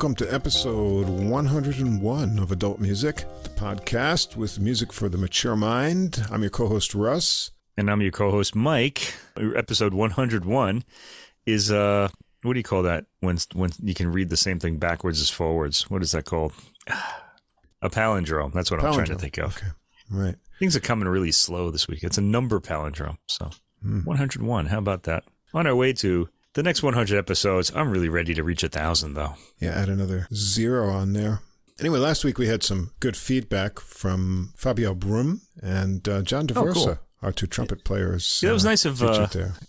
Welcome 0.00 0.16
to 0.26 0.32
episode 0.32 1.10
101 1.10 2.38
of 2.38 2.50
Adult 2.50 2.80
Music, 2.80 3.16
the 3.42 3.50
podcast 3.50 4.34
with 4.34 4.58
music 4.58 4.94
for 4.94 5.10
the 5.10 5.18
mature 5.18 5.56
mind. 5.56 6.26
I'm 6.30 6.40
your 6.40 6.48
co 6.48 6.68
host, 6.68 6.94
Russ. 6.94 7.50
And 7.76 7.90
I'm 7.90 8.00
your 8.00 8.10
co 8.10 8.30
host, 8.30 8.56
Mike. 8.56 9.12
Episode 9.36 9.92
101 9.92 10.84
is, 11.44 11.70
uh, 11.70 12.08
what 12.40 12.54
do 12.54 12.58
you 12.58 12.64
call 12.64 12.84
that 12.84 13.04
when, 13.20 13.36
when 13.52 13.72
you 13.82 13.92
can 13.92 14.10
read 14.10 14.30
the 14.30 14.38
same 14.38 14.58
thing 14.58 14.78
backwards 14.78 15.20
as 15.20 15.28
forwards? 15.28 15.90
What 15.90 16.02
is 16.02 16.12
that 16.12 16.24
called? 16.24 16.54
A 17.82 17.90
palindrome. 17.90 18.54
That's 18.54 18.70
what 18.70 18.80
palindrome. 18.80 18.86
I'm 18.86 18.94
trying 18.94 19.06
to 19.08 19.16
think 19.16 19.36
of. 19.36 19.54
Okay. 19.54 19.66
Right. 20.10 20.36
Things 20.58 20.74
are 20.76 20.80
coming 20.80 21.08
really 21.08 21.30
slow 21.30 21.70
this 21.70 21.88
week. 21.88 22.02
It's 22.02 22.16
a 22.16 22.22
number 22.22 22.58
palindrome. 22.58 23.18
So 23.26 23.50
mm. 23.84 24.06
101. 24.06 24.64
How 24.64 24.78
about 24.78 25.02
that? 25.02 25.24
On 25.52 25.66
our 25.66 25.76
way 25.76 25.92
to 25.92 26.30
the 26.54 26.62
next 26.62 26.82
100 26.82 27.16
episodes, 27.18 27.72
I'm 27.74 27.90
really 27.90 28.08
ready 28.08 28.34
to 28.34 28.42
reach 28.42 28.62
a 28.62 28.68
thousand, 28.68 29.14
though. 29.14 29.34
Yeah, 29.60 29.70
add 29.70 29.88
another 29.88 30.26
zero 30.34 30.90
on 30.90 31.12
there. 31.12 31.40
Anyway, 31.78 31.98
last 31.98 32.24
week 32.24 32.38
we 32.38 32.46
had 32.46 32.62
some 32.62 32.90
good 33.00 33.16
feedback 33.16 33.80
from 33.80 34.52
Fabio 34.56 34.94
Brum 34.94 35.40
and 35.62 36.06
uh, 36.06 36.20
John 36.22 36.46
Daversa, 36.46 36.68
oh, 36.68 36.84
cool. 36.84 36.98
our 37.22 37.32
two 37.32 37.46
trumpet 37.46 37.84
players. 37.84 38.40
Yeah, 38.42 38.50
it 38.50 38.52
was 38.52 38.66
uh, 38.66 38.68
nice 38.68 38.84
of 38.84 39.02
uh, 39.02 39.28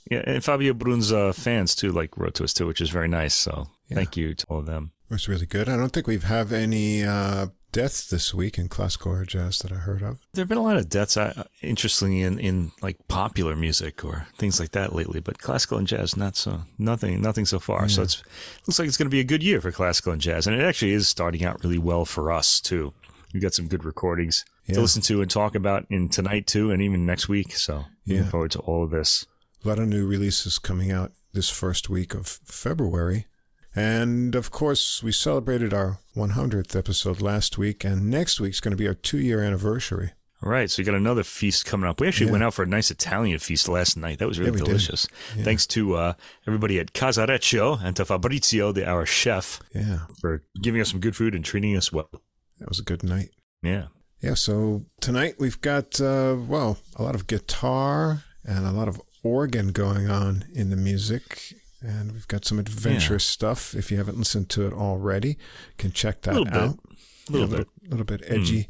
yeah, 0.09 0.21
and 0.25 0.43
Fabio 0.43 0.73
Brum's 0.73 1.13
uh, 1.13 1.31
fans 1.31 1.73
too, 1.73 1.93
like 1.93 2.17
wrote 2.17 2.33
to 2.35 2.43
us 2.43 2.53
too, 2.53 2.67
which 2.67 2.81
is 2.81 2.89
very 2.89 3.07
nice. 3.07 3.33
So 3.33 3.67
yeah. 3.88 3.95
thank 3.95 4.17
you 4.17 4.33
to 4.33 4.45
all 4.49 4.59
of 4.59 4.66
them. 4.66 4.91
It 5.09 5.13
was 5.13 5.29
really 5.29 5.45
good. 5.45 5.69
I 5.69 5.77
don't 5.77 5.93
think 5.93 6.07
we've 6.07 6.23
have 6.23 6.51
any 6.51 7.03
uh, 7.03 7.47
deaths 7.72 8.09
this 8.09 8.33
week 8.33 8.58
in 8.58 8.67
classical 8.67 9.11
or 9.11 9.25
jazz 9.25 9.59
that 9.59 9.72
I 9.72 9.75
heard 9.75 10.02
of. 10.02 10.19
There 10.33 10.41
have 10.41 10.50
been 10.50 10.58
a 10.58 10.64
lot 10.64 10.77
of 10.77 10.89
deaths, 10.89 11.17
uh, 11.17 11.44
interestingly, 11.61 12.22
in, 12.22 12.39
in 12.39 12.72
like 12.81 13.08
popular 13.08 13.55
music 13.55 14.03
or 14.03 14.28
things 14.38 14.59
like 14.59 14.72
that 14.72 14.94
lately, 14.94 15.19
but 15.19 15.39
classical 15.39 15.78
and 15.78 15.88
jazz, 15.88 16.17
not 16.17 16.36
so, 16.36 16.61
nothing, 16.78 17.22
nothing 17.22 17.45
so 17.45 17.59
far. 17.59 17.83
Yeah. 17.83 17.88
So 17.88 18.02
it's 18.03 18.23
looks 18.67 18.80
like 18.80 18.88
it's 18.88 18.97
going 18.97 19.08
to 19.08 19.16
be 19.16 19.19
a 19.19 19.25
good 19.25 19.44
year 19.44 19.61
for 19.61 19.72
classical 19.72 20.11
and 20.11 20.22
jazz, 20.22 20.47
and 20.47 20.55
it 20.55 20.63
actually 20.63 20.91
is 20.91 21.08
starting 21.08 21.44
out 21.44 21.63
really 21.63 21.78
well 21.78 22.05
for 22.05 22.31
us 22.31 22.59
too. 22.59 22.94
We've 23.33 23.41
got 23.41 23.53
some 23.53 23.67
good 23.67 23.85
recordings 23.85 24.44
yeah. 24.66 24.75
to 24.75 24.81
listen 24.81 25.02
to 25.03 25.22
and 25.22 25.31
talk 25.31 25.56
about 25.56 25.85
in 25.89 26.09
tonight 26.09 26.47
too, 26.47 26.72
and 26.72 26.81
even 26.81 27.06
next 27.06 27.30
week. 27.30 27.56
So 27.56 27.85
looking 28.06 28.25
forward 28.25 28.52
to 28.52 28.59
all 28.59 28.83
of 28.83 28.89
this. 28.89 29.25
A 29.63 29.67
lot 29.67 29.80
of 29.80 29.88
new 29.88 30.08
releases 30.08 30.59
coming 30.59 30.91
out 30.91 31.11
this 31.33 31.50
first 31.50 31.89
week 31.89 32.13
of 32.13 32.28
February. 32.28 33.28
And 33.75 34.36
of 34.36 34.52
course, 34.52 35.02
we 35.02 35.11
celebrated 35.11 35.73
our 35.73 36.00
100th 36.16 36.75
episode 36.75 37.22
last 37.22 37.58
week, 37.58 37.83
and 37.83 38.09
next 38.09 38.39
week's 38.39 38.59
going 38.59 38.72
to 38.72 38.78
be 38.78 38.88
our 38.88 38.94
two 38.94 39.19
year 39.19 39.41
anniversary. 39.41 40.11
All 40.44 40.50
right, 40.50 40.72
so 40.72 40.81
you 40.81 40.86
got 40.88 40.95
another 40.95 41.23
feast 41.23 41.67
coming 41.67 41.88
up. 41.88 42.02
We 42.02 42.08
actually 42.08 42.25
yeah. 42.28 42.31
went 42.31 42.44
out 42.44 42.55
for 42.55 42.63
a 42.63 42.67
nice 42.67 42.89
Italian 42.89 43.38
feast 43.38 43.69
last 43.69 43.95
night. 43.95 44.17
That 44.17 44.28
was 44.28 44.39
really 44.39 44.58
yeah, 44.58 44.66
delicious. 44.66 45.08
Yeah. 45.38 45.44
Thanks 45.44 45.67
to 45.67 45.94
uh, 45.95 46.13
everybody 46.47 46.80
at 46.80 46.94
Casareccio 46.94 47.80
and 47.83 47.95
to 47.95 48.05
Fabrizio, 48.05 48.72
the, 48.72 48.88
our 48.88 49.05
chef, 49.05 49.59
yeah, 49.75 50.00
for 50.19 50.41
giving 50.59 50.81
us 50.81 50.89
some 50.89 51.00
good 51.00 51.16
food 51.16 51.35
and 51.35 51.45
treating 51.45 51.78
us 51.78 51.91
well. 51.91 52.09
That 52.58 52.69
was 52.69 52.80
a 52.80 52.83
good 52.83 53.03
night. 53.03 53.30
Yeah. 53.61 53.88
Yeah, 54.19 54.33
so 54.33 54.85
tonight 55.00 55.35
we've 55.38 55.61
got, 55.61 56.02
uh, 56.02 56.35
well, 56.39 56.80
a 56.95 57.03
lot 57.03 57.13
of 57.13 57.28
guitar 57.28 58.23
and 58.44 58.66
a 58.66 58.72
lot 58.72 58.88
of 58.88 59.00
organ 59.23 59.72
going 59.72 60.09
on 60.09 60.45
in 60.53 60.72
the 60.72 60.75
music 60.75 61.53
and 61.81 62.11
we've 62.11 62.27
got 62.27 62.45
some 62.45 62.59
adventurous 62.59 63.25
yeah. 63.27 63.33
stuff. 63.33 63.73
If 63.75 63.91
you 63.91 63.97
haven't 63.97 64.17
listened 64.17 64.50
to 64.50 64.67
it 64.67 64.73
already, 64.73 65.29
you 65.29 65.78
can 65.78 65.91
check 65.91 66.22
that 66.22 66.35
a 66.35 66.39
out. 66.39 66.79
A 67.28 67.31
little, 67.31 67.50
yeah, 67.50 67.57
bit. 67.57 67.67
A 67.85 67.89
little 67.89 68.06
bit 68.06 68.23
edgy. 68.25 68.63
Mm. 68.63 68.67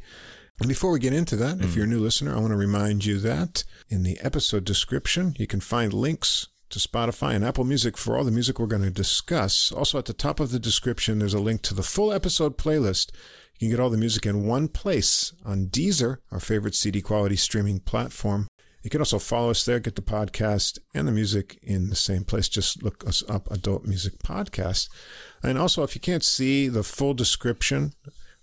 And 0.59 0.67
before 0.67 0.91
we 0.91 0.99
get 0.99 1.13
into 1.13 1.35
that, 1.37 1.57
mm. 1.57 1.63
if 1.63 1.75
you're 1.75 1.85
a 1.85 1.89
new 1.89 1.99
listener, 1.99 2.35
I 2.35 2.39
want 2.39 2.51
to 2.51 2.57
remind 2.57 3.05
you 3.05 3.17
that 3.19 3.63
in 3.89 4.03
the 4.03 4.19
episode 4.21 4.63
description, 4.63 5.35
you 5.37 5.47
can 5.47 5.59
find 5.59 5.93
links 5.93 6.47
to 6.69 6.79
Spotify 6.79 7.35
and 7.35 7.43
Apple 7.43 7.63
Music 7.63 7.97
for 7.97 8.17
all 8.17 8.23
the 8.23 8.31
music 8.31 8.59
we're 8.59 8.67
going 8.67 8.81
to 8.83 8.91
discuss. 8.91 9.71
Also, 9.71 9.97
at 9.97 10.05
the 10.05 10.13
top 10.13 10.39
of 10.39 10.51
the 10.51 10.59
description, 10.59 11.19
there's 11.19 11.33
a 11.33 11.39
link 11.39 11.61
to 11.63 11.73
the 11.73 11.83
full 11.83 12.13
episode 12.13 12.57
playlist. 12.57 13.11
You 13.59 13.67
can 13.67 13.77
get 13.77 13.79
all 13.79 13.89
the 13.89 13.97
music 13.97 14.25
in 14.25 14.47
one 14.47 14.67
place 14.67 15.33
on 15.45 15.67
Deezer, 15.67 16.17
our 16.31 16.39
favorite 16.39 16.75
CD 16.75 17.01
quality 17.01 17.35
streaming 17.35 17.79
platform. 17.79 18.47
You 18.83 18.89
can 18.89 19.01
also 19.01 19.19
follow 19.19 19.51
us 19.51 19.63
there, 19.63 19.79
get 19.79 19.95
the 19.95 20.01
podcast 20.01 20.79
and 20.93 21.07
the 21.07 21.11
music 21.11 21.59
in 21.61 21.89
the 21.89 21.95
same 21.95 22.23
place. 22.23 22.49
Just 22.49 22.81
look 22.81 23.07
us 23.07 23.23
up, 23.29 23.49
Adult 23.51 23.85
Music 23.85 24.17
Podcast. 24.19 24.89
And 25.43 25.57
also, 25.57 25.83
if 25.83 25.95
you 25.95 26.01
can't 26.01 26.23
see 26.23 26.67
the 26.67 26.83
full 26.83 27.13
description 27.13 27.93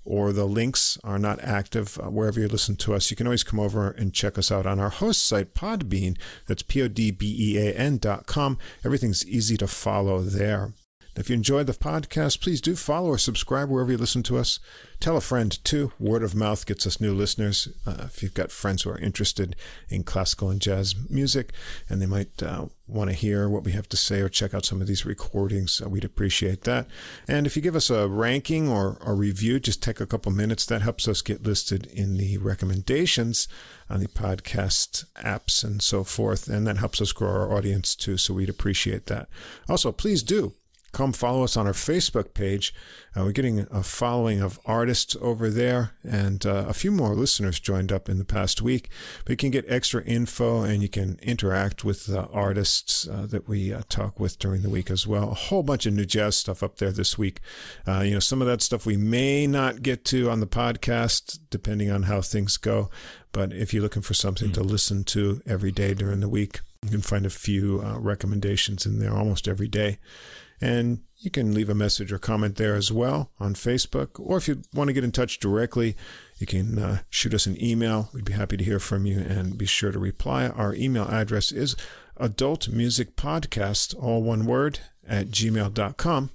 or 0.05 0.33
the 0.33 0.47
links 0.47 0.97
are 1.05 1.19
not 1.19 1.43
active 1.43 1.99
uh, 1.99 2.09
wherever 2.09 2.41
you 2.41 2.49
listen 2.49 2.77
to 2.77 2.95
us, 2.95 3.11
you 3.11 3.17
can 3.17 3.27
always 3.27 3.43
come 3.43 3.61
over 3.61 3.91
and 3.91 4.15
check 4.15 4.39
us 4.39 4.51
out 4.53 4.65
on 4.65 4.79
our 4.79 4.91
host 4.91 5.27
site, 5.27 5.55
Podbean. 5.55 6.17
That's 6.47 6.63
P 6.63 6.83
O 6.83 6.89
D 6.89 7.11
B 7.11 7.37
E 7.39 7.59
A 7.59 7.75
N 7.75 7.99
dot 7.99 8.27
com. 8.27 8.59
Everything's 8.85 9.27
easy 9.27 9.57
to 9.57 9.67
follow 9.67 10.21
there. 10.21 10.73
If 11.19 11.29
you 11.29 11.35
enjoyed 11.35 11.67
the 11.67 11.73
podcast, 11.73 12.41
please 12.41 12.61
do 12.61 12.77
follow 12.77 13.09
or 13.09 13.19
subscribe 13.19 13.69
wherever 13.69 13.91
you 13.91 13.99
listen 13.99 14.23
to 14.23 14.39
us. 14.39 14.61
Tell 15.01 15.17
a 15.17 15.21
friend 15.21 15.59
too. 15.65 15.93
Word 15.99 16.23
of 16.23 16.37
mouth 16.37 16.65
gets 16.65 16.87
us 16.87 17.01
new 17.01 17.13
listeners. 17.13 17.67
Uh, 17.85 18.05
if 18.05 18.23
you've 18.23 18.35
got 18.35 18.53
friends 18.53 18.83
who 18.83 18.91
are 18.91 18.99
interested 18.99 19.57
in 19.89 20.05
classical 20.05 20.49
and 20.49 20.61
jazz 20.61 20.95
music 21.11 21.53
and 21.89 22.01
they 22.01 22.07
might 22.07 22.41
uh, 22.41 22.67
want 22.87 23.11
to 23.11 23.17
hear 23.17 23.49
what 23.49 23.65
we 23.65 23.73
have 23.73 23.89
to 23.89 23.97
say 23.97 24.21
or 24.21 24.29
check 24.29 24.55
out 24.55 24.65
some 24.65 24.81
of 24.81 24.87
these 24.87 25.05
recordings, 25.05 25.83
uh, 25.85 25.89
we'd 25.89 26.05
appreciate 26.05 26.63
that. 26.63 26.87
And 27.27 27.49
if 27.49 27.57
you 27.57 27.63
give 27.63 27.77
us 27.77 27.91
a 27.91 28.07
ranking 28.07 28.69
or 28.69 28.97
a 29.05 29.13
review, 29.13 29.59
just 29.59 29.83
take 29.83 30.01
a 30.01 30.07
couple 30.07 30.31
minutes. 30.31 30.67
That 30.67 30.83
helps 30.83 31.09
us 31.09 31.21
get 31.21 31.43
listed 31.43 31.87
in 31.87 32.17
the 32.17 32.39
recommendations 32.39 33.49
on 33.91 33.99
the 33.99 34.09
podcast 34.09 35.05
apps 35.17 35.65
and 35.65 35.83
so 35.83 36.05
forth. 36.05 36.47
And 36.47 36.65
that 36.69 36.79
helps 36.79 37.01
us 37.01 37.11
grow 37.11 37.31
our 37.31 37.53
audience 37.53 37.97
too. 37.97 38.19
So 38.19 38.35
we'd 38.35 38.49
appreciate 38.49 39.07
that. 39.07 39.29
Also, 39.69 39.91
please 39.91 40.23
do 40.23 40.55
come 40.93 41.13
follow 41.13 41.45
us 41.45 41.57
on 41.57 41.67
our 41.67 41.73
Facebook 41.73 42.35
page. 42.35 42.75
Uh, 43.17 43.25
we're 43.25 43.33
getting 43.33 43.67
a 43.71 43.83
following 43.83 44.41
of 44.41 44.59
artists 44.65 45.17
over 45.21 45.51
there, 45.51 45.93
and 46.03 46.47
uh, 46.47 46.65
a 46.69 46.75
few 46.75 46.91
more 46.91 47.15
listeners 47.15 47.61
joined 47.61 47.93
up 47.93 48.09
in 48.09 48.19
the 48.19 48.25
past 48.25 48.63
week. 48.63 48.89
But 49.25 49.31
you 49.31 49.37
can 49.37 49.51
get 49.51 49.65
extra 49.69 50.03
info 50.05 50.63
and 50.63 50.83
you 50.83 50.89
can 50.89 51.19
interact 51.23 51.85
with 51.85 52.07
the 52.07 52.27
artists 52.27 53.09
uh, 53.09 53.27
that 53.31 53.49
we 53.49 53.73
uh, 53.73 53.83
talk 53.89 54.19
with 54.21 54.39
during 54.39 54.63
the 54.63 54.71
week 54.71 54.91
as 54.91 55.07
well. 55.07 55.31
A 55.31 55.35
whole 55.35 55.63
bunch 55.63 55.87
of 55.87 55.95
new 55.95 56.05
jazz 56.07 56.37
stuff 56.37 56.63
up 56.63 56.77
there 56.77 56.93
this 56.93 57.19
week. 57.19 57.41
Uh, 57.87 58.01
you 58.01 58.13
know, 58.15 58.21
some 58.21 58.41
of 58.41 58.49
that 58.49 58.63
stuff 58.63 58.87
we 58.87 58.97
may 58.97 59.47
not 59.47 59.83
get 59.83 60.05
to 60.07 60.31
on 60.31 60.41
the 60.41 60.47
podcast, 60.47 61.39
depending 61.51 61.91
on 61.91 62.05
how 62.05 62.21
things 62.21 62.57
go. 62.57 62.91
But 63.33 63.53
if 63.53 63.75
you're 63.75 63.83
looking 63.83 64.03
for 64.03 64.15
something 64.15 64.49
mm-hmm. 64.49 64.63
to 64.63 64.69
listen 64.69 65.05
to 65.05 65.43
every 65.47 65.73
day 65.73 65.95
during 65.95 66.21
the 66.21 66.29
week, 66.29 66.61
you 66.83 66.91
can 66.91 67.03
find 67.03 67.27
a 67.27 67.31
few 67.31 67.83
uh, 67.85 67.99
recommendations 67.99 68.87
in 68.87 68.99
there 68.99 69.15
almost 69.15 69.49
every 69.49 69.69
day. 69.69 69.99
And 70.61 71.03
you 71.17 71.31
can 71.31 71.53
leave 71.53 71.69
a 71.69 71.75
message 71.75 72.13
or 72.13 72.19
comment 72.19 72.57
there 72.57 72.75
as 72.75 72.93
well 72.93 73.31
on 73.39 73.55
Facebook. 73.55 74.21
Or 74.21 74.37
if 74.37 74.49
you 74.49 74.63
want 74.75 74.89
to 74.89 74.95
get 74.95 75.05
in 75.05 75.13
touch 75.13 75.39
directly, 75.39 75.97
you 76.39 76.47
can 76.47 76.79
uh, 76.79 76.99
shoot 77.11 77.35
us 77.35 77.47
an 77.47 77.63
email. 77.63 78.09
We'd 78.13 78.25
be 78.25 78.33
happy 78.33 78.57
to 78.57 78.65
hear 78.65 78.79
from 78.79 79.07
you 79.07 79.19
and 79.19 79.59
be 79.59 79.67
sure 79.67 79.93
to 79.93 79.99
reply. 79.99 80.49
Our 80.49 80.75
email 80.75 81.05
address 81.05 81.53
is 81.53 81.77
adultmusicpodcast, 82.21 83.95
all 84.01 84.23
one 84.23 84.47
word, 84.47 84.81
at 85.07 85.29
gmail.com. 85.29 86.31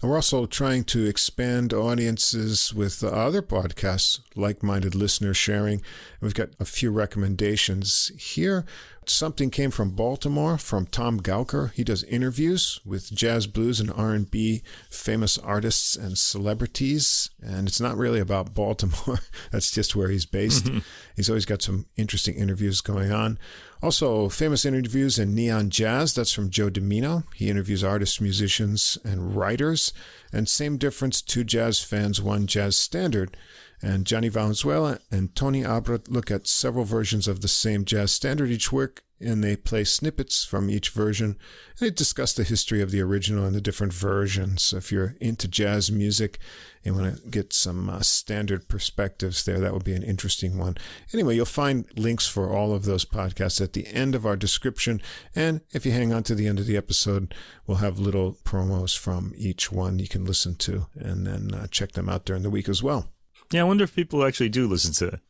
And 0.00 0.10
we're 0.10 0.16
also 0.16 0.46
trying 0.46 0.84
to 0.84 1.06
expand 1.06 1.72
audiences 1.72 2.74
with 2.74 3.02
other 3.02 3.42
podcasts, 3.42 4.20
like 4.34 4.62
minded 4.62 4.94
listeners 4.94 5.36
sharing. 5.36 5.82
We've 6.20 6.34
got 6.34 6.50
a 6.60 6.64
few 6.64 6.90
recommendations 6.90 8.10
here. 8.18 8.64
Something 9.08 9.50
came 9.50 9.70
from 9.70 9.90
Baltimore 9.90 10.58
from 10.58 10.86
Tom 10.86 11.20
Gauker. 11.20 11.72
He 11.72 11.84
does 11.84 12.02
interviews 12.04 12.80
with 12.84 13.14
jazz, 13.14 13.46
blues, 13.46 13.78
and 13.78 13.92
R&B 13.92 14.62
famous 14.90 15.38
artists 15.38 15.94
and 15.94 16.18
celebrities, 16.18 17.30
and 17.40 17.68
it's 17.68 17.80
not 17.80 17.96
really 17.96 18.18
about 18.18 18.52
Baltimore. 18.52 19.20
That's 19.52 19.70
just 19.70 19.94
where 19.94 20.08
he's 20.08 20.26
based. 20.26 20.64
Mm-hmm. 20.64 20.78
He's 21.14 21.30
always 21.30 21.46
got 21.46 21.62
some 21.62 21.86
interesting 21.96 22.34
interviews 22.34 22.80
going 22.80 23.12
on. 23.12 23.38
Also, 23.86 24.28
famous 24.28 24.64
interviews 24.64 25.16
in 25.16 25.32
Neon 25.32 25.70
Jazz. 25.70 26.12
That's 26.12 26.32
from 26.32 26.50
Joe 26.50 26.70
Dimino. 26.70 27.22
He 27.36 27.48
interviews 27.48 27.84
artists, 27.84 28.20
musicians, 28.20 28.98
and 29.04 29.36
writers. 29.36 29.92
And 30.32 30.48
same 30.48 30.76
difference, 30.76 31.22
two 31.22 31.44
jazz 31.44 31.80
fans, 31.84 32.20
one 32.20 32.48
jazz 32.48 32.76
standard. 32.76 33.36
And 33.82 34.06
Johnny 34.06 34.28
Valenzuela 34.28 35.00
and 35.10 35.34
Tony 35.34 35.64
Abra 35.64 36.00
look 36.08 36.30
at 36.30 36.46
several 36.46 36.84
versions 36.84 37.28
of 37.28 37.40
the 37.40 37.48
same 37.48 37.84
jazz 37.84 38.10
standard 38.12 38.50
each 38.50 38.72
week, 38.72 39.02
and 39.20 39.42
they 39.42 39.56
play 39.56 39.84
snippets 39.84 40.44
from 40.44 40.70
each 40.70 40.90
version. 40.90 41.36
And 41.78 41.88
they 41.88 41.90
discuss 41.90 42.32
the 42.32 42.44
history 42.44 42.80
of 42.82 42.90
the 42.90 43.00
original 43.00 43.44
and 43.44 43.54
the 43.54 43.60
different 43.60 43.92
versions. 43.92 44.62
So 44.64 44.78
if 44.78 44.92
you're 44.92 45.14
into 45.20 45.48
jazz 45.48 45.90
music 45.90 46.38
and 46.84 46.96
want 46.96 47.16
to 47.16 47.28
get 47.28 47.52
some 47.52 47.88
uh, 47.88 48.00
standard 48.00 48.68
perspectives 48.68 49.44
there, 49.44 49.58
that 49.60 49.72
would 49.72 49.84
be 49.84 49.94
an 49.94 50.02
interesting 50.02 50.58
one. 50.58 50.76
Anyway, 51.12 51.34
you'll 51.36 51.46
find 51.46 51.86
links 51.96 52.26
for 52.26 52.50
all 52.50 52.74
of 52.74 52.84
those 52.84 53.04
podcasts 53.04 53.60
at 53.60 53.72
the 53.72 53.86
end 53.88 54.14
of 54.14 54.26
our 54.26 54.36
description. 54.36 55.00
And 55.34 55.60
if 55.72 55.86
you 55.86 55.92
hang 55.92 56.12
on 56.12 56.22
to 56.24 56.34
the 56.34 56.46
end 56.46 56.58
of 56.58 56.66
the 56.66 56.76
episode, 56.76 57.34
we'll 57.66 57.78
have 57.78 57.98
little 57.98 58.38
promos 58.44 58.96
from 58.96 59.32
each 59.36 59.72
one 59.72 59.98
you 59.98 60.08
can 60.08 60.24
listen 60.24 60.54
to 60.56 60.86
and 60.94 61.26
then 61.26 61.54
uh, 61.54 61.66
check 61.68 61.92
them 61.92 62.08
out 62.08 62.24
during 62.24 62.42
the 62.42 62.50
week 62.50 62.68
as 62.68 62.82
well. 62.82 63.10
Yeah, 63.52 63.60
I 63.60 63.64
wonder 63.64 63.84
if 63.84 63.94
people 63.94 64.24
actually 64.24 64.48
do 64.48 64.66
listen 64.66 64.92
to 64.94 65.20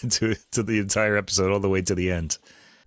to 0.08 0.34
to 0.52 0.62
the 0.62 0.78
entire 0.78 1.16
episode 1.16 1.52
all 1.52 1.60
the 1.60 1.68
way 1.68 1.82
to 1.82 1.94
the 1.94 2.10
end. 2.10 2.38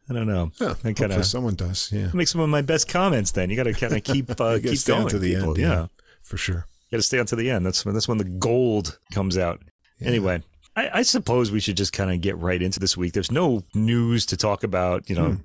I 0.09 0.13
don't 0.13 0.27
know. 0.27 0.51
Yeah, 0.59 0.75
I 0.83 0.91
kinda, 0.93 1.23
someone 1.23 1.55
does. 1.55 1.89
Yeah, 1.91 2.09
make 2.13 2.27
some 2.27 2.41
of 2.41 2.49
my 2.49 2.61
best 2.61 2.89
comments. 2.89 3.31
Then 3.31 3.49
you 3.49 3.55
got 3.55 3.63
to 3.63 3.73
kind 3.73 3.93
of 3.95 4.03
keep 4.03 4.29
uh, 4.29 4.59
keep 4.63 4.83
going 4.85 5.07
to 5.07 5.19
the 5.19 5.35
people. 5.35 5.49
end. 5.51 5.57
Yeah. 5.57 5.73
yeah. 5.73 5.87
for 6.21 6.37
sure. 6.37 6.67
You 6.89 6.97
got 6.97 6.97
to 6.97 7.03
stay 7.03 7.19
on 7.19 7.25
to 7.27 7.35
the 7.35 7.49
end. 7.49 7.65
That's 7.65 7.85
when 7.85 7.93
that's 7.93 8.07
when 8.07 8.17
the 8.17 8.25
gold 8.25 8.99
comes 9.13 9.37
out. 9.37 9.61
Yeah. 9.99 10.09
Anyway, 10.09 10.43
I, 10.75 10.89
I, 10.99 11.01
suppose 11.03 11.51
we 11.51 11.59
should 11.59 11.77
just 11.77 11.93
kind 11.93 12.11
of 12.11 12.21
get 12.21 12.37
right 12.37 12.61
into 12.61 12.79
this 12.79 12.97
week. 12.97 13.13
There's 13.13 13.31
no 13.31 13.63
news 13.75 14.25
to 14.27 14.37
talk 14.37 14.63
about. 14.63 15.09
You 15.09 15.15
know, 15.15 15.31
hmm. 15.33 15.41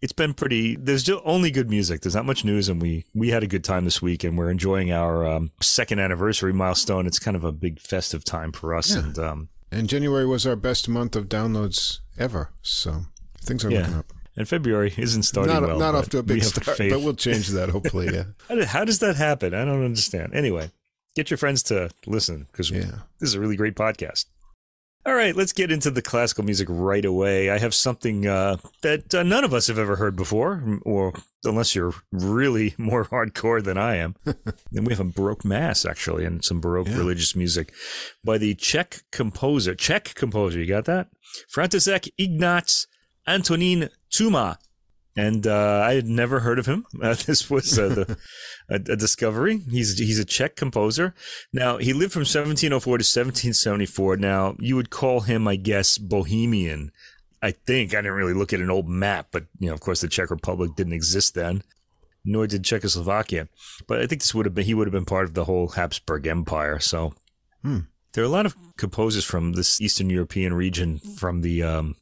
it's 0.00 0.12
been 0.12 0.34
pretty. 0.34 0.76
There's 0.76 1.02
just 1.02 1.20
only 1.24 1.50
good 1.50 1.68
music. 1.68 2.02
There's 2.02 2.14
not 2.14 2.26
much 2.26 2.44
news, 2.44 2.68
and 2.68 2.80
we 2.80 3.04
we 3.14 3.30
had 3.30 3.42
a 3.42 3.48
good 3.48 3.64
time 3.64 3.84
this 3.84 4.00
week, 4.00 4.24
and 4.24 4.38
we're 4.38 4.50
enjoying 4.50 4.92
our 4.92 5.26
um, 5.26 5.50
second 5.60 5.98
anniversary 5.98 6.52
milestone. 6.52 7.06
It's 7.06 7.18
kind 7.18 7.36
of 7.36 7.44
a 7.44 7.52
big 7.52 7.80
festive 7.80 8.24
time 8.24 8.52
for 8.52 8.74
us, 8.74 8.94
yeah. 8.94 8.98
and 9.00 9.18
um, 9.18 9.48
and 9.70 9.88
January 9.88 10.26
was 10.26 10.46
our 10.46 10.56
best 10.56 10.88
month 10.88 11.16
of 11.16 11.28
downloads 11.28 11.98
ever. 12.18 12.50
So 12.62 13.02
things 13.40 13.64
are 13.64 13.70
yeah. 13.70 13.80
looking 13.80 13.94
up. 13.94 14.12
And 14.36 14.48
February 14.48 14.94
isn't 14.96 15.24
starting 15.24 15.52
not, 15.52 15.64
well. 15.64 15.78
Not 15.80 15.96
off 15.96 16.08
to 16.10 16.18
a 16.18 16.22
big 16.22 16.44
start, 16.44 16.78
but 16.78 17.00
we'll 17.00 17.14
change 17.14 17.48
that 17.48 17.70
hopefully. 17.70 18.14
Yeah. 18.14 18.24
how, 18.48 18.64
how 18.64 18.84
does 18.84 19.00
that 19.00 19.16
happen? 19.16 19.52
I 19.52 19.64
don't 19.64 19.84
understand. 19.84 20.32
Anyway, 20.32 20.70
get 21.16 21.28
your 21.28 21.38
friends 21.38 21.64
to 21.64 21.90
listen 22.06 22.46
because 22.52 22.70
yeah. 22.70 23.00
this 23.18 23.30
is 23.30 23.34
a 23.34 23.40
really 23.40 23.56
great 23.56 23.74
podcast. 23.74 24.26
All 25.06 25.14
right, 25.14 25.34
let's 25.34 25.52
get 25.52 25.72
into 25.72 25.90
the 25.90 26.02
classical 26.02 26.44
music 26.44 26.68
right 26.70 27.04
away. 27.04 27.48
I 27.50 27.58
have 27.58 27.74
something 27.74 28.26
uh, 28.26 28.58
that 28.82 29.14
uh, 29.14 29.22
none 29.22 29.44
of 29.44 29.54
us 29.54 29.68
have 29.68 29.78
ever 29.78 29.96
heard 29.96 30.16
before, 30.16 30.62
or 30.82 31.14
unless 31.44 31.74
you're 31.74 31.94
really 32.12 32.74
more 32.78 33.04
hardcore 33.04 33.62
than 33.62 33.78
I 33.78 33.96
am. 33.96 34.16
then 34.24 34.84
we 34.84 34.92
have 34.92 35.00
a 35.00 35.04
Baroque 35.04 35.44
Mass, 35.44 35.86
actually, 35.86 36.24
and 36.24 36.44
some 36.44 36.60
Baroque 36.60 36.88
yeah. 36.88 36.98
religious 36.98 37.34
music 37.34 37.72
by 38.24 38.36
the 38.38 38.54
Czech 38.54 39.02
composer. 39.10 39.74
Czech 39.74 40.14
composer, 40.14 40.58
you 40.58 40.66
got 40.66 40.84
that? 40.86 41.08
František 41.54 42.10
Ignác 42.18 42.86
Antonín 43.26 43.90
Tuma. 44.10 44.58
And 45.18 45.48
uh, 45.48 45.82
I 45.84 45.94
had 45.94 46.06
never 46.06 46.38
heard 46.40 46.60
of 46.60 46.66
him. 46.66 46.86
Uh, 47.02 47.14
this 47.26 47.48
was 47.48 47.78
uh, 47.78 47.88
the 47.88 48.18
a, 48.68 48.74
a, 48.74 48.96
discovery. 48.96 49.58
He's 49.70 49.98
he's 49.98 50.18
a 50.18 50.24
Czech 50.24 50.56
composer. 50.56 51.14
Now 51.52 51.78
he 51.78 51.92
lived 51.92 52.12
from 52.12 52.20
1704 52.20 52.80
to 52.80 53.02
1774. 53.02 54.16
Now 54.16 54.56
you 54.58 54.74
would 54.76 54.90
call 54.90 55.20
him, 55.20 55.46
I 55.46 55.56
guess, 55.56 55.96
Bohemian. 55.96 56.90
I 57.40 57.52
think 57.52 57.94
I 57.94 57.98
didn't 57.98 58.12
really 58.12 58.34
look 58.34 58.52
at 58.52 58.60
an 58.60 58.70
old 58.70 58.88
map, 58.88 59.28
but 59.30 59.44
you 59.58 59.68
know, 59.68 59.74
of 59.74 59.80
course, 59.80 60.00
the 60.00 60.08
Czech 60.08 60.30
Republic 60.30 60.72
didn't 60.76 60.92
exist 60.92 61.34
then, 61.34 61.62
nor 62.24 62.46
did 62.46 62.64
Czechoslovakia. 62.64 63.48
But 63.86 64.00
I 64.00 64.06
think 64.06 64.22
this 64.22 64.34
would 64.34 64.46
have 64.46 64.54
been 64.54 64.66
he 64.66 64.74
would 64.74 64.88
have 64.88 64.98
been 64.98 65.04
part 65.04 65.24
of 65.24 65.34
the 65.34 65.44
whole 65.44 65.68
Habsburg 65.68 66.26
Empire. 66.26 66.80
So 66.80 67.14
hmm. 67.62 67.80
there 68.12 68.24
are 68.24 68.32
a 68.32 68.36
lot 68.38 68.46
of 68.46 68.56
composers 68.76 69.24
from 69.24 69.52
this 69.52 69.80
Eastern 69.80 70.10
European 70.10 70.52
region 70.52 70.98
from 70.98 71.42
the 71.42 71.62
um, 71.62 71.96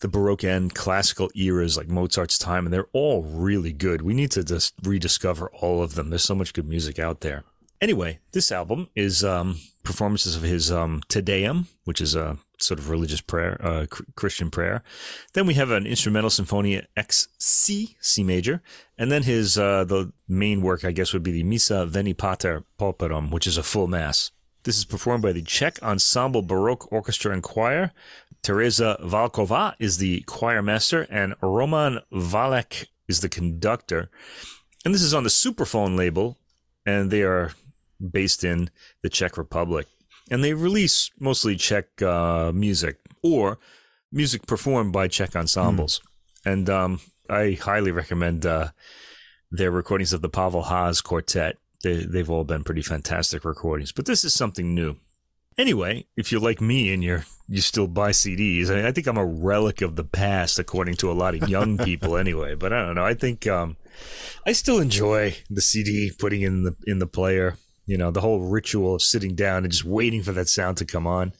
the 0.00 0.08
Baroque 0.08 0.44
and 0.44 0.74
classical 0.74 1.30
eras, 1.34 1.76
like 1.76 1.88
Mozart's 1.88 2.38
time, 2.38 2.66
and 2.66 2.72
they're 2.72 2.88
all 2.92 3.22
really 3.22 3.72
good. 3.72 4.02
We 4.02 4.14
need 4.14 4.30
to 4.32 4.44
just 4.44 4.74
rediscover 4.82 5.48
all 5.50 5.82
of 5.82 5.94
them. 5.94 6.10
There's 6.10 6.22
so 6.22 6.34
much 6.34 6.52
good 6.52 6.68
music 6.68 6.98
out 6.98 7.20
there. 7.20 7.44
Anyway, 7.80 8.18
this 8.32 8.50
album 8.50 8.88
is 8.94 9.22
um, 9.22 9.58
performances 9.82 10.34
of 10.34 10.42
his 10.42 10.72
um, 10.72 11.02
Te 11.08 11.20
Deum, 11.20 11.68
which 11.84 12.00
is 12.00 12.14
a 12.14 12.38
sort 12.58 12.80
of 12.80 12.88
religious 12.88 13.20
prayer, 13.20 13.60
uh, 13.62 13.84
Christian 14.14 14.50
prayer. 14.50 14.82
Then 15.34 15.46
we 15.46 15.54
have 15.54 15.70
an 15.70 15.86
instrumental 15.86 16.30
symphony 16.30 16.82
X 16.96 17.28
C, 17.38 17.96
C 18.00 18.24
major, 18.24 18.62
and 18.96 19.12
then 19.12 19.24
his 19.24 19.58
uh, 19.58 19.84
the 19.84 20.10
main 20.26 20.62
work, 20.62 20.84
I 20.86 20.92
guess, 20.92 21.12
would 21.12 21.22
be 21.22 21.32
the 21.32 21.42
Missa 21.42 21.84
Veni 21.84 22.14
Pater 22.14 22.64
Pauperum, 22.78 23.30
which 23.30 23.46
is 23.46 23.58
a 23.58 23.62
full 23.62 23.88
mass. 23.88 24.30
This 24.62 24.78
is 24.78 24.86
performed 24.86 25.22
by 25.22 25.32
the 25.32 25.42
Czech 25.42 25.80
Ensemble 25.82 26.42
Baroque 26.42 26.90
Orchestra 26.90 27.32
and 27.32 27.42
Choir. 27.42 27.92
Teresa 28.46 28.96
Valkova 29.02 29.74
is 29.80 29.98
the 29.98 30.20
choir 30.20 30.62
master, 30.62 31.04
and 31.10 31.34
Roman 31.42 31.98
Valek 32.12 32.86
is 33.08 33.18
the 33.18 33.28
conductor. 33.28 34.08
And 34.84 34.94
this 34.94 35.02
is 35.02 35.12
on 35.12 35.24
the 35.24 35.30
Supraphon 35.30 35.96
label, 35.96 36.38
and 36.86 37.10
they 37.10 37.22
are 37.22 37.54
based 37.98 38.44
in 38.44 38.70
the 39.02 39.08
Czech 39.08 39.36
Republic. 39.36 39.88
And 40.30 40.44
they 40.44 40.54
release 40.54 41.10
mostly 41.18 41.56
Czech 41.56 42.00
uh, 42.00 42.52
music 42.54 42.98
or 43.20 43.58
music 44.12 44.46
performed 44.46 44.92
by 44.92 45.08
Czech 45.08 45.34
ensembles. 45.34 46.00
Mm. 46.46 46.52
And 46.52 46.70
um, 46.70 47.00
I 47.28 47.58
highly 47.60 47.90
recommend 47.90 48.46
uh, 48.46 48.68
their 49.50 49.72
recordings 49.72 50.12
of 50.12 50.22
the 50.22 50.28
Pavel 50.28 50.62
Haas 50.62 51.00
Quartet. 51.00 51.56
They, 51.82 52.04
they've 52.04 52.30
all 52.30 52.44
been 52.44 52.62
pretty 52.62 52.82
fantastic 52.82 53.44
recordings, 53.44 53.90
but 53.90 54.06
this 54.06 54.22
is 54.22 54.34
something 54.34 54.72
new. 54.72 54.98
Anyway, 55.58 56.06
if 56.16 56.30
you're 56.30 56.40
like 56.40 56.60
me 56.60 56.92
and 56.92 57.02
you're 57.02 57.24
you 57.48 57.60
still 57.60 57.86
buy 57.86 58.10
CDs, 58.10 58.70
I, 58.70 58.88
I, 58.88 58.92
think 58.92 59.06
I'm 59.06 59.16
a 59.16 59.24
relic 59.24 59.80
of 59.80 59.96
the 59.96 60.04
past, 60.04 60.58
according 60.58 60.96
to 60.96 61.10
a 61.10 61.14
lot 61.14 61.34
of 61.34 61.48
young 61.48 61.78
people. 61.84 62.16
Anyway, 62.16 62.54
but 62.54 62.72
I 62.72 62.84
don't 62.84 62.96
know. 62.96 63.04
I 63.04 63.14
think 63.14 63.46
um, 63.46 63.76
I 64.46 64.52
still 64.52 64.80
enjoy 64.80 65.36
the 65.48 65.62
CD, 65.62 66.10
putting 66.16 66.42
in 66.42 66.64
the 66.64 66.76
in 66.86 66.98
the 66.98 67.06
player. 67.06 67.56
You 67.86 67.96
know, 67.96 68.10
the 68.10 68.20
whole 68.20 68.40
ritual 68.40 68.96
of 68.96 69.02
sitting 69.02 69.34
down 69.36 69.62
and 69.62 69.70
just 69.70 69.84
waiting 69.84 70.22
for 70.22 70.32
that 70.32 70.48
sound 70.48 70.76
to 70.78 70.84
come 70.84 71.06
on. 71.06 71.32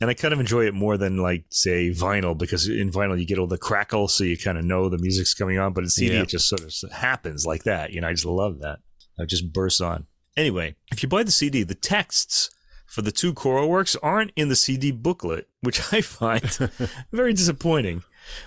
And 0.00 0.10
I 0.10 0.14
kind 0.14 0.34
of 0.34 0.40
enjoy 0.40 0.66
it 0.66 0.74
more 0.74 0.98
than 0.98 1.18
like 1.18 1.44
say 1.50 1.90
vinyl 1.90 2.36
because 2.36 2.68
in 2.68 2.90
vinyl 2.90 3.18
you 3.18 3.24
get 3.24 3.38
all 3.38 3.46
the 3.46 3.56
crackle, 3.56 4.08
so 4.08 4.24
you 4.24 4.36
kind 4.36 4.58
of 4.58 4.64
know 4.64 4.88
the 4.88 4.98
music's 4.98 5.34
coming 5.34 5.58
on. 5.58 5.72
But 5.72 5.84
in 5.84 5.90
CD, 5.90 6.16
yeah. 6.16 6.22
it 6.22 6.28
just 6.28 6.48
sort 6.48 6.62
of 6.62 6.92
happens 6.92 7.46
like 7.46 7.62
that. 7.62 7.92
You 7.92 8.00
know, 8.00 8.08
I 8.08 8.12
just 8.12 8.26
love 8.26 8.58
that. 8.60 8.80
It 9.18 9.28
just 9.28 9.52
bursts 9.52 9.80
on. 9.80 10.06
Anyway, 10.36 10.74
if 10.90 11.02
you 11.02 11.08
buy 11.08 11.22
the 11.22 11.30
CD, 11.30 11.62
the 11.62 11.76
texts 11.76 12.50
for 12.94 13.02
the 13.02 13.10
two 13.10 13.34
choral 13.34 13.68
works 13.68 13.96
aren't 14.04 14.30
in 14.36 14.48
the 14.48 14.54
CD 14.54 14.92
booklet, 14.92 15.48
which 15.62 15.92
I 15.92 16.00
find 16.00 16.44
very 17.12 17.32
disappointing. 17.32 18.04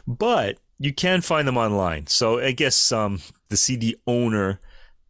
But 0.07 0.57
you 0.79 0.93
can 0.93 1.19
find 1.19 1.45
them 1.45 1.57
online. 1.57 2.07
So 2.07 2.39
I 2.39 2.53
guess 2.53 2.93
um, 2.93 3.19
the 3.49 3.57
CD 3.57 3.97
owner 4.07 4.61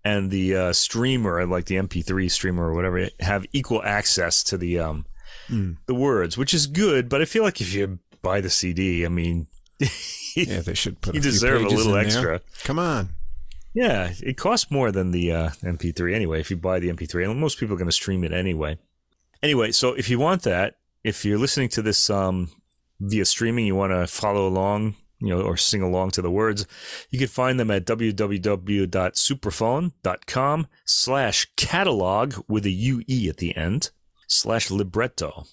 and 0.03 0.31
the 0.31 0.55
uh, 0.55 0.73
streamer, 0.73 1.45
like 1.45 1.65
the 1.65 1.75
MP3 1.75 2.31
streamer 2.31 2.67
or 2.67 2.73
whatever, 2.73 3.09
have 3.19 3.45
equal 3.53 3.83
access 3.83 4.43
to 4.45 4.57
the 4.57 4.79
um, 4.79 5.05
mm. 5.47 5.77
the 5.85 5.93
words, 5.93 6.35
which 6.35 6.55
is 6.55 6.65
good. 6.65 7.07
But 7.07 7.21
I 7.21 7.25
feel 7.25 7.43
like 7.43 7.61
if 7.61 7.71
you 7.75 7.99
buy 8.23 8.41
the 8.41 8.49
CD, 8.49 9.05
I 9.05 9.09
mean, 9.09 9.45
yeah, 10.35 10.61
they 10.61 10.73
should 10.73 10.99
put. 10.99 11.13
You 11.13 11.21
deserve 11.21 11.61
a 11.61 11.67
little 11.67 11.95
extra. 11.95 12.39
There. 12.39 12.41
Come 12.63 12.79
on. 12.79 13.09
Yeah, 13.75 14.13
it 14.19 14.35
costs 14.35 14.71
more 14.71 14.91
than 14.91 15.11
the 15.11 15.31
uh, 15.31 15.49
MP3 15.61 16.15
anyway. 16.15 16.39
If 16.39 16.49
you 16.49 16.57
buy 16.57 16.79
the 16.79 16.91
MP3, 16.91 17.29
and 17.29 17.39
most 17.39 17.59
people 17.59 17.75
are 17.75 17.77
going 17.77 17.87
to 17.87 17.91
stream 17.91 18.23
it 18.23 18.33
anyway. 18.33 18.79
Anyway, 19.41 19.71
so 19.71 19.93
if 19.93 20.09
you 20.09 20.19
want 20.19 20.41
that, 20.43 20.75
if 21.03 21.23
you're 21.23 21.37
listening 21.37 21.69
to 21.69 21.81
this 21.81 22.09
um, 22.09 22.49
via 22.99 23.23
streaming, 23.25 23.65
you 23.65 23.75
want 23.75 23.93
to 23.93 24.07
follow 24.07 24.47
along, 24.47 24.95
you 25.19 25.29
know, 25.29 25.41
or 25.41 25.55
sing 25.57 25.81
along 25.81 26.11
to 26.11 26.21
the 26.21 26.31
words, 26.31 26.65
you 27.09 27.19
can 27.19 27.27
find 27.27 27.59
them 27.59 27.71
at 27.71 27.85
www.supraphon.com 27.85 30.67
slash 30.85 31.47
catalog 31.55 32.35
with 32.47 32.65
a 32.65 32.71
UE 32.71 33.29
at 33.29 33.37
the 33.37 33.55
end 33.55 33.91
slash 34.27 34.71
libretto. 34.71 35.45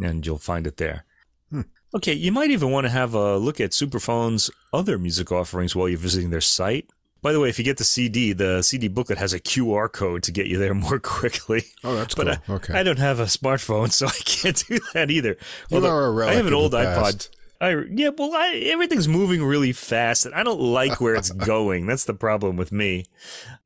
And 0.00 0.26
you'll 0.26 0.38
find 0.38 0.66
it 0.66 0.76
there. 0.76 1.04
Hmm. 1.50 1.62
Okay, 1.94 2.12
you 2.12 2.32
might 2.32 2.50
even 2.50 2.70
want 2.70 2.84
to 2.84 2.90
have 2.90 3.14
a 3.14 3.38
look 3.38 3.60
at 3.60 3.70
Supraphon's 3.70 4.50
other 4.72 4.98
music 4.98 5.32
offerings 5.32 5.74
while 5.74 5.88
you're 5.88 5.98
visiting 5.98 6.30
their 6.30 6.40
site. 6.40 6.90
By 7.22 7.32
the 7.32 7.40
way, 7.40 7.48
if 7.48 7.58
you 7.58 7.64
get 7.64 7.78
the 7.78 7.84
CD, 7.84 8.32
the 8.32 8.62
CD 8.62 8.88
booklet 8.88 9.18
has 9.18 9.32
a 9.32 9.40
QR 9.40 9.90
code 9.90 10.22
to 10.24 10.32
get 10.32 10.46
you 10.46 10.58
there 10.58 10.74
more 10.74 10.98
quickly. 11.00 11.64
Oh, 11.82 11.94
that's 11.94 12.14
but 12.14 12.26
cool. 12.26 12.54
I, 12.54 12.56
okay. 12.56 12.74
I 12.74 12.82
don't 12.82 12.98
have 12.98 13.20
a 13.20 13.24
smartphone, 13.24 13.90
so 13.90 14.06
I 14.06 14.18
can't 14.24 14.62
do 14.68 14.78
that 14.94 15.10
either. 15.10 15.36
You 15.70 15.76
Although, 15.76 15.90
are 15.90 16.04
a 16.06 16.10
relic 16.10 16.34
I 16.34 16.36
have 16.36 16.46
an 16.46 16.54
old 16.54 16.72
iPod. 16.72 17.28
I 17.60 17.84
yeah, 17.90 18.10
well, 18.16 18.34
I, 18.34 18.56
everything's 18.70 19.08
moving 19.08 19.42
really 19.42 19.72
fast, 19.72 20.26
and 20.26 20.34
I 20.34 20.42
don't 20.42 20.60
like 20.60 21.00
where 21.00 21.14
it's 21.14 21.30
going. 21.52 21.86
That's 21.86 22.04
the 22.04 22.14
problem 22.14 22.56
with 22.56 22.70
me. 22.70 23.06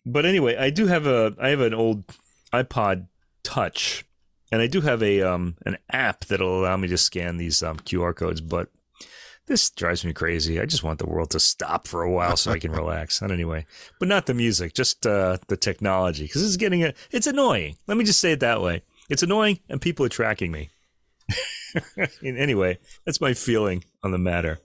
But 0.07 0.25
anyway, 0.25 0.57
I 0.57 0.71
do 0.71 0.87
have 0.87 1.07
a 1.07 1.35
I 1.41 1.49
have 1.49 1.61
an 1.61 1.75
old 1.75 2.05
iPod 2.53 3.07
Touch, 3.43 4.05
and 4.53 4.63
I 4.63 4.69
do 4.69 4.81
have 4.83 5.03
a 5.03 5.23
um 5.23 5.57
an 5.67 5.77
app 5.91 6.27
that'll 6.27 6.61
allow 6.61 6.77
me 6.77 6.89
to 6.89 6.97
scan 6.99 7.37
these 7.37 7.63
um, 7.63 7.79
QR 7.79 8.15
codes. 8.15 8.41
But 8.41 8.69
this 9.51 9.69
drives 9.69 10.05
me 10.05 10.13
crazy. 10.13 10.61
I 10.61 10.65
just 10.65 10.85
want 10.85 11.01
the 11.01 11.09
world 11.09 11.31
to 11.31 11.41
stop 11.41 11.89
for 11.89 12.03
a 12.03 12.11
while 12.11 12.37
so 12.37 12.53
I 12.53 12.61
can 12.61 12.71
relax. 12.83 13.21
And 13.21 13.33
anyway, 13.33 13.67
but 13.99 14.07
not 14.07 14.27
the 14.27 14.33
music, 14.33 14.75
just 14.75 15.05
uh, 15.07 15.39
the 15.49 15.57
technology 15.57 16.23
because 16.23 16.47
it's 16.47 16.57
getting 16.57 16.85
a, 16.85 16.95
it's 17.11 17.27
annoying. 17.27 17.77
Let 17.89 17.99
me 17.99 18.05
just 18.05 18.21
say 18.21 18.31
it 18.31 18.41
that 18.41 18.63
way. 18.63 18.83
It's 19.09 19.25
annoying, 19.25 19.59
and 19.69 19.83
people 19.83 20.07
are 20.07 20.09
tracking 20.09 20.53
me. 20.53 20.71
anyway, 22.25 22.79
that's 23.05 23.21
my 23.21 23.35
feeling 23.35 23.83
on 24.05 24.13
the 24.13 24.19
matter. 24.19 24.61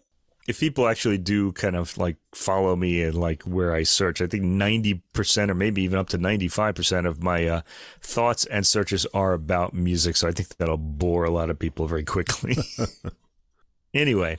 If 0.48 0.60
people 0.60 0.88
actually 0.88 1.18
do 1.18 1.52
kind 1.54 1.76
of 1.76 1.98
like 1.98 2.18
follow 2.36 2.76
me 2.76 3.02
and 3.02 3.16
like 3.16 3.42
where 3.42 3.74
I 3.74 3.82
search, 3.82 4.22
I 4.22 4.28
think 4.28 4.44
90% 4.44 5.50
or 5.50 5.56
maybe 5.56 5.82
even 5.82 5.98
up 5.98 6.10
to 6.10 6.20
95% 6.20 7.08
of 7.08 7.24
my 7.24 7.48
uh, 7.48 7.62
thoughts 8.02 8.46
and 8.46 8.68
searches 8.68 9.08
are 9.16 9.34
about 9.34 9.74
music. 9.74 10.16
So 10.16 10.28
I 10.28 10.32
think 10.32 10.50
that'll 10.58 10.78
bore 10.78 11.24
a 11.24 11.32
lot 11.32 11.50
of 11.50 11.58
people 11.58 11.88
very 11.88 12.04
quickly. 12.04 12.58
anyway, 13.96 14.38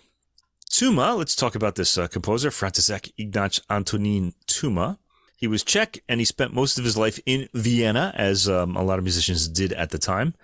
Tuma, 0.76 1.16
let's 1.16 1.34
talk 1.34 1.54
about 1.54 1.76
this 1.76 1.96
uh, 1.96 2.06
composer, 2.06 2.50
František 2.50 3.10
Ignác 3.18 3.64
Antonín 3.70 4.34
Tuma. 4.46 4.98
He 5.34 5.46
was 5.46 5.64
Czech 5.64 6.02
and 6.06 6.20
he 6.20 6.26
spent 6.26 6.52
most 6.52 6.76
of 6.76 6.84
his 6.84 6.98
life 6.98 7.18
in 7.24 7.48
Vienna, 7.54 8.12
as 8.14 8.46
um, 8.46 8.76
a 8.76 8.82
lot 8.82 8.98
of 8.98 9.04
musicians 9.04 9.48
did 9.48 9.72
at 9.72 9.88
the 9.88 9.96
time. 9.96 10.34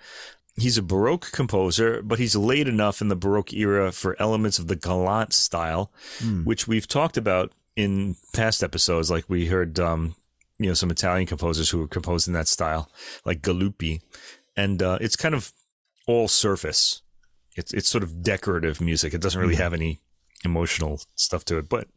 He's 0.55 0.75
a 0.75 0.81
Baroque 0.81 1.31
composer, 1.31 2.01
but 2.01 2.17
he's 2.17 2.35
late 2.35 2.67
enough 2.67 2.99
in 2.99 3.09
the 3.09 3.15
Baroque 3.15 3.53
era 3.53 3.91
for 3.91 4.19
elements 4.19 4.57
of 4.57 4.67
the 4.67 4.75
galant 4.75 5.33
style, 5.33 5.91
mm. 6.17 6.43
which 6.45 6.67
we've 6.67 6.87
talked 6.87 7.15
about 7.15 7.51
in 7.75 8.15
past 8.33 8.63
episodes. 8.63 9.11
Like 9.11 9.25
we 9.27 9.45
heard 9.45 9.79
um, 9.79 10.15
you 10.57 10.65
know 10.65 10.73
some 10.73 10.89
Italian 10.89 11.27
composers 11.27 11.69
who 11.69 11.77
were 11.77 11.87
composed 11.87 12.27
in 12.27 12.33
that 12.33 12.47
style, 12.47 12.89
like 13.23 13.43
Galuppi, 13.43 14.01
and 14.57 14.81
uh, 14.81 14.97
it's 14.99 15.15
kind 15.15 15.35
of 15.35 15.51
all 16.07 16.27
surface. 16.27 17.03
It's 17.55 17.71
it's 17.71 17.87
sort 17.87 18.03
of 18.03 18.23
decorative 18.23 18.81
music. 18.81 19.13
It 19.13 19.21
doesn't 19.21 19.39
really 19.39 19.57
have 19.57 19.75
any 19.75 19.99
emotional 20.43 21.01
stuff 21.15 21.45
to 21.45 21.57
it, 21.57 21.69
but 21.69 21.87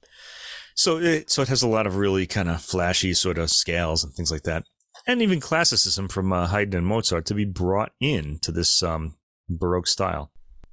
so 0.75 0.99
it 0.99 1.31
so 1.31 1.43
it 1.43 1.49
has 1.49 1.63
a 1.63 1.69
lot 1.69 1.87
of 1.87 1.97
really 1.97 2.27
kind 2.27 2.49
of 2.49 2.61
flashy 2.61 3.15
sort 3.15 3.39
of 3.39 3.51
scales 3.51 4.05
and 4.05 4.13
things 4.13 4.31
like 4.31 4.43
that, 4.43 4.65
and 5.07 5.23
even 5.23 5.41
classicism 5.41 6.09
from 6.09 6.33
uh, 6.33 6.47
Haydn 6.49 6.75
and 6.75 6.87
Mozart 6.87 7.27
to 7.27 7.35
be 7.35 7.45
brought 7.45 7.93
in 8.01 8.39
to 8.43 8.53
this 8.53 8.83
um, 8.83 9.17
Baroque 9.49 9.87
style. 9.87 10.31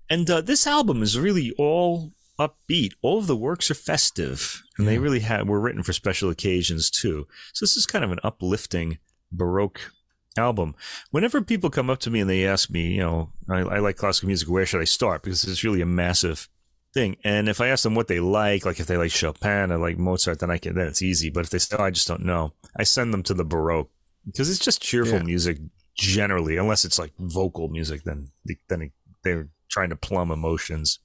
And 0.09 0.29
uh, 0.29 0.41
this 0.41 0.67
album 0.67 1.01
is 1.01 1.17
really 1.17 1.53
all 1.57 2.11
upbeat. 2.39 2.93
All 3.01 3.19
of 3.19 3.27
the 3.27 3.35
works 3.35 3.71
are 3.71 3.75
festive, 3.75 4.61
and 4.77 4.87
they 4.87 4.97
really 4.97 5.21
had 5.21 5.47
were 5.47 5.59
written 5.59 5.83
for 5.83 5.93
special 5.93 6.29
occasions 6.29 6.89
too. 6.89 7.27
So 7.53 7.63
this 7.63 7.77
is 7.77 7.85
kind 7.85 8.03
of 8.03 8.11
an 8.11 8.19
uplifting 8.23 8.97
Baroque 9.31 9.91
album. 10.37 10.75
Whenever 11.11 11.41
people 11.41 11.69
come 11.69 11.89
up 11.89 11.99
to 11.99 12.09
me 12.09 12.19
and 12.19 12.29
they 12.29 12.45
ask 12.45 12.69
me, 12.69 12.93
you 12.93 13.01
know, 13.01 13.29
I, 13.49 13.59
I 13.59 13.79
like 13.79 13.97
classical 13.97 14.27
music, 14.27 14.49
where 14.49 14.65
should 14.65 14.81
I 14.81 14.85
start? 14.85 15.23
Because 15.23 15.43
it's 15.43 15.63
really 15.63 15.81
a 15.81 15.85
massive 15.85 16.49
thing. 16.93 17.17
And 17.23 17.49
if 17.49 17.59
I 17.61 17.67
ask 17.67 17.83
them 17.83 17.95
what 17.95 18.07
they 18.07 18.19
like, 18.19 18.65
like 18.65 18.79
if 18.79 18.87
they 18.87 18.97
like 18.97 19.11
Chopin 19.11 19.71
or 19.71 19.77
like 19.77 19.97
Mozart, 19.97 20.39
then 20.39 20.51
I 20.51 20.57
can 20.57 20.75
then 20.75 20.87
it's 20.87 21.01
easy. 21.01 21.29
But 21.29 21.45
if 21.45 21.49
they 21.49 21.57
say, 21.59 21.75
oh, 21.79 21.83
I 21.83 21.91
just 21.91 22.07
don't 22.07 22.25
know, 22.25 22.53
I 22.77 22.83
send 22.83 23.13
them 23.13 23.23
to 23.23 23.33
the 23.33 23.45
Baroque 23.45 23.89
because 24.25 24.49
it's 24.49 24.59
just 24.63 24.81
cheerful 24.81 25.17
Yeah. 25.17 25.23
music 25.23 25.57
generally, 25.97 26.57
unless 26.57 26.85
it's 26.85 26.99
like 26.99 27.11
vocal 27.19 27.67
music, 27.69 28.03
then 28.03 28.29
then 28.69 28.91
they're 29.23 29.49
trying 29.69 29.89
to 29.89 29.95
plumb 29.95 30.31
emotions. 30.31 30.99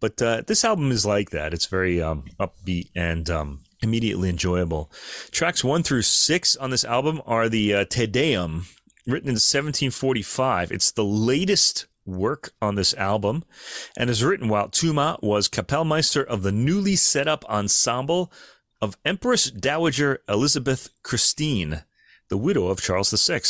But 0.00 0.22
uh, 0.22 0.42
this 0.46 0.64
album 0.64 0.90
is 0.92 1.04
like 1.04 1.30
that. 1.30 1.52
It's 1.52 1.66
very 1.66 2.00
um, 2.00 2.24
upbeat 2.38 2.90
and 2.94 3.28
um, 3.28 3.60
immediately 3.82 4.28
enjoyable. 4.30 4.92
Tracks 5.32 5.64
one 5.64 5.82
through 5.82 6.02
six 6.02 6.54
on 6.54 6.70
this 6.70 6.84
album 6.84 7.20
are 7.26 7.48
the 7.48 7.74
uh, 7.74 7.84
Te 7.84 8.06
Deum, 8.06 8.66
written 9.08 9.28
in 9.28 9.34
1745. 9.34 10.70
It's 10.70 10.92
the 10.92 11.04
latest 11.04 11.86
work 12.08 12.52
on 12.60 12.74
this 12.74 12.94
album 12.94 13.44
and 13.96 14.08
is 14.10 14.24
written 14.24 14.48
while 14.48 14.68
Tuma 14.68 15.22
was 15.22 15.48
Kapellmeister 15.48 16.24
of 16.24 16.42
the 16.42 16.52
newly 16.52 16.96
set 16.96 17.28
up 17.28 17.44
ensemble 17.48 18.32
of 18.80 18.96
Empress 19.04 19.50
Dowager 19.50 20.20
Elizabeth 20.28 20.90
Christine, 21.02 21.82
the 22.28 22.36
widow 22.38 22.68
of 22.68 22.80
Charles 22.80 23.10
VI. 23.10 23.40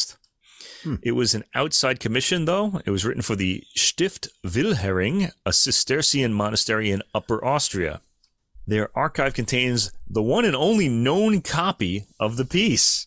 Hmm. 0.83 0.97
It 1.03 1.13
was 1.13 1.35
an 1.35 1.45
outside 1.55 2.01
commission, 2.01 2.45
though. 2.45 2.81
It 2.85 2.91
was 2.91 3.05
written 3.05 3.23
for 3.23 3.37
the 3.37 3.63
Stift 3.75 4.29
Wilhering, 4.45 5.31
a 5.45 5.53
Cistercian 5.53 6.33
monastery 6.33 6.91
in 6.91 7.03
Upper 7.15 7.45
Austria. 7.45 8.01
Their 8.67 8.91
archive 8.97 9.35
contains 9.35 9.93
the 10.09 10.23
one 10.23 10.45
and 10.45 10.55
only 10.55 10.89
known 10.89 11.41
copy 11.43 12.05
of 12.21 12.37
the 12.37 12.45
piece. 12.45 13.07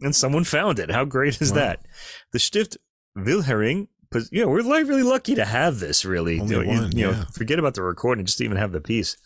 And 0.00 0.14
someone 0.14 0.44
found 0.44 0.78
it. 0.78 0.90
How 0.90 1.04
great 1.04 1.40
is 1.42 1.50
Wow. 1.50 1.56
that? 1.56 1.86
The 2.32 2.38
Stift 2.38 2.76
Wilhering, 3.16 3.88
you 4.30 4.42
know, 4.42 4.48
we're 4.48 4.62
like 4.62 4.86
really 4.86 5.02
lucky 5.02 5.34
to 5.36 5.44
have 5.44 5.78
this, 5.78 6.04
really. 6.04 6.40
Only 6.40 6.56
you 6.56 6.62
know, 6.62 6.68
one, 6.68 6.96
you 6.96 7.06
know, 7.06 7.12
yeah. 7.12 7.24
forget 7.32 7.58
about 7.58 7.74
the 7.74 7.82
recording, 7.82 8.26
just 8.26 8.40
even 8.40 8.56
have 8.56 8.72
the 8.72 8.80
piece. 8.80 9.16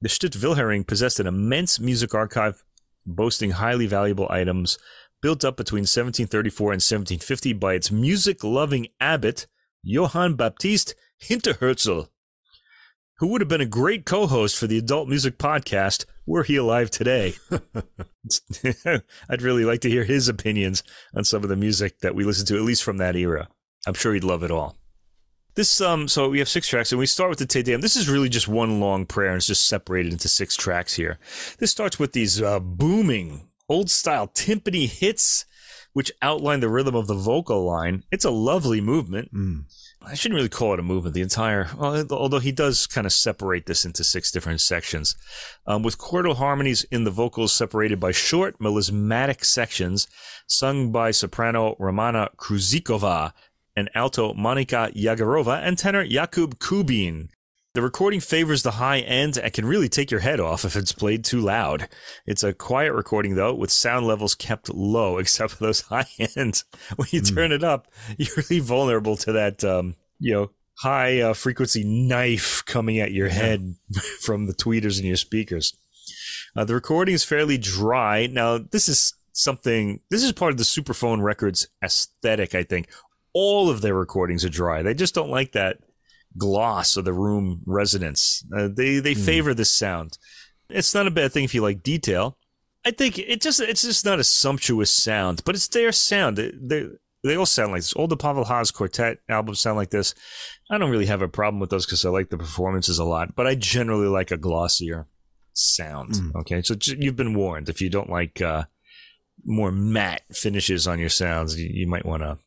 The 0.00 0.08
Stift 0.08 0.36
Wilhering 0.36 0.84
possessed 0.84 1.20
an 1.20 1.26
immense 1.26 1.78
music 1.78 2.14
archive 2.14 2.62
boasting 3.06 3.52
highly 3.52 3.86
valuable 3.86 4.26
items 4.30 4.78
built 5.20 5.44
up 5.44 5.56
between 5.56 5.82
1734 5.82 6.66
and 6.72 6.82
1750 6.82 7.52
by 7.54 7.74
its 7.74 7.90
music 7.90 8.44
loving 8.44 8.88
abbot, 9.00 9.46
Johann 9.82 10.34
Baptist 10.34 10.94
Hinterherzl, 11.22 12.08
who 13.18 13.26
would 13.28 13.40
have 13.40 13.48
been 13.48 13.60
a 13.60 13.66
great 13.66 14.04
co 14.04 14.26
host 14.26 14.56
for 14.58 14.66
the 14.66 14.78
Adult 14.78 15.08
Music 15.08 15.38
Podcast 15.38 16.04
were 16.26 16.42
he 16.42 16.56
alive 16.56 16.90
today. 16.90 17.34
I'd 19.28 19.42
really 19.42 19.64
like 19.64 19.80
to 19.82 19.90
hear 19.90 20.04
his 20.04 20.28
opinions 20.28 20.82
on 21.14 21.24
some 21.24 21.42
of 21.42 21.48
the 21.48 21.56
music 21.56 22.00
that 22.00 22.14
we 22.14 22.24
listen 22.24 22.46
to, 22.46 22.56
at 22.56 22.62
least 22.62 22.82
from 22.82 22.98
that 22.98 23.16
era. 23.16 23.48
I'm 23.86 23.94
sure 23.94 24.14
he'd 24.14 24.24
love 24.24 24.42
it 24.42 24.50
all. 24.50 24.76
This 25.54 25.80
um, 25.80 26.08
so 26.08 26.30
we 26.30 26.40
have 26.40 26.48
six 26.48 26.66
tracks, 26.66 26.90
and 26.90 26.98
we 26.98 27.06
start 27.06 27.30
with 27.30 27.38
the 27.38 27.46
Te 27.46 27.62
Deum. 27.62 27.80
This 27.80 27.94
is 27.94 28.08
really 28.08 28.28
just 28.28 28.48
one 28.48 28.80
long 28.80 29.06
prayer, 29.06 29.28
and 29.28 29.36
it's 29.36 29.46
just 29.46 29.68
separated 29.68 30.12
into 30.12 30.28
six 30.28 30.56
tracks 30.56 30.94
here. 30.94 31.18
This 31.58 31.70
starts 31.70 31.96
with 31.96 32.12
these 32.12 32.42
uh, 32.42 32.58
booming, 32.58 33.48
old 33.68 33.88
style 33.88 34.26
timpani 34.26 34.88
hits, 34.88 35.44
which 35.92 36.10
outline 36.22 36.58
the 36.58 36.68
rhythm 36.68 36.96
of 36.96 37.06
the 37.06 37.14
vocal 37.14 37.64
line. 37.64 38.02
It's 38.10 38.24
a 38.24 38.30
lovely 38.30 38.80
movement. 38.80 39.32
Mm. 39.32 39.64
I 40.06 40.14
shouldn't 40.14 40.36
really 40.36 40.48
call 40.48 40.74
it 40.74 40.80
a 40.80 40.82
movement. 40.82 41.14
The 41.14 41.22
entire, 41.22 41.68
well, 41.78 42.04
although 42.10 42.40
he 42.40 42.52
does 42.52 42.86
kind 42.86 43.06
of 43.06 43.12
separate 43.12 43.66
this 43.66 43.84
into 43.84 44.02
six 44.04 44.30
different 44.30 44.60
sections, 44.60 45.14
um, 45.66 45.82
with 45.84 45.98
chordal 45.98 46.36
harmonies 46.36 46.84
in 46.90 47.04
the 47.04 47.10
vocals 47.10 47.52
separated 47.52 48.00
by 48.00 48.10
short 48.10 48.58
melismatic 48.58 49.44
sections, 49.44 50.08
sung 50.48 50.90
by 50.90 51.12
soprano 51.12 51.76
Romana 51.78 52.28
Kruzikova 52.36 53.32
and 53.76 53.90
alto 53.94 54.32
Monika 54.34 54.94
Jagerova 54.94 55.60
and 55.62 55.76
tenor 55.78 56.06
Jakub 56.06 56.58
Kubin. 56.58 57.28
The 57.74 57.82
recording 57.82 58.20
favors 58.20 58.62
the 58.62 58.70
high 58.72 59.00
end 59.00 59.36
and 59.36 59.52
can 59.52 59.66
really 59.66 59.88
take 59.88 60.12
your 60.12 60.20
head 60.20 60.38
off 60.38 60.64
if 60.64 60.76
it's 60.76 60.92
played 60.92 61.24
too 61.24 61.40
loud. 61.40 61.88
It's 62.24 62.44
a 62.44 62.52
quiet 62.52 62.92
recording 62.92 63.34
though, 63.34 63.52
with 63.52 63.72
sound 63.72 64.06
levels 64.06 64.36
kept 64.36 64.72
low, 64.72 65.18
except 65.18 65.54
for 65.54 65.64
those 65.64 65.80
high 65.80 66.06
ends. 66.36 66.64
When 66.94 67.08
you 67.10 67.20
turn 67.20 67.50
it 67.50 67.64
up, 67.64 67.88
you're 68.16 68.36
really 68.36 68.60
vulnerable 68.60 69.16
to 69.16 69.32
that, 69.32 69.64
um, 69.64 69.96
you 70.20 70.32
know, 70.32 70.50
high 70.78 71.20
uh, 71.20 71.34
frequency 71.34 71.82
knife 71.84 72.62
coming 72.64 73.00
at 73.00 73.12
your 73.12 73.28
head 73.28 73.74
from 74.20 74.46
the 74.46 74.54
tweeters 74.54 75.00
in 75.00 75.06
your 75.06 75.16
speakers. 75.16 75.76
Uh, 76.56 76.64
the 76.64 76.74
recording 76.74 77.14
is 77.14 77.24
fairly 77.24 77.58
dry. 77.58 78.26
Now, 78.26 78.58
this 78.58 78.88
is 78.88 79.14
something, 79.32 80.00
this 80.10 80.22
is 80.22 80.30
part 80.30 80.52
of 80.52 80.58
the 80.58 80.64
Supraphon 80.64 81.22
Records 81.22 81.66
aesthetic, 81.82 82.54
I 82.54 82.62
think. 82.62 82.88
All 83.34 83.68
of 83.68 83.80
their 83.80 83.94
recordings 83.94 84.44
are 84.44 84.48
dry. 84.50 84.82
They 84.82 84.94
just 84.94 85.14
don't 85.14 85.30
like 85.30 85.52
that 85.52 85.78
gloss 86.38 86.96
of 86.96 87.04
the 87.04 87.12
room 87.12 87.62
resonance. 87.66 88.44
Uh, 88.56 88.68
they 88.74 89.00
they 89.00 89.14
favor 89.14 89.52
this 89.54 89.70
sound. 89.70 90.16
It's 90.70 90.94
not 90.94 91.06
a 91.06 91.10
bad 91.10 91.32
thing 91.32 91.44
if 91.44 91.54
you 91.54 91.60
like 91.62 91.82
detail. 91.82 92.38
I 92.86 92.90
think 92.90 93.18
it 93.18 93.40
just 93.40 93.60
it's 93.60 93.82
just 93.82 94.04
not 94.04 94.20
a 94.20 94.24
sumptuous 94.24 94.90
sound, 94.90 95.42
but 95.44 95.54
it's 95.54 95.68
their 95.68 95.92
sound. 95.92 96.36
They 96.36 96.52
they, 96.60 96.86
they 97.22 97.36
all 97.36 97.46
sound 97.46 97.72
like 97.72 97.80
this. 97.80 97.92
All 97.94 98.06
the 98.06 98.16
Pavel 98.16 98.44
Haas 98.44 98.70
quartet 98.70 99.18
albums 99.28 99.60
sound 99.60 99.76
like 99.76 99.90
this. 99.90 100.14
I 100.70 100.78
don't 100.78 100.90
really 100.90 101.06
have 101.06 101.22
a 101.22 101.28
problem 101.28 101.60
with 101.60 101.70
those 101.70 101.86
because 101.86 102.04
I 102.04 102.10
like 102.10 102.30
the 102.30 102.38
performances 102.38 102.98
a 102.98 103.04
lot, 103.04 103.34
but 103.34 103.46
I 103.46 103.54
generally 103.54 104.08
like 104.08 104.30
a 104.30 104.36
glossier 104.36 105.06
sound. 105.54 106.10
Mm. 106.14 106.34
Okay, 106.40 106.62
so 106.62 106.74
j- 106.74 106.96
you've 106.98 107.16
been 107.16 107.34
warned. 107.34 107.68
If 107.68 107.80
you 107.80 107.88
don't 107.90 108.10
like 108.10 108.40
uh, 108.42 108.64
more 109.44 109.72
matte 109.72 110.22
finishes 110.32 110.86
on 110.86 110.98
your 110.98 111.08
sounds, 111.08 111.58
you, 111.58 111.68
you 111.72 111.86
might 111.86 112.04
want 112.06 112.22
to. 112.22 112.38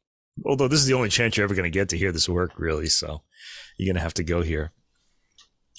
Although 0.45 0.67
this 0.67 0.79
is 0.79 0.85
the 0.85 0.93
only 0.93 1.09
chance 1.09 1.35
you're 1.35 1.43
ever 1.43 1.55
going 1.55 1.63
to 1.63 1.69
get 1.69 1.89
to 1.89 1.97
hear 1.97 2.11
this 2.11 2.29
work, 2.29 2.51
really. 2.57 2.87
So 2.87 3.21
you're 3.77 3.87
going 3.91 3.99
to 3.99 4.03
have 4.03 4.13
to 4.15 4.23
go 4.23 4.41
here. 4.41 4.71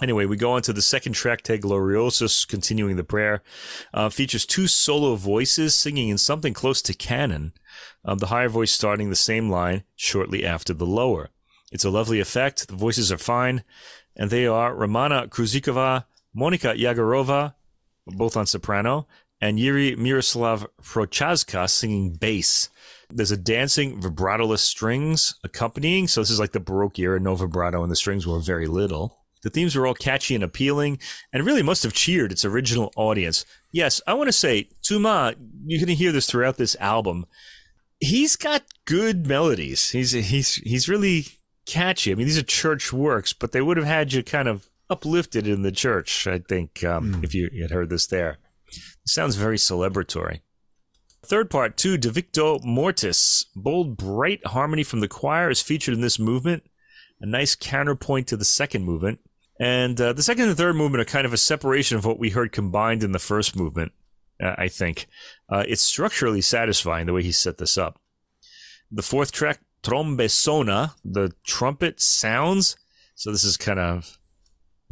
Anyway, 0.01 0.27
we 0.27 0.37
go 0.37 0.53
on 0.53 0.63
to 0.63 0.73
the 0.73 0.83
second 0.83 1.15
track, 1.15 1.43
Te 1.43 1.59
Gloriosus, 1.59 2.47
continuing 2.47 2.95
the 2.95 3.03
prayer. 3.03 3.43
Uh, 3.93 4.09
features 4.09 4.47
two 4.47 4.69
solo 4.69 5.17
voices 5.17 5.75
singing 5.75 6.09
in 6.09 6.19
something 6.19 6.55
close 6.55 6.81
to 6.83 6.95
canon, 6.95 7.53
um, 8.05 8.19
the 8.19 8.29
higher 8.29 8.49
voice 8.49 8.71
starting 8.71 9.11
the 9.11 9.17
same 9.17 9.51
line 9.51 9.83
shortly 9.97 10.47
after 10.47 10.73
the 10.73 10.87
lower. 10.87 11.31
It's 11.73 11.85
a 11.85 11.91
lovely 11.91 12.21
effect. 12.21 12.69
The 12.69 12.77
voices 12.77 13.11
are 13.11 13.19
fine, 13.19 13.65
and 14.15 14.31
they 14.31 14.47
are 14.47 14.73
Romana 14.73 15.27
Kruzikova, 15.27 16.05
Monika 16.35 16.79
Jagerova, 16.79 17.55
both 18.07 18.37
on 18.37 18.47
soprano, 18.47 19.09
and 19.41 19.59
Jiri 19.59 19.97
Miroslav 19.97 20.67
Prochazka 20.81 21.69
singing 21.69 22.13
bass. 22.15 22.69
There's 23.11 23.31
a 23.31 23.37
dancing 23.37 24.01
vibratoless 24.01 24.59
strings 24.59 25.35
accompanying, 25.43 26.09
so 26.09 26.21
this 26.21 26.31
is 26.31 26.41
like 26.41 26.53
the 26.53 26.61
Baroque 26.61 26.99
era, 26.99 27.19
no 27.19 27.35
vibrato, 27.35 27.83
and 27.83 27.91
the 27.91 27.97
strings 27.97 28.27
were 28.27 28.39
very 28.39 28.67
little. 28.67 29.19
The 29.43 29.51
themes 29.51 29.75
were 29.77 29.87
all 29.87 29.95
catchy 29.95 30.35
and 30.35 30.45
appealing, 30.45 30.99
and 31.33 31.47
really 31.47 31.63
must 31.63 31.85
have 31.85 31.93
cheered 31.93 32.33
its 32.33 32.45
original 32.45 32.93
audience. 32.97 33.47
Yes, 33.73 34.01
I 34.07 34.15
want 34.15 34.29
to 34.29 34.33
say, 34.33 34.69
Tuma, 34.83 35.37
you're 35.65 35.79
going 35.79 35.87
to 35.89 35.95
hear 35.95 36.13
this 36.13 36.27
throughout 36.27 36.57
this 36.57 36.77
album. 36.81 37.25
He's 38.01 38.37
got 38.37 38.65
good 38.85 39.27
melodies. 39.27 39.91
He's 39.91 40.13
he's 40.13 40.57
he's 40.57 40.89
really 40.89 41.27
catchy. 41.67 42.13
I 42.13 42.15
mean, 42.15 42.27
these 42.27 42.39
are 42.39 42.43
church 42.43 42.93
works, 42.93 43.33
but 43.33 43.53
they 43.53 43.61
would 43.61 43.77
have 43.77 43.87
had 43.87 44.13
you 44.13 44.23
kind 44.23 44.49
of 44.49 44.69
uplifted 44.91 45.47
in 45.47 45.63
the 45.63 45.73
church. 45.73 46.27
I 46.27 46.39
think 46.41 46.85
um, 46.85 47.21
if 47.23 47.35
you 47.35 47.51
had 47.61 47.71
heard 47.71 47.91
this 47.91 48.07
there, 48.07 48.39
it 48.69 49.09
sounds 49.09 49.37
very 49.37 49.57
celebratory. 49.57 50.41
Third 51.25 51.51
part, 51.51 51.77
two, 51.77 51.99
De 51.99 52.11
Victo 52.11 52.59
Mortis. 52.61 53.47
Bold, 53.57 53.97
bright 53.97 54.47
harmony 54.47 54.83
from 54.83 55.01
the 55.01 55.09
choir 55.09 55.51
is 55.51 55.61
featured 55.61 55.95
in 55.95 56.01
this 56.01 56.19
movement. 56.19 56.65
A 57.21 57.27
nice 57.27 57.55
counterpoint 57.55 58.29
to 58.29 58.37
the 58.37 58.45
second 58.45 58.85
movement. 58.85 59.21
And 59.61 60.01
uh, 60.01 60.13
the 60.13 60.23
second 60.23 60.49
and 60.49 60.57
third 60.57 60.77
movement 60.77 61.03
are 61.03 61.11
kind 61.11 61.27
of 61.27 61.33
a 61.33 61.39
separation 61.39 61.97
of 61.97 62.05
what 62.05 62.19
we 62.19 62.31
heard 62.31 62.53
combined 62.53 63.03
in 63.03 63.13
the 63.13 63.19
first 63.19 63.57
movement, 63.57 63.93
uh, 64.41 64.55
I 64.57 64.69
think. 64.69 65.09
Uh, 65.49 65.65
it's 65.67 65.83
structurally 65.83 66.41
satisfying 66.41 67.07
the 67.07 67.13
way 67.13 67.25
he 67.25 67.33
set 67.33 67.59
this 67.59 67.77
up. 67.77 68.01
The 68.91 69.03
fourth 69.03 69.33
track, 69.33 69.59
Trombesona, 69.83 70.95
the 71.05 71.33
trumpet 71.45 72.01
sounds. 72.01 72.77
So 73.17 73.33
this 73.33 73.43
is 73.43 73.57
kind 73.57 73.81
of, 73.81 74.19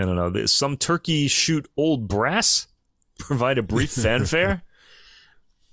I 0.00 0.04
don't 0.04 0.16
know, 0.16 0.46
some 0.46 0.76
turkey 0.76 1.28
shoot 1.28 1.70
old 1.76 2.08
brass, 2.08 2.66
provide 3.18 3.58
a 3.58 3.62
brief 3.62 3.92
fanfare. 4.02 4.64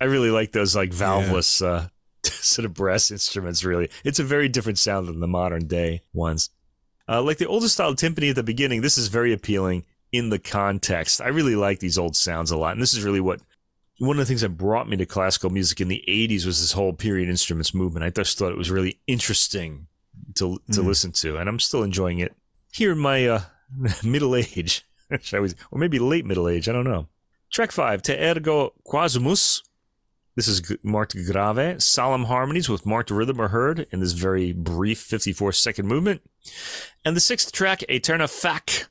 I 0.00 0.04
really 0.04 0.30
like 0.30 0.52
those 0.52 0.74
like 0.74 0.90
valveless 0.90 1.60
yeah. 1.60 1.68
uh, 1.68 1.86
sort 2.24 2.66
of 2.66 2.74
brass 2.74 3.10
instruments. 3.10 3.64
Really, 3.64 3.90
it's 4.04 4.18
a 4.18 4.24
very 4.24 4.48
different 4.48 4.78
sound 4.78 5.08
than 5.08 5.20
the 5.20 5.28
modern 5.28 5.66
day 5.66 6.02
ones. 6.12 6.50
Uh, 7.08 7.22
like 7.22 7.38
the 7.38 7.46
older 7.46 7.68
style 7.68 7.94
timpani 7.94 8.30
at 8.30 8.36
the 8.36 8.42
beginning, 8.42 8.80
this 8.80 8.96
is 8.96 9.08
very 9.08 9.32
appealing 9.32 9.84
in 10.10 10.30
the 10.30 10.38
context. 10.38 11.20
I 11.20 11.28
really 11.28 11.56
like 11.56 11.80
these 11.80 11.98
old 11.98 12.16
sounds 12.16 12.50
a 12.50 12.56
lot, 12.56 12.72
and 12.72 12.82
this 12.82 12.94
is 12.94 13.04
really 13.04 13.20
what 13.20 13.40
one 13.98 14.16
of 14.16 14.18
the 14.18 14.26
things 14.26 14.40
that 14.40 14.50
brought 14.50 14.88
me 14.88 14.96
to 14.96 15.06
classical 15.06 15.50
music 15.50 15.80
in 15.80 15.88
the 15.88 16.02
80s 16.08 16.44
was 16.44 16.60
this 16.60 16.72
whole 16.72 16.92
period 16.92 17.28
instruments 17.28 17.74
movement. 17.74 18.04
I 18.04 18.10
just 18.10 18.38
thought 18.38 18.52
it 18.52 18.58
was 18.58 18.70
really 18.70 19.00
interesting 19.06 19.86
to 20.36 20.60
to 20.72 20.80
mm. 20.80 20.86
listen 20.86 21.12
to, 21.12 21.36
and 21.36 21.48
I'm 21.48 21.60
still 21.60 21.82
enjoying 21.82 22.18
it 22.18 22.34
here 22.72 22.92
in 22.92 22.98
my 22.98 23.26
uh, 23.26 23.42
middle 24.04 24.34
age, 24.34 24.84
or 25.32 25.78
maybe 25.78 25.98
late 25.98 26.24
middle 26.24 26.48
age. 26.48 26.68
I 26.68 26.72
don't 26.72 26.84
know. 26.84 27.08
Track 27.52 27.72
five, 27.72 28.02
Te 28.02 28.14
Ergo 28.14 28.72
Quaesumus. 28.86 29.62
This 30.36 30.48
is 30.48 30.62
marked 30.82 31.14
grave. 31.14 31.80
Solemn 31.82 32.24
harmonies 32.24 32.68
with 32.68 32.84
marked 32.84 33.10
rhythm 33.10 33.40
are 33.40 33.48
heard 33.48 33.86
in 33.92 34.00
this 34.00 34.12
very 34.12 34.52
brief 34.52 34.98
54 34.98 35.52
second 35.52 35.86
movement. 35.86 36.22
And 37.04 37.14
the 37.14 37.20
sixth 37.20 37.52
track, 37.52 37.84
Eterna 37.88 38.28
Fac 38.28 38.88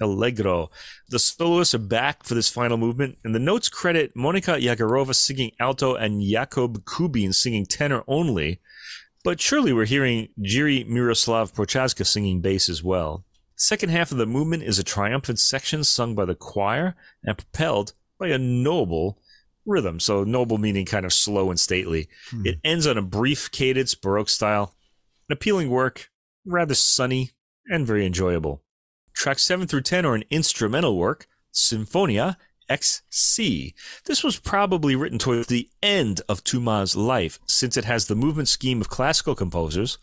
Allegro. 0.00 0.70
The 1.08 1.18
soloists 1.18 1.74
are 1.74 1.78
back 1.78 2.24
for 2.24 2.34
this 2.34 2.50
final 2.50 2.76
movement, 2.76 3.18
and 3.24 3.34
the 3.34 3.38
notes 3.38 3.68
credit 3.68 4.14
Monika 4.14 4.60
Jagerova 4.60 5.14
singing 5.14 5.52
alto 5.58 5.94
and 5.94 6.20
Jakub 6.20 6.84
Kubin 6.84 7.32
singing 7.32 7.64
tenor 7.64 8.02
only. 8.06 8.60
But 9.24 9.40
surely 9.40 9.72
we're 9.72 9.86
hearing 9.86 10.28
Jiri 10.40 10.86
Miroslav 10.86 11.54
Prochazka 11.54 12.04
singing 12.04 12.40
bass 12.40 12.68
as 12.68 12.82
well. 12.82 13.24
Second 13.56 13.90
half 13.90 14.10
of 14.10 14.18
the 14.18 14.26
movement 14.26 14.64
is 14.64 14.78
a 14.78 14.84
triumphant 14.84 15.38
section 15.38 15.84
sung 15.84 16.14
by 16.14 16.24
the 16.24 16.34
choir 16.34 16.96
and 17.22 17.38
propelled 17.38 17.92
by 18.18 18.28
a 18.28 18.38
noble 18.38 19.18
rhythm. 19.66 20.00
So 20.00 20.24
noble 20.24 20.58
meaning 20.58 20.86
kind 20.86 21.04
of 21.04 21.12
slow 21.12 21.50
and 21.50 21.58
stately. 21.58 22.08
Hmm. 22.30 22.46
It 22.46 22.58
ends 22.64 22.86
on 22.86 22.98
a 22.98 23.02
brief 23.02 23.50
cadence, 23.50 23.94
Baroque 23.94 24.28
style. 24.28 24.74
An 25.28 25.34
appealing 25.34 25.70
work, 25.70 26.10
rather 26.44 26.74
sunny 26.74 27.30
and 27.66 27.86
very 27.86 28.04
enjoyable. 28.04 28.62
Tracks 29.14 29.42
7 29.42 29.66
through 29.66 29.82
10 29.82 30.04
are 30.04 30.14
an 30.14 30.24
instrumental 30.30 30.96
work, 30.96 31.26
Symphonia 31.52 32.38
XC. 32.68 33.74
This 34.06 34.24
was 34.24 34.38
probably 34.38 34.96
written 34.96 35.18
towards 35.18 35.48
the 35.48 35.68
end 35.82 36.22
of 36.28 36.42
Tuma's 36.42 36.96
life, 36.96 37.38
since 37.46 37.76
it 37.76 37.84
has 37.84 38.06
the 38.06 38.16
movement 38.16 38.48
scheme 38.48 38.80
of 38.80 38.88
classical 38.88 39.34
composers 39.34 39.98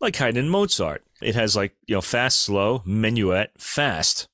like 0.00 0.16
Haydn 0.16 0.36
and 0.36 0.50
Mozart. 0.50 1.04
It 1.22 1.34
has 1.34 1.56
like, 1.56 1.74
you 1.86 1.94
know, 1.94 2.00
fast, 2.00 2.40
slow, 2.40 2.82
minuet, 2.84 3.52
fast. 3.58 4.28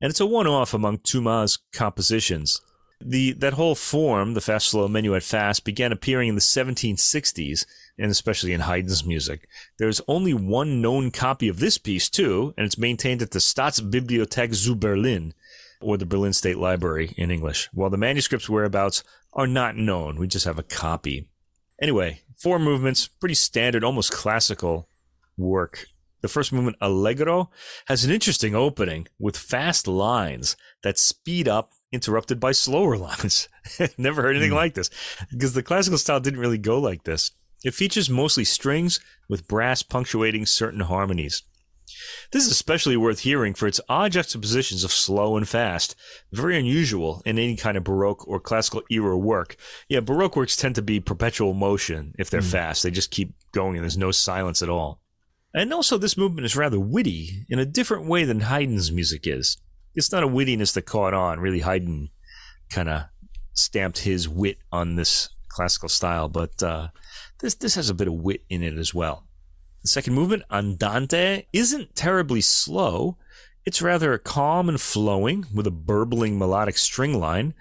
And 0.00 0.10
it's 0.10 0.20
a 0.20 0.26
one-off 0.26 0.74
among 0.74 0.98
Tuma's 0.98 1.58
compositions. 1.72 2.60
The 3.00 3.32
that 3.32 3.54
whole 3.54 3.74
form, 3.74 4.34
the 4.34 4.40
fast, 4.40 4.68
slow, 4.68 4.88
minuet, 4.88 5.22
fast, 5.22 5.64
began 5.64 5.92
appearing 5.92 6.28
in 6.28 6.34
the 6.34 6.40
1760s, 6.40 7.66
and 7.98 8.10
especially 8.10 8.52
in 8.52 8.60
Haydn's 8.60 9.04
music. 9.04 9.48
There's 9.78 10.00
only 10.08 10.32
one 10.34 10.80
known 10.80 11.10
copy 11.10 11.48
of 11.48 11.58
this 11.58 11.78
piece 11.78 12.08
too, 12.08 12.54
and 12.56 12.64
it's 12.64 12.78
maintained 12.78 13.22
at 13.22 13.32
the 13.32 13.38
Staatsbibliothek 13.38 14.54
zu 14.54 14.74
Berlin, 14.74 15.34
or 15.80 15.96
the 15.96 16.06
Berlin 16.06 16.32
State 16.32 16.58
Library 16.58 17.12
in 17.16 17.30
English. 17.30 17.68
While 17.72 17.90
the 17.90 17.98
manuscript's 17.98 18.48
whereabouts 18.48 19.04
are 19.32 19.46
not 19.46 19.76
known, 19.76 20.16
we 20.16 20.26
just 20.26 20.46
have 20.46 20.58
a 20.58 20.62
copy. 20.62 21.28
Anyway, 21.80 22.22
four 22.36 22.58
movements, 22.58 23.06
pretty 23.06 23.34
standard, 23.34 23.84
almost 23.84 24.12
classical 24.12 24.88
work. 25.36 25.86
The 26.24 26.28
first 26.28 26.54
movement, 26.54 26.78
Allegro, 26.80 27.50
has 27.86 28.04
an 28.04 28.10
interesting 28.10 28.54
opening 28.54 29.08
with 29.18 29.36
fast 29.36 29.86
lines 29.86 30.56
that 30.82 30.96
speed 30.96 31.48
up, 31.48 31.72
interrupted 31.94 32.38
by 32.38 32.52
slower 32.52 32.96
lines. 32.96 33.48
Never 33.98 34.22
heard 34.22 34.36
anything 34.36 34.52
mm. 34.52 34.56
like 34.56 34.74
this 34.74 34.90
because 35.30 35.54
the 35.54 35.62
classical 35.62 35.98
style 35.98 36.20
didn't 36.20 36.40
really 36.40 36.58
go 36.58 36.78
like 36.78 37.04
this. 37.04 37.30
It 37.64 37.74
features 37.74 38.10
mostly 38.10 38.44
strings 38.44 39.00
with 39.28 39.48
brass 39.48 39.82
punctuating 39.82 40.44
certain 40.44 40.80
harmonies. 40.80 41.42
This 42.32 42.44
is 42.44 42.52
especially 42.52 42.96
worth 42.96 43.20
hearing 43.20 43.54
for 43.54 43.66
its 43.66 43.80
odd 43.88 44.12
juxtapositions 44.12 44.84
of 44.84 44.92
slow 44.92 45.36
and 45.36 45.48
fast, 45.48 45.94
very 46.32 46.58
unusual 46.58 47.22
in 47.24 47.38
any 47.38 47.56
kind 47.56 47.76
of 47.76 47.84
Baroque 47.84 48.26
or 48.26 48.40
classical 48.40 48.82
era 48.90 49.16
work. 49.16 49.56
Yeah, 49.88 50.00
Baroque 50.00 50.36
works 50.36 50.56
tend 50.56 50.74
to 50.74 50.82
be 50.82 51.00
perpetual 51.00 51.54
motion 51.54 52.14
if 52.18 52.30
they're 52.30 52.40
mm. 52.40 52.50
fast. 52.50 52.82
They 52.82 52.90
just 52.90 53.10
keep 53.10 53.34
going 53.52 53.76
and 53.76 53.84
there's 53.84 53.98
no 53.98 54.10
silence 54.10 54.62
at 54.62 54.68
all. 54.68 55.00
And 55.54 55.72
also, 55.72 55.96
this 55.96 56.16
movement 56.16 56.46
is 56.46 56.56
rather 56.56 56.80
witty 56.80 57.46
in 57.48 57.60
a 57.60 57.64
different 57.64 58.06
way 58.06 58.24
than 58.24 58.40
Haydn's 58.40 58.90
music 58.90 59.26
is. 59.26 59.56
It's 59.94 60.12
not 60.12 60.24
a 60.24 60.28
wittiness 60.28 60.74
that 60.74 60.82
caught 60.82 61.14
on. 61.14 61.40
Really, 61.40 61.60
Haydn 61.60 62.10
kind 62.70 62.88
of 62.88 63.04
stamped 63.52 63.98
his 63.98 64.28
wit 64.28 64.58
on 64.72 64.96
this 64.96 65.30
classical 65.48 65.88
style, 65.88 66.28
but 66.28 66.62
uh, 66.62 66.88
this 67.40 67.54
this 67.54 67.74
has 67.76 67.88
a 67.88 67.94
bit 67.94 68.08
of 68.08 68.14
wit 68.14 68.44
in 68.48 68.62
it 68.62 68.76
as 68.76 68.92
well. 68.92 69.24
The 69.82 69.88
second 69.88 70.14
movement, 70.14 70.44
Andante, 70.50 71.46
isn't 71.52 71.94
terribly 71.94 72.40
slow. 72.40 73.18
It's 73.66 73.82
rather 73.82 74.18
calm 74.18 74.68
and 74.68 74.80
flowing 74.80 75.46
with 75.54 75.66
a 75.66 75.70
burbling 75.70 76.38
melodic 76.38 76.76
string 76.76 77.18
line 77.18 77.54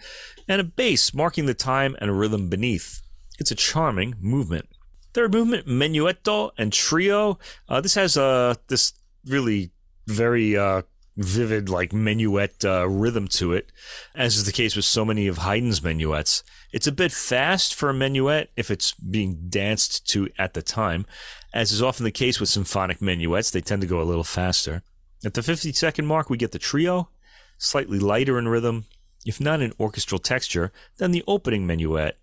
and 0.47 0.59
a 0.59 0.63
bass 0.63 1.13
marking 1.13 1.45
the 1.45 1.53
time 1.53 1.95
and 1.99 2.17
rhythm 2.19 2.49
beneath. 2.49 3.01
It's 3.39 3.51
a 3.51 3.55
charming 3.55 4.15
movement. 4.19 4.67
Third 5.13 5.33
movement, 5.33 5.67
Menuetto 5.67 6.51
and 6.57 6.73
Trio. 6.73 7.39
Uh, 7.69 7.81
this 7.81 7.95
has 7.95 8.17
uh, 8.17 8.55
this 8.67 8.93
really 9.25 9.71
very 10.07 10.57
uh, 10.57 10.81
vivid, 11.15 11.69
like 11.69 11.93
minuet 11.93 12.65
uh, 12.65 12.87
rhythm 12.87 13.27
to 13.27 13.53
it, 13.53 13.71
as 14.15 14.35
is 14.35 14.45
the 14.45 14.51
case 14.51 14.75
with 14.75 14.85
so 14.85 15.05
many 15.05 15.27
of 15.27 15.39
Haydn's 15.39 15.83
minuets. 15.83 16.43
It's 16.71 16.87
a 16.87 16.91
bit 16.91 17.11
fast 17.11 17.75
for 17.75 17.89
a 17.89 17.93
minuet 17.93 18.49
if 18.55 18.71
it's 18.71 18.93
being 18.93 19.47
danced 19.49 20.09
to 20.11 20.29
at 20.39 20.53
the 20.53 20.61
time, 20.61 21.05
as 21.53 21.71
is 21.71 21.81
often 21.81 22.03
the 22.03 22.11
case 22.11 22.39
with 22.39 22.49
symphonic 22.49 23.01
minuets, 23.01 23.51
they 23.51 23.61
tend 23.61 23.81
to 23.81 23.87
go 23.87 24.01
a 24.01 24.03
little 24.03 24.23
faster. 24.23 24.81
At 25.23 25.35
the 25.35 25.43
50 25.43 25.71
second 25.73 26.07
mark, 26.07 26.29
we 26.29 26.37
get 26.37 26.51
the 26.51 26.59
trio, 26.59 27.09
slightly 27.57 27.99
lighter 27.99 28.39
in 28.39 28.47
rhythm, 28.47 28.85
if 29.25 29.39
not 29.39 29.61
in 29.61 29.73
orchestral 29.79 30.19
texture, 30.19 30.71
than 30.97 31.11
the 31.11 31.23
opening 31.27 31.67
minuet. 31.67 32.17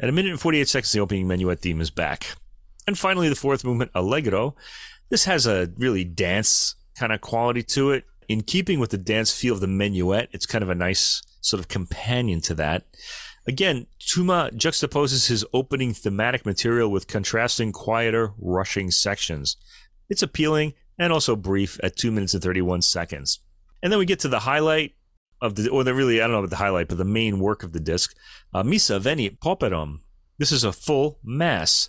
At 0.00 0.08
a 0.08 0.12
minute 0.12 0.32
and 0.32 0.40
48 0.40 0.68
seconds, 0.68 0.92
the 0.92 1.00
opening 1.00 1.28
minuet 1.28 1.60
theme 1.60 1.80
is 1.80 1.90
back. 1.90 2.34
And 2.86 2.98
finally, 2.98 3.28
the 3.28 3.36
fourth 3.36 3.64
movement, 3.64 3.92
Allegro. 3.94 4.56
This 5.08 5.24
has 5.24 5.46
a 5.46 5.70
really 5.78 6.04
dance 6.04 6.74
kind 6.96 7.12
of 7.12 7.20
quality 7.20 7.62
to 7.62 7.92
it. 7.92 8.04
In 8.34 8.42
keeping 8.42 8.80
with 8.80 8.90
the 8.90 8.98
dance 8.98 9.32
feel 9.32 9.54
of 9.54 9.60
the 9.60 9.68
minuet, 9.68 10.28
it's 10.32 10.44
kind 10.44 10.64
of 10.64 10.68
a 10.68 10.74
nice 10.74 11.22
sort 11.40 11.60
of 11.60 11.68
companion 11.68 12.40
to 12.40 12.54
that. 12.56 12.82
Again, 13.46 13.86
Tuma 14.00 14.50
juxtaposes 14.50 15.28
his 15.28 15.44
opening 15.54 15.94
thematic 15.94 16.44
material 16.44 16.90
with 16.90 17.06
contrasting, 17.06 17.70
quieter, 17.70 18.32
rushing 18.36 18.90
sections. 18.90 19.56
It's 20.08 20.20
appealing 20.20 20.74
and 20.98 21.12
also 21.12 21.36
brief 21.36 21.78
at 21.80 21.94
2 21.94 22.10
minutes 22.10 22.34
and 22.34 22.42
31 22.42 22.82
seconds. 22.82 23.38
And 23.84 23.92
then 23.92 24.00
we 24.00 24.04
get 24.04 24.18
to 24.18 24.28
the 24.28 24.40
highlight 24.40 24.96
of 25.40 25.54
the, 25.54 25.68
or 25.68 25.84
the 25.84 25.94
really, 25.94 26.20
I 26.20 26.24
don't 26.24 26.32
know 26.32 26.38
about 26.38 26.50
the 26.50 26.56
highlight, 26.56 26.88
but 26.88 26.98
the 26.98 27.04
main 27.04 27.38
work 27.38 27.62
of 27.62 27.72
the 27.72 27.78
disc, 27.78 28.16
uh, 28.52 28.64
Missa 28.64 28.98
Veni 28.98 29.30
Pauperum. 29.30 30.00
This 30.38 30.50
is 30.50 30.64
a 30.64 30.72
full 30.72 31.20
mass. 31.22 31.88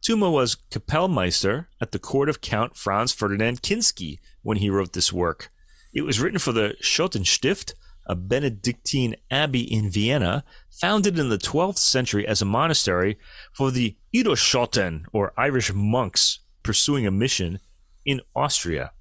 Tuma 0.00 0.32
was 0.32 0.56
Kapellmeister 0.70 1.66
at 1.82 1.92
the 1.92 1.98
court 1.98 2.30
of 2.30 2.40
Count 2.40 2.78
Franz 2.78 3.12
Ferdinand 3.12 3.60
Kinsky 3.60 4.20
when 4.40 4.56
he 4.56 4.70
wrote 4.70 4.94
this 4.94 5.12
work. 5.12 5.51
It 5.92 6.02
was 6.02 6.20
written 6.20 6.38
for 6.38 6.52
the 6.52 6.74
Schottenstift, 6.82 7.74
a 8.06 8.16
Benedictine 8.16 9.16
abbey 9.30 9.62
in 9.62 9.90
Vienna, 9.90 10.44
founded 10.70 11.18
in 11.18 11.28
the 11.28 11.38
12th 11.38 11.78
century 11.78 12.26
as 12.26 12.40
a 12.40 12.46
monastery 12.46 13.18
for 13.52 13.70
the 13.70 13.96
Iroschotten, 14.14 15.04
or 15.12 15.32
Irish 15.36 15.72
monks 15.72 16.40
pursuing 16.62 17.06
a 17.06 17.10
mission 17.10 17.60
in 18.04 18.20
Austria. 18.34 18.92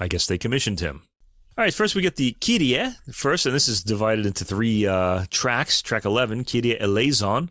I 0.00 0.08
guess 0.08 0.26
they 0.26 0.38
commissioned 0.38 0.80
him. 0.80 1.02
All 1.56 1.62
right, 1.62 1.72
first 1.72 1.94
we 1.94 2.02
get 2.02 2.16
the 2.16 2.36
Kyrie 2.40 2.96
first, 3.12 3.46
and 3.46 3.54
this 3.54 3.68
is 3.68 3.84
divided 3.84 4.26
into 4.26 4.44
three 4.44 4.88
uh, 4.88 5.24
tracks. 5.30 5.80
Track 5.80 6.04
11, 6.04 6.44
Kyrie 6.44 6.80
eleison, 6.80 7.48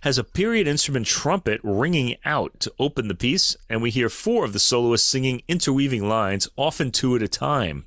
has 0.00 0.16
a 0.16 0.24
period 0.24 0.66
instrument 0.66 1.06
trumpet 1.06 1.60
ringing 1.62 2.16
out 2.24 2.58
to 2.60 2.72
open 2.78 3.08
the 3.08 3.14
piece, 3.14 3.54
and 3.68 3.82
we 3.82 3.90
hear 3.90 4.08
four 4.08 4.46
of 4.46 4.54
the 4.54 4.58
soloists 4.58 5.06
singing 5.06 5.42
interweaving 5.48 6.08
lines, 6.08 6.48
often 6.56 6.90
two 6.90 7.14
at 7.14 7.20
a 7.20 7.28
time. 7.28 7.84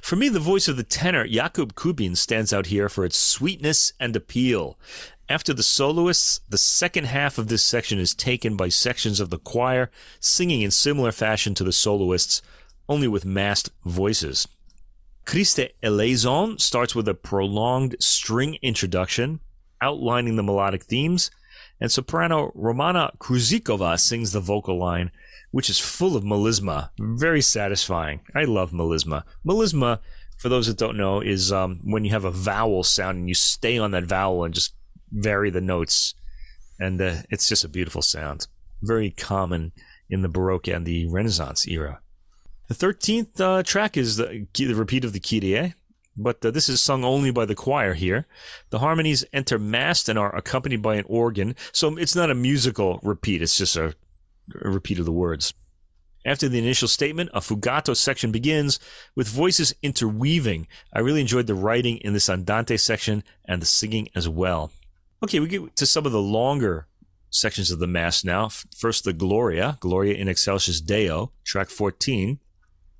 For 0.00 0.16
me, 0.16 0.28
the 0.28 0.40
voice 0.40 0.68
of 0.68 0.76
the 0.76 0.82
tenor 0.82 1.26
Jakub 1.26 1.74
Kubin 1.74 2.16
stands 2.16 2.52
out 2.52 2.66
here 2.66 2.88
for 2.88 3.04
its 3.04 3.18
sweetness 3.18 3.92
and 3.98 4.14
appeal. 4.14 4.78
After 5.28 5.52
the 5.52 5.62
soloists, 5.62 6.40
the 6.48 6.56
second 6.56 7.04
half 7.04 7.36
of 7.36 7.48
this 7.48 7.62
section 7.62 7.98
is 7.98 8.14
taken 8.14 8.56
by 8.56 8.70
sections 8.70 9.20
of 9.20 9.30
the 9.30 9.38
choir 9.38 9.90
singing 10.20 10.62
in 10.62 10.70
similar 10.70 11.12
fashion 11.12 11.54
to 11.54 11.64
the 11.64 11.72
soloists, 11.72 12.40
only 12.88 13.08
with 13.08 13.26
masked 13.26 13.70
voices. 13.84 14.48
Christe 15.26 15.74
Eleison 15.82 16.58
starts 16.58 16.94
with 16.94 17.06
a 17.06 17.12
prolonged 17.12 17.96
string 18.00 18.56
introduction 18.62 19.40
outlining 19.82 20.36
the 20.36 20.42
melodic 20.42 20.84
themes, 20.84 21.30
and 21.80 21.92
soprano 21.92 22.50
Romana 22.54 23.12
Kruzikova 23.18 24.00
sings 24.00 24.32
the 24.32 24.40
vocal 24.40 24.78
line 24.78 25.10
which 25.50 25.70
is 25.70 25.78
full 25.78 26.16
of 26.16 26.24
melisma. 26.24 26.90
Very 26.98 27.40
satisfying. 27.40 28.20
I 28.34 28.44
love 28.44 28.72
melisma. 28.72 29.24
Melisma, 29.46 30.00
for 30.36 30.48
those 30.48 30.66
that 30.66 30.76
don't 30.76 30.96
know, 30.96 31.20
is 31.20 31.52
um, 31.52 31.80
when 31.84 32.04
you 32.04 32.10
have 32.10 32.24
a 32.24 32.30
vowel 32.30 32.84
sound 32.84 33.18
and 33.18 33.28
you 33.28 33.34
stay 33.34 33.78
on 33.78 33.92
that 33.92 34.04
vowel 34.04 34.44
and 34.44 34.54
just 34.54 34.74
vary 35.10 35.50
the 35.50 35.60
notes, 35.60 36.14
and 36.78 37.00
uh, 37.00 37.16
it's 37.30 37.48
just 37.48 37.64
a 37.64 37.68
beautiful 37.68 38.02
sound. 38.02 38.46
Very 38.82 39.10
common 39.10 39.72
in 40.10 40.22
the 40.22 40.28
Baroque 40.28 40.68
and 40.68 40.86
the 40.86 41.06
Renaissance 41.06 41.66
era. 41.66 42.00
The 42.68 42.74
13th 42.74 43.40
uh, 43.40 43.62
track 43.62 43.96
is 43.96 44.16
the, 44.16 44.46
the, 44.54 44.74
repeat 44.74 45.04
of 45.04 45.14
the 45.14 45.20
Kyrie, 45.20 45.74
but 46.16 46.44
uh, 46.44 46.50
this 46.50 46.68
is 46.68 46.82
sung 46.82 47.02
only 47.02 47.30
by 47.30 47.46
the 47.46 47.54
choir 47.54 47.94
here. 47.94 48.26
The 48.70 48.80
harmonies 48.80 49.24
enter 49.32 49.58
massed 49.58 50.08
and 50.08 50.18
are 50.18 50.34
accompanied 50.36 50.82
by 50.82 50.96
an 50.96 51.06
organ, 51.08 51.56
so 51.72 51.96
it's 51.96 52.14
not 52.14 52.30
a 52.30 52.34
musical 52.34 53.00
repeat, 53.02 53.40
it's 53.40 53.56
just 53.56 53.76
a, 53.76 53.94
a 54.60 54.70
repeat 54.70 54.98
of 54.98 55.04
the 55.04 55.12
words. 55.12 55.54
After 56.24 56.48
the 56.48 56.58
initial 56.58 56.88
statement, 56.88 57.30
a 57.32 57.40
fugato 57.40 57.96
section 57.96 58.32
begins 58.32 58.78
with 59.14 59.28
voices 59.28 59.74
interweaving. 59.82 60.66
I 60.92 61.00
really 61.00 61.20
enjoyed 61.20 61.46
the 61.46 61.54
writing 61.54 61.98
in 61.98 62.12
this 62.12 62.28
andante 62.28 62.76
section 62.76 63.24
and 63.44 63.62
the 63.62 63.66
singing 63.66 64.08
as 64.14 64.28
well. 64.28 64.70
Okay, 65.22 65.40
we 65.40 65.48
get 65.48 65.74
to 65.76 65.86
some 65.86 66.06
of 66.06 66.12
the 66.12 66.20
longer 66.20 66.86
sections 67.30 67.70
of 67.70 67.78
the 67.78 67.86
Mass 67.86 68.24
now. 68.24 68.50
First, 68.76 69.04
the 69.04 69.12
Gloria, 69.12 69.78
Gloria 69.80 70.14
in 70.14 70.28
Excelsis 70.28 70.80
Deo, 70.80 71.32
track 71.44 71.70
14. 71.70 72.38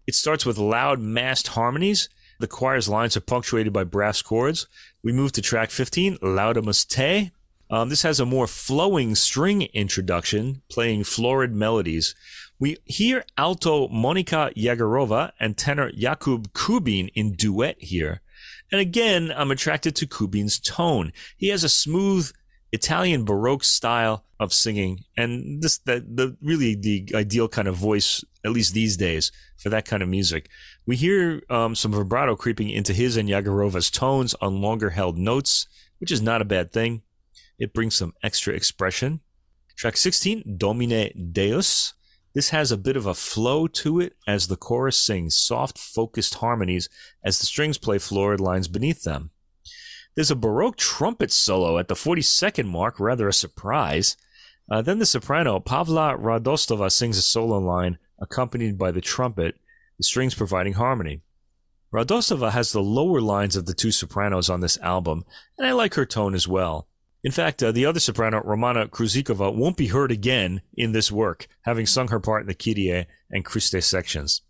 It 0.06 0.14
starts 0.14 0.46
with 0.46 0.58
loud 0.58 1.00
massed 1.00 1.48
harmonies. 1.48 2.08
The 2.40 2.46
choir's 2.46 2.88
lines 2.88 3.16
are 3.16 3.20
punctuated 3.20 3.72
by 3.72 3.84
brass 3.84 4.22
chords. 4.22 4.66
We 5.02 5.12
move 5.12 5.32
to 5.32 5.42
track 5.42 5.70
15, 5.70 6.18
Laudamus 6.18 6.86
Te. 6.86 7.32
Um, 7.70 7.88
this 7.88 8.02
has 8.02 8.18
a 8.18 8.26
more 8.26 8.46
flowing 8.46 9.14
string 9.14 9.62
introduction, 9.74 10.62
playing 10.70 11.04
florid 11.04 11.54
melodies. 11.54 12.14
We 12.58 12.78
hear 12.84 13.24
alto 13.36 13.88
Monika 13.88 14.54
Jagerova 14.56 15.32
and 15.38 15.56
tenor 15.56 15.92
Jakub 15.92 16.52
Kubin 16.52 17.08
in 17.14 17.34
duet 17.34 17.76
here. 17.78 18.22
And 18.72 18.80
again, 18.80 19.32
I'm 19.34 19.50
attracted 19.50 19.96
to 19.96 20.06
Kubin's 20.06 20.58
tone. 20.58 21.12
He 21.36 21.48
has 21.48 21.64
a 21.64 21.68
smooth 21.68 22.30
Italian 22.72 23.24
Baroque 23.24 23.64
style 23.64 24.24
of 24.38 24.52
singing, 24.52 25.04
and 25.16 25.62
this 25.62 25.78
that 25.78 26.16
the 26.16 26.36
really 26.42 26.74
the 26.74 27.10
ideal 27.14 27.48
kind 27.48 27.66
of 27.66 27.74
voice, 27.74 28.22
at 28.44 28.52
least 28.52 28.74
these 28.74 28.96
days, 28.96 29.32
for 29.56 29.68
that 29.70 29.86
kind 29.86 30.02
of 30.02 30.08
music. 30.08 30.48
We 30.86 30.96
hear 30.96 31.42
um, 31.50 31.74
some 31.74 31.92
vibrato 31.92 32.36
creeping 32.36 32.70
into 32.70 32.92
his 32.92 33.16
and 33.16 33.28
Jagerova's 33.28 33.90
tones 33.90 34.34
on 34.40 34.60
longer 34.60 34.90
held 34.90 35.18
notes, 35.18 35.66
which 35.98 36.12
is 36.12 36.22
not 36.22 36.42
a 36.42 36.46
bad 36.46 36.72
thing. 36.72 37.02
It 37.58 37.72
brings 37.72 37.96
some 37.96 38.14
extra 38.22 38.54
expression. 38.54 39.20
Track 39.76 39.96
16, 39.96 40.56
Domine 40.56 41.30
Deus. 41.32 41.94
This 42.34 42.50
has 42.50 42.70
a 42.70 42.76
bit 42.76 42.96
of 42.96 43.06
a 43.06 43.14
flow 43.14 43.66
to 43.68 44.00
it 44.00 44.16
as 44.26 44.46
the 44.46 44.56
chorus 44.56 44.96
sings 44.96 45.34
soft, 45.34 45.78
focused 45.78 46.34
harmonies 46.34 46.88
as 47.24 47.38
the 47.38 47.46
strings 47.46 47.78
play 47.78 47.98
florid 47.98 48.40
lines 48.40 48.68
beneath 48.68 49.02
them. 49.02 49.30
There's 50.14 50.30
a 50.30 50.36
Baroque 50.36 50.76
trumpet 50.76 51.32
solo 51.32 51.78
at 51.78 51.88
the 51.88 51.94
42nd 51.94 52.66
mark, 52.66 53.00
rather 53.00 53.28
a 53.28 53.32
surprise. 53.32 54.16
Uh, 54.70 54.82
then 54.82 54.98
the 54.98 55.06
soprano, 55.06 55.58
Pavla 55.58 56.16
Radostova, 56.18 56.90
sings 56.92 57.18
a 57.18 57.22
solo 57.22 57.58
line 57.58 57.98
accompanied 58.20 58.78
by 58.78 58.90
the 58.90 59.00
trumpet, 59.00 59.56
the 59.96 60.04
strings 60.04 60.34
providing 60.34 60.74
harmony. 60.74 61.22
Radostova 61.92 62.50
has 62.50 62.72
the 62.72 62.82
lower 62.82 63.20
lines 63.20 63.56
of 63.56 63.66
the 63.66 63.74
two 63.74 63.90
sopranos 63.90 64.50
on 64.50 64.60
this 64.60 64.76
album, 64.78 65.24
and 65.56 65.66
I 65.66 65.72
like 65.72 65.94
her 65.94 66.04
tone 66.04 66.34
as 66.34 66.46
well. 66.46 66.88
In 67.24 67.32
fact, 67.32 67.62
uh, 67.62 67.72
the 67.72 67.84
other 67.84 67.98
soprano, 68.00 68.40
Romana 68.44 68.86
Kruzikova, 68.86 69.54
won't 69.54 69.76
be 69.76 69.88
heard 69.88 70.12
again 70.12 70.62
in 70.74 70.92
this 70.92 71.10
work, 71.10 71.48
having 71.62 71.86
sung 71.86 72.08
her 72.08 72.20
part 72.20 72.42
in 72.42 72.46
the 72.46 72.54
Kyrie 72.54 73.06
and 73.30 73.44
Christe 73.44 73.82
sections. 73.82 74.42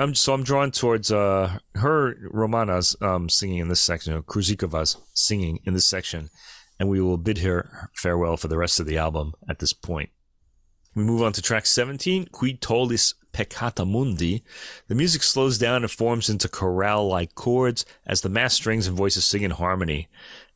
I'm, 0.00 0.14
so 0.14 0.32
I'm 0.32 0.42
drawn 0.42 0.70
towards 0.70 1.12
uh, 1.12 1.58
her, 1.74 2.16
Romana's 2.30 2.96
um, 3.00 3.28
singing 3.28 3.58
in 3.58 3.68
this 3.68 3.80
section, 3.80 4.14
or 4.14 4.22
Kruzikova's 4.22 4.96
singing 5.14 5.60
in 5.64 5.74
this 5.74 5.86
section, 5.86 6.30
and 6.78 6.88
we 6.88 7.00
will 7.00 7.18
bid 7.18 7.38
her 7.38 7.90
farewell 7.94 8.36
for 8.36 8.48
the 8.48 8.58
rest 8.58 8.80
of 8.80 8.86
the 8.86 8.98
album 8.98 9.34
at 9.48 9.58
this 9.58 9.72
point. 9.72 10.10
We 10.98 11.04
move 11.04 11.22
on 11.22 11.32
to 11.34 11.42
track 11.42 11.64
17, 11.64 12.26
Qui 12.32 12.54
Tollis 12.54 13.14
Peccata 13.32 13.86
Mundi. 13.86 14.42
The 14.88 14.96
music 14.96 15.22
slows 15.22 15.56
down 15.56 15.84
and 15.84 15.90
forms 15.92 16.28
into 16.28 16.48
chorale 16.48 17.06
like 17.06 17.36
chords 17.36 17.86
as 18.04 18.22
the 18.22 18.28
mass 18.28 18.54
strings 18.54 18.88
and 18.88 18.96
voices 18.96 19.24
sing 19.24 19.44
in 19.44 19.52
harmony. 19.52 20.08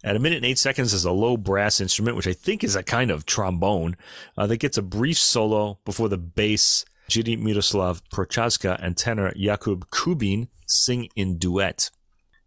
At 0.03 0.17
a 0.17 0.19
minute 0.19 0.39
and 0.39 0.47
eight 0.47 0.59
seconds, 0.59 0.91
there's 0.91 1.05
a 1.05 1.13
low 1.13 1.37
brass 1.37 1.81
instrument, 1.81 2.17
which 2.17 2.27
I 2.27 2.33
think 2.33 2.65
is 2.65 2.75
a 2.75 2.83
kind 2.83 3.13
of 3.13 3.25
trombone, 3.25 3.97
uh, 4.37 4.49
that 4.49 4.57
gets 4.57 4.77
a 4.77 4.83
brief 4.83 5.17
solo 5.17 5.79
before 5.85 6.09
the 6.09 6.19
bass, 6.19 6.85
Jiri 7.09 7.39
Miroslav 7.39 8.03
Prochazka 8.11 8.77
and 8.83 8.97
tenor 8.97 9.33
Jakub 9.35 9.91
Kubin 9.91 10.49
sing 10.67 11.09
in 11.15 11.39
duet. 11.39 11.89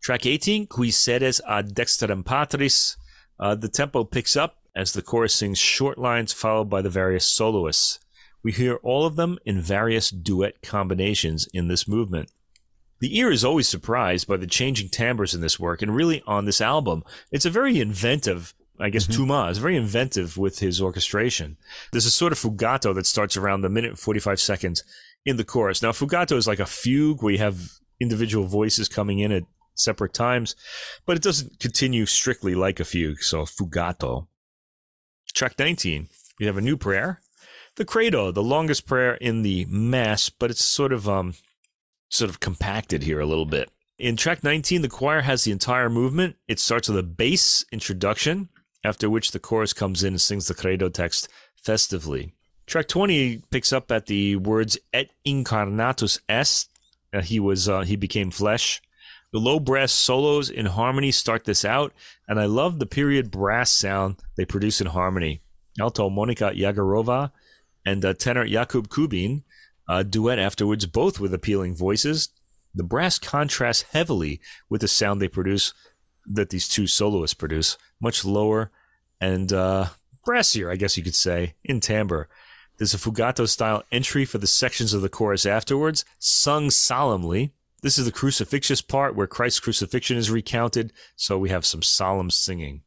Track 0.02 0.26
18, 0.26 0.68
Qui 0.68 0.92
sedes 0.92 1.40
ad 1.48 1.74
dexteram 1.74 2.26
patris. 2.26 2.98
Uh, 3.40 3.56
the 3.56 3.70
tempo 3.70 4.04
picks 4.04 4.36
up 4.36 4.65
as 4.76 4.92
the 4.92 5.02
chorus 5.02 5.34
sings 5.34 5.58
short 5.58 5.98
lines 5.98 6.34
followed 6.34 6.70
by 6.70 6.82
the 6.82 6.90
various 6.90 7.26
soloists. 7.26 8.00
We 8.44 8.52
hear 8.52 8.76
all 8.84 9.06
of 9.06 9.16
them 9.16 9.40
in 9.46 9.62
various 9.62 10.10
duet 10.10 10.62
combinations 10.62 11.48
in 11.54 11.68
this 11.68 11.88
movement. 11.88 12.32
The 13.00 13.18
ear 13.18 13.32
is 13.32 13.44
always 13.44 13.68
surprised 13.68 14.28
by 14.28 14.38
the 14.38 14.48
changing 14.48 14.90
timbres 14.90 15.34
in 15.34 15.42
this 15.42 15.60
work, 15.60 15.82
and 15.82 15.96
really 15.96 16.22
on 16.28 16.46
this 16.46 16.62
album, 16.62 17.04
it's 17.32 17.46
a 17.46 17.50
very 17.50 17.80
inventive. 17.80 18.54
I 18.80 18.90
guess 18.90 19.08
mm-hmm. 19.08 19.24
Tuma 19.24 19.50
is 19.50 19.58
very 19.58 19.76
inventive 19.76 20.38
with 20.38 20.60
his 20.60 20.82
orchestration. 20.82 21.58
There's 21.92 22.06
a 22.06 22.12
sort 22.12 22.34
of 22.34 22.40
fugato 22.40 22.94
that 22.96 23.06
starts 23.06 23.38
around 23.38 23.62
the 23.62 23.70
minute 23.70 23.92
and 23.92 24.00
45 24.00 24.40
seconds 24.40 24.84
in 25.26 25.38
the 25.38 25.44
chorus. 25.44 25.82
Now, 25.82 25.92
fugato 25.92 26.36
is 26.36 26.48
like 26.48 26.60
a 26.60 26.66
fugue 26.66 27.24
where 27.24 27.34
you 27.34 27.40
have 27.40 27.72
individual 28.00 28.46
voices 28.48 28.90
coming 28.90 29.20
in 29.20 29.32
at 29.32 29.44
separate 29.76 30.14
times, 30.14 30.56
but 31.06 31.18
it 31.18 31.24
doesn't 31.24 31.60
continue 31.60 32.06
strictly 32.06 32.54
like 32.54 32.80
a 32.80 32.86
fugue. 32.86 33.22
So, 33.22 33.44
fugato. 33.44 34.28
Track 35.36 35.60
19, 35.60 36.08
we 36.40 36.46
have 36.46 36.56
a 36.56 36.62
new 36.62 36.78
prayer. 36.78 37.20
The 37.76 37.84
Credo, 37.84 38.32
the 38.32 38.42
longest 38.42 38.88
prayer 38.88 39.16
in 39.16 39.42
the 39.42 39.66
Mass, 39.66 40.30
but 40.30 40.50
it's 40.50 40.64
sort 40.64 40.94
of 40.94 41.10
um, 41.10 41.34
sort 42.08 42.30
of 42.30 42.40
compacted 42.40 43.04
here 43.04 43.20
a 43.20 43.26
little 43.26 43.46
bit. 43.46 43.70
In 44.00 44.16
track 44.16 44.46
19, 44.46 44.82
the 44.82 44.88
choir 44.88 45.22
has 45.22 45.44
the 45.44 45.52
entire 45.52 45.90
movement. 45.90 46.38
It 46.48 46.58
starts 46.58 46.88
with 46.88 46.98
a 46.98 47.04
bass 47.04 47.66
introduction, 47.74 48.48
after 48.82 49.10
which 49.10 49.32
the 49.32 49.40
chorus 49.40 49.74
comes 49.74 50.06
in 50.06 50.14
and 50.14 50.22
sings 50.22 50.48
the 50.48 50.54
credo 50.54 50.88
text 50.88 51.28
festively. 51.62 52.34
Track 52.66 52.88
20 52.88 53.42
picks 53.52 53.74
up 53.74 53.92
at 53.92 54.06
the 54.06 54.38
words 54.38 54.78
et 54.94 55.10
incarnatus 55.28 56.18
est. 56.30 56.70
Uh, 57.14 57.22
he 57.22 57.42
was 57.42 57.68
uh, 57.68 57.82
he 57.82 57.98
became 57.98 58.32
flesh. 58.32 58.82
The 59.36 59.42
low 59.42 59.60
brass 59.60 59.92
solos 59.92 60.50
in 60.50 60.66
harmony 60.66 61.12
start 61.12 61.44
this 61.44 61.66
out, 61.66 61.92
and 62.26 62.40
I 62.40 62.46
love 62.46 62.80
the 62.80 62.86
period 62.86 63.32
brass 63.32 63.70
sound 63.70 64.16
they 64.38 64.46
produce 64.46 64.80
in 64.80 64.88
harmony. 64.88 65.42
Alto 65.78 66.10
Monika 66.10 66.58
Jagerova 66.58 67.32
and 67.86 68.06
uh, 68.06 68.14
tenor 68.14 68.48
Jakub 68.48 68.88
Kubin 68.88 69.44
a 69.90 70.06
duet 70.06 70.40
afterwards, 70.40 70.86
both 70.86 71.20
with 71.20 71.34
appealing 71.34 71.76
voices. 71.76 72.30
The 72.74 72.86
brass 72.86 73.20
contrasts 73.20 73.82
heavily 73.92 74.40
with 74.70 74.80
the 74.80 74.88
sound 74.88 75.22
they 75.22 75.28
produce, 75.28 75.74
that 76.26 76.50
these 76.50 76.70
two 76.70 76.88
soloists 76.88 77.34
produce, 77.34 77.78
much 78.00 78.24
lower 78.24 78.72
and 79.20 79.52
uh, 79.52 79.88
brassier, 80.26 80.72
I 80.72 80.78
guess 80.78 80.96
you 80.96 81.04
could 81.04 81.14
say, 81.14 81.56
in 81.62 81.82
timbre. 81.82 82.30
There's 82.78 82.94
a 82.94 82.98
fugato 82.98 83.50
style 83.50 83.84
entry 83.92 84.24
for 84.24 84.38
the 84.38 84.48
sections 84.48 84.94
of 84.94 85.02
the 85.02 85.10
chorus 85.10 85.46
afterwards, 85.46 86.06
sung 86.20 86.70
solemnly. 86.70 87.52
This 87.86 88.00
is 88.00 88.06
the 88.06 88.12
crucifixious 88.12 88.82
part 88.82 89.16
where 89.16 89.28
Christ's 89.28 89.60
crucifixion 89.60 90.18
is 90.18 90.32
recounted, 90.32 90.92
so 91.16 91.38
we 91.38 91.50
have 91.50 91.68
some 91.68 91.84
solemn 91.84 92.32
singing. 92.32 92.82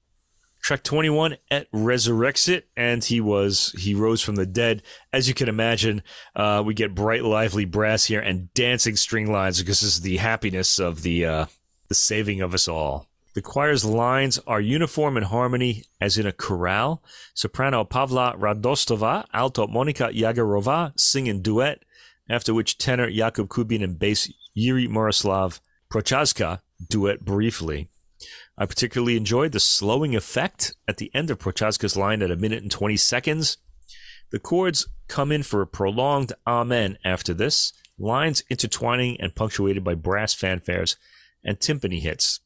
Track 0.61 0.83
21 0.83 1.37
et 1.53 1.71
resurrexit, 1.71 2.65
and 2.77 3.05
he 3.05 3.21
was 3.21 3.73
he 3.79 3.95
rose 3.95 4.21
from 4.21 4.35
the 4.35 4.45
dead. 4.45 4.83
As 5.13 5.29
you 5.29 5.35
can 5.35 5.49
imagine, 5.49 6.03
uh, 6.35 6.65
we 6.67 6.75
get 6.75 6.97
bright, 6.97 7.23
lively 7.23 7.65
brass 7.65 8.07
here 8.07 8.19
and 8.19 8.53
dancing 8.55 8.97
string 8.97 9.31
lines 9.31 9.61
because 9.61 9.83
this 9.83 9.95
is 9.95 10.01
the 10.01 10.17
happiness 10.17 10.81
of 10.81 11.03
the 11.03 11.25
uh, 11.25 11.47
the 11.87 11.95
saving 11.95 12.41
of 12.41 12.53
us 12.53 12.67
all. 12.67 13.07
The 13.35 13.41
choir's 13.41 13.85
lines 13.85 14.41
are 14.49 14.61
uniform 14.61 15.17
in 15.17 15.23
harmony, 15.23 15.85
as 16.01 16.19
in 16.19 16.27
a 16.27 16.33
chorale. 16.33 17.05
Soprano 17.35 17.85
Pavla 17.85 18.37
Radostova, 18.37 19.27
alto 19.33 19.69
Monika 19.69 20.13
Jagerova 20.13 20.99
sing 20.99 21.29
in 21.29 21.41
duet, 21.41 21.85
after 22.29 22.53
which 22.53 22.79
tenor 22.79 23.09
Jakub 23.09 23.49
Kubin 23.49 23.85
and 23.85 23.97
bass 23.97 24.29
Jiri 24.59 24.89
Miroslav 24.89 25.61
Prochazka 25.91 26.61
duet 26.89 27.25
briefly. 27.25 27.89
I 28.57 28.67
particularly 28.67 29.17
enjoyed 29.17 29.53
the 29.53 29.61
slowing 29.61 30.17
effect 30.17 30.75
at 30.89 30.97
the 30.97 31.11
end 31.15 31.31
of 31.31 31.39
Prochazka's 31.39 31.97
line 31.97 32.23
at 32.23 32.31
a 32.31 32.37
minute 32.37 32.63
and 32.63 32.71
20 32.71 32.97
seconds. 32.97 33.59
The 34.31 34.41
chords 34.41 34.89
come 35.07 35.31
in 35.31 35.43
for 35.43 35.63
a 35.63 35.67
prolonged 35.67 36.33
amen 36.47 36.99
after 37.05 37.33
this, 37.33 37.73
lines 37.99 38.43
intertwining 38.51 39.21
and 39.21 39.35
punctuated 39.35 39.85
by 39.85 39.95
brass 39.95 40.35
fanfares 40.35 40.97
and 41.45 41.59
timpani 41.59 42.01
hits. 42.01 42.41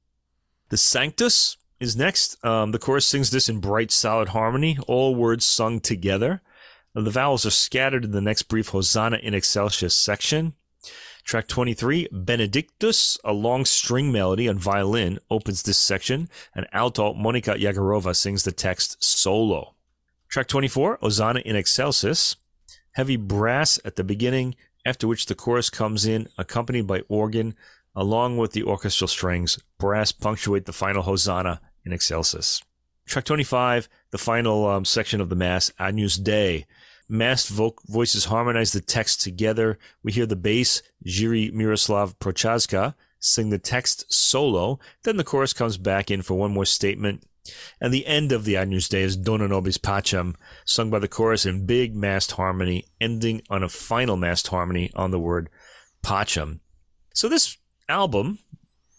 The 0.68 0.76
Sanctus 0.76 1.56
is 1.80 1.96
next. 1.96 2.42
Um, 2.44 2.72
the 2.72 2.78
chorus 2.78 3.06
sings 3.06 3.30
this 3.30 3.48
in 3.48 3.58
bright, 3.58 3.90
solid 3.90 4.28
harmony, 4.28 4.78
all 4.86 5.14
words 5.14 5.44
sung 5.44 5.80
together. 5.80 6.42
The 6.94 7.10
vowels 7.10 7.46
are 7.46 7.50
scattered 7.50 8.04
in 8.04 8.10
the 8.12 8.20
next 8.20 8.44
brief 8.44 8.68
Hosanna 8.68 9.16
in 9.16 9.34
Excelsis 9.34 9.94
section. 9.94 10.54
Track 11.24 11.46
23, 11.46 12.08
Benedictus, 12.10 13.16
a 13.24 13.32
long 13.32 13.64
string 13.64 14.10
melody 14.10 14.48
on 14.48 14.58
violin, 14.58 15.18
opens 15.30 15.62
this 15.62 15.78
section, 15.78 16.28
and 16.54 16.66
alto 16.72 17.14
Monika 17.14 17.58
Jagerova 17.58 18.14
sings 18.14 18.42
the 18.42 18.52
text 18.52 19.02
solo. 19.02 19.74
Track 20.28 20.48
24, 20.48 20.98
Hosanna 21.00 21.40
in 21.40 21.56
Excelsis, 21.56 22.36
heavy 22.92 23.16
brass 23.16 23.78
at 23.84 23.96
the 23.96 24.04
beginning, 24.04 24.56
after 24.84 25.06
which 25.06 25.26
the 25.26 25.34
chorus 25.34 25.70
comes 25.70 26.04
in, 26.04 26.28
accompanied 26.36 26.86
by 26.86 27.02
organ, 27.08 27.54
along 27.94 28.36
with 28.36 28.52
the 28.52 28.64
orchestral 28.64 29.08
strings. 29.08 29.58
Brass 29.78 30.10
punctuate 30.10 30.66
the 30.66 30.72
final 30.72 31.02
Hosanna 31.02 31.60
in 31.84 31.92
Excelsis. 31.92 32.62
Track 33.06 33.24
25, 33.24 33.88
the 34.10 34.18
final 34.18 34.66
um, 34.66 34.84
section 34.84 35.20
of 35.20 35.28
the 35.28 35.36
Mass, 35.36 35.70
Agnus 35.78 36.16
Dei. 36.16 36.66
Massed 37.12 37.50
vo- 37.50 37.76
voices 37.86 38.24
harmonize 38.24 38.72
the 38.72 38.80
text 38.80 39.20
together. 39.20 39.78
We 40.02 40.12
hear 40.12 40.24
the 40.24 40.34
bass, 40.34 40.80
Jiří 41.06 41.52
Miroslav 41.52 42.18
Procházka, 42.18 42.94
sing 43.20 43.50
the 43.50 43.58
text 43.58 44.10
solo. 44.10 44.80
Then 45.02 45.18
the 45.18 45.24
chorus 45.24 45.52
comes 45.52 45.76
back 45.76 46.10
in 46.10 46.22
for 46.22 46.38
one 46.38 46.54
more 46.54 46.64
statement. 46.64 47.26
And 47.82 47.92
the 47.92 48.06
end 48.06 48.32
of 48.32 48.46
the 48.46 48.56
Agnus 48.56 48.88
Dei 48.88 49.02
is 49.02 49.18
Dona 49.18 49.46
Nobis 49.46 49.76
Pacem, 49.76 50.36
sung 50.64 50.88
by 50.88 51.00
the 51.00 51.06
chorus 51.06 51.44
in 51.44 51.66
big 51.66 51.94
massed 51.94 52.32
harmony, 52.32 52.86
ending 52.98 53.42
on 53.50 53.62
a 53.62 53.68
final 53.68 54.16
massed 54.16 54.48
harmony 54.48 54.90
on 54.96 55.10
the 55.10 55.20
word 55.20 55.50
Pacem. 56.02 56.60
So 57.12 57.28
this 57.28 57.58
album, 57.90 58.38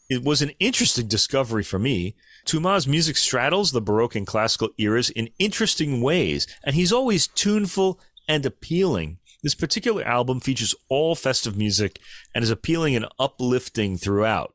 it 0.07 0.23
was 0.23 0.43
an 0.43 0.51
interesting 0.59 1.07
discovery 1.07 1.63
for 1.63 1.79
me. 1.79 2.15
Tuma's 2.45 2.87
music 2.87 3.17
straddles 3.17 3.71
the 3.71 3.81
Baroque 3.81 4.15
and 4.15 4.27
classical 4.27 4.69
eras 4.77 5.09
in 5.09 5.29
interesting 5.39 6.01
ways, 6.01 6.47
and 6.63 6.75
he's 6.75 6.91
always 6.91 7.27
tuneful 7.27 7.99
and 8.27 8.45
appealing. 8.45 9.19
This 9.41 9.55
particular 9.55 10.03
album 10.03 10.39
features 10.39 10.75
all 10.89 11.15
festive 11.15 11.57
music 11.57 11.99
and 12.33 12.43
is 12.43 12.49
appealing 12.49 12.95
and 12.95 13.07
uplifting 13.19 13.97
throughout. 13.97 14.53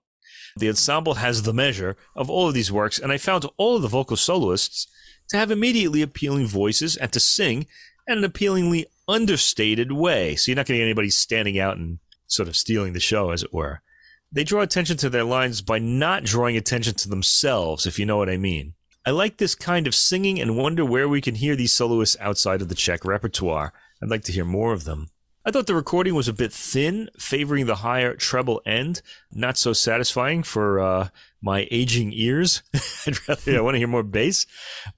The 0.57 0.69
ensemble 0.69 1.15
has 1.15 1.43
the 1.43 1.53
measure 1.53 1.97
of 2.17 2.31
all 2.31 2.49
of 2.49 2.55
these 2.55 2.73
works, 2.73 2.99
and 2.99 3.13
I 3.13 3.19
found 3.19 3.47
all 3.57 3.77
of 3.77 3.83
the 3.83 3.89
vocal 3.89 4.17
soloists 4.17 4.87
to 5.29 5.37
have 5.37 5.51
immediately 5.51 6.03
appealing 6.03 6.47
voices 6.47 6.97
and 6.97 7.13
to 7.13 7.21
sing 7.21 7.67
in 8.07 8.19
an 8.19 8.25
appealingly 8.25 8.87
understated 9.07 9.93
way. 9.93 10.37
So 10.37 10.51
you're 10.51 10.57
not 10.57 10.67
getting 10.67 10.83
anybody 10.83 11.11
standing 11.11 11.59
out 11.59 11.77
and 11.77 11.99
sort 12.27 12.49
of 12.49 12.57
stealing 12.57 12.93
the 12.93 13.01
show, 13.01 13.31
as 13.31 13.43
it 13.43 13.53
were. 13.53 13.83
They 14.31 14.45
draw 14.45 14.61
attention 14.61 14.99
to 14.99 15.11
their 15.11 15.25
lines 15.25 15.63
by 15.63 15.79
not 15.79 16.25
drawing 16.25 16.57
attention 16.57 16.95
to 16.95 17.09
themselves, 17.09 17.87
if 17.87 17.99
you 17.99 18.05
know 18.05 18.19
what 18.19 18.29
I 18.29 18.37
mean. 18.37 18.75
I 19.07 19.11
like 19.11 19.39
this 19.39 19.55
kind 19.55 19.87
of 19.87 19.95
singing 19.95 20.39
and 20.39 20.57
wonder 20.57 20.85
where 20.85 21.09
we 21.09 21.23
can 21.23 21.37
hear 21.37 21.57
these 21.57 21.73
soloists 21.73 22.17
outside 22.21 22.61
of 22.61 22.69
the 22.69 22.75
Czech 22.75 23.07
repertoire. 23.07 23.73
I'd 24.03 24.11
like 24.11 24.25
to 24.25 24.33
hear 24.33 24.45
more 24.45 24.75
of 24.75 24.85
them. 24.85 25.09
I 25.47 25.51
thought 25.51 25.67
the 25.67 25.75
recording 25.75 26.15
was 26.15 26.29
a 26.29 26.35
bit 26.35 26.53
thin, 26.53 27.09
favoring 27.19 27.65
the 27.65 27.77
higher 27.77 28.15
treble 28.15 28.61
end. 28.67 29.01
Not 29.33 29.57
so 29.57 29.73
satisfying 29.73 30.43
for 30.43 30.79
uh, 30.79 31.09
my 31.41 31.67
aging 31.71 32.13
ears. 32.13 32.63
I'd 33.07 33.27
rather, 33.27 33.57
I 33.57 33.61
want 33.63 33.77
to 33.77 33.79
hear 33.79 33.89
more 33.89 34.03
bass, 34.03 34.45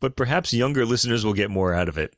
but 0.01 0.17
perhaps 0.17 0.53
younger 0.53 0.85
listeners 0.85 1.25
will 1.25 1.35
get 1.35 1.51
more 1.51 1.73
out 1.73 1.89
of 1.89 1.97
it. 1.97 2.15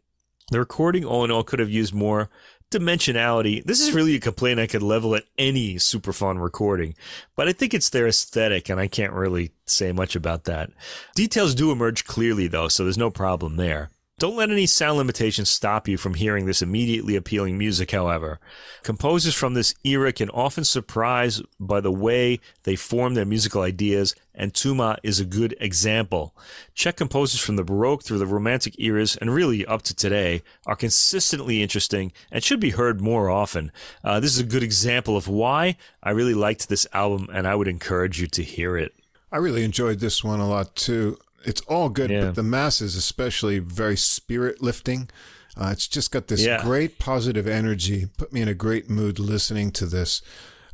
The 0.51 0.61
recording, 0.61 1.05
all 1.05 1.25
in 1.25 1.31
all, 1.31 1.45
could 1.45 1.59
have 1.59 1.69
used 1.69 1.93
more 1.93 2.31
dimensionality. 2.73 3.65
This 3.65 3.81
is 3.81 3.93
really 3.93 4.17
a 4.17 4.21
complaint 4.21 4.59
I 4.59 4.67
could 4.67 4.83
level 4.83 5.15
at 5.15 5.25
any 5.39 5.77
Supraphon 5.77 6.43
recording, 6.43 6.97
but 7.37 7.47
I 7.47 7.53
think 7.53 7.73
it's 7.73 7.91
their 7.91 8.09
aesthetic, 8.09 8.69
and 8.69 8.81
I 8.81 8.89
can't 8.89 9.13
really 9.13 9.53
say 9.67 9.93
much 9.93 10.17
about 10.17 10.45
that. 10.45 10.71
Details 11.15 11.55
do 11.55 11.71
emerge 11.71 12.05
clearly, 12.05 12.49
though, 12.49 12.67
so 12.67 12.83
there's 12.83 12.99
no 12.99 13.11
problem 13.11 13.57
there. 13.57 13.91
Don't 14.23 14.37
let 14.37 14.53
any 14.53 14.67
sound 14.67 14.99
limitations 14.99 15.49
stop 15.49 15.89
you 15.89 15.97
from 15.97 16.15
hearing 16.15 16.47
this 16.47 16.63
immediately 16.63 17.17
appealing 17.17 17.59
music, 17.59 17.91
however. 17.91 18.39
Composers 18.85 19.35
from 19.35 19.55
this 19.55 19.75
era 19.83 20.13
can 20.13 20.31
often 20.31 20.63
surprise 20.63 21.43
by 21.59 21.81
the 21.81 21.91
way 21.91 22.39
they 22.63 22.77
form 22.77 23.15
their 23.15 23.25
musical 23.25 23.63
ideas, 23.63 24.15
and 24.33 24.55
Tuma 24.55 24.97
is 25.03 25.19
a 25.19 25.25
good 25.25 25.57
example. 25.59 26.37
Czech 26.73 26.99
composers 26.99 27.41
from 27.41 27.57
the 27.57 27.65
Baroque 27.65 28.05
through 28.05 28.21
the 28.21 28.27
Romantic 28.27 28.79
eras 28.79 29.17
and 29.17 29.35
really 29.35 29.67
up 29.67 29.83
to 29.83 29.93
today 29.93 30.45
are 30.67 30.77
consistently 30.77 31.61
interesting 31.61 32.13
and 32.31 32.45
should 32.45 32.61
be 32.61 32.71
heard 32.71 33.01
more 33.01 33.29
often. 33.29 33.73
Uh, 34.05 34.21
this 34.21 34.33
is 34.33 34.39
a 34.39 34.45
good 34.45 34.63
example 34.63 35.17
of 35.17 35.27
why 35.27 35.77
I 36.01 36.11
really 36.11 36.35
liked 36.35 36.69
this 36.69 36.87
album, 36.93 37.29
and 37.33 37.49
I 37.49 37.57
would 37.57 37.67
encourage 37.67 38.21
you 38.21 38.29
to 38.29 38.45
hear 38.45 38.77
it. 38.77 38.95
I 39.33 39.39
really 39.39 39.65
enjoyed 39.65 39.99
this 39.99 40.23
one 40.23 40.39
a 40.39 40.49
lot 40.49 40.77
too 40.77 41.19
it's 41.45 41.61
all 41.63 41.89
good, 41.89 42.11
yeah. 42.11 42.27
but 42.27 42.35
the 42.35 42.43
mass 42.43 42.81
is 42.81 42.97
especially 42.97 43.59
very 43.59 43.97
spirit 43.97 44.63
lifting. 44.63 45.09
Uh, 45.57 45.71
it's 45.73 45.87
just 45.87 46.11
got 46.11 46.29
this 46.29 46.45
yeah. 46.45 46.63
great 46.63 46.99
positive 46.99 47.47
energy. 47.47 48.07
Put 48.17 48.33
me 48.33 48.41
in 48.41 48.49
a 48.49 48.55
great 48.55 48.89
mood 48.89 49.19
listening 49.19 49.71
to 49.73 49.87
this. 49.87 50.23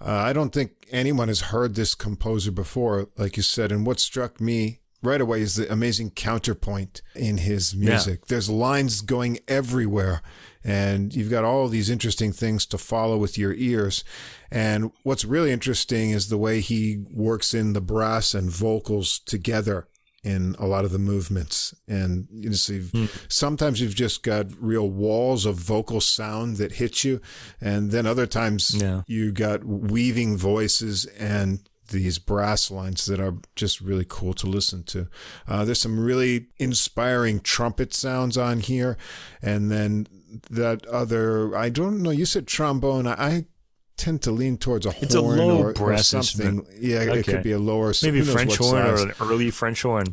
Uh, 0.00 0.12
I 0.12 0.32
don't 0.32 0.52
think 0.52 0.86
anyone 0.90 1.28
has 1.28 1.40
heard 1.40 1.74
this 1.74 1.94
composer 1.94 2.52
before, 2.52 3.08
like 3.16 3.36
you 3.36 3.42
said. 3.42 3.72
And 3.72 3.84
what 3.84 3.98
struck 3.98 4.40
me 4.40 4.78
right 5.02 5.20
away 5.20 5.40
is 5.40 5.56
the 5.56 5.70
amazing 5.72 6.10
counterpoint 6.10 7.02
in 7.14 7.38
his 7.38 7.74
music. 7.74 8.20
Yeah. 8.20 8.26
There's 8.28 8.50
lines 8.50 9.00
going 9.00 9.40
everywhere, 9.48 10.22
and 10.62 11.14
you've 11.14 11.30
got 11.30 11.44
all 11.44 11.68
these 11.68 11.90
interesting 11.90 12.32
things 12.32 12.64
to 12.66 12.78
follow 12.78 13.16
with 13.16 13.36
your 13.36 13.54
ears. 13.54 14.04
And 14.50 14.92
what's 15.02 15.24
really 15.24 15.50
interesting 15.50 16.10
is 16.10 16.28
the 16.28 16.38
way 16.38 16.60
he 16.60 17.04
works 17.10 17.52
in 17.52 17.72
the 17.72 17.80
brass 17.80 18.34
and 18.34 18.50
vocals 18.50 19.18
together 19.18 19.88
in 20.24 20.56
a 20.58 20.66
lot 20.66 20.84
of 20.84 20.90
the 20.90 20.98
movements. 20.98 21.74
And 21.86 22.28
you 22.30 22.50
know, 22.50 22.56
so 22.56 22.74
mm. 22.74 23.32
sometimes 23.32 23.80
you've 23.80 23.94
just 23.94 24.22
got 24.22 24.46
real 24.58 24.88
walls 24.88 25.46
of 25.46 25.56
vocal 25.56 26.00
sound 26.00 26.56
that 26.56 26.72
hit 26.72 27.04
you. 27.04 27.20
And 27.60 27.90
then 27.90 28.06
other 28.06 28.26
times 28.26 28.74
yeah. 28.74 29.02
you 29.06 29.32
got 29.32 29.64
weaving 29.64 30.36
voices 30.36 31.06
and 31.18 31.68
these 31.88 32.18
brass 32.18 32.70
lines 32.70 33.06
that 33.06 33.20
are 33.20 33.34
just 33.56 33.80
really 33.80 34.04
cool 34.06 34.34
to 34.34 34.46
listen 34.46 34.82
to. 34.84 35.08
Uh, 35.46 35.64
there's 35.64 35.80
some 35.80 35.98
really 35.98 36.46
inspiring 36.58 37.40
trumpet 37.40 37.94
sounds 37.94 38.36
on 38.36 38.60
here. 38.60 38.96
And 39.40 39.70
then 39.70 40.06
that 40.50 40.84
other, 40.86 41.56
I 41.56 41.70
don't 41.70 42.02
know, 42.02 42.10
you 42.10 42.26
said 42.26 42.46
trombone. 42.46 43.06
I 43.06 43.46
tend 43.98 44.22
to 44.22 44.30
lean 44.30 44.56
towards 44.56 44.86
a 44.86 44.94
it's 45.00 45.14
horn 45.14 45.38
a 45.38 45.46
low 45.46 45.62
or, 45.62 45.78
or 45.78 45.98
something. 45.98 46.66
Yeah, 46.78 46.98
okay. 47.00 47.20
it 47.20 47.26
could 47.26 47.42
be 47.42 47.52
a 47.52 47.58
lower, 47.58 47.92
maybe 48.02 48.22
French 48.22 48.56
horn 48.56 48.96
size. 48.96 49.04
or 49.04 49.08
an 49.08 49.14
early 49.20 49.50
French 49.50 49.82
horn. 49.82 50.06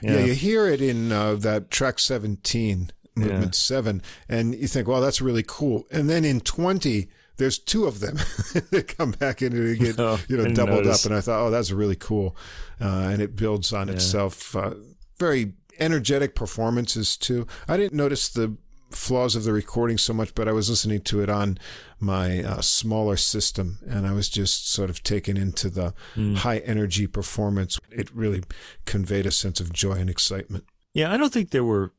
Yeah, 0.00 0.12
yeah 0.12 0.24
you 0.26 0.32
hear 0.34 0.66
it 0.66 0.80
in 0.80 1.12
uh, 1.12 1.34
that 1.34 1.70
track 1.70 1.98
17, 1.98 2.90
movement 3.14 3.44
yeah. 3.44 3.50
7, 3.50 4.02
and 4.28 4.54
you 4.54 4.68
think, 4.68 4.88
wow, 4.88 5.00
that's 5.00 5.20
really 5.20 5.44
cool. 5.46 5.86
And 5.90 6.08
then 6.08 6.24
in 6.24 6.40
20, 6.40 7.08
there's 7.36 7.58
two 7.58 7.86
of 7.86 8.00
them 8.00 8.16
that 8.70 8.94
come 8.96 9.12
back 9.12 9.42
in 9.42 9.52
and 9.52 9.78
get 9.78 9.96
oh, 9.98 10.18
you 10.28 10.36
know 10.36 10.44
doubled 10.52 10.84
notice. 10.84 11.04
up 11.04 11.10
and 11.10 11.16
i 11.16 11.20
thought 11.20 11.46
oh 11.46 11.50
that's 11.50 11.72
really 11.72 11.96
cool 11.96 12.36
uh, 12.80 13.08
and 13.10 13.22
it 13.22 13.34
builds 13.34 13.72
on 13.72 13.88
yeah. 13.88 13.94
itself 13.94 14.54
uh, 14.54 14.74
very 15.18 15.54
energetic 15.78 16.34
performances 16.34 17.16
too 17.16 17.46
i 17.66 17.76
didn't 17.76 17.94
notice 17.96 18.28
the 18.28 18.56
flaws 18.94 19.36
of 19.36 19.44
the 19.44 19.52
recording 19.52 19.98
so 19.98 20.12
much, 20.12 20.34
but 20.34 20.48
I 20.48 20.52
was 20.52 20.70
listening 20.70 21.00
to 21.02 21.22
it 21.22 21.28
on 21.28 21.58
my 21.98 22.42
uh, 22.42 22.60
smaller 22.60 23.16
system 23.16 23.78
and 23.88 24.06
I 24.06 24.12
was 24.12 24.28
just 24.28 24.70
sort 24.70 24.90
of 24.90 25.02
taken 25.02 25.36
into 25.36 25.70
the 25.70 25.94
mm. 26.14 26.36
high 26.36 26.58
energy 26.58 27.06
performance. 27.06 27.78
It 27.90 28.14
really 28.14 28.42
conveyed 28.84 29.26
a 29.26 29.30
sense 29.30 29.60
of 29.60 29.72
joy 29.72 29.94
and 29.94 30.10
excitement. 30.10 30.64
Yeah, 30.94 31.12
I 31.12 31.16
don't 31.16 31.32
think 31.32 31.50
there 31.50 31.64
were, 31.64 31.92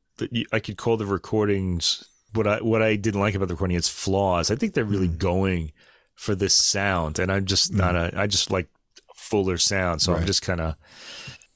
I 0.51 0.59
could 0.59 0.77
call 0.77 0.97
the 0.97 1.05
recordings 1.05 2.03
what 2.33 2.47
I, 2.47 2.57
what 2.57 2.81
I 2.81 2.95
didn't 2.95 3.21
like 3.21 3.35
about 3.35 3.47
the 3.47 3.53
recording, 3.53 3.77
it's 3.77 3.89
flaws. 3.89 4.49
I 4.49 4.55
think 4.55 4.73
they're 4.73 4.83
really 4.83 5.09
mm. 5.09 5.17
going 5.17 5.71
for 6.15 6.35
this 6.35 6.53
sound 6.53 7.19
and 7.19 7.31
I'm 7.31 7.45
just 7.45 7.71
mm. 7.71 7.77
not 7.77 7.95
a, 7.95 8.11
I 8.15 8.27
just 8.27 8.51
like 8.51 8.67
fuller 9.15 9.57
sound. 9.57 10.01
So 10.01 10.11
right. 10.11 10.21
I'm 10.21 10.27
just 10.27 10.41
kind 10.41 10.61
of, 10.61 10.75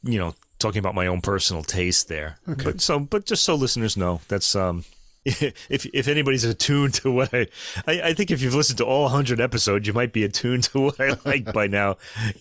you 0.03 0.19
know, 0.19 0.35
talking 0.59 0.79
about 0.79 0.95
my 0.95 1.07
own 1.07 1.21
personal 1.21 1.63
taste 1.63 2.07
there. 2.07 2.39
Okay. 2.47 2.63
But 2.63 2.81
so, 2.81 2.99
but 2.99 3.25
just 3.25 3.43
so 3.43 3.55
listeners 3.55 3.97
know, 3.97 4.21
that's 4.27 4.55
um, 4.55 4.83
if 5.69 5.85
if 5.93 6.07
anybody's 6.07 6.45
attuned 6.45 6.93
to 6.93 7.11
what 7.11 7.33
I, 7.33 7.47
I, 7.85 8.01
I 8.01 8.13
think 8.13 8.31
if 8.31 8.41
you've 8.41 8.55
listened 8.55 8.77
to 8.77 8.85
all 8.85 9.03
100 9.03 9.41
episodes, 9.41 9.85
you 9.85 9.91
might 9.91 10.13
be 10.13 10.23
attuned 10.23 10.63
to 10.65 10.79
what 10.85 11.01
I 11.01 11.17
like 11.25 11.51
by 11.51 11.67
now, 11.67 11.97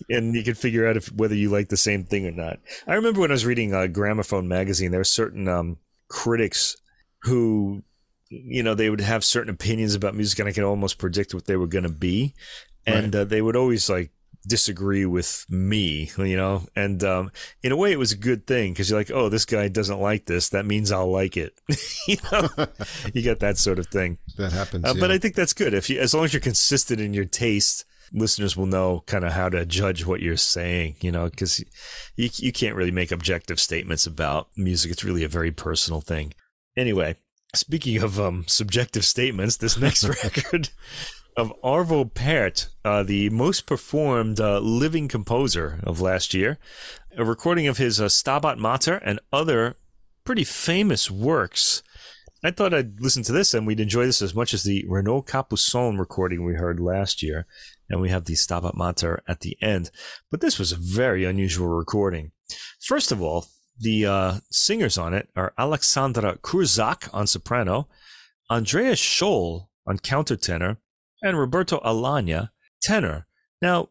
and 0.09 0.37
you 0.37 0.45
can 0.45 0.55
figure 0.55 0.87
out 0.87 0.97
if 0.97 1.11
whether 1.11 1.35
you 1.35 1.51
like 1.51 1.69
the 1.69 1.77
same 1.77 2.05
thing 2.05 2.29
or 2.29 2.31
not. 2.31 2.61
I 2.87 2.95
remember 2.95 3.21
when 3.21 3.33
I 3.33 3.35
was 3.35 3.45
reading 3.45 3.75
uh, 3.75 3.89
Gramophone 3.89 4.47
magazine, 4.47 4.93
there 4.93 5.01
were 5.01 5.05
certain 5.05 5.49
um, 5.49 5.79
critics 6.09 6.77
who, 7.23 7.83
you 8.29 8.63
know, 8.63 8.75
they 8.77 8.89
would 8.89 9.01
have 9.01 9.25
certain 9.25 9.51
opinions 9.51 9.97
about 9.97 10.15
music, 10.15 10.39
and 10.39 10.49
I 10.49 10.53
could 10.53 10.63
almost 10.63 10.99
predict 10.99 11.35
what 11.35 11.47
they 11.47 11.57
were 11.57 11.67
going 11.67 11.83
to 11.83 11.91
be, 11.91 12.35
and 12.87 13.17
right. 13.17 13.23
uh, 13.23 13.25
they 13.25 13.43
would 13.43 13.57
always 13.57 13.91
like 13.91 14.13
disagree 14.47 15.07
with 15.07 15.45
me, 15.49 16.11
you 16.17 16.37
know? 16.37 16.63
And 16.75 17.03
um, 17.05 17.33
in 17.63 17.73
a 17.73 17.77
way, 17.77 17.93
it 17.93 17.99
was 17.99 18.13
a 18.13 18.17
good 18.17 18.47
thing 18.47 18.73
because 18.73 18.91
you're 18.91 18.99
like, 18.99 19.11
oh, 19.11 19.29
this 19.29 19.45
guy 19.45 19.69
doesn't 19.69 20.01
like 20.01 20.27
this. 20.27 20.51
That 20.51 20.67
means 20.67 20.93
I'll 20.93 21.11
like 21.11 21.37
it. 21.37 21.59
you 22.09 22.17
know? 22.31 22.49
you 23.15 23.23
get 23.23 23.41
that 23.41 23.59
sort 23.59 23.79
of 23.79 23.87
thing. 23.89 24.19
That 24.37 24.53
happens. 24.53 24.85
Uh, 24.85 24.93
yeah. 24.95 25.01
But 25.01 25.11
I 25.11 25.19
think 25.19 25.35
that's 25.35 25.53
good. 25.53 25.75
If 25.75 25.91
you, 25.91 25.99
as 26.01 26.15
long 26.15 26.25
as 26.25 26.33
you're 26.33 26.41
consistent 26.41 27.01
in 27.01 27.15
your 27.15 27.25
taste, 27.25 27.85
listeners 28.13 28.57
will 28.57 28.67
know 28.67 29.03
kind 29.07 29.25
of 29.25 29.33
how 29.33 29.49
to 29.49 29.67
judge 29.67 30.07
what 30.07 30.21
you're 30.21 30.37
saying, 30.37 30.97
you 31.01 31.11
know, 31.11 31.29
because 31.29 31.61
you, 32.17 32.31
you 32.35 32.53
can't 32.53 32.77
really 32.77 32.91
make 32.91 33.11
objective 33.11 33.61
statements 33.61 34.07
about 34.07 34.49
music. 34.57 34.93
It's 34.93 35.05
really 35.05 35.25
a 35.25 35.29
very 35.29 35.51
personal 35.51 36.01
thing. 36.01 36.33
Anyway, 36.77 37.17
speaking 37.55 38.03
of 38.03 38.21
um, 38.21 38.45
subjective 38.47 39.05
statements, 39.05 39.57
this 39.57 39.79
next 39.79 40.05
record 40.25 40.71
of 41.37 41.53
Arvo 41.63 42.13
Pärt, 42.13 42.69
uh, 42.85 43.03
the 43.03 43.29
most 43.31 43.67
performed 43.67 44.41
uh, 44.41 44.59
living 44.59 45.07
composer 45.07 45.81
of 45.83 46.01
last 46.01 46.33
year. 46.33 46.59
A 47.17 47.25
recording 47.25 47.67
of 47.67 47.77
his 47.77 48.01
uh, 48.01 48.07
Stabat 48.07 48.57
Mater 48.59 48.97
and 48.97 49.21
other 49.33 49.77
pretty 50.25 50.45
famous 50.45 51.11
works. 51.11 51.83
I 52.43 52.51
thought 52.51 52.73
I'd 52.73 53.01
listen 53.01 53.23
to 53.25 53.33
this 53.33 53.53
and 53.53 53.67
we'd 53.67 53.81
enjoy 53.81 54.07
this 54.07 54.23
as 54.23 54.35
much 54.35 54.55
as 54.55 54.63
the 54.63 54.85
Renaud 54.89 55.23
Capuçon 55.23 55.99
recording 55.99 56.45
we 56.45 56.55
heard 56.55 56.81
last 56.81 57.23
year. 57.23 57.47
And 57.89 58.01
we 58.01 58.09
have 58.09 58.25
the 58.25 58.35
Stabat 58.35 58.75
Mater 58.75 59.23
at 59.29 59.41
the 59.41 59.57
end. 59.61 59.91
But 60.31 60.41
this 60.41 60.59
was 60.59 60.73
a 60.73 60.77
very 60.77 61.25
unusual 61.25 61.69
recording. 61.69 62.33
First 62.81 63.13
of 63.13 63.23
all, 63.23 63.47
the 63.79 64.07
uh, 64.07 64.35
singers 64.51 64.97
on 64.97 65.13
it 65.13 65.29
are 65.37 65.53
Alexandra 65.59 66.39
Kurzak 66.39 67.11
on 67.13 67.27
soprano, 67.27 67.89
Andreas 68.51 69.01
Scholl 69.01 69.69
on 69.87 69.99
countertenor, 69.99 70.79
and 71.23 71.39
Roberto 71.39 71.79
Alagna, 71.81 72.51
tenor. 72.83 73.27
Now, 73.63 73.89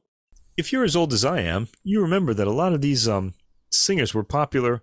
if 0.57 0.71
you're 0.71 0.83
as 0.83 0.95
old 0.95 1.13
as 1.13 1.25
I 1.25 1.41
am, 1.41 1.67
you 1.83 2.01
remember 2.01 2.33
that 2.33 2.47
a 2.47 2.51
lot 2.51 2.73
of 2.73 2.81
these 2.81 3.07
um, 3.07 3.33
singers 3.71 4.13
were 4.13 4.23
popular 4.23 4.81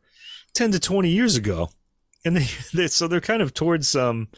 10 0.54 0.72
to 0.72 0.80
20 0.80 1.08
years 1.08 1.36
ago. 1.36 1.70
And 2.24 2.36
they, 2.36 2.46
they 2.74 2.88
so 2.88 3.08
they're 3.08 3.20
kind 3.20 3.42
of 3.42 3.54
towards 3.54 3.96
um 3.96 4.28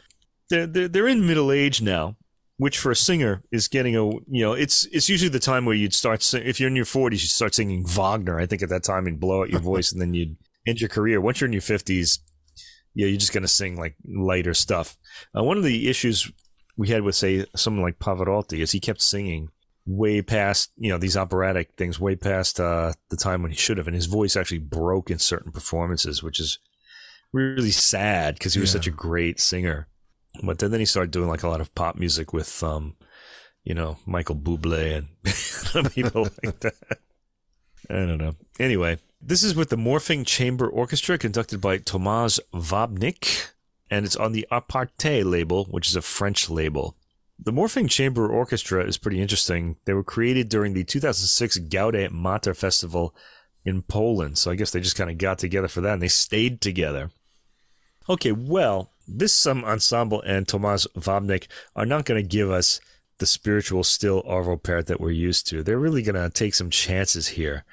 they're, 0.49 0.67
they're 0.67 0.87
they're 0.87 1.07
in 1.07 1.27
middle 1.27 1.51
age 1.51 1.81
now, 1.81 2.15
which 2.57 2.77
for 2.77 2.91
a 2.91 2.95
singer 2.95 3.43
is 3.51 3.67
getting 3.67 3.95
a 3.95 4.05
you 4.05 4.43
know 4.43 4.53
it's 4.53 4.85
it's 4.87 5.09
usually 5.09 5.29
the 5.29 5.39
time 5.39 5.65
where 5.65 5.75
you'd 5.75 5.93
start 5.93 6.23
sing, 6.23 6.43
if 6.45 6.59
you're 6.59 6.69
in 6.69 6.75
your 6.75 6.85
40s 6.85 7.11
you 7.11 7.17
start 7.19 7.53
singing 7.53 7.85
Wagner 7.85 8.39
I 8.39 8.45
think 8.45 8.63
at 8.63 8.69
that 8.69 8.83
time 8.83 9.07
you'd 9.07 9.19
blow 9.19 9.41
out 9.41 9.49
your 9.49 9.59
voice 9.59 9.91
and 9.91 10.01
then 10.01 10.13
you'd 10.13 10.37
end 10.67 10.79
your 10.79 10.89
career. 10.89 11.21
Once 11.21 11.41
you're 11.41 11.47
in 11.47 11.53
your 11.53 11.61
50s, 11.61 12.19
yeah, 12.95 13.07
you're 13.07 13.19
just 13.19 13.33
going 13.33 13.43
to 13.43 13.47
sing 13.47 13.77
like 13.77 13.95
lighter 14.07 14.53
stuff. 14.53 14.97
Uh, 15.37 15.43
one 15.43 15.57
of 15.57 15.63
the 15.63 15.89
issues 15.89 16.31
we 16.77 16.89
had 16.89 17.01
with 17.01 17.15
say 17.15 17.45
someone 17.55 17.83
like 17.83 17.99
Pavarotti 17.99 18.59
is 18.59 18.71
he 18.71 18.79
kept 18.79 19.01
singing 19.01 19.49
way 19.87 20.21
past 20.21 20.71
you 20.77 20.89
know 20.89 20.97
these 20.97 21.15
operatic 21.15 21.73
things 21.77 21.99
way 21.99 22.15
past 22.15 22.59
uh, 22.59 22.91
the 23.09 23.17
time 23.17 23.41
when 23.41 23.51
he 23.51 23.57
should 23.57 23.77
have 23.77 23.87
and 23.87 23.95
his 23.95 24.07
voice 24.07 24.35
actually 24.35 24.59
broke 24.59 25.11
in 25.11 25.19
certain 25.19 25.51
performances 25.51 26.23
which 26.23 26.39
is 26.39 26.59
really 27.31 27.71
sad 27.71 28.35
because 28.35 28.53
he 28.53 28.59
was 28.59 28.69
yeah. 28.69 28.79
such 28.79 28.87
a 28.87 28.91
great 28.91 29.39
singer. 29.39 29.87
But 30.41 30.59
then, 30.59 30.71
then 30.71 30.79
he 30.79 30.85
started 30.85 31.11
doing 31.11 31.29
like 31.29 31.43
a 31.43 31.49
lot 31.49 31.61
of 31.61 31.73
pop 31.75 31.95
music 31.95 32.33
with 32.33 32.63
um 32.63 32.95
you 33.63 33.73
know 33.73 33.97
michael 34.05 34.35
bublé 34.35 34.97
and 34.97 35.91
people 35.93 36.23
like 36.43 36.59
that. 36.61 36.99
I 37.89 37.93
don't 37.93 38.17
know. 38.17 38.35
Anyway 38.59 38.99
this 39.21 39.43
is 39.43 39.55
with 39.55 39.69
the 39.69 39.75
morphing 39.75 40.25
chamber 40.25 40.67
orchestra 40.67 41.17
conducted 41.17 41.59
by 41.59 41.77
tomas 41.77 42.39
vabnik 42.53 43.49
and 43.95 44.05
it's 44.05 44.17
on 44.17 44.33
the 44.33 44.45
Aparte 44.51 45.23
label, 45.23 45.63
which 45.65 45.87
is 45.87 45.95
a 45.95 46.01
French 46.01 46.49
label. 46.49 46.97
The 47.39 47.53
Morphing 47.53 47.89
Chamber 47.89 48.27
Orchestra 48.27 48.83
is 48.83 48.97
pretty 48.97 49.21
interesting. 49.21 49.77
They 49.85 49.93
were 49.93 50.03
created 50.03 50.49
during 50.49 50.73
the 50.73 50.83
2006 50.83 51.59
Gaude 51.69 52.11
Mater 52.11 52.53
Festival 52.53 53.15
in 53.63 53.83
Poland, 53.83 54.37
so 54.37 54.51
I 54.51 54.55
guess 54.55 54.71
they 54.71 54.81
just 54.81 54.97
kind 54.97 55.09
of 55.09 55.17
got 55.17 55.39
together 55.39 55.69
for 55.69 55.79
that 55.79 55.93
and 55.93 56.01
they 56.01 56.09
stayed 56.09 56.59
together. 56.59 57.09
Okay, 58.09 58.33
well, 58.33 58.91
this 59.07 59.47
um, 59.47 59.63
ensemble 59.63 60.21
and 60.23 60.45
Tomasz 60.45 60.87
Wabnik 60.97 61.47
are 61.73 61.85
not 61.85 62.03
going 62.03 62.21
to 62.21 62.27
give 62.27 62.51
us 62.51 62.81
the 63.19 63.25
spiritual 63.25 63.85
still 63.85 64.23
Arvo 64.23 64.61
Pärt 64.61 64.87
that 64.87 64.99
we're 64.99 65.11
used 65.11 65.47
to. 65.47 65.63
They're 65.63 65.79
really 65.79 66.03
going 66.03 66.21
to 66.21 66.29
take 66.29 66.53
some 66.53 66.69
chances 66.69 67.29
here. 67.29 67.63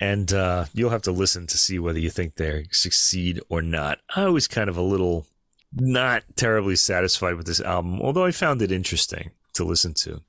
And 0.00 0.32
uh, 0.32 0.64
you'll 0.72 0.90
have 0.90 1.02
to 1.02 1.12
listen 1.12 1.46
to 1.48 1.58
see 1.58 1.78
whether 1.78 1.98
you 1.98 2.08
think 2.08 2.36
they 2.36 2.68
succeed 2.70 3.40
or 3.50 3.60
not. 3.60 3.98
I 4.16 4.28
was 4.28 4.48
kind 4.48 4.70
of 4.70 4.78
a 4.78 4.82
little 4.82 5.26
not 5.72 6.24
terribly 6.36 6.76
satisfied 6.76 7.34
with 7.34 7.46
this 7.46 7.60
album, 7.60 8.00
although 8.00 8.24
I 8.24 8.30
found 8.30 8.62
it 8.62 8.72
interesting 8.72 9.30
to 9.54 9.64
listen 9.64 9.94
to. 9.94 10.22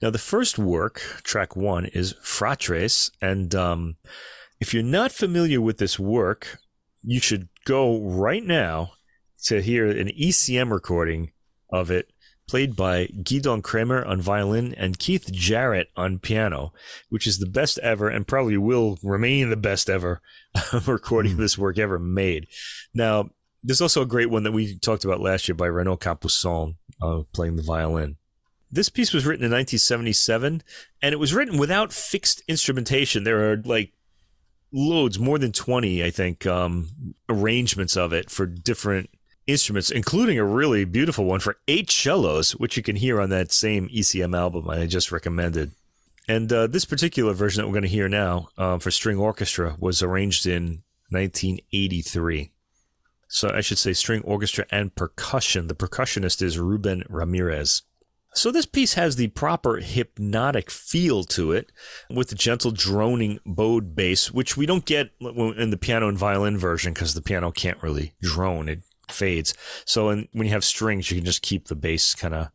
Now, 0.00 0.10
the 0.10 0.18
first 0.18 0.58
work, 0.58 1.00
track 1.22 1.56
one, 1.56 1.86
is 1.86 2.14
Fratres. 2.14 3.10
And 3.20 3.54
um, 3.54 3.96
if 4.60 4.72
you're 4.72 4.82
not 4.82 5.12
familiar 5.12 5.60
with 5.60 5.78
this 5.78 5.98
work, 5.98 6.58
you 7.02 7.20
should 7.20 7.48
go 7.64 8.00
right 8.00 8.44
now 8.44 8.92
to 9.44 9.60
hear 9.60 9.86
an 9.86 10.08
ECM 10.08 10.70
recording 10.70 11.32
of 11.70 11.90
it 11.90 12.10
played 12.48 12.74
by 12.74 13.06
Gidon 13.06 13.62
Kremer 13.62 14.04
on 14.04 14.20
violin 14.20 14.74
and 14.74 14.98
Keith 14.98 15.30
Jarrett 15.30 15.88
on 15.96 16.18
piano, 16.18 16.72
which 17.08 17.26
is 17.26 17.38
the 17.38 17.46
best 17.46 17.78
ever 17.78 18.08
and 18.08 18.26
probably 18.26 18.56
will 18.56 18.98
remain 19.04 19.50
the 19.50 19.56
best 19.56 19.88
ever 19.88 20.20
recording 20.86 21.32
of 21.32 21.38
this 21.38 21.56
work 21.56 21.78
ever 21.78 21.98
made. 21.98 22.48
Now, 22.92 23.30
there's 23.62 23.80
also 23.80 24.02
a 24.02 24.06
great 24.06 24.30
one 24.30 24.42
that 24.44 24.52
we 24.52 24.78
talked 24.78 25.04
about 25.04 25.20
last 25.20 25.48
year 25.48 25.54
by 25.54 25.68
Renaud 25.68 25.98
Capuçon 25.98 26.76
uh, 27.02 27.22
playing 27.32 27.56
the 27.56 27.62
violin. 27.62 28.16
This 28.72 28.88
piece 28.88 29.12
was 29.12 29.26
written 29.26 29.44
in 29.44 29.50
1977, 29.50 30.62
and 31.02 31.12
it 31.12 31.18
was 31.18 31.34
written 31.34 31.58
without 31.58 31.92
fixed 31.92 32.42
instrumentation. 32.46 33.24
There 33.24 33.52
are 33.52 33.56
like 33.56 33.92
loads, 34.72 35.18
more 35.18 35.38
than 35.38 35.52
20, 35.52 36.04
I 36.04 36.10
think, 36.10 36.46
um, 36.46 37.14
arrangements 37.28 37.96
of 37.96 38.12
it 38.12 38.30
for 38.30 38.46
different 38.46 39.10
instruments, 39.46 39.90
including 39.90 40.38
a 40.38 40.44
really 40.44 40.84
beautiful 40.84 41.24
one 41.24 41.40
for 41.40 41.56
eight 41.66 41.90
cellos, 41.90 42.52
which 42.52 42.76
you 42.76 42.82
can 42.82 42.96
hear 42.96 43.20
on 43.20 43.30
that 43.30 43.52
same 43.52 43.88
ECM 43.88 44.36
album 44.36 44.70
I 44.70 44.86
just 44.86 45.10
recommended. 45.10 45.72
And 46.28 46.52
uh, 46.52 46.68
this 46.68 46.84
particular 46.84 47.32
version 47.32 47.60
that 47.60 47.66
we're 47.66 47.74
going 47.74 47.82
to 47.82 47.88
hear 47.88 48.08
now 48.08 48.48
uh, 48.56 48.78
for 48.78 48.92
string 48.92 49.18
orchestra 49.18 49.74
was 49.80 50.02
arranged 50.02 50.46
in 50.46 50.82
1983. 51.08 52.52
So 53.32 53.48
I 53.48 53.60
should 53.60 53.78
say 53.78 53.92
string 53.92 54.22
orchestra 54.22 54.66
and 54.70 54.94
percussion. 54.94 55.68
The 55.68 55.74
percussionist 55.74 56.42
is 56.42 56.58
Ruben 56.58 57.04
Ramirez. 57.08 57.82
So 58.34 58.50
this 58.50 58.66
piece 58.66 58.94
has 58.94 59.16
the 59.16 59.28
proper 59.28 59.76
hypnotic 59.78 60.68
feel 60.68 61.22
to 61.24 61.52
it 61.52 61.70
with 62.10 62.28
the 62.28 62.34
gentle 62.34 62.72
droning 62.72 63.38
bowed 63.46 63.94
bass, 63.94 64.32
which 64.32 64.56
we 64.56 64.66
don't 64.66 64.84
get 64.84 65.10
in 65.20 65.70
the 65.70 65.78
piano 65.80 66.08
and 66.08 66.18
violin 66.18 66.58
version 66.58 66.92
because 66.92 67.14
the 67.14 67.22
piano 67.22 67.52
can't 67.52 67.82
really 67.82 68.14
drone. 68.20 68.68
It 68.68 68.80
fades. 69.08 69.54
So 69.84 70.10
in, 70.10 70.28
when 70.32 70.46
you 70.46 70.52
have 70.52 70.64
strings, 70.64 71.10
you 71.10 71.16
can 71.16 71.24
just 71.24 71.42
keep 71.42 71.68
the 71.68 71.76
bass 71.76 72.14
kind 72.16 72.34
of, 72.34 72.48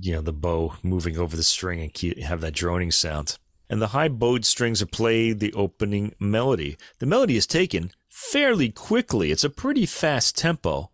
you 0.00 0.12
know, 0.12 0.22
the 0.22 0.32
bow 0.32 0.74
moving 0.82 1.18
over 1.18 1.36
the 1.36 1.42
string 1.44 1.80
and 1.80 1.94
keep, 1.94 2.18
have 2.18 2.40
that 2.40 2.54
droning 2.54 2.90
sound. 2.90 3.38
And 3.68 3.82
the 3.82 3.88
high 3.88 4.08
bowed 4.08 4.44
strings 4.44 4.80
are 4.82 4.86
played 4.86 5.40
the 5.40 5.52
opening 5.54 6.14
melody. 6.20 6.76
The 6.98 7.06
melody 7.06 7.36
is 7.36 7.46
taken 7.46 7.92
fairly 8.16 8.70
quickly. 8.70 9.30
It's 9.30 9.44
a 9.44 9.50
pretty 9.50 9.84
fast 9.84 10.38
tempo. 10.38 10.90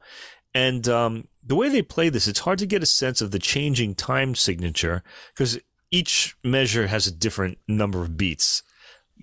And 0.53 0.89
um, 0.89 1.29
the 1.41 1.55
way 1.55 1.69
they 1.69 1.81
play 1.81 2.09
this, 2.09 2.27
it's 2.27 2.41
hard 2.41 2.59
to 2.59 2.67
get 2.67 2.83
a 2.83 2.87
sense 2.87 3.21
of 3.21 3.31
the 3.31 3.39
changing 3.39 3.95
time 3.95 4.35
signature 4.35 5.05
because 5.33 5.61
each 5.93 6.37
measure 6.43 6.89
has 6.89 7.07
a 7.07 7.13
different 7.13 7.59
number 7.69 8.03
of 8.03 8.17
beats. 8.17 8.65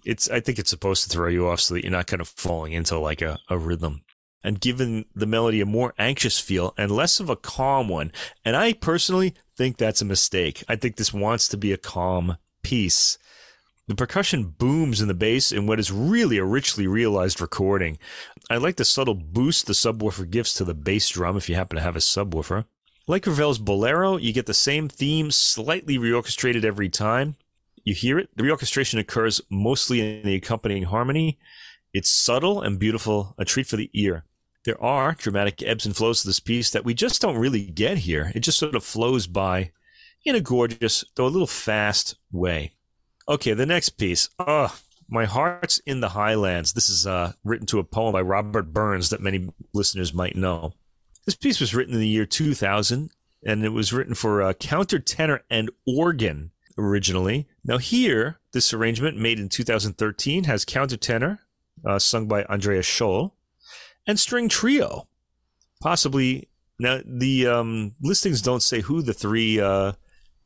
It's 0.05 0.29
I 0.29 0.39
think 0.39 0.59
it's 0.59 0.69
supposed 0.69 1.03
to 1.03 1.09
throw 1.09 1.27
you 1.27 1.49
off 1.49 1.59
so 1.59 1.73
that 1.73 1.83
you're 1.83 1.91
not 1.91 2.07
kind 2.07 2.21
of 2.21 2.29
falling 2.29 2.71
into 2.71 2.97
like 2.97 3.21
a, 3.21 3.37
a 3.49 3.57
rhythm 3.57 4.03
and 4.45 4.61
giving 4.61 5.03
the 5.13 5.25
melody 5.25 5.59
a 5.59 5.65
more 5.65 5.93
anxious 5.99 6.39
feel 6.39 6.73
and 6.77 6.91
less 6.91 7.19
of 7.19 7.29
a 7.29 7.35
calm 7.35 7.89
one. 7.89 8.13
And 8.45 8.55
I 8.55 8.71
personally 8.71 9.33
think 9.57 9.75
that's 9.75 10.01
a 10.01 10.05
mistake. 10.05 10.63
I 10.69 10.77
think 10.77 10.95
this 10.95 11.13
wants 11.13 11.49
to 11.49 11.57
be 11.57 11.73
a 11.73 11.77
calm 11.77 12.37
piece. 12.63 13.17
The 13.89 13.95
percussion 13.95 14.43
booms 14.43 15.01
in 15.01 15.07
the 15.07 15.15
bass 15.15 15.51
in 15.51 15.65
what 15.65 15.79
is 15.79 15.91
really 15.91 16.37
a 16.37 16.45
richly 16.45 16.85
realized 16.85 17.41
recording. 17.41 17.97
I 18.47 18.57
like 18.57 18.75
the 18.75 18.85
subtle 18.85 19.15
boost 19.15 19.65
the 19.65 19.73
subwoofer 19.73 20.29
gives 20.29 20.53
to 20.53 20.63
the 20.63 20.75
bass 20.75 21.09
drum 21.09 21.35
if 21.35 21.49
you 21.49 21.55
happen 21.55 21.75
to 21.75 21.81
have 21.81 21.95
a 21.95 21.99
subwoofer. 21.99 22.65
Like 23.07 23.25
Ravel's 23.25 23.57
Bolero, 23.57 24.17
you 24.17 24.31
get 24.31 24.45
the 24.45 24.53
same 24.53 24.89
theme 24.89 25.31
slightly 25.31 25.97
reorchestrated 25.97 26.63
every 26.63 26.87
time. 26.87 27.35
You 27.83 27.95
hear 27.95 28.19
it. 28.19 28.29
The 28.35 28.43
reorchestration 28.43 28.99
occurs 28.99 29.41
mostly 29.49 30.19
in 30.19 30.23
the 30.23 30.35
accompanying 30.35 30.83
harmony. 30.83 31.39
It's 31.91 32.11
subtle 32.11 32.61
and 32.61 32.77
beautiful, 32.77 33.33
a 33.39 33.43
treat 33.43 33.65
for 33.65 33.77
the 33.77 33.89
ear. 33.93 34.23
There 34.65 34.79
are 34.83 35.15
dramatic 35.17 35.63
ebbs 35.63 35.87
and 35.87 35.97
flows 35.97 36.21
to 36.21 36.27
this 36.27 36.39
piece 36.39 36.69
that 36.69 36.85
we 36.85 36.93
just 36.93 37.23
don't 37.23 37.37
really 37.37 37.65
get 37.65 37.97
here. 37.97 38.31
It 38.35 38.41
just 38.41 38.59
sort 38.59 38.75
of 38.75 38.83
flows 38.83 39.25
by 39.25 39.71
in 40.23 40.35
a 40.35 40.41
gorgeous, 40.41 41.03
though 41.15 41.25
a 41.25 41.27
little 41.27 41.47
fast 41.47 42.13
way. 42.31 42.73
Okay, 43.29 43.53
the 43.53 43.67
next 43.67 43.89
piece. 43.89 44.27
Oh, 44.39 44.75
my 45.07 45.25
heart's 45.25 45.77
in 45.85 45.99
the 45.99 46.09
highlands. 46.09 46.73
This 46.73 46.89
is 46.89 47.05
uh, 47.05 47.33
written 47.43 47.67
to 47.67 47.77
a 47.77 47.83
poem 47.83 48.11
by 48.11 48.21
Robert 48.21 48.73
Burns 48.73 49.11
that 49.11 49.21
many 49.21 49.47
listeners 49.71 50.15
might 50.15 50.35
know. 50.35 50.73
This 51.25 51.35
piece 51.35 51.59
was 51.59 51.75
written 51.75 51.93
in 51.93 51.99
the 51.99 52.07
year 52.07 52.25
2000, 52.25 53.11
and 53.45 53.63
it 53.63 53.69
was 53.69 53.93
written 53.93 54.15
for 54.15 54.41
uh, 54.41 54.53
countertenor 54.53 55.41
and 55.47 55.69
organ 55.85 56.49
originally. 56.75 57.47
Now 57.63 57.77
here, 57.77 58.39
this 58.51 58.73
arrangement 58.73 59.15
made 59.15 59.39
in 59.39 59.47
2013 59.47 60.45
has 60.45 60.65
countertenor, 60.65 61.37
uh, 61.85 61.99
sung 61.99 62.27
by 62.27 62.45
Andreas 62.45 62.87
Scholl, 62.87 63.33
and 64.07 64.19
string 64.19 64.49
trio. 64.49 65.07
Possibly 65.79 66.49
now 66.79 67.01
the 67.05 67.45
um, 67.45 67.93
listings 68.01 68.41
don't 68.41 68.63
say 68.63 68.81
who 68.81 69.03
the 69.03 69.13
three 69.13 69.59
uh, 69.59 69.91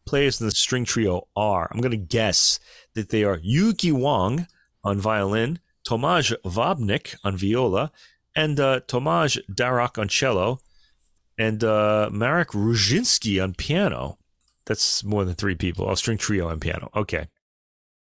players 0.05 0.39
in 0.39 0.47
the 0.47 0.51
string 0.51 0.85
trio 0.85 1.27
are. 1.35 1.67
I'm 1.71 1.81
going 1.81 1.91
to 1.91 1.97
guess 1.97 2.59
that 2.93 3.09
they 3.09 3.23
are 3.23 3.39
Yuki 3.41 3.91
Wang 3.91 4.47
on 4.83 4.99
violin, 4.99 5.59
Tomasz 5.87 6.35
Wabnik 6.43 7.15
on 7.23 7.37
viola, 7.37 7.91
and 8.35 8.59
uh, 8.59 8.81
Tomasz 8.81 9.39
Darak 9.51 9.97
on 9.97 10.07
cello, 10.07 10.59
and 11.37 11.63
uh, 11.63 12.09
Marek 12.11 12.49
Ruzhinsky 12.49 13.41
on 13.41 13.53
piano. 13.53 14.17
That's 14.65 15.03
more 15.03 15.25
than 15.25 15.35
three 15.35 15.55
people. 15.55 15.89
Oh, 15.89 15.95
string 15.95 16.17
trio 16.17 16.47
and 16.47 16.61
piano. 16.61 16.89
Okay. 16.95 17.27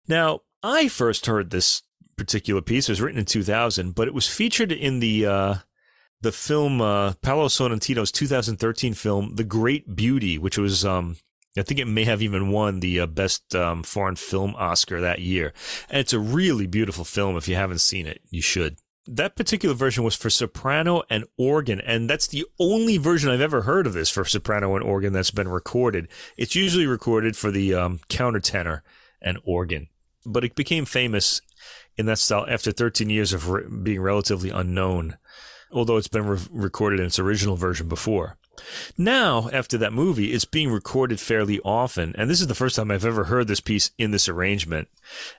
Now, 0.06 0.40
I 0.62 0.88
first 0.88 1.26
heard 1.26 1.50
this 1.50 1.82
particular 2.16 2.62
piece. 2.62 2.88
It 2.88 2.92
was 2.92 3.00
written 3.00 3.18
in 3.18 3.24
2000, 3.24 3.94
but 3.94 4.08
it 4.08 4.14
was 4.14 4.28
featured 4.28 4.70
in 4.70 5.00
the 5.00 5.26
uh, 5.26 5.54
the 6.20 6.32
film 6.32 6.80
uh, 6.80 7.14
Paolo 7.22 7.48
Sorrentino's 7.48 8.12
2013 8.12 8.94
film, 8.94 9.34
The 9.34 9.44
Great 9.44 9.94
Beauty, 9.94 10.38
which 10.38 10.56
was 10.56 10.84
um, 10.84 11.16
I 11.56 11.62
think 11.62 11.78
it 11.78 11.86
may 11.86 12.04
have 12.04 12.20
even 12.20 12.50
won 12.50 12.80
the 12.80 13.00
uh, 13.00 13.06
best 13.06 13.54
um, 13.54 13.82
foreign 13.82 14.16
film 14.16 14.54
Oscar 14.56 15.00
that 15.00 15.20
year. 15.20 15.52
And 15.88 16.00
it's 16.00 16.12
a 16.12 16.18
really 16.18 16.66
beautiful 16.66 17.04
film. 17.04 17.36
If 17.36 17.46
you 17.46 17.54
haven't 17.54 17.78
seen 17.78 18.06
it, 18.06 18.20
you 18.30 18.42
should. 18.42 18.78
That 19.06 19.36
particular 19.36 19.74
version 19.74 20.02
was 20.02 20.16
for 20.16 20.30
soprano 20.30 21.02
and 21.10 21.24
organ, 21.36 21.78
and 21.80 22.08
that's 22.08 22.26
the 22.26 22.46
only 22.58 22.96
version 22.96 23.30
I've 23.30 23.40
ever 23.40 23.62
heard 23.62 23.86
of 23.86 23.92
this 23.92 24.08
for 24.08 24.24
soprano 24.24 24.74
and 24.74 24.84
organ 24.84 25.12
that's 25.12 25.30
been 25.30 25.48
recorded. 25.48 26.08
It's 26.38 26.54
usually 26.54 26.86
recorded 26.86 27.36
for 27.36 27.50
the 27.50 27.74
um, 27.74 28.00
countertenor 28.08 28.80
and 29.20 29.38
organ, 29.44 29.88
but 30.24 30.42
it 30.42 30.54
became 30.54 30.86
famous 30.86 31.42
in 31.98 32.06
that 32.06 32.18
style 32.18 32.46
after 32.48 32.72
13 32.72 33.10
years 33.10 33.34
of 33.34 33.50
re- 33.50 33.64
being 33.82 34.00
relatively 34.00 34.48
unknown, 34.48 35.18
although 35.70 35.98
it's 35.98 36.08
been 36.08 36.26
re- 36.26 36.38
recorded 36.50 36.98
in 36.98 37.06
its 37.06 37.18
original 37.18 37.56
version 37.56 37.88
before. 37.88 38.38
Now, 38.96 39.48
after 39.52 39.78
that 39.78 39.92
movie, 39.92 40.32
it's 40.32 40.44
being 40.44 40.70
recorded 40.70 41.20
fairly 41.20 41.60
often, 41.60 42.14
and 42.16 42.30
this 42.30 42.40
is 42.40 42.46
the 42.46 42.54
first 42.54 42.76
time 42.76 42.90
I've 42.90 43.04
ever 43.04 43.24
heard 43.24 43.48
this 43.48 43.60
piece 43.60 43.90
in 43.98 44.10
this 44.10 44.28
arrangement. 44.28 44.88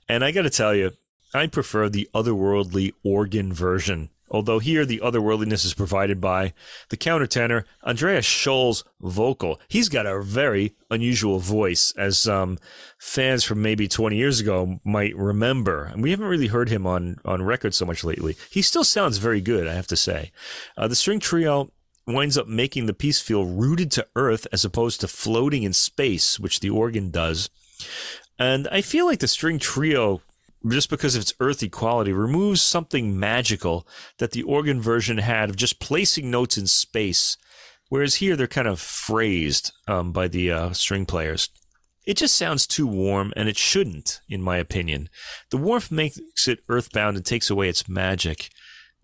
And 0.08 0.24
I 0.24 0.32
got 0.32 0.44
to 0.44 0.50
tell 0.50 0.76
you, 0.76 0.92
I 1.34 1.48
prefer 1.48 1.90
the 1.90 2.10
otherworldly 2.14 2.94
organ 3.04 3.52
version. 3.52 4.10
Although 4.32 4.60
here 4.60 4.86
the 4.86 5.02
otherworldliness 5.04 5.66
is 5.66 5.74
provided 5.74 6.20
by 6.20 6.54
the 6.90 6.98
countertenor 6.98 7.64
Andreas 7.84 8.26
Scholl's 8.26 8.84
vocal. 9.00 9.60
He's 9.68 9.88
got 9.88 10.08
a 10.08 10.22
very 10.22 10.76
unusual 10.90 11.40
voice, 11.40 11.94
as 11.98 12.28
um, 12.28 12.58
fans 12.98 13.44
from 13.44 13.62
maybe 13.62 13.88
20 13.88 14.16
years 14.16 14.40
ago 14.40 14.80
might 14.84 15.16
remember. 15.16 15.86
And 15.86 16.02
we 16.02 16.12
haven't 16.12 16.26
really 16.26 16.48
heard 16.48 16.70
him 16.70 16.88
on, 16.88 17.18
on 17.24 17.44
record 17.44 17.76
so 17.76 17.86
much 17.86 18.04
lately. 18.04 18.36
He 18.50 18.62
still 18.62 18.84
sounds 18.84 19.20
very 19.20 19.42
good, 19.42 19.68
I 19.68 19.74
have 19.74 19.88
to 19.88 19.98
say. 19.98 20.32
Uh, 20.76 20.88
the 20.88 20.96
string 20.96 21.20
trio 21.20 21.72
winds 22.08 22.38
up 22.38 22.48
making 22.48 22.86
the 22.86 22.94
piece 22.94 23.20
feel 23.20 23.46
rooted 23.46 23.92
to 23.92 24.08
earth 24.16 24.48
as 24.52 24.64
opposed 24.64 25.02
to 25.02 25.08
floating 25.08 25.64
in 25.64 25.74
space, 25.74 26.40
which 26.40 26.60
the 26.60 26.70
organ 26.70 27.12
does. 27.12 27.50
And 28.38 28.68
I 28.70 28.82
feel 28.82 29.06
like 29.06 29.20
the 29.20 29.28
string 29.28 29.60
trio 29.60 30.22
just 30.70 30.90
because 30.90 31.16
of 31.16 31.22
its 31.22 31.34
earthy 31.40 31.70
quality, 31.70 32.12
removes 32.12 32.62
something 32.62 33.20
magical 33.20 33.88
that 34.18 34.32
the 34.32 34.44
organ 34.44 34.82
version 34.82 35.18
had 35.20 35.50
of 35.50 35.56
just 35.56 35.80
placing 35.80 36.32
notes 36.32 36.58
in 36.58 36.68
space. 36.68 37.38
Whereas 37.90 38.16
here 38.16 38.36
they're 38.36 38.48
kind 38.48 38.68
of 38.68 38.80
phrased 38.80 39.72
um, 39.88 40.12
by 40.12 40.28
the 40.28 40.52
uh, 40.52 40.74
string 40.74 41.06
players. 41.06 41.50
It 42.06 42.18
just 42.18 42.36
sounds 42.36 42.68
too 42.68 42.88
warm, 42.88 43.34
and 43.36 43.50
it 43.50 43.58
shouldn't, 43.58 44.22
in 44.30 44.42
my 44.42 44.58
opinion. 44.58 45.10
The 45.50 45.58
warmth 45.58 45.92
makes 45.92 46.48
it 46.48 46.60
earthbound 46.70 47.18
and 47.18 47.26
takes 47.26 47.50
away 47.50 47.70
its 47.70 47.90
magic. 47.90 48.50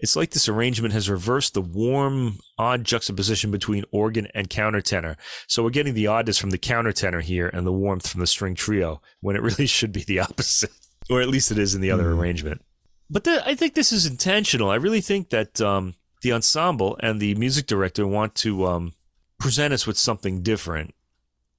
It's 0.01 0.15
like 0.15 0.31
this 0.31 0.49
arrangement 0.49 0.93
has 0.93 1.09
reversed 1.09 1.53
the 1.53 1.61
warm, 1.61 2.39
odd 2.57 2.83
juxtaposition 2.83 3.51
between 3.51 3.85
organ 3.91 4.27
and 4.33 4.49
countertenor. 4.49 5.15
So 5.47 5.63
we're 5.63 5.69
getting 5.69 5.93
the 5.93 6.07
oddness 6.07 6.37
from 6.37 6.49
the 6.49 6.57
countertenor 6.57 7.21
here 7.21 7.49
and 7.53 7.65
the 7.65 7.71
warmth 7.71 8.07
from 8.07 8.19
the 8.19 8.27
string 8.27 8.55
trio, 8.55 9.01
when 9.21 9.35
it 9.35 9.41
really 9.43 9.67
should 9.67 9.91
be 9.91 10.03
the 10.03 10.19
opposite 10.19 10.71
or 11.11 11.21
at 11.21 11.27
least 11.27 11.51
it 11.51 11.57
is 11.57 11.75
in 11.75 11.81
the 11.81 11.91
other 11.91 12.05
mm. 12.05 12.17
arrangement. 12.17 12.61
But 13.09 13.25
the, 13.25 13.43
I 13.45 13.55
think 13.55 13.73
this 13.73 13.91
is 13.91 14.05
intentional. 14.05 14.69
I 14.69 14.75
really 14.75 15.01
think 15.01 15.29
that 15.29 15.59
um, 15.59 15.95
the 16.21 16.31
ensemble 16.31 16.97
and 17.01 17.19
the 17.19 17.35
music 17.35 17.67
director 17.67 18.07
want 18.07 18.35
to 18.35 18.65
um, 18.65 18.93
present 19.37 19.73
us 19.73 19.85
with 19.85 19.97
something 19.97 20.41
different, 20.41 20.95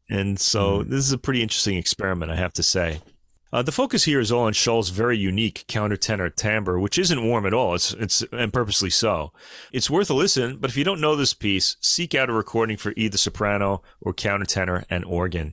and 0.08 0.40
so 0.40 0.82
mm. 0.82 0.88
this 0.88 1.00
is 1.00 1.12
a 1.12 1.18
pretty 1.18 1.42
interesting 1.42 1.76
experiment, 1.76 2.30
I 2.32 2.36
have 2.36 2.54
to 2.54 2.62
say. 2.62 3.00
Uh, 3.52 3.60
the 3.60 3.72
focus 3.72 4.04
here 4.04 4.18
is 4.18 4.32
all 4.32 4.44
on 4.44 4.54
Scholl's 4.54 4.88
very 4.88 5.18
unique 5.18 5.64
countertenor 5.68 6.34
timbre, 6.34 6.80
which 6.80 6.98
isn't 6.98 7.24
warm 7.24 7.44
at 7.44 7.52
all. 7.52 7.74
It's 7.74 7.92
it's 7.92 8.24
and 8.32 8.52
purposely 8.52 8.88
so. 8.88 9.32
It's 9.72 9.90
worth 9.90 10.08
a 10.08 10.14
listen, 10.14 10.56
but 10.56 10.70
if 10.70 10.76
you 10.76 10.84
don't 10.84 11.02
know 11.02 11.16
this 11.16 11.34
piece, 11.34 11.76
seek 11.80 12.14
out 12.14 12.30
a 12.30 12.32
recording 12.32 12.78
for 12.78 12.94
either 12.96 13.18
soprano 13.18 13.82
or 14.00 14.14
countertenor 14.14 14.84
and 14.88 15.04
organ. 15.04 15.52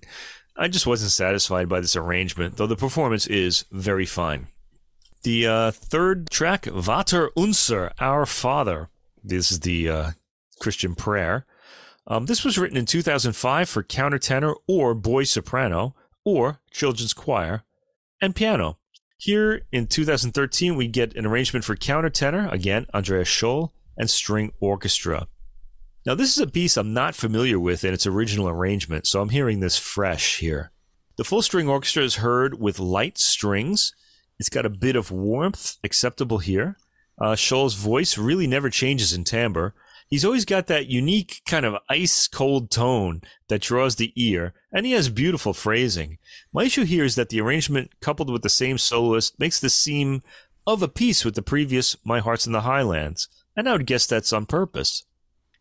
I 0.55 0.69
just 0.69 0.87
wasn't 0.87 1.11
satisfied 1.11 1.67
by 1.67 1.81
this 1.81 1.97
arrangement, 1.97 2.55
though 2.55 2.67
the 2.67 2.77
performance 2.77 3.27
is 3.27 3.65
very 3.71 4.05
fine. 4.05 4.47
The 5.23 5.47
uh, 5.47 5.71
third 5.71 6.29
track, 6.29 6.65
Vater 6.65 7.31
unser, 7.35 7.91
Our 7.99 8.25
Father. 8.25 8.89
This 9.21 9.51
is 9.51 9.59
the 9.59 9.89
uh, 9.89 10.11
Christian 10.61 10.95
prayer. 10.95 11.45
Um, 12.07 12.27
this 12.27 12.45
was 12.45 12.57
written 12.57 12.77
in 12.77 12.85
2005 12.85 13.67
for 13.67 13.83
countertenor 13.83 14.55
or 14.67 14.95
boy 14.95 15.25
soprano 15.25 15.95
or 16.23 16.59
children's 16.71 17.13
choir 17.13 17.63
and 18.21 18.35
piano. 18.35 18.77
Here 19.17 19.63
in 19.71 19.87
2013, 19.87 20.75
we 20.75 20.87
get 20.87 21.15
an 21.15 21.25
arrangement 21.25 21.65
for 21.65 21.75
countertenor, 21.75 22.51
again, 22.51 22.85
Andreas 22.93 23.27
Scholl, 23.27 23.71
and 23.97 24.09
string 24.09 24.53
orchestra. 24.59 25.27
Now, 26.05 26.15
this 26.15 26.31
is 26.31 26.41
a 26.41 26.47
piece 26.47 26.77
I'm 26.77 26.93
not 26.93 27.15
familiar 27.15 27.59
with 27.59 27.83
in 27.83 27.93
its 27.93 28.07
original 28.07 28.47
arrangement, 28.47 29.05
so 29.05 29.21
I'm 29.21 29.29
hearing 29.29 29.59
this 29.59 29.77
fresh 29.77 30.39
here. 30.39 30.71
The 31.17 31.25
full 31.25 31.41
string 31.41 31.67
orchestra 31.67 32.03
is 32.03 32.15
heard 32.15 32.59
with 32.59 32.79
light 32.79 33.17
strings. 33.17 33.93
It's 34.39 34.47
got 34.47 34.65
a 34.65 34.69
bit 34.69 34.95
of 34.95 35.11
warmth 35.11 35.75
acceptable 35.83 36.37
here. 36.37 36.77
Uh, 37.19 37.33
Scholl's 37.35 37.75
voice 37.75 38.17
really 38.17 38.47
never 38.47 38.69
changes 38.69 39.11
in 39.11 39.25
timbre. 39.25 39.73
He's 40.09 40.25
always 40.25 40.43
got 40.43 40.65
that 40.67 40.87
unique 40.87 41.41
kind 41.45 41.65
of 41.65 41.75
ice 41.87 42.27
cold 42.27 42.71
tone 42.71 43.21
that 43.47 43.61
draws 43.61 43.95
the 43.95 44.11
ear, 44.15 44.53
and 44.71 44.85
he 44.85 44.93
has 44.93 45.07
beautiful 45.07 45.53
phrasing. 45.53 46.17
My 46.51 46.63
issue 46.63 46.83
here 46.83 47.05
is 47.05 47.13
that 47.13 47.29
the 47.29 47.39
arrangement, 47.39 47.91
coupled 48.01 48.31
with 48.31 48.41
the 48.41 48.49
same 48.49 48.79
soloist, 48.79 49.39
makes 49.39 49.59
this 49.59 49.75
seem 49.75 50.23
of 50.65 50.81
a 50.81 50.87
piece 50.87 51.23
with 51.23 51.35
the 51.35 51.43
previous 51.43 51.95
My 52.03 52.19
Heart's 52.19 52.47
in 52.47 52.53
the 52.53 52.61
Highlands, 52.61 53.27
and 53.55 53.69
I 53.69 53.73
would 53.73 53.85
guess 53.85 54.07
that's 54.07 54.33
on 54.33 54.47
purpose. 54.47 55.03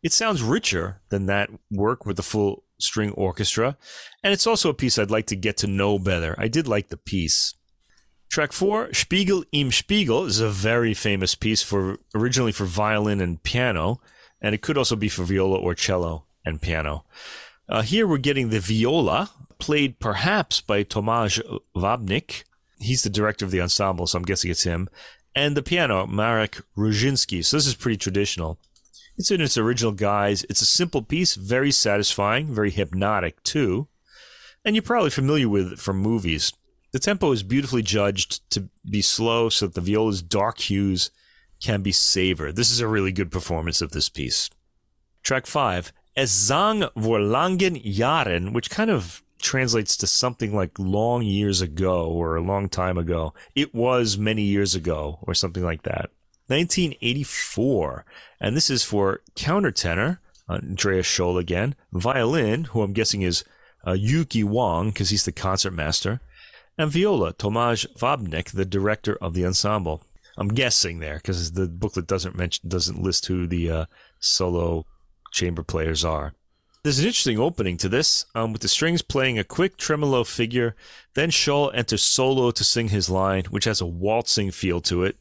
It 0.03 0.14
sounds 0.14 0.42
richer 0.42 1.03
than 1.11 1.26
that 1.26 1.51
work 1.70 2.07
with 2.07 2.16
the 2.16 2.22
full 2.22 2.64
string 2.78 3.11
orchestra, 3.12 3.76
and 4.22 4.32
it's 4.32 4.46
also 4.46 4.70
a 4.70 4.74
piece 4.74 4.99
I'd 4.99 5.11
like 5.11 5.26
to 5.26 5.36
get 5.36 5.59
to 5.59 5.66
know 5.66 5.99
better. 5.99 6.34
I 6.38 6.49
did 6.49 6.66
like 6.66 6.88
the 6.88 6.96
piece. 6.96 7.55
Track 8.30 8.53
four, 8.53 8.94
Spiegel 8.94 9.44
im 9.53 9.72
Spiegel, 9.72 10.24
is 10.24 10.40
a 10.40 10.49
very 10.49 10.94
famous 10.94 11.34
piece 11.34 11.62
for 11.62 11.99
originally 12.14 12.53
for 12.53 12.64
violin 12.64 13.20
and 13.20 13.42
piano, 13.42 14.01
and 14.41 14.55
it 14.55 14.62
could 14.62 14.78
also 14.78 14.97
be 14.97 15.09
for 15.09 15.24
viola 15.24 15.59
or 15.59 15.74
cello 15.74 16.24
and 16.45 16.62
piano. 16.62 17.05
Uh, 17.68 17.82
here 17.82 18.07
we're 18.07 18.18
getting 18.18 18.49
the 18.49 18.61
viola, 18.61 19.30
played 19.59 19.99
perhaps 19.99 20.61
by 20.61 20.84
Tomasz 20.84 21.41
Wabnik. 21.74 22.45
He's 22.78 23.03
the 23.03 23.11
director 23.11 23.45
of 23.45 23.51
the 23.51 23.61
ensemble, 23.61 24.07
so 24.07 24.18
I'm 24.18 24.24
guessing 24.24 24.51
it's 24.51 24.62
him. 24.62 24.89
And 25.34 25.57
the 25.57 25.62
piano, 25.62 26.07
Marek 26.07 26.62
Ruzinski. 26.76 27.45
So 27.45 27.57
this 27.57 27.66
is 27.66 27.74
pretty 27.74 27.99
traditional. 27.99 28.59
It's 29.16 29.30
in 29.30 29.41
its 29.41 29.59
original 29.59 29.93
guise. 29.93 30.45
It's 30.49 30.62
a 30.62 30.66
simple 30.66 31.03
piece, 31.03 31.34
very 31.34 31.72
satisfying, 31.72 32.55
very 32.55 32.70
hypnotic 32.70 33.43
too. 33.43 33.89
And 34.64 34.74
you're 34.76 34.82
probably 34.82 35.11
familiar 35.11 35.49
with 35.49 35.72
it 35.72 35.78
from 35.78 35.99
movies. 35.99 36.53
The 36.93 36.99
tempo 36.99 37.32
is 37.32 37.43
beautifully 37.43 37.82
judged 37.82 38.49
to 38.51 38.68
be 38.89 39.03
slow 39.03 39.49
so 39.49 39.66
that 39.66 39.74
the 39.74 39.80
viola's 39.80 40.22
dark 40.22 40.59
hues 40.61 41.11
can 41.61 41.83
be 41.83 41.93
savored. 41.93 42.57
This 42.57 42.71
is 42.71 42.81
a 42.81 42.89
really 42.89 43.13
good 43.13 43.31
performance 43.31 43.81
of 43.81 43.93
this 43.93 44.09
piece. 44.09 44.51
Track 45.23 45.47
5, 45.47 45.93
Es 46.17 46.31
sang 46.31 46.85
vor 46.97 47.21
langen 47.21 47.77
Jahren, 47.77 48.53
which 48.53 48.71
kind 48.71 48.91
of 48.91 49.23
translates 49.41 49.97
to 49.97 50.07
something 50.07 50.55
like 50.55 50.79
long 50.79 51.23
years 51.23 51.61
ago 51.61 52.07
or 52.07 52.37
a 52.37 52.43
long 52.43 52.69
time 52.69 52.99
ago. 52.99 53.35
It 53.55 53.75
was 53.75 54.19
many 54.19 54.43
years 54.43 54.75
ago 54.75 55.19
or 55.23 55.35
something 55.35 55.63
like 55.63 55.83
that. 55.83 56.11
1984. 56.49 58.05
And 58.41 58.57
this 58.57 58.71
is 58.71 58.83
for 58.83 59.21
countertenor, 59.37 60.19
Andreas 60.49 61.07
Scholl 61.07 61.39
again, 61.39 61.75
violin, 61.93 62.65
who 62.65 62.83
I'm 62.83 62.93
guessing 62.93 63.23
is 63.23 63.45
uh, 63.87 63.93
Yuki 63.93 64.43
Wang, 64.43 64.89
because 64.89 65.11
he's 65.11 65.25
the 65.25 65.33
concertmaster, 65.33 66.21
and 66.77 66.91
viola, 66.91 67.33
Tomasz 67.35 67.87
Wabnik, 67.99 68.53
the 68.53 68.65
director 68.65 69.17
of 69.21 69.35
the 69.35 69.45
ensemble. 69.45 70.03
I'm 70.39 70.49
guessing 70.49 71.01
there, 71.01 71.16
because 71.16 71.53
the 71.53 71.66
booklet 71.66 72.07
doesn't 72.07 72.36
mention, 72.36 72.68
doesn't 72.68 73.03
list 73.03 73.26
who 73.26 73.47
the 73.47 73.70
uh, 73.70 73.84
solo 74.20 74.86
chamber 75.32 75.62
players 75.62 76.05
are. 76.05 76.32
There's 76.84 77.01
an 77.01 77.07
interesting 77.07 77.41
opening 77.41 77.76
to 77.78 77.89
this, 77.89 78.24
um, 78.36 78.53
with 78.53 78.62
the 78.62 78.68
strings 78.68 79.03
playing 79.03 79.39
a 79.39 79.45
quick 79.45 79.76
tremolo 79.76 80.22
figure. 80.22 80.76
Then 81.14 81.30
Scholl 81.30 81.74
enters 81.74 82.03
solo 82.03 82.53
to 82.53 82.64
sing 82.64 82.89
his 82.89 83.11
line, 83.11 83.45
which 83.51 83.64
has 83.64 83.80
a 83.80 83.86
waltzing 83.86 84.53
feel 84.53 84.80
to 84.82 85.03
it. 85.03 85.16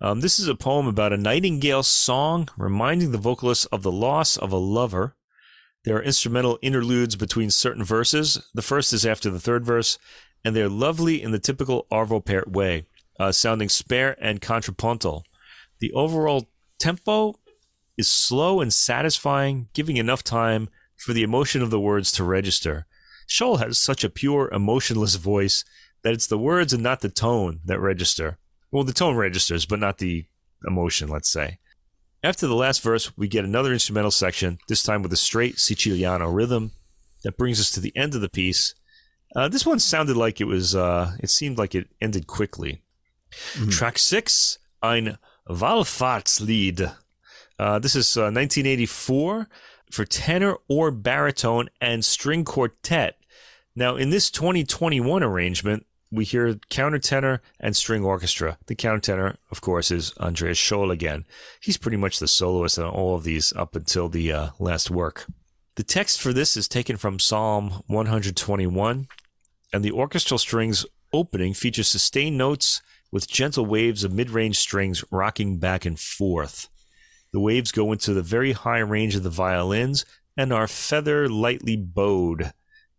Um, 0.00 0.20
this 0.20 0.38
is 0.38 0.48
a 0.48 0.54
poem 0.54 0.86
about 0.86 1.12
a 1.12 1.16
nightingale's 1.16 1.88
song, 1.88 2.48
reminding 2.56 3.10
the 3.10 3.18
vocalist 3.18 3.66
of 3.72 3.82
the 3.82 3.92
loss 3.92 4.36
of 4.36 4.52
a 4.52 4.56
lover. 4.56 5.16
There 5.84 5.96
are 5.96 6.02
instrumental 6.02 6.58
interludes 6.62 7.16
between 7.16 7.50
certain 7.50 7.84
verses. 7.84 8.40
The 8.54 8.62
first 8.62 8.92
is 8.92 9.04
after 9.04 9.30
the 9.30 9.40
third 9.40 9.66
verse, 9.66 9.98
and 10.44 10.54
they're 10.54 10.68
lovely 10.68 11.22
in 11.22 11.32
the 11.32 11.38
typical 11.38 11.86
Arvo 11.90 12.24
Pärt 12.24 12.50
way, 12.50 12.86
uh, 13.18 13.32
sounding 13.32 13.68
spare 13.68 14.16
and 14.20 14.40
contrapuntal. 14.40 15.24
The 15.80 15.92
overall 15.92 16.50
tempo 16.78 17.34
is 17.96 18.08
slow 18.08 18.60
and 18.60 18.72
satisfying, 18.72 19.68
giving 19.72 19.96
enough 19.96 20.24
time 20.24 20.68
for 20.96 21.12
the 21.12 21.22
emotion 21.22 21.62
of 21.62 21.70
the 21.70 21.80
words 21.80 22.12
to 22.12 22.24
register. 22.24 22.86
Scholl 23.28 23.58
has 23.58 23.78
such 23.78 24.04
a 24.04 24.10
pure, 24.10 24.50
emotionless 24.52 25.16
voice 25.16 25.64
that 26.02 26.12
it's 26.12 26.26
the 26.26 26.38
words 26.38 26.72
and 26.72 26.82
not 26.82 27.00
the 27.00 27.08
tone 27.08 27.60
that 27.64 27.80
register. 27.80 28.38
Well, 28.70 28.84
the 28.84 28.92
tone 28.92 29.16
registers, 29.16 29.66
but 29.66 29.78
not 29.78 29.98
the 29.98 30.26
emotion, 30.66 31.08
let's 31.08 31.30
say. 31.30 31.58
After 32.22 32.46
the 32.46 32.54
last 32.54 32.82
verse, 32.82 33.16
we 33.16 33.28
get 33.28 33.44
another 33.44 33.72
instrumental 33.72 34.10
section, 34.10 34.58
this 34.68 34.82
time 34.82 35.02
with 35.02 35.12
a 35.12 35.16
straight 35.16 35.58
Siciliano 35.58 36.30
rhythm 36.30 36.72
that 37.22 37.36
brings 37.36 37.60
us 37.60 37.70
to 37.72 37.80
the 37.80 37.94
end 37.96 38.14
of 38.14 38.20
the 38.20 38.28
piece. 38.28 38.74
Uh, 39.36 39.48
this 39.48 39.66
one 39.66 39.78
sounded 39.78 40.16
like 40.16 40.40
it 40.40 40.44
was, 40.44 40.74
uh, 40.74 41.16
it 41.20 41.30
seemed 41.30 41.58
like 41.58 41.74
it 41.74 41.88
ended 42.00 42.26
quickly. 42.26 42.82
Mm-hmm. 43.54 43.70
Track 43.70 43.98
six, 43.98 44.58
Ein 44.82 45.18
Wallfahrtslied. 45.48 46.94
Uh, 47.58 47.78
this 47.78 47.94
is 47.94 48.16
1984 48.16 49.40
uh, 49.40 49.44
for 49.90 50.04
tenor 50.04 50.56
or 50.68 50.90
baritone 50.90 51.68
and 51.80 52.04
string 52.04 52.44
quartet. 52.44 53.18
Now, 53.76 53.96
in 53.96 54.10
this 54.10 54.30
2021 54.30 55.22
arrangement, 55.22 55.86
we 56.10 56.24
hear 56.24 56.54
countertenor 56.70 57.40
and 57.58 57.76
string 57.76 58.04
orchestra. 58.04 58.58
The 58.66 58.76
countertenor, 58.76 59.36
of 59.50 59.60
course, 59.60 59.90
is 59.90 60.12
Andreas 60.18 60.58
Scholl 60.58 60.92
again. 60.92 61.24
He's 61.60 61.76
pretty 61.76 61.96
much 61.96 62.18
the 62.18 62.28
soloist 62.28 62.78
on 62.78 62.86
all 62.86 63.16
of 63.16 63.24
these 63.24 63.52
up 63.54 63.74
until 63.74 64.08
the 64.08 64.32
uh, 64.32 64.48
last 64.58 64.90
work. 64.90 65.26
The 65.76 65.82
text 65.82 66.20
for 66.20 66.32
this 66.32 66.56
is 66.56 66.68
taken 66.68 66.96
from 66.96 67.18
Psalm 67.18 67.82
121, 67.88 69.08
and 69.72 69.84
the 69.84 69.90
orchestral 69.90 70.38
strings 70.38 70.86
opening 71.12 71.52
features 71.52 71.88
sustained 71.88 72.38
notes 72.38 72.80
with 73.14 73.28
gentle 73.28 73.64
waves 73.64 74.02
of 74.02 74.12
mid 74.12 74.28
range 74.28 74.58
strings 74.58 75.04
rocking 75.12 75.56
back 75.56 75.84
and 75.84 76.00
forth. 76.00 76.68
The 77.32 77.38
waves 77.38 77.70
go 77.70 77.92
into 77.92 78.12
the 78.12 78.22
very 78.22 78.50
high 78.50 78.80
range 78.80 79.14
of 79.14 79.22
the 79.22 79.30
violins 79.30 80.04
and 80.36 80.52
are 80.52 80.66
feather 80.66 81.28
lightly 81.28 81.76
bowed 81.76 82.52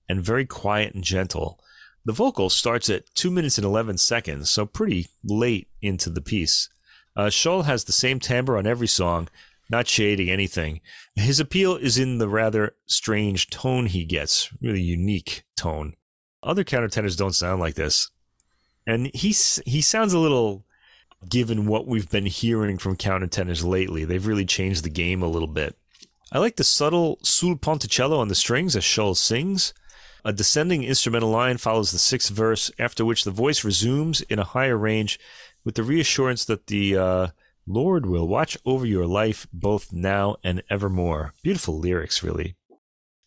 and 0.07 0.23
very 0.23 0.45
quiet 0.45 0.95
and 0.95 1.03
gentle. 1.03 1.59
The 2.05 2.13
vocal 2.13 2.49
starts 2.49 2.89
at 2.89 3.13
2 3.15 3.29
minutes 3.29 3.57
and 3.57 3.65
11 3.65 3.97
seconds, 3.97 4.49
so 4.49 4.65
pretty 4.65 5.07
late 5.21 5.67
into 5.81 6.09
the 6.09 6.21
piece. 6.21 6.69
Uh, 7.17 7.25
Scholl 7.25 7.65
has 7.65 7.83
the 7.83 7.91
same 7.91 8.21
timbre 8.21 8.57
on 8.57 8.65
every 8.65 8.87
song, 8.87 9.27
not 9.69 9.87
shading 9.87 10.29
anything. 10.29 10.79
His 11.15 11.41
appeal 11.41 11.75
is 11.75 11.97
in 11.97 12.19
the 12.19 12.29
rather 12.29 12.75
strange 12.85 13.49
tone 13.49 13.87
he 13.87 14.05
gets, 14.05 14.49
really 14.61 14.81
unique 14.81 15.43
tone. 15.57 15.95
Other 16.41 16.63
countertenors 16.63 17.17
don't 17.17 17.35
sound 17.35 17.59
like 17.59 17.75
this. 17.75 18.11
And 18.87 19.07
he, 19.07 19.29
he 19.65 19.81
sounds 19.81 20.13
a 20.13 20.19
little 20.19 20.65
given 21.27 21.65
what 21.65 21.87
we've 21.87 22.09
been 22.09 22.25
hearing 22.25 22.77
from 22.77 22.97
countertenors 22.97 23.63
lately. 23.63 24.05
They've 24.05 24.25
really 24.25 24.45
changed 24.45 24.83
the 24.83 24.89
game 24.89 25.21
a 25.23 25.27
little 25.27 25.47
bit. 25.47 25.75
I 26.31 26.39
like 26.39 26.55
the 26.55 26.63
subtle 26.63 27.19
sul 27.21 27.55
ponticello 27.55 28.19
on 28.19 28.27
the 28.27 28.35
strings 28.35 28.75
as 28.75 28.83
Scholl 28.83 29.15
sings. 29.15 29.73
A 30.23 30.33
descending 30.33 30.83
instrumental 30.83 31.29
line 31.29 31.57
follows 31.57 31.91
the 31.91 31.99
sixth 31.99 32.31
verse, 32.31 32.71
after 32.79 33.05
which 33.05 33.23
the 33.23 33.31
voice 33.31 33.63
resumes 33.63 34.21
in 34.21 34.39
a 34.39 34.43
higher 34.43 34.77
range 34.77 35.19
with 35.63 35.75
the 35.75 35.83
reassurance 35.83 36.45
that 36.45 36.67
the 36.67 36.97
uh, 36.97 37.27
Lord 37.67 38.05
will 38.05 38.27
watch 38.27 38.57
over 38.65 38.85
your 38.85 39.05
life 39.05 39.47
both 39.53 39.93
now 39.93 40.35
and 40.43 40.63
evermore. 40.69 41.33
Beautiful 41.43 41.77
lyrics, 41.77 42.23
really. 42.23 42.55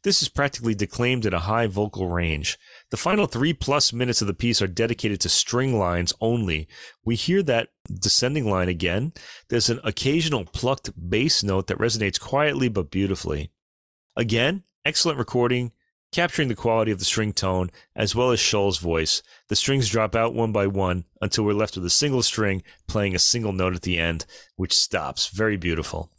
This 0.02 0.22
is 0.22 0.28
practically 0.28 0.74
declaimed 0.74 1.26
in 1.26 1.34
a 1.34 1.40
high 1.40 1.66
vocal 1.66 2.08
range. 2.08 2.58
The 2.90 2.96
final 2.96 3.26
three 3.26 3.52
plus 3.52 3.92
minutes 3.92 4.22
of 4.22 4.28
the 4.28 4.34
piece 4.34 4.62
are 4.62 4.66
dedicated 4.66 5.20
to 5.20 5.28
string 5.28 5.78
lines 5.78 6.14
only. 6.20 6.68
We 7.04 7.16
hear 7.16 7.42
that 7.42 7.68
descending 7.92 8.50
line 8.50 8.68
again. 8.68 9.12
There's 9.50 9.68
an 9.68 9.80
occasional 9.84 10.46
plucked 10.46 10.90
bass 11.10 11.42
note 11.42 11.66
that 11.66 11.78
resonates 11.78 12.18
quietly 12.18 12.68
but 12.68 12.90
beautifully. 12.90 13.50
Again, 14.16 14.62
excellent 14.86 15.18
recording, 15.18 15.72
capturing 16.12 16.48
the 16.48 16.54
quality 16.54 16.90
of 16.90 16.98
the 16.98 17.04
string 17.04 17.34
tone 17.34 17.70
as 17.94 18.14
well 18.14 18.30
as 18.30 18.40
Scholl's 18.40 18.78
voice. 18.78 19.22
The 19.48 19.56
strings 19.56 19.90
drop 19.90 20.16
out 20.16 20.34
one 20.34 20.52
by 20.52 20.66
one 20.66 21.04
until 21.20 21.44
we're 21.44 21.52
left 21.52 21.76
with 21.76 21.84
a 21.84 21.90
single 21.90 22.22
string 22.22 22.62
playing 22.86 23.14
a 23.14 23.18
single 23.18 23.52
note 23.52 23.74
at 23.74 23.82
the 23.82 23.98
end, 23.98 24.24
which 24.56 24.74
stops. 24.74 25.28
Very 25.28 25.58
beautiful. 25.58 26.10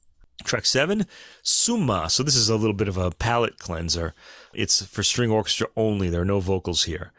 Track 0.43 0.65
seven, 0.65 1.05
Summa. 1.43 2.09
So 2.09 2.23
this 2.23 2.35
is 2.35 2.49
a 2.49 2.55
little 2.55 2.75
bit 2.75 2.87
of 2.87 2.97
a 2.97 3.11
palate 3.11 3.57
cleanser. 3.57 4.13
It's 4.53 4.85
for 4.85 5.03
string 5.03 5.31
orchestra 5.31 5.67
only. 5.75 6.09
There 6.09 6.21
are 6.21 6.25
no 6.25 6.39
vocals 6.39 6.83
here. 6.83 7.11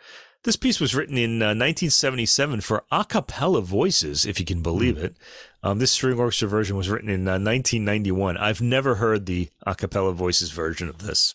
This 0.42 0.56
piece 0.56 0.80
was 0.80 0.94
written 0.94 1.18
in 1.18 1.42
uh, 1.42 1.52
1977 1.52 2.62
for 2.62 2.84
a 2.90 3.04
cappella 3.04 3.60
voices, 3.60 4.24
if 4.24 4.40
you 4.40 4.46
can 4.46 4.62
believe 4.62 4.96
mm. 4.96 5.04
it. 5.04 5.16
Um, 5.62 5.78
this 5.78 5.90
string 5.90 6.18
orchestra 6.18 6.48
version 6.48 6.76
was 6.76 6.88
written 6.88 7.10
in 7.10 7.28
uh, 7.28 7.32
1991. 7.32 8.38
I've 8.38 8.62
never 8.62 8.94
heard 8.94 9.26
the 9.26 9.50
a 9.66 9.74
cappella 9.74 10.12
voices 10.12 10.50
version 10.50 10.88
of 10.88 10.98
this. 10.98 11.34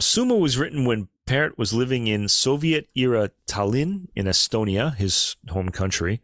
Summa 0.00 0.36
was 0.36 0.56
written 0.56 0.86
when 0.86 1.08
Pärt 1.26 1.58
was 1.58 1.72
living 1.72 2.06
in 2.06 2.28
Soviet 2.28 2.88
era 2.94 3.30
Tallinn 3.46 4.08
in 4.14 4.26
Estonia, 4.26 4.94
his 4.96 5.36
home 5.50 5.68
country. 5.68 6.22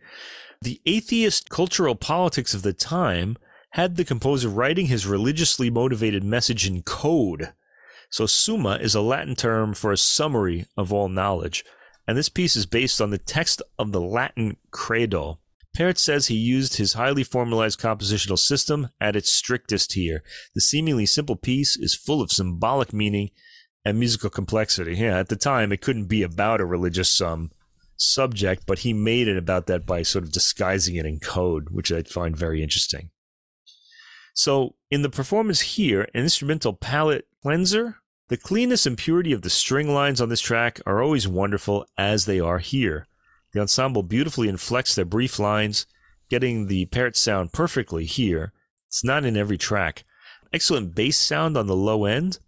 The 0.63 0.81
atheist 0.87 1.51
cultural 1.51 1.95
politics 1.95 2.55
of 2.55 2.63
the 2.63 2.73
time 2.73 3.37
had 3.71 3.97
the 3.97 4.05
composer 4.05 4.49
writing 4.49 4.87
his 4.87 5.07
religiously 5.07 5.71
motivated 5.71 6.25
message 6.25 6.67
in 6.67 6.83
code. 6.83 7.53
So 8.11 8.27
summa 8.27 8.79
is 8.81 8.95
a 8.95 9.01
Latin 9.01 9.37
term 9.37 9.73
for 9.73 9.93
a 9.93 9.97
summary 9.97 10.67
of 10.77 10.93
all 10.93 11.09
knowledge, 11.09 11.65
and 12.07 12.19
this 12.19 12.29
piece 12.29 12.57
is 12.57 12.67
based 12.67 13.01
on 13.01 13.11
the 13.11 13.19
text 13.19 13.63
of 13.79 13.93
the 13.93 14.01
Latin 14.01 14.57
credo. 14.73 15.39
Pärt 15.75 15.97
says 15.97 16.27
he 16.27 16.35
used 16.35 16.77
his 16.77 16.95
highly 16.95 17.23
formalized 17.23 17.79
compositional 17.81 18.39
system 18.39 18.89
at 19.01 19.15
its 19.15 19.31
strictest 19.31 19.93
here. 19.93 20.25
The 20.55 20.61
seemingly 20.61 21.07
simple 21.07 21.37
piece 21.37 21.77
is 21.77 21.95
full 21.95 22.21
of 22.21 22.33
symbolic 22.33 22.93
meaning 22.93 23.31
and 23.85 23.99
musical 23.99 24.31
complexity. 24.31 24.97
Yeah, 24.97 25.19
at 25.19 25.29
the 25.29 25.37
time 25.37 25.71
it 25.71 25.81
couldn't 25.81 26.07
be 26.07 26.25
about 26.25 26.61
a 26.61 26.67
religious 26.67 27.21
um, 27.21 27.53
subject, 27.97 28.65
but 28.67 28.81
he 28.81 28.93
made 28.93 29.29
it 29.29 29.37
about 29.37 29.67
that 29.67 29.87
by 29.87 30.03
sort 30.03 30.25
of 30.25 30.33
disguising 30.33 30.97
it 30.97 31.07
in 31.07 31.21
code, 31.21 31.71
which 31.71 31.93
I 31.93 32.03
find 32.03 32.37
very 32.37 32.63
interesting. 32.63 33.11
So 34.35 34.75
in 34.91 35.03
the 35.03 35.11
performance 35.11 35.61
here, 35.61 36.09
an 36.15 36.23
instrumental 36.23 36.73
palette 36.73 37.27
cleanser, 37.43 37.97
the 38.29 38.37
cleanness 38.37 38.87
and 38.87 38.97
purity 38.97 39.33
of 39.33 39.43
the 39.43 39.51
string 39.51 39.93
lines 39.93 40.21
on 40.21 40.29
this 40.29 40.41
track 40.41 40.81
are 40.87 41.03
always 41.03 41.27
wonderful 41.27 41.87
as 41.99 42.25
they 42.25 42.39
are 42.39 42.59
here. 42.59 43.07
The 43.53 43.61
ensemble 43.61 44.03
beautifully 44.03 44.49
inflects 44.49 44.95
their 44.95 45.05
brief 45.05 45.39
lines, 45.39 45.87
getting 46.29 46.67
the 46.67 46.87
Pärt 46.87 47.17
sound 47.17 47.53
perfectly 47.53 48.05
here. 48.05 48.53
It's 48.87 49.03
not 49.03 49.25
in 49.25 49.37
every 49.37 49.59
track. 49.59 50.05
Excellent 50.53 50.95
bass 50.95 51.19
sound 51.19 51.57
on 51.57 51.67
the 51.67 51.77
low 51.77 52.05
end. 52.05 52.39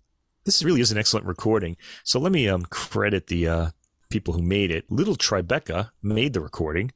This 0.45 0.63
really 0.63 0.81
is 0.81 0.93
an 0.93 0.99
excellent 0.99 1.27
recording. 1.27 1.77
So 2.05 2.21
let 2.21 2.33
me 2.33 2.49
um, 2.49 2.65
credit 2.65 3.27
the 3.27 3.49
uh, 3.49 3.71
people 4.11 4.35
who 4.35 4.43
made 4.43 4.71
it. 4.71 4.91
Little 4.91 5.17
Tribeca 5.17 5.91
made 6.03 6.33
the 6.33 6.41
recording. 6.41 6.93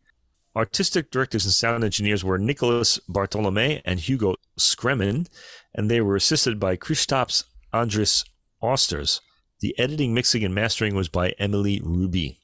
Artistic 0.55 1.11
directors 1.11 1.45
and 1.45 1.53
sound 1.53 1.85
engineers 1.85 2.25
were 2.25 2.39
Nicolas 2.39 2.99
Bartholomée 3.09 3.83
and 3.85 4.01
Hugo 4.01 4.37
Scremen, 4.57 5.27
and 5.75 5.91
they 5.91 6.01
were 6.01 6.17
assisted 6.17 6.59
by 6.59 6.77
Kristaps 6.77 7.45
Andris 7.73 8.25
Austers. 8.61 9.21
The 9.61 9.79
editing, 9.79 10.13
mixing, 10.15 10.45
and 10.45 10.55
mastering 10.55 10.95
was 10.95 11.09
by 11.09 11.31
Emily 11.39 11.81
Ruby. 11.83 12.41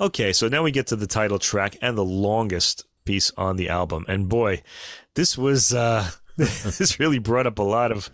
Okay, 0.00 0.32
so 0.32 0.48
now 0.48 0.62
we 0.62 0.70
get 0.70 0.86
to 0.88 0.96
the 0.96 1.06
title 1.06 1.38
track 1.38 1.76
and 1.80 1.96
the 1.96 2.04
longest 2.04 2.84
piece 3.04 3.30
on 3.36 3.56
the 3.56 3.68
album. 3.68 4.04
And 4.08 4.28
boy, 4.28 4.62
this 5.14 5.38
was 5.38 5.72
uh, 5.72 6.10
this 6.36 6.98
really 6.98 7.18
brought 7.18 7.46
up 7.46 7.58
a 7.58 7.62
lot 7.62 7.92
of 7.92 8.10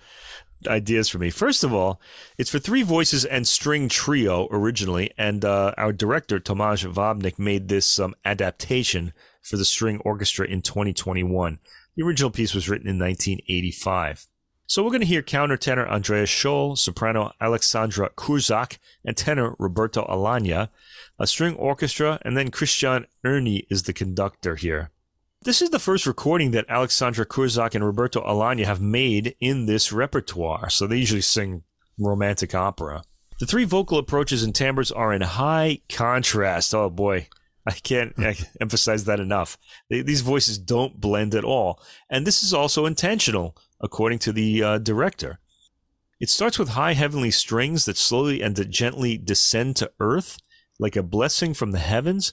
ideas 0.67 1.09
for 1.09 1.19
me. 1.19 1.31
First 1.31 1.63
of 1.63 1.73
all, 1.73 2.01
it's 2.37 2.51
for 2.51 2.59
three 2.59 2.83
voices 2.83 3.25
and 3.25 3.47
string 3.47 3.89
trio 3.89 4.49
originally, 4.51 5.13
and 5.17 5.45
uh, 5.45 5.73
our 5.79 5.93
director 5.93 6.41
Tomasz 6.41 6.85
Wabnik 6.93 7.39
made 7.39 7.69
this 7.69 7.99
um, 7.99 8.15
adaptation 8.25 9.13
for 9.43 9.57
the 9.57 9.65
string 9.65 10.01
orchestra 10.05 10.47
in 10.47 10.63
2021. 10.63 11.59
The 11.97 12.03
original 12.03 12.31
piece 12.31 12.55
was 12.55 12.69
written 12.69 12.89
in 12.89 12.99
1985. 12.99 14.27
So 14.71 14.83
we're 14.83 14.91
going 14.91 15.01
to 15.01 15.07
hear 15.07 15.23
countertenor 15.23 15.89
Andreas 15.89 16.29
Scholl, 16.29 16.77
soprano 16.77 17.33
Alexandra 17.41 18.11
Kurzak, 18.11 18.77
and 19.03 19.17
tenor 19.17 19.57
Roberto 19.59 20.05
Alagna, 20.05 20.69
a 21.19 21.27
string 21.27 21.55
orchestra, 21.57 22.19
and 22.21 22.37
then 22.37 22.51
Christian 22.51 23.07
Erni 23.25 23.65
is 23.71 23.85
the 23.85 23.95
conductor 23.95 24.57
here. 24.57 24.91
This 25.41 25.63
is 25.63 25.71
the 25.71 25.79
first 25.79 26.07
recording 26.07 26.51
that 26.51 26.67
Alexandra 26.69 27.25
Kurzak 27.25 27.75
and 27.75 27.83
Roberto 27.83 28.21
Alagna 28.21 28.67
have 28.67 28.79
made 28.79 29.35
in 29.41 29.65
this 29.65 29.91
repertoire, 29.91 30.69
so 30.69 30.87
they 30.87 30.99
usually 30.99 31.23
sing 31.23 31.63
romantic 31.99 32.55
opera. 32.55 33.05
The 33.41 33.47
three 33.47 33.65
vocal 33.65 33.97
approaches 33.97 34.43
and 34.43 34.55
timbres 34.55 34.93
are 34.93 35.15
in 35.15 35.23
high 35.23 35.81
contrast. 35.89 36.75
Oh 36.75 36.91
boy, 36.91 37.29
I 37.67 37.73
can't 37.73 38.15
emphasize 38.61 39.07
that 39.07 39.19
enough. 39.19 39.57
These 39.89 40.21
voices 40.21 40.59
don't 40.59 41.01
blend 41.01 41.35
at 41.35 41.45
all. 41.45 41.81
And 42.11 42.27
this 42.27 42.43
is 42.43 42.53
also 42.53 42.85
intentional, 42.85 43.57
according 43.81 44.19
to 44.21 44.33
the 44.33 44.63
uh, 44.63 44.79
director. 44.79 45.39
It 46.21 46.31
starts 46.31 46.59
with 46.59 46.71
high 46.71 46.95
heavenly 46.95 47.31
strings 47.31 47.85
that 47.85 47.97
slowly 47.97 48.43
and 48.43 48.71
gently 48.71 49.17
descend 49.17 49.77
to 49.77 49.93
earth, 50.01 50.39
like 50.79 50.97
a 50.97 51.03
blessing 51.03 51.55
from 51.55 51.71
the 51.71 51.79
heavens. 51.79 52.33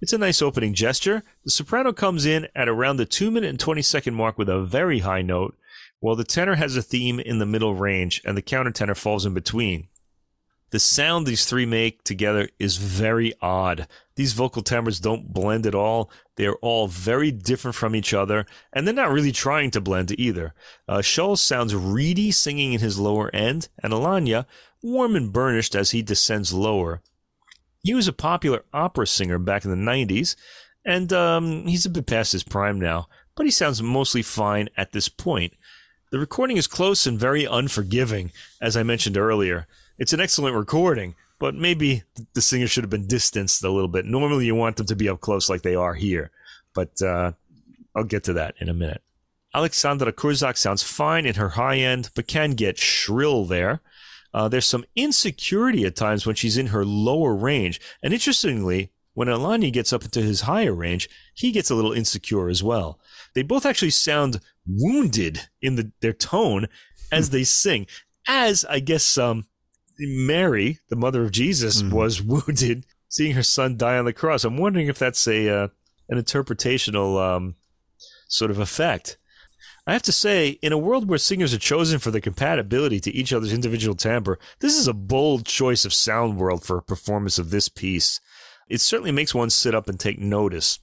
It's 0.00 0.12
a 0.12 0.18
nice 0.18 0.40
opening 0.40 0.74
gesture. 0.74 1.24
The 1.44 1.50
soprano 1.50 1.92
comes 1.92 2.24
in 2.24 2.48
at 2.54 2.68
around 2.68 2.96
the 2.96 3.04
2 3.04 3.30
minute 3.30 3.50
and 3.50 3.60
20 3.60 3.82
second 3.82 4.14
mark 4.14 4.38
with 4.38 4.48
a 4.48 4.62
very 4.62 5.00
high 5.00 5.22
note, 5.22 5.58
while 6.00 6.16
the 6.16 6.24
tenor 6.24 6.54
has 6.54 6.76
a 6.76 6.82
theme 6.82 7.20
in 7.20 7.38
the 7.38 7.46
middle 7.46 7.74
range 7.74 8.22
and 8.24 8.36
the 8.36 8.42
countertenor 8.42 8.96
falls 8.96 9.26
in 9.26 9.34
between. 9.34 9.88
The 10.70 10.78
sound 10.78 11.26
these 11.26 11.46
three 11.46 11.66
make 11.66 12.04
together 12.04 12.48
is 12.58 12.76
very 12.76 13.32
odd. 13.40 13.88
These 14.18 14.32
vocal 14.32 14.62
timbres 14.62 14.98
don't 14.98 15.32
blend 15.32 15.64
at 15.64 15.76
all. 15.76 16.10
They 16.34 16.46
are 16.46 16.56
all 16.56 16.88
very 16.88 17.30
different 17.30 17.76
from 17.76 17.94
each 17.94 18.12
other, 18.12 18.46
and 18.72 18.84
they're 18.84 18.92
not 18.92 19.12
really 19.12 19.30
trying 19.30 19.70
to 19.70 19.80
blend 19.80 20.10
either. 20.18 20.54
Uh, 20.88 21.02
sounds 21.02 21.72
reedy 21.72 22.32
singing 22.32 22.72
in 22.72 22.80
his 22.80 22.98
lower 22.98 23.32
end, 23.32 23.68
and 23.80 23.92
Alagna 23.92 24.44
warm 24.82 25.14
and 25.14 25.32
burnished 25.32 25.76
as 25.76 25.92
he 25.92 26.02
descends 26.02 26.52
lower. 26.52 27.00
He 27.84 27.94
was 27.94 28.08
a 28.08 28.12
popular 28.12 28.64
opera 28.74 29.06
singer 29.06 29.38
back 29.38 29.64
in 29.64 29.70
the 29.70 29.76
90s, 29.76 30.34
and 30.84 31.12
um, 31.12 31.68
he's 31.68 31.86
a 31.86 31.90
bit 31.90 32.06
past 32.06 32.32
his 32.32 32.42
prime 32.42 32.80
now, 32.80 33.08
but 33.36 33.46
he 33.46 33.52
sounds 33.52 33.80
mostly 33.80 34.22
fine 34.22 34.68
at 34.76 34.90
this 34.90 35.08
point. 35.08 35.52
The 36.10 36.18
recording 36.18 36.56
is 36.56 36.66
close 36.66 37.06
and 37.06 37.20
very 37.20 37.44
unforgiving, 37.44 38.32
as 38.60 38.76
I 38.76 38.82
mentioned 38.82 39.16
earlier. 39.16 39.68
It's 39.96 40.12
an 40.12 40.20
excellent 40.20 40.56
recording, 40.56 41.14
but 41.38 41.54
maybe 41.54 42.02
the 42.34 42.42
singer 42.42 42.66
should 42.66 42.84
have 42.84 42.90
been 42.90 43.06
distanced 43.06 43.62
a 43.62 43.70
little 43.70 43.88
bit. 43.88 44.04
Normally, 44.04 44.46
you 44.46 44.54
want 44.54 44.76
them 44.76 44.86
to 44.86 44.96
be 44.96 45.08
up 45.08 45.20
close 45.20 45.48
like 45.48 45.62
they 45.62 45.74
are 45.74 45.94
here, 45.94 46.30
but 46.74 47.00
uh, 47.02 47.32
I'll 47.94 48.04
get 48.04 48.24
to 48.24 48.32
that 48.34 48.54
in 48.60 48.68
a 48.68 48.74
minute. 48.74 49.02
Alexandra 49.54 50.12
Kurzak 50.12 50.56
sounds 50.56 50.82
fine 50.82 51.26
in 51.26 51.36
her 51.36 51.50
high 51.50 51.78
end, 51.78 52.10
but 52.14 52.28
can 52.28 52.52
get 52.52 52.78
shrill 52.78 53.44
there. 53.44 53.80
Uh, 54.34 54.46
there's 54.46 54.66
some 54.66 54.84
insecurity 54.94 55.84
at 55.86 55.96
times 55.96 56.26
when 56.26 56.34
she's 56.34 56.58
in 56.58 56.68
her 56.68 56.84
lower 56.84 57.34
range. 57.34 57.80
And 58.02 58.12
interestingly, 58.12 58.92
when 59.14 59.28
Alagna 59.28 59.72
gets 59.72 59.92
up 59.92 60.04
into 60.04 60.20
his 60.20 60.42
higher 60.42 60.74
range, 60.74 61.08
he 61.34 61.50
gets 61.50 61.70
a 61.70 61.74
little 61.74 61.92
insecure 61.92 62.48
as 62.48 62.62
well. 62.62 63.00
They 63.34 63.42
both 63.42 63.64
actually 63.66 63.90
sound 63.90 64.40
wounded 64.66 65.48
in 65.62 65.76
the, 65.76 65.90
their 66.00 66.12
tone 66.12 66.68
as 67.10 67.30
they 67.30 67.42
sing, 67.42 67.86
as 68.28 68.64
I 68.66 68.80
guess 68.80 69.16
um, 69.16 69.46
Mary, 70.06 70.78
the 70.88 70.96
mother 70.96 71.22
of 71.22 71.32
Jesus, 71.32 71.82
mm-hmm. 71.82 71.94
was 71.94 72.22
wounded 72.22 72.86
seeing 73.08 73.34
her 73.34 73.42
son 73.42 73.76
die 73.76 73.98
on 73.98 74.04
the 74.04 74.12
cross. 74.12 74.44
I'm 74.44 74.58
wondering 74.58 74.88
if 74.88 74.98
that's 74.98 75.26
a 75.26 75.48
uh, 75.48 75.68
an 76.08 76.22
interpretational 76.22 77.20
um, 77.20 77.56
sort 78.28 78.50
of 78.50 78.58
effect. 78.58 79.18
I 79.86 79.94
have 79.94 80.02
to 80.02 80.12
say, 80.12 80.58
in 80.60 80.74
a 80.74 80.78
world 80.78 81.08
where 81.08 81.18
singers 81.18 81.54
are 81.54 81.58
chosen 81.58 81.98
for 81.98 82.10
their 82.10 82.20
compatibility 82.20 83.00
to 83.00 83.10
each 83.10 83.32
other's 83.32 83.54
individual 83.54 83.94
timbre, 83.94 84.38
this 84.58 84.76
is 84.76 84.86
a 84.86 84.92
bold 84.92 85.46
choice 85.46 85.86
of 85.86 85.94
sound 85.94 86.36
world 86.36 86.62
for 86.62 86.76
a 86.76 86.82
performance 86.82 87.38
of 87.38 87.48
this 87.48 87.70
piece. 87.70 88.20
It 88.68 88.82
certainly 88.82 89.12
makes 89.12 89.34
one 89.34 89.48
sit 89.48 89.74
up 89.74 89.88
and 89.88 89.98
take 89.98 90.18
notice. 90.18 90.78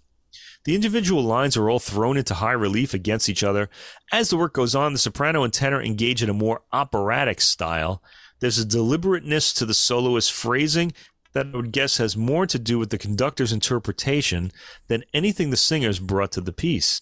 The 0.63 0.73
individual 0.73 1.21
lines 1.21 1.55
are 1.55 1.69
all 1.69 1.77
thrown 1.77 2.17
into 2.17 2.33
high 2.33 2.53
relief 2.53 2.95
against 2.95 3.29
each 3.29 3.43
other. 3.43 3.69
As 4.11 4.31
the 4.31 4.37
work 4.37 4.55
goes 4.55 4.73
on, 4.73 4.93
the 4.93 4.99
soprano 4.99 5.43
and 5.43 5.53
tenor 5.53 5.79
engage 5.79 6.23
in 6.23 6.29
a 6.29 6.33
more 6.33 6.63
operatic 6.73 7.39
style. 7.41 8.01
There's 8.39 8.59
a 8.59 8.65
deliberateness 8.65 9.53
to 9.53 9.65
the 9.65 9.73
soloist's 9.73 10.31
phrasing 10.31 10.93
that 11.33 11.47
I 11.47 11.55
would 11.55 11.71
guess 11.71 11.97
has 11.97 12.15
more 12.15 12.45
to 12.47 12.57
do 12.57 12.79
with 12.79 12.89
the 12.89 12.97
conductor's 12.97 13.51
interpretation 13.51 14.51
than 14.87 15.03
anything 15.13 15.49
the 15.49 15.57
singers 15.57 15.99
brought 15.99 16.31
to 16.33 16.41
the 16.41 16.53
piece. 16.53 17.01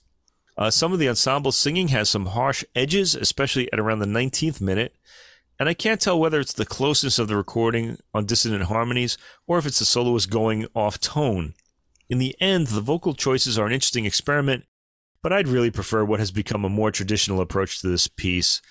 Uh, 0.58 0.70
some 0.70 0.94
of 0.94 1.00
the 1.00 1.10
ensemble 1.10 1.52
singing 1.52 1.90
has 1.90 2.10
some 2.10 2.28
harsh 2.28 2.64
edges, 2.76 3.16
especially 3.16 3.72
at 3.72 3.80
around 3.80 4.00
the 4.00 4.06
19th 4.06 4.62
minute. 4.62 4.96
And 5.60 5.70
I 5.70 5.74
can't 5.74 6.02
tell 6.02 6.20
whether 6.20 6.40
it's 6.40 6.54
the 6.54 6.66
closeness 6.66 7.20
of 7.20 7.28
the 7.28 7.38
recording 7.38 7.98
on 8.14 8.26
dissonant 8.26 8.64
harmonies 8.64 9.18
or 9.48 9.58
if 9.58 9.66
it's 9.66 9.80
the 9.80 9.86
soloist 9.86 10.30
going 10.30 10.68
off 10.76 11.00
tone. 11.00 11.54
In 12.10 12.18
the 12.18 12.36
end, 12.40 12.68
the 12.68 12.82
vocal 12.82 13.14
choices 13.14 13.58
are 13.58 13.66
an 13.66 13.72
interesting 13.72 14.06
experiment, 14.06 14.66
but 15.22 15.32
I'd 15.32 15.48
really 15.48 15.72
prefer 15.72 16.04
what 16.04 16.20
has 16.20 16.32
become 16.32 16.66
a 16.66 16.70
more 16.70 16.92
traditional 16.92 17.40
approach 17.40 17.80
to 17.82 17.88
this 17.88 18.08
piece, 18.08 18.62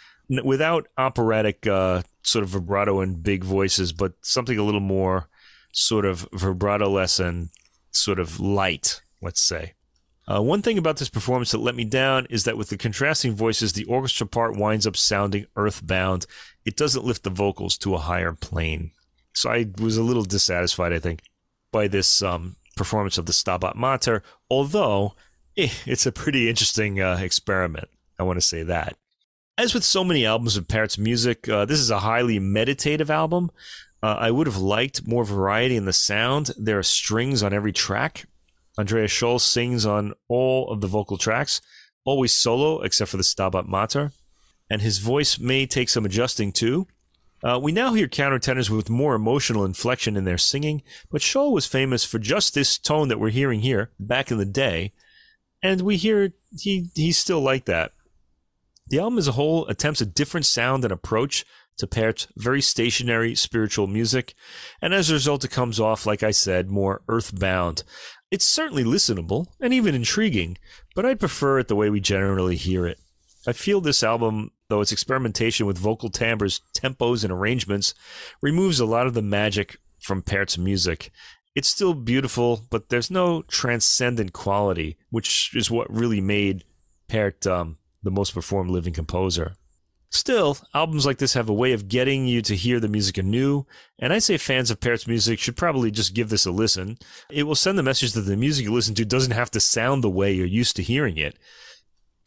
without 0.44 0.88
operatic 0.98 1.66
uh, 1.66 2.02
sort 2.22 2.44
of 2.44 2.50
vibrato 2.50 3.00
and 3.00 3.22
big 3.22 3.44
voices, 3.44 3.92
but 3.92 4.14
something 4.22 4.58
a 4.58 4.62
little 4.62 4.80
more 4.80 5.28
sort 5.72 6.04
of 6.04 6.28
vibrato 6.32 6.88
less 6.88 7.18
and 7.18 7.48
sort 7.90 8.18
of 8.18 8.40
light, 8.40 9.02
let's 9.20 9.40
say. 9.40 9.74
Uh, 10.28 10.40
one 10.40 10.62
thing 10.62 10.78
about 10.78 10.98
this 10.98 11.10
performance 11.10 11.50
that 11.50 11.58
let 11.58 11.74
me 11.74 11.84
down 11.84 12.26
is 12.30 12.44
that 12.44 12.56
with 12.56 12.68
the 12.68 12.76
contrasting 12.76 13.34
voices, 13.34 13.72
the 13.72 13.84
orchestra 13.84 14.26
part 14.26 14.56
winds 14.56 14.86
up 14.86 14.96
sounding 14.96 15.46
earthbound. 15.56 16.26
It 16.64 16.76
doesn't 16.76 17.04
lift 17.04 17.24
the 17.24 17.30
vocals 17.30 17.76
to 17.78 17.94
a 17.94 17.98
higher 17.98 18.32
plane. 18.32 18.92
So 19.34 19.50
I 19.50 19.66
was 19.80 19.96
a 19.96 20.02
little 20.02 20.22
dissatisfied, 20.22 20.92
I 20.92 21.00
think, 21.00 21.22
by 21.72 21.88
this 21.88 22.22
um, 22.22 22.56
performance 22.76 23.18
of 23.18 23.26
the 23.26 23.32
Stabat 23.32 23.74
Mater, 23.74 24.22
although 24.48 25.14
eh, 25.56 25.70
it's 25.86 26.06
a 26.06 26.12
pretty 26.12 26.48
interesting 26.48 27.00
uh, 27.00 27.18
experiment. 27.20 27.88
I 28.18 28.22
want 28.22 28.36
to 28.36 28.46
say 28.46 28.62
that. 28.62 28.96
As 29.58 29.74
with 29.74 29.84
so 29.84 30.02
many 30.02 30.24
albums 30.24 30.56
of 30.56 30.66
Pärt's 30.66 30.96
music, 30.96 31.48
uh, 31.48 31.66
this 31.66 31.78
is 31.78 31.90
a 31.90 32.00
highly 32.00 32.38
meditative 32.38 33.10
album. 33.10 33.50
Uh, 34.02 34.16
I 34.18 34.30
would 34.30 34.46
have 34.46 34.56
liked 34.56 35.06
more 35.06 35.24
variety 35.24 35.76
in 35.76 35.84
the 35.84 35.92
sound. 35.92 36.50
There 36.58 36.78
are 36.78 36.82
strings 36.82 37.42
on 37.42 37.52
every 37.52 37.72
track, 37.72 38.24
Andreas 38.78 39.12
Scholl 39.12 39.40
sings 39.40 39.84
on 39.84 40.14
all 40.28 40.70
of 40.70 40.80
the 40.80 40.86
vocal 40.86 41.18
tracks, 41.18 41.60
always 42.04 42.32
solo 42.32 42.80
except 42.80 43.10
for 43.10 43.18
the 43.18 43.22
Stabat 43.22 43.66
Mater, 43.66 44.12
and 44.70 44.80
his 44.80 44.98
voice 44.98 45.38
may 45.38 45.66
take 45.66 45.90
some 45.90 46.06
adjusting 46.06 46.52
too. 46.52 46.86
Uh, 47.44 47.58
we 47.60 47.72
now 47.72 47.92
hear 47.92 48.06
countertenors 48.06 48.70
with 48.70 48.88
more 48.88 49.14
emotional 49.14 49.64
inflection 49.64 50.16
in 50.16 50.24
their 50.24 50.38
singing, 50.38 50.82
but 51.10 51.20
Scholl 51.20 51.52
was 51.52 51.66
famous 51.66 52.04
for 52.04 52.18
just 52.18 52.54
this 52.54 52.78
tone 52.78 53.08
that 53.08 53.20
we're 53.20 53.30
hearing 53.30 53.60
here 53.60 53.90
back 53.98 54.30
in 54.30 54.38
the 54.38 54.46
day, 54.46 54.92
and 55.62 55.82
we 55.82 55.96
hear 55.96 56.32
he 56.56 56.88
he's 56.94 57.18
still 57.18 57.40
like 57.40 57.66
that. 57.66 57.92
The 58.92 58.98
album 58.98 59.16
as 59.16 59.26
a 59.26 59.32
whole 59.32 59.66
attempts 59.68 60.02
a 60.02 60.06
different 60.06 60.44
sound 60.44 60.84
and 60.84 60.92
approach 60.92 61.46
to 61.78 61.86
Pärt's 61.86 62.28
very 62.36 62.60
stationary 62.60 63.34
spiritual 63.34 63.86
music, 63.86 64.34
and 64.82 64.92
as 64.92 65.08
a 65.08 65.14
result, 65.14 65.46
it 65.46 65.50
comes 65.50 65.80
off, 65.80 66.04
like 66.04 66.22
I 66.22 66.30
said, 66.30 66.68
more 66.68 67.00
earthbound. 67.08 67.84
It's 68.30 68.44
certainly 68.44 68.84
listenable 68.84 69.46
and 69.58 69.72
even 69.72 69.94
intriguing, 69.94 70.58
but 70.94 71.06
I'd 71.06 71.20
prefer 71.20 71.58
it 71.58 71.68
the 71.68 71.74
way 71.74 71.88
we 71.88 72.00
generally 72.00 72.56
hear 72.56 72.86
it. 72.86 72.98
I 73.46 73.54
feel 73.54 73.80
this 73.80 74.02
album, 74.02 74.50
though 74.68 74.82
its 74.82 74.92
experimentation 74.92 75.64
with 75.64 75.78
vocal 75.78 76.10
timbres, 76.10 76.60
tempos, 76.76 77.24
and 77.24 77.32
arrangements, 77.32 77.94
removes 78.42 78.78
a 78.78 78.84
lot 78.84 79.06
of 79.06 79.14
the 79.14 79.22
magic 79.22 79.78
from 80.00 80.20
Pärt's 80.20 80.58
music. 80.58 81.10
It's 81.54 81.68
still 81.68 81.94
beautiful, 81.94 82.66
but 82.68 82.90
there's 82.90 83.10
no 83.10 83.40
transcendent 83.40 84.34
quality, 84.34 84.98
which 85.08 85.50
is 85.54 85.70
what 85.70 85.90
really 85.90 86.20
made 86.20 86.64
Pärt 87.08 87.46
um, 87.46 87.78
the 88.02 88.10
most 88.10 88.34
performed 88.34 88.70
living 88.70 88.92
composer. 88.92 89.54
Still, 90.10 90.58
albums 90.74 91.06
like 91.06 91.16
this 91.16 91.32
have 91.32 91.48
a 91.48 91.54
way 91.54 91.72
of 91.72 91.88
getting 91.88 92.26
you 92.26 92.42
to 92.42 92.54
hear 92.54 92.78
the 92.78 92.88
music 92.88 93.16
anew, 93.16 93.64
and 93.98 94.12
I 94.12 94.18
say 94.18 94.36
fans 94.36 94.70
of 94.70 94.78
Pärt's 94.78 95.06
music 95.06 95.38
should 95.38 95.56
probably 95.56 95.90
just 95.90 96.12
give 96.12 96.28
this 96.28 96.44
a 96.44 96.50
listen. 96.50 96.98
It 97.30 97.44
will 97.44 97.54
send 97.54 97.78
the 97.78 97.82
message 97.82 98.12
that 98.12 98.20
the 98.20 98.36
music 98.36 98.66
you 98.66 98.74
listen 98.74 98.94
to 98.96 99.06
doesn't 99.06 99.32
have 99.32 99.50
to 99.52 99.60
sound 99.60 100.04
the 100.04 100.10
way 100.10 100.30
you're 100.30 100.46
used 100.46 100.76
to 100.76 100.82
hearing 100.82 101.16
it, 101.16 101.38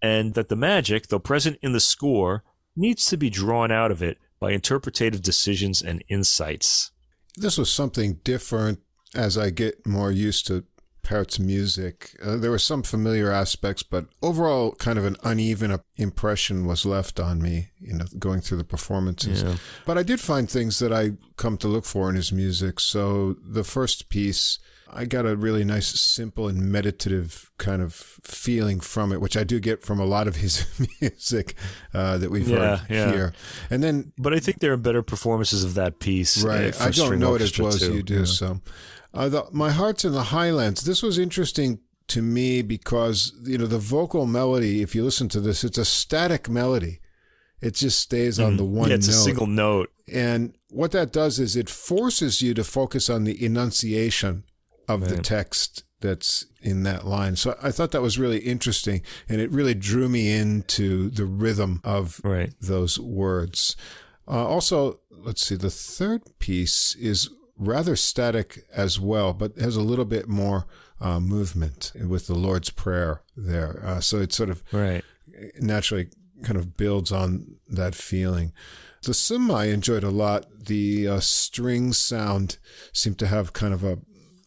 and 0.02 0.34
that 0.34 0.50
the 0.50 0.56
magic, 0.56 1.08
though 1.08 1.20
present 1.20 1.60
in 1.62 1.74
the 1.74 1.80
score, 1.80 2.44
needs 2.76 3.06
to 3.06 3.18
be 3.18 3.30
drawn 3.30 3.72
out 3.72 3.92
of 3.92 4.02
it 4.02 4.18
by 4.40 4.52
interpretative 4.52 5.22
decisions 5.22 5.82
and 5.84 6.04
insights. 6.10 6.92
This 7.38 7.58
was 7.58 7.72
something 7.72 8.20
different 8.24 8.80
as 9.14 9.38
I 9.38 9.52
get 9.52 9.86
more 9.86 10.12
used 10.12 10.48
to 10.48 10.66
Pärt's 11.06 11.40
music. 11.40 12.18
Uh, 12.22 12.36
there 12.36 12.52
were 12.52 12.60
some 12.60 12.84
familiar 12.84 13.32
aspects, 13.32 13.84
but 13.84 14.08
overall, 14.22 14.74
kind 14.74 14.98
of 14.98 15.06
an 15.06 15.16
uneven 15.24 15.80
impression 15.96 16.66
was 16.66 16.86
left 16.86 17.20
on 17.20 17.42
me, 17.42 17.70
you 17.80 17.94
know, 17.94 18.06
going 18.18 18.42
through 18.42 18.58
the 18.58 18.64
performances. 18.64 19.44
Yeah. 19.44 19.56
But 19.86 19.98
I 19.98 20.04
did 20.04 20.20
find 20.20 20.50
things 20.50 20.80
that 20.80 20.92
I 20.92 21.12
come 21.38 21.58
to 21.58 21.68
look 21.68 21.86
for 21.86 22.10
in 22.10 22.16
his 22.16 22.34
music. 22.34 22.80
So 22.80 23.36
the 23.42 23.64
first 23.64 24.10
piece, 24.10 24.58
I 24.92 25.06
got 25.06 25.26
a 25.26 25.36
really 25.36 25.64
nice, 25.64 25.88
simple, 25.88 26.48
and 26.48 26.72
meditative 26.72 27.52
kind 27.58 27.82
of 27.82 27.94
feeling 27.94 28.80
from 28.80 29.12
it, 29.12 29.22
which 29.22 29.38
I 29.38 29.44
do 29.44 29.60
get 29.60 29.84
from 29.84 30.00
a 30.00 30.06
lot 30.06 30.28
of 30.28 30.38
his 30.38 30.66
music 31.02 31.56
uh, 31.94 32.18
that 32.18 32.32
we've 32.32 32.48
yeah, 32.48 32.78
heard 32.78 32.90
yeah. 32.90 33.12
here. 33.12 33.34
And 33.70 33.84
then, 33.84 34.14
but 34.18 34.34
I 34.34 34.40
think 34.40 34.60
there 34.60 34.74
are 34.74 34.78
better 34.78 35.04
performances 35.04 35.64
of 35.64 35.76
that 35.76 36.00
piece. 36.00 36.44
Uh, 36.44 36.48
right. 36.48 36.82
I 36.82 36.90
don't 36.90 37.20
know 37.20 37.36
it 37.36 37.42
as 37.42 37.60
well 37.60 37.72
too. 37.72 37.86
as 37.86 37.96
you 37.96 38.04
do. 38.04 38.20
Yeah. 38.20 38.26
So, 38.26 38.62
uh, 39.16 39.30
the, 39.30 39.46
my 39.52 39.72
heart's 39.72 40.06
in 40.06 40.12
the 40.12 40.24
Highlands. 40.24 40.82
This 40.82 41.02
was 41.02 41.18
interesting 41.18 41.80
to 42.08 42.22
me 42.22 42.62
because 42.62 43.34
you 43.44 43.58
know 43.58 43.66
the 43.66 43.80
vocal 43.80 44.26
melody. 44.26 44.82
If 44.82 44.94
you 44.96 45.04
listen 45.04 45.30
to 45.30 45.40
this, 45.40 45.64
it's 45.64 45.78
a 45.78 45.86
static 45.86 46.50
melody. 46.50 47.00
It 47.62 47.76
just 47.76 48.00
stays 48.00 48.40
on 48.40 48.54
mm, 48.54 48.58
the 48.58 48.66
one. 48.66 48.90
Yeah, 48.90 48.96
it's 48.96 49.08
note. 49.08 49.16
a 49.16 49.20
single 49.20 49.48
note. 49.48 49.92
And 50.12 50.56
what 50.70 50.92
that 50.92 51.12
does 51.12 51.40
is 51.40 51.56
it 51.56 51.70
forces 51.70 52.42
you 52.42 52.54
to 52.54 52.64
focus 52.64 53.10
on 53.10 53.24
the 53.24 53.44
enunciation 53.44 54.44
of 54.88 55.02
Man. 55.02 55.10
the 55.10 55.18
text 55.18 55.84
that's 56.02 56.46
in 56.62 56.84
that 56.84 57.08
line. 57.08 57.36
So 57.36 57.58
I 57.62 57.72
thought 57.72 57.92
that 57.92 58.02
was 58.02 58.20
really 58.20 58.40
interesting, 58.40 59.02
and 59.28 59.42
it 59.42 59.50
really 59.50 59.74
drew 59.74 60.10
me 60.10 60.32
into 60.32 61.10
the 61.10 61.26
rhythm 61.26 61.82
of 61.84 62.22
right. 62.24 62.54
those 62.62 63.00
words. 63.00 63.76
Uh, 64.28 64.46
also, 64.46 65.00
let's 65.10 65.46
see. 65.46 65.56
The 65.56 65.70
third 65.70 66.24
piece 66.40 66.96
is 66.96 67.30
rather 67.58 67.96
static 67.96 68.66
as 68.74 69.00
well, 69.00 69.34
but 69.34 69.58
has 69.58 69.76
a 69.76 69.82
little 69.82 70.06
bit 70.06 70.28
more 70.28 70.66
uh, 71.00 71.20
movement 71.20 71.92
with 72.08 72.28
the 72.28 72.36
Lord's 72.36 72.70
Prayer 72.70 73.22
there. 73.36 73.82
Uh, 73.86 74.00
so 74.00 74.18
it 74.18 74.34
sort 74.34 74.50
of 74.50 74.64
right. 74.72 75.04
naturally 75.60 76.10
kind 76.44 76.58
of 76.58 76.78
builds 76.78 77.12
on 77.12 77.56
that 77.68 77.96
feeling. 77.96 78.54
The 79.04 79.14
Summa 79.14 79.66
enjoyed 79.66 80.04
a 80.04 80.10
lot. 80.10 80.66
The 80.66 81.08
uh, 81.08 81.20
string 81.20 81.94
sound 81.94 82.58
seemed 82.92 83.20
to 83.20 83.28
have 83.28 83.54
kind 83.54 83.74
of 83.74 83.84
a 83.84 84.00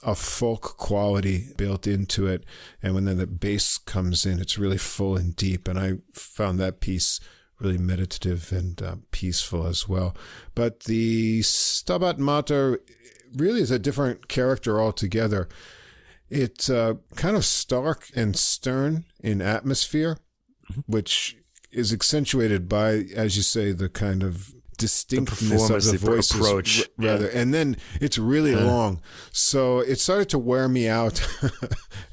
a 0.02 0.14
folk 0.14 0.76
quality 0.78 1.48
built 1.56 1.86
into 1.86 2.26
it. 2.26 2.44
And 2.82 2.94
when 2.94 3.04
then 3.04 3.18
the 3.18 3.26
bass 3.26 3.78
comes 3.78 4.24
in, 4.24 4.38
it's 4.38 4.56
really 4.56 4.78
full 4.78 5.16
and 5.16 5.34
deep. 5.34 5.66
And 5.66 5.78
I 5.78 5.94
found 6.12 6.58
that 6.60 6.80
piece 6.80 7.18
really 7.58 7.78
meditative 7.78 8.52
and 8.52 8.80
uh, 8.80 8.96
peaceful 9.10 9.66
as 9.66 9.88
well. 9.88 10.14
But 10.54 10.84
the 10.84 11.40
Stabat 11.42 12.18
Mater 12.18 12.80
really 13.36 13.60
is 13.60 13.70
a 13.70 13.78
different 13.78 14.28
character 14.28 14.80
altogether. 14.80 15.48
It's 16.30 16.68
uh, 16.68 16.94
kind 17.16 17.36
of 17.36 17.44
stark 17.44 18.08
and 18.14 18.36
stern 18.36 19.04
in 19.20 19.40
atmosphere, 19.40 20.18
mm-hmm. 20.70 20.80
which 20.86 21.36
is 21.70 21.92
accentuated 21.92 22.68
by, 22.68 23.04
as 23.14 23.36
you 23.36 23.42
say, 23.42 23.72
the 23.72 23.88
kind 23.88 24.22
of 24.22 24.54
distinctness 24.78 25.68
the 25.68 25.74
of 25.74 25.84
the, 25.84 25.92
the 25.92 25.98
voice 25.98 26.30
approach 26.30 26.88
rather 26.96 27.26
yeah. 27.26 27.40
and 27.40 27.52
then 27.52 27.76
it's 28.00 28.16
really 28.16 28.52
yeah. 28.52 28.62
long 28.62 29.00
so 29.32 29.80
it 29.80 29.98
started 29.98 30.28
to 30.28 30.38
wear 30.38 30.68
me 30.68 30.88
out 30.88 31.20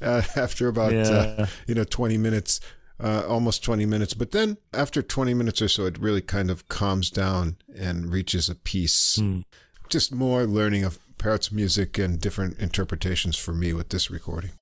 after 0.00 0.66
about 0.66 0.92
uh, 0.92 0.96
yeah. 0.96 1.34
uh, 1.38 1.46
you 1.68 1.76
know 1.76 1.84
20 1.84 2.18
minutes 2.18 2.60
uh, 2.98 3.22
almost 3.28 3.62
20 3.62 3.86
minutes 3.86 4.14
but 4.14 4.32
then 4.32 4.56
after 4.74 5.00
20 5.00 5.32
minutes 5.32 5.62
or 5.62 5.68
so 5.68 5.86
it 5.86 5.96
really 5.98 6.20
kind 6.20 6.50
of 6.50 6.66
calms 6.66 7.08
down 7.08 7.56
and 7.78 8.12
reaches 8.12 8.48
a 8.48 8.54
peace 8.56 9.16
mm. 9.20 9.44
just 9.88 10.12
more 10.12 10.44
learning 10.44 10.82
of 10.82 10.98
Pärt's 11.26 11.50
music 11.50 11.98
and 11.98 12.20
different 12.20 12.56
interpretations 12.60 13.36
for 13.36 13.52
me 13.52 13.72
with 13.72 13.88
this 13.88 14.12
recording 14.12 14.52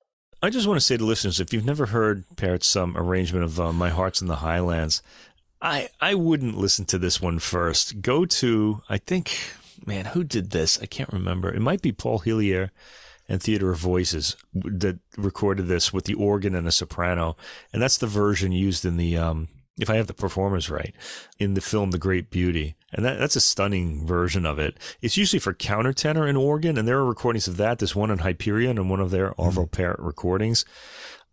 I 0.41 0.49
just 0.49 0.65
want 0.65 0.77
to 0.77 0.85
say 0.85 0.97
to 0.97 1.05
listeners, 1.05 1.39
if 1.39 1.53
you've 1.53 1.65
never 1.65 1.87
heard 1.87 2.23
Pärt's 2.35 2.75
um, 2.75 2.97
arrangement 2.97 3.45
of 3.45 3.59
uh, 3.59 3.71
"My 3.71 3.89
Heart's 3.89 4.21
in 4.21 4.27
the 4.27 4.37
Highlands," 4.37 5.03
I 5.61 5.89
I 6.01 6.15
wouldn't 6.15 6.57
listen 6.57 6.85
to 6.85 6.97
this 6.97 7.21
one 7.21 7.37
first. 7.39 8.01
Go 8.01 8.25
to 8.25 8.81
I 8.89 8.97
think 8.97 9.37
man 9.85 10.05
who 10.05 10.23
did 10.23 10.51
this? 10.51 10.79
I 10.81 10.87
can't 10.87 11.13
remember. 11.13 11.53
It 11.53 11.61
might 11.61 11.81
be 11.81 11.91
Paul 11.91 12.19
Hillier 12.19 12.71
and 13.29 13.41
Theater 13.41 13.71
of 13.71 13.79
Voices 13.79 14.35
that 14.53 14.99
recorded 15.17 15.67
this 15.67 15.93
with 15.93 16.05
the 16.05 16.15
organ 16.15 16.53
and 16.55 16.67
a 16.67 16.71
soprano, 16.71 17.37
and 17.73 17.81
that's 17.81 17.97
the 17.97 18.07
version 18.07 18.51
used 18.51 18.85
in 18.85 18.97
the 18.97 19.17
um, 19.17 19.47
if 19.79 19.89
I 19.89 19.95
have 19.95 20.07
the 20.07 20.13
performers 20.13 20.69
right, 20.69 20.93
in 21.39 21.53
the 21.53 21.61
film 21.61 21.91
The 21.91 21.97
Great 21.97 22.29
Beauty. 22.29 22.75
And 22.95 23.05
that, 23.05 23.19
that's 23.19 23.35
a 23.35 23.41
stunning 23.41 24.07
version 24.07 24.45
of 24.45 24.57
it. 24.57 24.77
It's 25.01 25.17
usually 25.17 25.39
for 25.39 25.53
countertenor 25.53 26.27
and 26.27 26.37
organ, 26.37 26.77
and 26.77 26.87
there 26.87 26.97
are 26.97 27.05
recordings 27.05 27.47
of 27.47 27.57
that. 27.57 27.77
There's 27.79 27.95
one 27.95 28.09
in 28.09 28.19
Hyperion 28.19 28.77
and 28.77 28.89
one 28.89 29.01
of 29.01 29.11
their 29.11 29.33
Arvo 29.33 29.69
Pärt 29.69 29.99
recordings. 29.99 30.63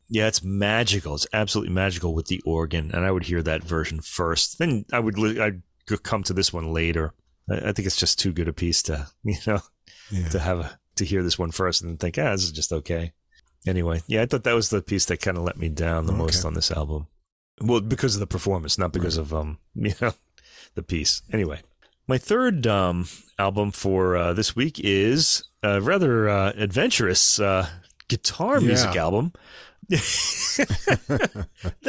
Yeah, 0.08 0.26
it's 0.26 0.42
magical. 0.42 1.14
It's 1.14 1.26
absolutely 1.32 1.72
magical 1.72 2.14
with 2.14 2.26
the 2.26 2.42
organ, 2.44 2.90
and 2.92 3.04
I 3.04 3.12
would 3.12 3.24
hear 3.24 3.42
that 3.44 3.62
version 3.62 4.00
first. 4.00 4.58
Then 4.58 4.84
I 4.92 4.98
would 4.98 5.16
I'd 5.40 5.62
come 6.02 6.24
to 6.24 6.32
this 6.32 6.52
one 6.52 6.72
later. 6.72 7.14
I, 7.48 7.68
I 7.68 7.72
think 7.72 7.86
it's 7.86 7.96
just 7.96 8.18
too 8.18 8.32
good 8.32 8.48
a 8.48 8.52
piece 8.52 8.82
to 8.84 9.08
you 9.24 9.36
know 9.46 9.60
yeah. 10.10 10.28
to 10.28 10.38
have 10.38 10.58
a, 10.58 10.78
to 10.96 11.04
hear 11.04 11.22
this 11.22 11.38
one 11.38 11.50
first 11.50 11.80
and 11.80 11.90
then 11.90 11.96
think, 11.96 12.18
ah, 12.18 12.32
this 12.32 12.44
is 12.44 12.52
just 12.52 12.72
okay. 12.72 13.12
Anyway, 13.66 14.02
yeah, 14.08 14.22
I 14.22 14.26
thought 14.26 14.44
that 14.44 14.54
was 14.54 14.70
the 14.70 14.82
piece 14.82 15.06
that 15.06 15.20
kind 15.20 15.38
of 15.38 15.44
let 15.44 15.56
me 15.56 15.68
down 15.68 16.06
the 16.06 16.12
okay. 16.12 16.22
most 16.22 16.44
on 16.44 16.54
this 16.54 16.72
album. 16.72 17.06
Well, 17.60 17.80
because 17.80 18.16
of 18.16 18.20
the 18.20 18.26
performance, 18.26 18.76
not 18.76 18.92
because 18.92 19.16
right. 19.18 19.24
of 19.24 19.32
um, 19.32 19.58
you 19.74 19.94
know, 20.00 20.12
the 20.74 20.82
piece. 20.82 21.22
Anyway, 21.32 21.60
my 22.06 22.18
third 22.18 22.66
um 22.66 23.06
album 23.38 23.70
for 23.70 24.16
uh, 24.16 24.32
this 24.32 24.54
week 24.54 24.78
is 24.80 25.44
a 25.62 25.80
rather 25.80 26.28
uh, 26.28 26.52
adventurous 26.56 27.40
uh, 27.40 27.68
guitar 28.08 28.60
music 28.60 28.96
album 28.96 29.32
that 29.88 31.46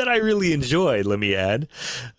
I 0.07 0.17
really 0.17 0.51
enjoyed, 0.51 1.05
let 1.05 1.19
me 1.19 1.35
add. 1.35 1.67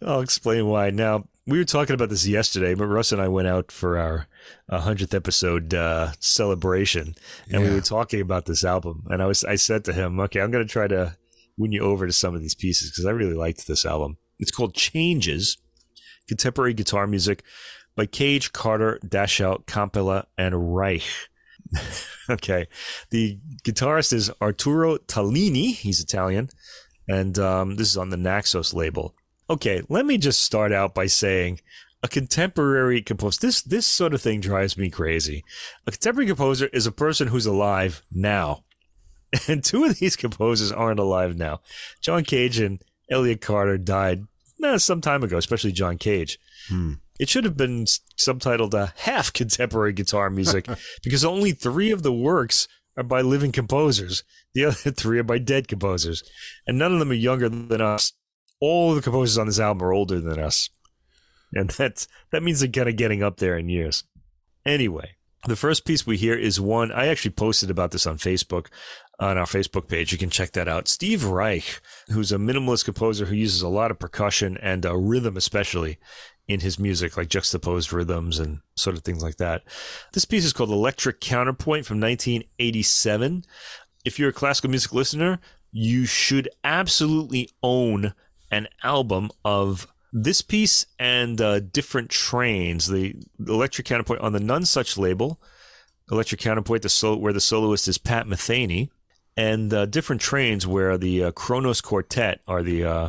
I'll 0.05 0.21
explain 0.21 0.67
why. 0.67 0.91
Now, 0.91 1.25
we 1.47 1.59
were 1.59 1.65
talking 1.65 1.95
about 1.95 2.09
this 2.09 2.27
yesterday, 2.27 2.75
but 2.75 2.87
Russ 2.87 3.13
and 3.13 3.21
I 3.21 3.29
went 3.29 3.49
out 3.49 3.71
for 3.71 3.99
our 3.99 4.27
100th 4.71 5.13
episode 5.13 5.75
uh, 5.75 6.13
celebration, 6.21 7.15
and 7.51 7.63
yeah. 7.63 7.69
we 7.69 7.75
were 7.75 7.81
talking 7.83 8.21
about 8.21 8.47
this 8.47 8.65
album. 8.65 9.05
And 9.11 9.23
I 9.23 9.27
was, 9.27 9.45
I 9.45 9.57
said 9.57 9.85
to 9.85 9.93
him, 9.93 10.21
"Okay, 10.21 10.41
I'm 10.41 10.51
going 10.51 10.67
to 10.67 10.73
try 10.73 10.87
to 10.87 11.17
win 11.59 11.73
you 11.73 11.83
over 11.83 12.07
to 12.07 12.13
some 12.13 12.35
of 12.35 12.41
these 12.41 12.55
pieces 12.55 12.91
because 12.91 13.05
I 13.05 13.11
really 13.11 13.35
liked 13.35 13.67
this 13.67 13.85
album. 13.85 14.17
It's 14.39 14.51
called 14.51 14.75
Changes, 14.75 15.59
contemporary 16.29 16.75
guitar 16.75 17.07
music 17.07 17.43
by 17.97 18.07
Cage, 18.07 18.53
Carter, 18.53 18.99
Dachau, 19.05 19.65
Campbell, 19.67 20.25
and 20.37 20.75
Reich. 20.75 21.05
okay. 22.31 22.67
The 23.11 23.39
guitarist 23.65 24.13
is 24.13 24.31
Arturo 24.41 24.97
Tallini. 24.99 25.75
He's 25.75 26.01
Italian. 26.01 26.51
And 27.09 27.39
um, 27.39 27.77
this 27.77 27.89
is 27.89 27.97
on 27.97 28.11
the 28.11 28.17
Naxos 28.17 28.73
label. 28.75 29.15
Okay, 29.51 29.83
let 29.91 30.07
me 30.07 30.17
just 30.17 30.41
start 30.41 30.73
out 30.73 30.95
by 30.95 31.07
saying 31.07 31.61
a 32.03 32.09
contemporary 32.09 33.03
composer. 33.03 33.39
This 33.41 33.61
this 33.63 33.87
sort 33.87 34.15
of 34.15 34.23
thing 34.23 34.41
drives 34.41 34.79
me 34.79 34.89
crazy. 34.89 35.45
A 35.87 35.91
contemporary 35.91 36.27
composer 36.27 36.69
is 36.73 36.87
a 36.87 36.93
person 36.93 37.29
who's 37.29 37.45
alive 37.45 38.03
now, 38.11 38.65
and 39.49 39.63
two 39.63 39.85
of 39.85 39.99
these 39.99 40.17
composers 40.17 40.73
aren't 40.73 40.99
alive 40.99 41.37
now. 41.37 41.61
John 42.01 42.25
Cage 42.25 42.59
and 42.59 42.83
Elliott 43.11 43.43
Carter 43.43 43.77
died 43.77 44.25
eh, 44.65 44.79
some 44.79 45.01
time 45.01 45.23
ago, 45.23 45.37
especially 45.37 45.73
John 45.73 45.99
Cage. 45.99 46.39
Hmm. 46.69 46.95
It 47.21 47.29
should 47.29 47.45
have 47.45 47.57
been 47.57 47.85
subtitled 47.85 48.75
uh, 48.75 48.89
half 48.97 49.33
contemporary 49.33 49.93
guitar 49.93 50.31
music 50.31 50.67
because 51.03 51.25
only 51.25 51.53
three 51.53 51.91
of 51.91 52.03
the 52.03 52.13
works 52.13 52.67
are 52.97 53.05
by 53.05 53.21
living 53.21 53.53
composers. 53.53 54.25
The 54.55 54.67
other 54.67 54.91
three 54.97 55.19
are 55.19 55.25
by 55.25 55.39
dead 55.39 55.69
composers. 55.69 56.23
And 56.67 56.79
none 56.79 56.93
of 56.93 56.99
them 56.99 57.11
are 57.11 57.15
younger 57.15 57.49
than 57.49 57.81
us. 57.81 58.13
All 58.61 58.95
the 58.95 59.03
composers 59.03 59.39
on 59.39 59.47
this 59.47 59.61
album 59.61 59.87
are 59.87 59.93
older 59.93 60.21
than 60.21 60.39
us. 60.39 60.71
And 61.53 61.71
that's, 61.79 62.09
that 62.33 62.43
means 62.43 62.61
they're 62.61 62.69
kind 62.69 62.89
of 62.89 62.97
getting 62.97 63.23
up 63.23 63.39
there 63.39 63.57
in 63.57 63.69
years. 63.69 64.05
Anyway, 64.67 65.17
the 65.47 65.57
first 65.57 65.85
piece 65.85 66.07
we 66.07 66.17
hear 66.17 66.35
is 66.35 66.61
one, 66.61 66.91
I 66.91 67.09
actually 67.09 67.33
posted 67.33 67.71
about 67.71 67.91
this 67.91 68.07
on 68.07 68.17
Facebook, 68.17 68.69
on 69.19 69.39
our 69.39 69.47
Facebook 69.47 69.89
page. 69.89 70.13
You 70.13 70.19
can 70.19 70.31
check 70.31 70.53
that 70.53 70.69
out. 70.69 70.89
Steve 70.89 71.25
Reich, 71.25 71.81
who's 72.09 72.33
a 72.33 72.37
minimalist 72.37 72.85
composer 72.85 73.27
who 73.27 73.37
uses 73.37 73.63
a 73.63 73.69
lot 73.69 73.91
of 73.91 73.99
percussion 73.99 74.57
and 74.59 74.85
uh, 74.85 74.97
rhythm, 74.97 75.37
especially 75.37 75.99
in 76.47 76.61
his 76.61 76.79
music, 76.79 77.17
like 77.17 77.29
juxtaposed 77.29 77.93
rhythms 77.93 78.39
and 78.39 78.61
sort 78.77 78.97
of 78.97 79.03
things 79.03 79.23
like 79.23 79.37
that. 79.37 79.63
This 80.13 80.25
piece 80.25 80.45
is 80.45 80.53
called 80.53 80.71
Electric 80.71 81.21
Counterpoint 81.21 81.87
from 81.87 82.01
1987. 82.01 83.45
If 84.05 84.19
you're 84.19 84.31
a 84.31 84.33
classical 84.33 84.71
music 84.71 84.93
listener, 84.93 85.39
you 85.73 86.05
should 86.07 86.49
absolutely 86.63 87.51
own 87.63 88.15
an 88.51 88.69
album 88.83 89.31
of 89.45 89.87
this 90.13 90.43
piece 90.43 90.87
and 90.99 91.41
uh, 91.41 91.61
different 91.61 92.11
trains. 92.11 92.87
The, 92.87 93.17
Electric 93.47 93.87
Counterpoint 93.87 94.21
on 94.21 94.33
the 94.33 94.39
Nonesuch 94.39 94.97
label, 94.97 95.41
Electric 96.11 96.41
Counterpoint, 96.41 96.83
the 96.83 96.89
sol- 96.89 97.17
where 97.17 97.33
the 97.33 97.41
soloist 97.41 97.89
is 97.89 97.99
Pat 97.99 98.27
Metheny, 98.27 98.91
and 99.37 99.73
uh, 99.73 99.87
different 99.87 100.21
trains 100.23 100.67
where 100.67 100.97
the 100.97 101.25
uh, 101.25 101.31
Kronos 101.33 101.81
Quartet 101.81 102.41
are 102.47 102.63
the 102.63 102.85
uh, 102.85 103.09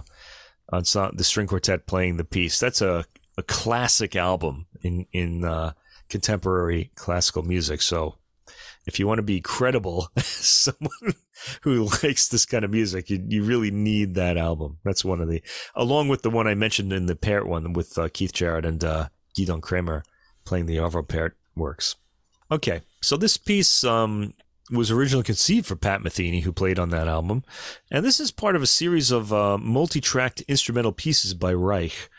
the 0.72 1.24
string 1.24 1.48
quartet 1.48 1.86
playing 1.88 2.18
the 2.18 2.24
piece. 2.24 2.60
That's 2.60 2.82
a 2.82 3.06
a 3.38 3.44
classic 3.44 4.16
album 4.16 4.68
in 4.82 5.06
in 5.12 5.46
uh, 5.46 5.74
contemporary 6.10 6.92
classical 6.96 7.44
music. 7.44 7.82
So 7.82 8.16
if 8.86 9.00
you 9.00 9.08
want 9.08 9.18
to 9.18 9.24
be 9.24 9.42
credible, 9.42 10.10
someone 10.18 11.16
who 11.62 11.90
likes 12.04 12.28
this 12.28 12.46
kind 12.46 12.64
of 12.64 12.72
music, 12.72 13.10
you, 13.10 13.24
you 13.28 13.44
really 13.44 13.72
need 13.72 14.16
that 14.16 14.38
album. 14.38 14.78
That's 14.84 15.04
one 15.04 15.22
of 15.22 15.30
the, 15.30 15.42
along 15.76 16.08
with 16.08 16.22
the 16.22 16.30
one 16.30 16.48
I 16.48 16.54
mentioned 16.54 16.94
in 16.94 17.08
the 17.08 17.16
Pärt 17.16 17.48
one 17.48 17.74
with 17.74 17.98
uh, 17.98 18.10
Keith 18.14 18.34
Jarrett 18.34 18.66
and 18.66 18.84
uh, 18.84 19.08
Gidon 19.36 19.62
Kremer 19.62 20.04
playing 20.46 20.68
the 20.68 20.78
Arvo 20.78 21.08
Pärt 21.08 21.36
works. 21.56 21.96
Okay, 22.52 22.82
so 23.02 23.18
this 23.18 23.38
piece 23.38 23.84
um, 23.84 24.34
was 24.72 24.92
originally 24.92 25.24
conceived 25.24 25.66
for 25.66 25.76
Pat 25.76 26.02
Metheny, 26.02 26.44
who 26.44 26.52
played 26.52 26.80
on 26.80 26.90
that 26.90 27.08
album, 27.08 27.44
and 27.92 28.04
this 28.04 28.20
is 28.20 28.32
part 28.32 28.56
of 28.56 28.62
a 28.62 28.68
series 28.68 29.12
of 29.12 29.32
uh, 29.32 29.58
multi-tracked 29.58 30.42
instrumental 30.42 30.92
pieces 30.92 31.34
by 31.34 31.54
Reich 31.54 32.10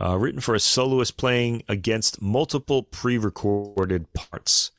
uh, 0.00 0.16
written 0.16 0.40
for 0.40 0.54
a 0.54 0.60
soloist 0.60 1.16
playing 1.16 1.62
against 1.68 2.20
multiple 2.20 2.82
pre 2.82 3.18
recorded 3.18 4.12
parts. 4.12 4.70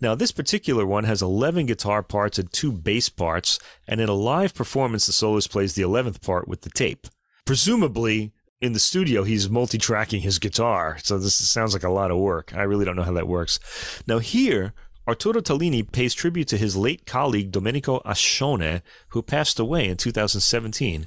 Now, 0.00 0.14
this 0.14 0.32
particular 0.32 0.86
one 0.86 1.04
has 1.04 1.20
11 1.20 1.66
guitar 1.66 2.02
parts 2.02 2.38
and 2.38 2.52
two 2.52 2.72
bass 2.72 3.08
parts, 3.08 3.58
and 3.86 4.00
in 4.00 4.08
a 4.08 4.14
live 4.14 4.54
performance, 4.54 5.06
the 5.06 5.12
soloist 5.12 5.50
plays 5.50 5.74
the 5.74 5.82
11th 5.82 6.22
part 6.22 6.48
with 6.48 6.62
the 6.62 6.70
tape. 6.70 7.06
Presumably, 7.44 8.32
in 8.60 8.72
the 8.72 8.78
studio, 8.78 9.24
he's 9.24 9.50
multi 9.50 9.78
tracking 9.78 10.20
his 10.22 10.38
guitar, 10.38 10.98
so 11.02 11.18
this 11.18 11.34
sounds 11.34 11.72
like 11.72 11.84
a 11.84 11.90
lot 11.90 12.10
of 12.10 12.18
work. 12.18 12.52
I 12.54 12.62
really 12.62 12.84
don't 12.84 12.96
know 12.96 13.02
how 13.02 13.12
that 13.12 13.28
works. 13.28 13.60
Now, 14.06 14.18
here, 14.18 14.74
Arturo 15.08 15.40
Tallini 15.40 15.90
pays 15.90 16.12
tribute 16.12 16.48
to 16.48 16.58
his 16.58 16.76
late 16.76 17.06
colleague 17.06 17.50
Domenico 17.50 18.00
Ascione, 18.04 18.82
who 19.08 19.22
passed 19.22 19.58
away 19.58 19.88
in 19.88 19.96
2017, 19.96 21.06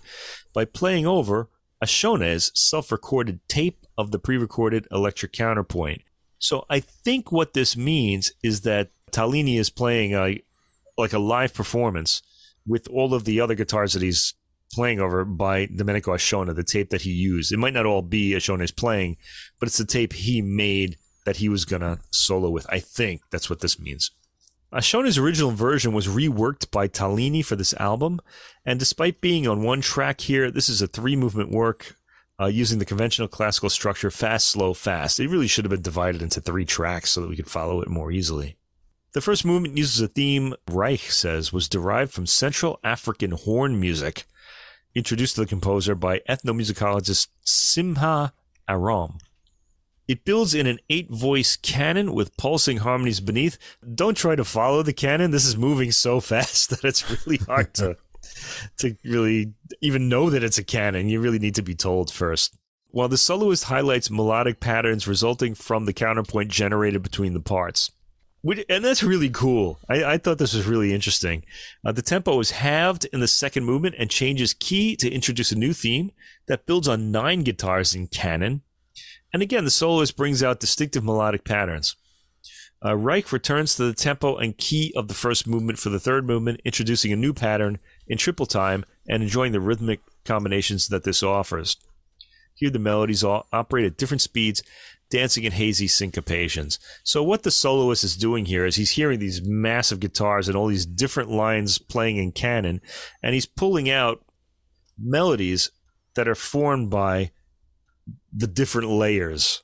by 0.55 0.65
playing 0.65 1.05
over 1.05 1.49
Ascione's 1.83 2.51
self-recorded 2.55 3.47
tape 3.47 3.85
of 3.99 4.09
the 4.09 4.17
pre-recorded 4.17 4.87
electric 4.91 5.33
counterpoint. 5.33 6.01
So 6.39 6.65
I 6.67 6.79
think 6.79 7.31
what 7.31 7.53
this 7.53 7.77
means 7.77 8.31
is 8.41 8.61
that 8.61 8.89
Tallini 9.11 9.59
is 9.59 9.69
playing 9.69 10.15
a 10.15 10.41
like 10.97 11.13
a 11.13 11.19
live 11.19 11.53
performance 11.53 12.23
with 12.65 12.87
all 12.87 13.13
of 13.13 13.25
the 13.25 13.39
other 13.39 13.55
guitars 13.55 13.93
that 13.93 14.01
he's 14.01 14.33
playing 14.73 14.99
over 14.99 15.23
by 15.25 15.67
Domenico 15.67 16.13
Ascione, 16.13 16.55
the 16.55 16.63
tape 16.63 16.89
that 16.89 17.01
he 17.01 17.11
used. 17.11 17.51
It 17.51 17.57
might 17.57 17.73
not 17.73 17.85
all 17.85 18.01
be 18.01 18.31
Ascione's 18.31 18.71
playing, 18.71 19.17
but 19.59 19.67
it's 19.67 19.77
the 19.77 19.85
tape 19.85 20.13
he 20.13 20.41
made 20.41 20.97
that 21.25 21.37
he 21.37 21.49
was 21.49 21.65
going 21.65 21.81
to 21.81 21.99
solo 22.11 22.49
with. 22.49 22.65
I 22.69 22.79
think 22.79 23.21
that's 23.29 23.49
what 23.49 23.59
this 23.59 23.79
means. 23.79 24.11
Ascione's 24.73 25.17
original 25.17 25.51
version 25.51 25.91
was 25.91 26.07
reworked 26.07 26.71
by 26.71 26.87
Tallini 26.87 27.43
for 27.43 27.57
this 27.57 27.73
album, 27.73 28.21
and 28.65 28.79
despite 28.79 29.19
being 29.19 29.45
on 29.45 29.63
one 29.63 29.81
track 29.81 30.21
here, 30.21 30.49
this 30.49 30.69
is 30.69 30.81
a 30.81 30.87
three 30.87 31.17
movement 31.17 31.51
work 31.51 31.97
uh, 32.39 32.45
using 32.45 32.79
the 32.79 32.85
conventional 32.85 33.27
classical 33.27 33.69
structure 33.69 34.09
fast, 34.09 34.47
slow, 34.47 34.73
fast. 34.73 35.19
It 35.19 35.27
really 35.27 35.47
should 35.47 35.65
have 35.65 35.71
been 35.71 35.81
divided 35.81 36.21
into 36.21 36.39
three 36.39 36.65
tracks 36.65 37.11
so 37.11 37.21
that 37.21 37.29
we 37.29 37.35
could 37.35 37.49
follow 37.49 37.81
it 37.81 37.89
more 37.89 38.11
easily. 38.11 38.55
The 39.13 39.19
first 39.19 39.43
movement 39.43 39.77
uses 39.77 39.99
a 39.99 40.07
theme 40.07 40.55
Reich 40.69 41.11
says 41.11 41.51
was 41.51 41.67
derived 41.67 42.13
from 42.13 42.25
Central 42.25 42.79
African 42.81 43.31
horn 43.31 43.77
music, 43.77 44.25
introduced 44.95 45.35
to 45.35 45.41
the 45.41 45.47
composer 45.47 45.95
by 45.95 46.19
ethnomusicologist 46.29 47.27
Simha 47.43 48.31
Arom. 48.69 49.19
It 50.11 50.25
builds 50.25 50.53
in 50.53 50.67
an 50.67 50.79
eight 50.89 51.09
voice 51.09 51.55
canon 51.55 52.13
with 52.13 52.35
pulsing 52.35 52.79
harmonies 52.79 53.21
beneath. 53.21 53.57
Don't 53.95 54.17
try 54.17 54.35
to 54.35 54.43
follow 54.43 54.83
the 54.83 54.91
canon. 54.91 55.31
This 55.31 55.45
is 55.45 55.55
moving 55.55 55.93
so 55.93 56.19
fast 56.31 56.69
that 56.69 56.83
it's 56.83 57.09
really 57.09 57.37
hard 57.37 57.73
to 57.75 57.95
to 58.79 58.97
really 59.05 59.53
even 59.79 60.09
know 60.09 60.29
that 60.29 60.43
it's 60.43 60.57
a 60.57 60.65
canon. 60.65 61.07
You 61.07 61.21
really 61.21 61.39
need 61.39 61.55
to 61.55 61.61
be 61.61 61.75
told 61.75 62.11
first. 62.11 62.57
While 62.89 63.07
the 63.07 63.17
soloist 63.17 63.63
highlights 63.63 64.11
melodic 64.11 64.59
patterns 64.59 65.07
resulting 65.07 65.55
from 65.55 65.85
the 65.85 65.93
counterpoint 65.93 66.51
generated 66.51 67.01
between 67.03 67.33
the 67.33 67.39
parts. 67.39 67.91
And 68.67 68.83
that's 68.83 69.03
really 69.03 69.29
cool. 69.29 69.79
I, 69.87 70.03
I 70.03 70.17
thought 70.17 70.39
this 70.39 70.53
was 70.53 70.67
really 70.67 70.93
interesting. 70.93 71.45
Uh, 71.85 71.93
the 71.93 72.01
tempo 72.01 72.37
is 72.41 72.51
halved 72.51 73.05
in 73.13 73.21
the 73.21 73.29
second 73.29 73.63
movement 73.63 73.95
and 73.97 74.09
changes 74.09 74.53
key 74.53 74.97
to 74.97 75.09
introduce 75.09 75.53
a 75.53 75.57
new 75.57 75.71
theme 75.71 76.11
that 76.47 76.65
builds 76.65 76.89
on 76.89 77.11
nine 77.11 77.43
guitars 77.43 77.95
in 77.95 78.07
canon 78.07 78.63
and 79.33 79.41
again, 79.41 79.65
the 79.65 79.71
soloist 79.71 80.17
brings 80.17 80.43
out 80.43 80.59
distinctive 80.59 81.03
melodic 81.03 81.43
patterns. 81.43 81.95
Uh, 82.83 82.97
Reich 82.97 83.31
returns 83.31 83.75
to 83.75 83.83
the 83.83 83.93
tempo 83.93 84.37
and 84.37 84.57
key 84.57 84.91
of 84.95 85.07
the 85.07 85.13
first 85.13 85.47
movement 85.47 85.77
for 85.77 85.89
the 85.89 85.99
third 85.99 86.25
movement, 86.25 86.61
introducing 86.65 87.13
a 87.13 87.15
new 87.15 87.33
pattern 87.33 87.77
in 88.07 88.17
triple 88.17 88.47
time 88.47 88.83
and 89.07 89.21
enjoying 89.21 89.51
the 89.51 89.61
rhythmic 89.61 89.99
combinations 90.25 90.87
that 90.87 91.03
this 91.03 91.21
offers. 91.21 91.77
Here, 92.55 92.71
the 92.71 92.79
melodies 92.79 93.23
all 93.23 93.47
operate 93.53 93.85
at 93.85 93.97
different 93.97 94.21
speeds, 94.21 94.63
dancing 95.09 95.43
in 95.43 95.51
hazy 95.51 95.87
syncopations. 95.87 96.79
So, 97.03 97.21
what 97.21 97.43
the 97.43 97.51
soloist 97.51 98.03
is 98.03 98.15
doing 98.15 98.45
here 98.45 98.65
is 98.65 98.75
he's 98.75 98.91
hearing 98.91 99.19
these 99.19 99.41
massive 99.43 99.99
guitars 99.99 100.47
and 100.47 100.57
all 100.57 100.67
these 100.67 100.85
different 100.85 101.29
lines 101.29 101.77
playing 101.77 102.17
in 102.17 102.31
canon, 102.31 102.81
and 103.21 103.33
he's 103.35 103.45
pulling 103.45 103.89
out 103.89 104.25
melodies 104.99 105.69
that 106.15 106.27
are 106.27 106.35
formed 106.35 106.89
by 106.89 107.31
the 108.31 108.47
different 108.47 108.89
layers. 108.89 109.63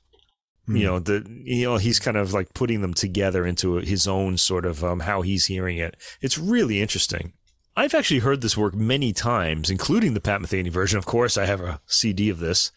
Mm. 0.68 0.78
You 0.78 0.78
hmm. 0.78 0.84
know, 0.84 0.98
the 0.98 1.42
you 1.44 1.64
know 1.64 1.76
he's 1.76 1.98
kind 1.98 2.16
of 2.16 2.32
like 2.32 2.54
putting 2.54 2.80
them 2.82 2.94
together 2.94 3.46
into 3.46 3.74
his 3.76 4.06
own 4.06 4.36
sort 4.36 4.66
of 4.66 4.84
um, 4.84 5.00
how 5.00 5.22
he's 5.22 5.46
hearing 5.46 5.78
it. 5.78 5.96
It's 6.20 6.38
really 6.38 6.80
interesting. 6.80 7.32
I've 7.76 7.94
actually 7.94 8.20
heard 8.20 8.40
this 8.40 8.56
work 8.56 8.74
many 8.74 9.12
times, 9.12 9.70
including 9.70 10.14
the 10.14 10.20
Pat 10.20 10.40
Metheny 10.40 10.68
version. 10.68 10.98
Of 10.98 11.06
course, 11.06 11.36
I 11.36 11.46
have 11.46 11.60
a 11.60 11.80
CD 11.86 12.28
of 12.28 12.40
this. 12.40 12.72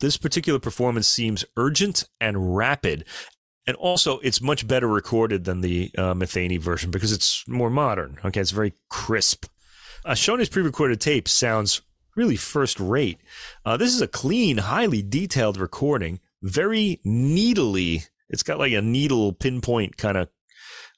This 0.00 0.16
particular 0.16 0.58
performance 0.58 1.06
seems 1.06 1.44
urgent 1.56 2.08
and 2.20 2.56
rapid, 2.56 3.04
and 3.68 3.76
also 3.76 4.18
it's 4.18 4.40
much 4.40 4.66
better 4.66 4.88
recorded 4.88 5.44
than 5.44 5.60
the 5.60 5.92
uh, 5.96 6.14
Metheny 6.14 6.58
version 6.58 6.90
because 6.90 7.12
it's 7.12 7.44
more 7.46 7.70
modern. 7.70 8.18
Okay, 8.24 8.40
it's 8.40 8.50
very 8.50 8.72
crisp. 8.90 9.46
Uh, 10.04 10.10
Ascione's 10.10 10.48
pre-recorded 10.48 11.00
tape 11.00 11.28
sounds 11.28 11.82
really 12.16 12.36
first 12.36 12.78
rate. 12.80 13.18
Uh, 13.64 13.76
this 13.76 13.94
is 13.94 14.00
a 14.00 14.08
clean, 14.08 14.58
highly 14.58 15.02
detailed 15.02 15.56
recording, 15.56 16.20
very 16.42 17.00
needly. 17.04 18.04
It's 18.28 18.42
got 18.42 18.58
like 18.58 18.72
a 18.72 18.82
needle 18.82 19.32
pinpoint 19.32 19.96
kind 19.96 20.16
of 20.16 20.28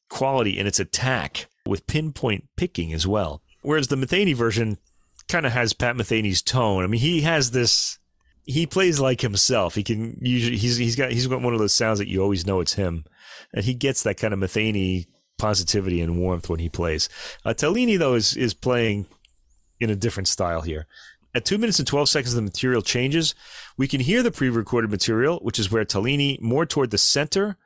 quality 0.09 0.59
in 0.59 0.67
its 0.67 0.81
attack 0.81 1.49
with 1.67 1.87
pinpoint 1.87 2.49
picking 2.57 2.93
as 2.93 3.07
well. 3.07 3.43
Whereas 3.63 3.89
the 3.89 3.97
Metheny 3.97 4.35
version 4.35 4.79
kind 5.29 5.47
of 5.47 5.53
has 5.53 5.73
Pat 5.73 5.97
Metheny's 5.97 6.43
tone. 6.43 6.85
I 6.85 6.87
mean, 6.87 7.01
he 7.01 7.23
has 7.23 7.51
this. 7.51 7.99
He 8.45 8.67
plays 8.67 9.01
like 9.01 9.23
himself. 9.23 9.75
He 9.75 9.83
can 9.83 10.19
usually 10.21 10.59
he's 10.59 10.77
he's 10.77 10.97
got 10.97 11.13
he's 11.13 11.27
got 11.27 11.41
one 11.41 11.55
of 11.55 11.59
those 11.59 11.73
sounds 11.73 11.99
that 11.99 12.09
you 12.09 12.23
always 12.23 12.47
know 12.47 12.61
it's 12.61 12.75
him, 12.75 13.05
and 13.55 13.65
he 13.65 13.73
gets 13.73 14.03
that 14.03 14.19
kind 14.19 14.35
of 14.35 14.41
Metheny 14.41 15.07
positivity 15.39 16.01
and 16.01 16.19
warmth 16.19 16.49
when 16.51 16.61
he 16.61 16.69
plays. 16.69 17.09
Uh, 17.45 17.55
Tallini 17.55 17.99
though 17.99 18.15
is 18.15 18.37
is 18.37 18.53
playing 18.53 19.07
in 19.81 19.91
a 19.91 19.97
different 19.97 20.29
style 20.29 20.63
here. 20.63 20.87
At 21.35 21.45
2 21.45 21.59
minutes 21.59 21.81
and 21.81 21.89
12 21.89 22.09
seconds, 22.09 22.35
the 22.35 22.43
material 22.43 22.81
changes. 22.81 23.35
We 23.77 23.89
can 23.89 24.01
hear 24.01 24.23
the 24.23 24.31
pre 24.31 24.49
recorded 24.49 24.91
material, 24.91 25.39
which 25.39 25.59
is 25.59 25.71
where 25.71 25.85
Tallini, 25.85 26.41
more 26.41 26.65
toward 26.65 26.91
the 26.91 26.99
center 26.99 27.57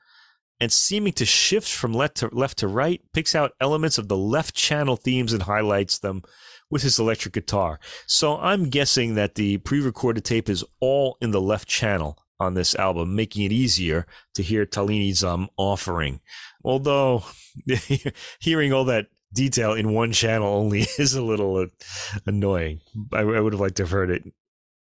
and 0.60 0.72
seeming 0.72 1.12
to 1.14 1.24
shift 1.24 1.68
from 1.68 1.92
left 1.92 2.16
to, 2.16 2.28
left 2.32 2.58
to 2.58 2.68
right, 2.68 3.00
picks 3.12 3.34
out 3.34 3.52
elements 3.60 3.98
of 3.98 4.08
the 4.08 4.16
left 4.16 4.54
channel 4.54 4.96
themes 4.96 5.32
and 5.32 5.42
highlights 5.42 5.98
them 5.98 6.22
with 6.70 6.82
his 6.82 6.98
electric 6.98 7.34
guitar. 7.34 7.78
So 8.06 8.38
I'm 8.38 8.70
guessing 8.70 9.14
that 9.14 9.34
the 9.34 9.58
pre 9.58 9.80
recorded 9.80 10.24
tape 10.24 10.48
is 10.48 10.64
all 10.80 11.16
in 11.20 11.30
the 11.30 11.40
left 11.40 11.68
channel 11.68 12.18
on 12.40 12.54
this 12.54 12.74
album, 12.74 13.14
making 13.14 13.44
it 13.44 13.52
easier 13.52 14.06
to 14.34 14.42
hear 14.42 14.64
Tallini's 14.64 15.24
um, 15.24 15.48
offering. 15.56 16.20
Although 16.64 17.24
hearing 18.40 18.72
all 18.72 18.84
that 18.84 19.06
detail 19.32 19.72
in 19.72 19.92
one 19.92 20.12
channel 20.12 20.48
only 20.48 20.80
is 20.98 21.14
a 21.14 21.22
little 21.22 21.56
uh, 21.56 21.66
annoying. 22.26 22.80
I, 23.12 23.20
I, 23.20 23.40
would 23.40 23.52
have 23.52 23.60
liked 23.60 23.76
to 23.76 23.84
have 23.84 23.90
heard 23.90 24.10
it. 24.10 24.24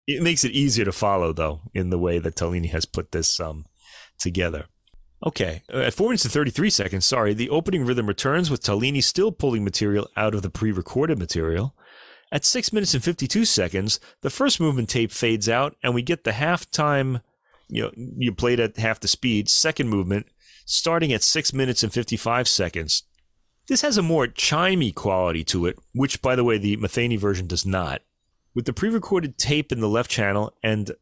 It 0.06 0.22
makes 0.22 0.44
it 0.44 0.52
easier 0.52 0.84
to 0.84 0.92
follow, 0.92 1.32
though, 1.32 1.62
in 1.74 1.90
the 1.90 1.98
way 1.98 2.18
that 2.18 2.36
Tallini 2.36 2.70
has 2.70 2.84
put 2.84 3.12
this 3.12 3.40
um, 3.40 3.66
together. 4.18 4.66
Okay, 5.24 5.62
uh, 5.72 5.78
at 5.78 5.94
4 5.94 6.08
minutes 6.08 6.24
and 6.24 6.32
33 6.32 6.70
seconds, 6.70 7.06
sorry, 7.06 7.32
the 7.32 7.50
opening 7.50 7.84
rhythm 7.84 8.06
returns 8.06 8.50
with 8.50 8.62
Tallini 8.62 9.02
still 9.02 9.32
pulling 9.32 9.64
material 9.64 10.08
out 10.16 10.34
of 10.34 10.42
the 10.42 10.50
pre 10.50 10.70
recorded 10.70 11.18
material. 11.18 11.74
At 12.30 12.44
6 12.44 12.72
minutes 12.72 12.92
and 12.92 13.02
52 13.02 13.44
seconds, 13.44 13.98
the 14.20 14.30
first 14.30 14.60
movement 14.60 14.88
tape 14.88 15.12
fades 15.12 15.48
out, 15.48 15.76
and 15.82 15.94
we 15.94 16.02
get 16.02 16.24
the 16.24 16.32
halftime, 16.32 17.22
you 17.68 17.82
know, 17.82 17.90
you 17.96 18.32
played 18.32 18.60
at 18.60 18.76
half 18.76 19.00
the 19.00 19.08
speed, 19.08 19.48
second 19.48 19.88
movement, 19.88 20.26
starting 20.66 21.12
at 21.12 21.22
6 21.22 21.52
minutes 21.52 21.82
and 21.82 21.92
55 21.92 22.46
seconds. 22.46 23.04
This 23.68 23.82
has 23.82 23.98
a 23.98 24.02
more 24.02 24.26
chimey 24.26 24.94
quality 24.94 25.42
to 25.44 25.66
it, 25.66 25.78
which, 25.92 26.22
by 26.22 26.36
the 26.36 26.44
way, 26.44 26.58
the 26.58 26.76
Metheny 26.76 27.18
version 27.18 27.46
does 27.46 27.66
not. 27.66 28.02
With 28.54 28.64
the 28.64 28.72
pre 28.72 28.88
recorded 28.88 29.38
tape 29.38 29.72
in 29.72 29.80
the 29.80 29.88
left 29.88 30.10
channel 30.10 30.54
and 30.62 30.92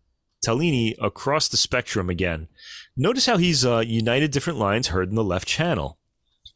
Tallini 0.44 0.94
across 1.00 1.48
the 1.48 1.56
spectrum 1.56 2.10
again. 2.10 2.48
Notice 2.96 3.26
how 3.26 3.36
he's 3.36 3.64
uh, 3.64 3.80
united 3.80 4.30
different 4.30 4.58
lines 4.58 4.88
heard 4.88 5.08
in 5.08 5.14
the 5.14 5.24
left 5.24 5.48
channel. 5.48 5.98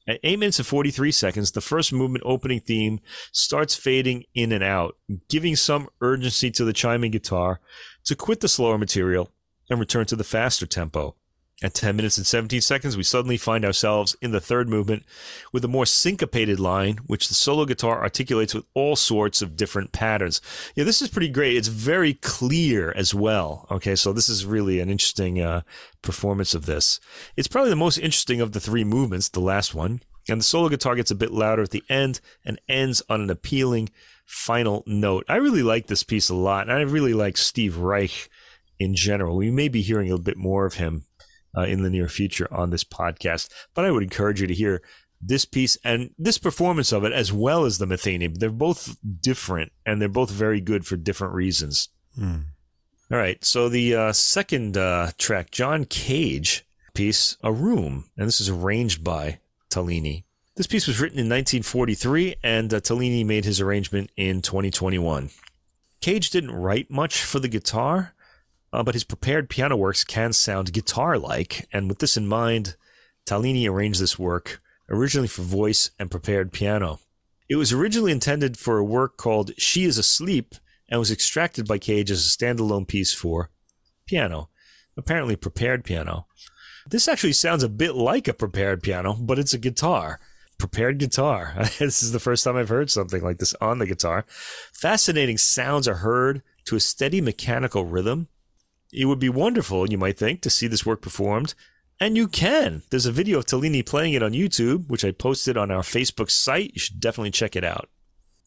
At 0.06 0.20
8 0.22 0.38
minutes 0.38 0.58
and 0.58 0.66
43 0.66 1.12
seconds, 1.12 1.52
the 1.52 1.60
first 1.60 1.92
movement 1.92 2.24
opening 2.26 2.60
theme 2.60 3.00
starts 3.30 3.74
fading 3.74 4.24
in 4.34 4.52
and 4.52 4.64
out, 4.64 4.96
giving 5.28 5.54
some 5.54 5.88
urgency 6.00 6.50
to 6.52 6.64
the 6.64 6.72
chiming 6.72 7.10
guitar 7.10 7.60
to 8.04 8.16
quit 8.16 8.40
the 8.40 8.48
slower 8.48 8.78
material 8.78 9.30
and 9.68 9.78
return 9.78 10.06
to 10.06 10.16
the 10.16 10.24
faster 10.24 10.66
tempo. 10.66 11.14
At 11.60 11.74
10 11.74 11.96
minutes 11.96 12.16
and 12.16 12.26
17 12.26 12.60
seconds, 12.60 12.96
we 12.96 13.02
suddenly 13.02 13.36
find 13.36 13.64
ourselves 13.64 14.14
in 14.22 14.30
the 14.30 14.40
third 14.40 14.68
movement 14.68 15.02
with 15.52 15.64
a 15.64 15.68
more 15.68 15.86
syncopated 15.86 16.60
line, 16.60 16.98
which 17.08 17.26
the 17.26 17.34
solo 17.34 17.64
guitar 17.64 18.00
articulates 18.00 18.54
with 18.54 18.64
all 18.74 18.94
sorts 18.94 19.42
of 19.42 19.56
different 19.56 19.90
patterns. 19.90 20.40
Yeah, 20.76 20.84
this 20.84 21.02
is 21.02 21.08
pretty 21.08 21.28
great. 21.28 21.56
It's 21.56 21.66
very 21.66 22.14
clear 22.14 22.92
as 22.92 23.12
well. 23.12 23.66
Okay, 23.72 23.96
so 23.96 24.12
this 24.12 24.28
is 24.28 24.46
really 24.46 24.78
an 24.78 24.88
interesting 24.88 25.42
uh, 25.42 25.62
performance 26.00 26.54
of 26.54 26.66
this. 26.66 27.00
It's 27.36 27.48
probably 27.48 27.70
the 27.70 27.76
most 27.76 27.98
interesting 27.98 28.40
of 28.40 28.52
the 28.52 28.60
three 28.60 28.84
movements, 28.84 29.28
the 29.28 29.40
last 29.40 29.74
one. 29.74 30.00
And 30.28 30.40
the 30.40 30.44
solo 30.44 30.68
guitar 30.68 30.94
gets 30.94 31.10
a 31.10 31.16
bit 31.16 31.32
louder 31.32 31.62
at 31.62 31.70
the 31.70 31.82
end 31.88 32.20
and 32.44 32.60
ends 32.68 33.02
on 33.08 33.20
an 33.20 33.30
appealing 33.30 33.88
final 34.24 34.84
note. 34.86 35.24
I 35.28 35.36
really 35.36 35.64
like 35.64 35.88
this 35.88 36.04
piece 36.04 36.28
a 36.28 36.36
lot, 36.36 36.68
and 36.68 36.78
I 36.78 36.82
really 36.82 37.14
like 37.14 37.36
Steve 37.36 37.78
Reich 37.78 38.30
in 38.78 38.94
general. 38.94 39.34
We 39.34 39.50
may 39.50 39.66
be 39.66 39.82
hearing 39.82 40.12
a 40.12 40.18
bit 40.18 40.36
more 40.36 40.64
of 40.64 40.74
him 40.74 41.06
uh, 41.56 41.62
in 41.62 41.82
the 41.82 41.90
near 41.90 42.08
future 42.08 42.48
on 42.52 42.70
this 42.70 42.84
podcast. 42.84 43.48
But 43.74 43.84
I 43.84 43.90
would 43.90 44.02
encourage 44.02 44.40
you 44.40 44.46
to 44.46 44.54
hear 44.54 44.82
this 45.20 45.44
piece 45.44 45.76
and 45.84 46.10
this 46.18 46.38
performance 46.38 46.92
of 46.92 47.04
it 47.04 47.12
as 47.12 47.32
well 47.32 47.64
as 47.64 47.78
the 47.78 47.86
Metheny. 47.86 48.32
They're 48.38 48.50
both 48.50 48.96
different 49.20 49.72
and 49.84 50.00
they're 50.00 50.08
both 50.08 50.30
very 50.30 50.60
good 50.60 50.86
for 50.86 50.96
different 50.96 51.34
reasons. 51.34 51.88
Hmm. 52.14 52.38
All 53.10 53.18
right. 53.18 53.42
So 53.44 53.68
the 53.68 53.94
uh, 53.94 54.12
second 54.12 54.76
uh, 54.76 55.10
track, 55.18 55.50
John 55.50 55.84
Cage 55.84 56.66
piece, 56.94 57.36
A 57.42 57.52
Room, 57.52 58.10
and 58.16 58.28
this 58.28 58.40
is 58.40 58.48
arranged 58.48 59.02
by 59.02 59.40
Tallini. 59.70 60.24
This 60.56 60.66
piece 60.66 60.86
was 60.86 61.00
written 61.00 61.18
in 61.18 61.26
1943 61.26 62.36
and 62.42 62.74
uh, 62.74 62.80
Tallini 62.80 63.24
made 63.24 63.44
his 63.44 63.60
arrangement 63.60 64.10
in 64.16 64.42
2021. 64.42 65.30
Cage 66.00 66.30
didn't 66.30 66.50
write 66.50 66.90
much 66.90 67.22
for 67.22 67.38
the 67.40 67.48
guitar, 67.48 68.14
uh, 68.72 68.82
but 68.82 68.94
his 68.94 69.04
prepared 69.04 69.48
piano 69.48 69.76
works 69.76 70.04
can 70.04 70.32
sound 70.32 70.72
guitar 70.72 71.18
like, 71.18 71.66
and 71.72 71.88
with 71.88 71.98
this 71.98 72.16
in 72.16 72.26
mind, 72.26 72.76
Tallini 73.26 73.68
arranged 73.68 74.00
this 74.00 74.18
work 74.18 74.60
originally 74.90 75.28
for 75.28 75.42
voice 75.42 75.90
and 75.98 76.10
prepared 76.10 76.52
piano. 76.52 76.98
It 77.48 77.56
was 77.56 77.72
originally 77.72 78.12
intended 78.12 78.58
for 78.58 78.78
a 78.78 78.84
work 78.84 79.16
called 79.16 79.52
She 79.58 79.84
is 79.84 79.98
Asleep 79.98 80.54
and 80.88 80.98
was 80.98 81.10
extracted 81.10 81.66
by 81.66 81.78
Cage 81.78 82.10
as 82.10 82.26
a 82.26 82.28
standalone 82.28 82.86
piece 82.86 83.12
for 83.12 83.50
piano, 84.06 84.48
apparently 84.96 85.36
prepared 85.36 85.84
piano. 85.84 86.26
This 86.90 87.08
actually 87.08 87.34
sounds 87.34 87.62
a 87.62 87.68
bit 87.68 87.94
like 87.94 88.28
a 88.28 88.32
prepared 88.32 88.82
piano, 88.82 89.14
but 89.14 89.38
it's 89.38 89.52
a 89.52 89.58
guitar. 89.58 90.20
Prepared 90.58 90.98
guitar. 90.98 91.54
this 91.78 92.02
is 92.02 92.12
the 92.12 92.20
first 92.20 92.44
time 92.44 92.56
I've 92.56 92.70
heard 92.70 92.90
something 92.90 93.22
like 93.22 93.38
this 93.38 93.54
on 93.60 93.78
the 93.78 93.86
guitar. 93.86 94.24
Fascinating 94.72 95.38
sounds 95.38 95.86
are 95.86 95.96
heard 95.96 96.42
to 96.64 96.76
a 96.76 96.80
steady 96.80 97.20
mechanical 97.20 97.84
rhythm. 97.84 98.28
It 98.92 99.04
would 99.04 99.18
be 99.18 99.28
wonderful, 99.28 99.88
you 99.90 99.98
might 99.98 100.18
think, 100.18 100.40
to 100.42 100.50
see 100.50 100.66
this 100.66 100.86
work 100.86 101.02
performed. 101.02 101.54
And 102.00 102.16
you 102.16 102.28
can. 102.28 102.82
There's 102.90 103.06
a 103.06 103.12
video 103.12 103.38
of 103.38 103.46
Tallini 103.46 103.84
playing 103.84 104.14
it 104.14 104.22
on 104.22 104.32
YouTube, 104.32 104.88
which 104.88 105.04
I 105.04 105.10
posted 105.10 105.56
on 105.56 105.70
our 105.70 105.82
Facebook 105.82 106.30
site. 106.30 106.72
You 106.74 106.80
should 106.80 107.00
definitely 107.00 107.32
check 107.32 107.56
it 107.56 107.64
out. 107.64 107.88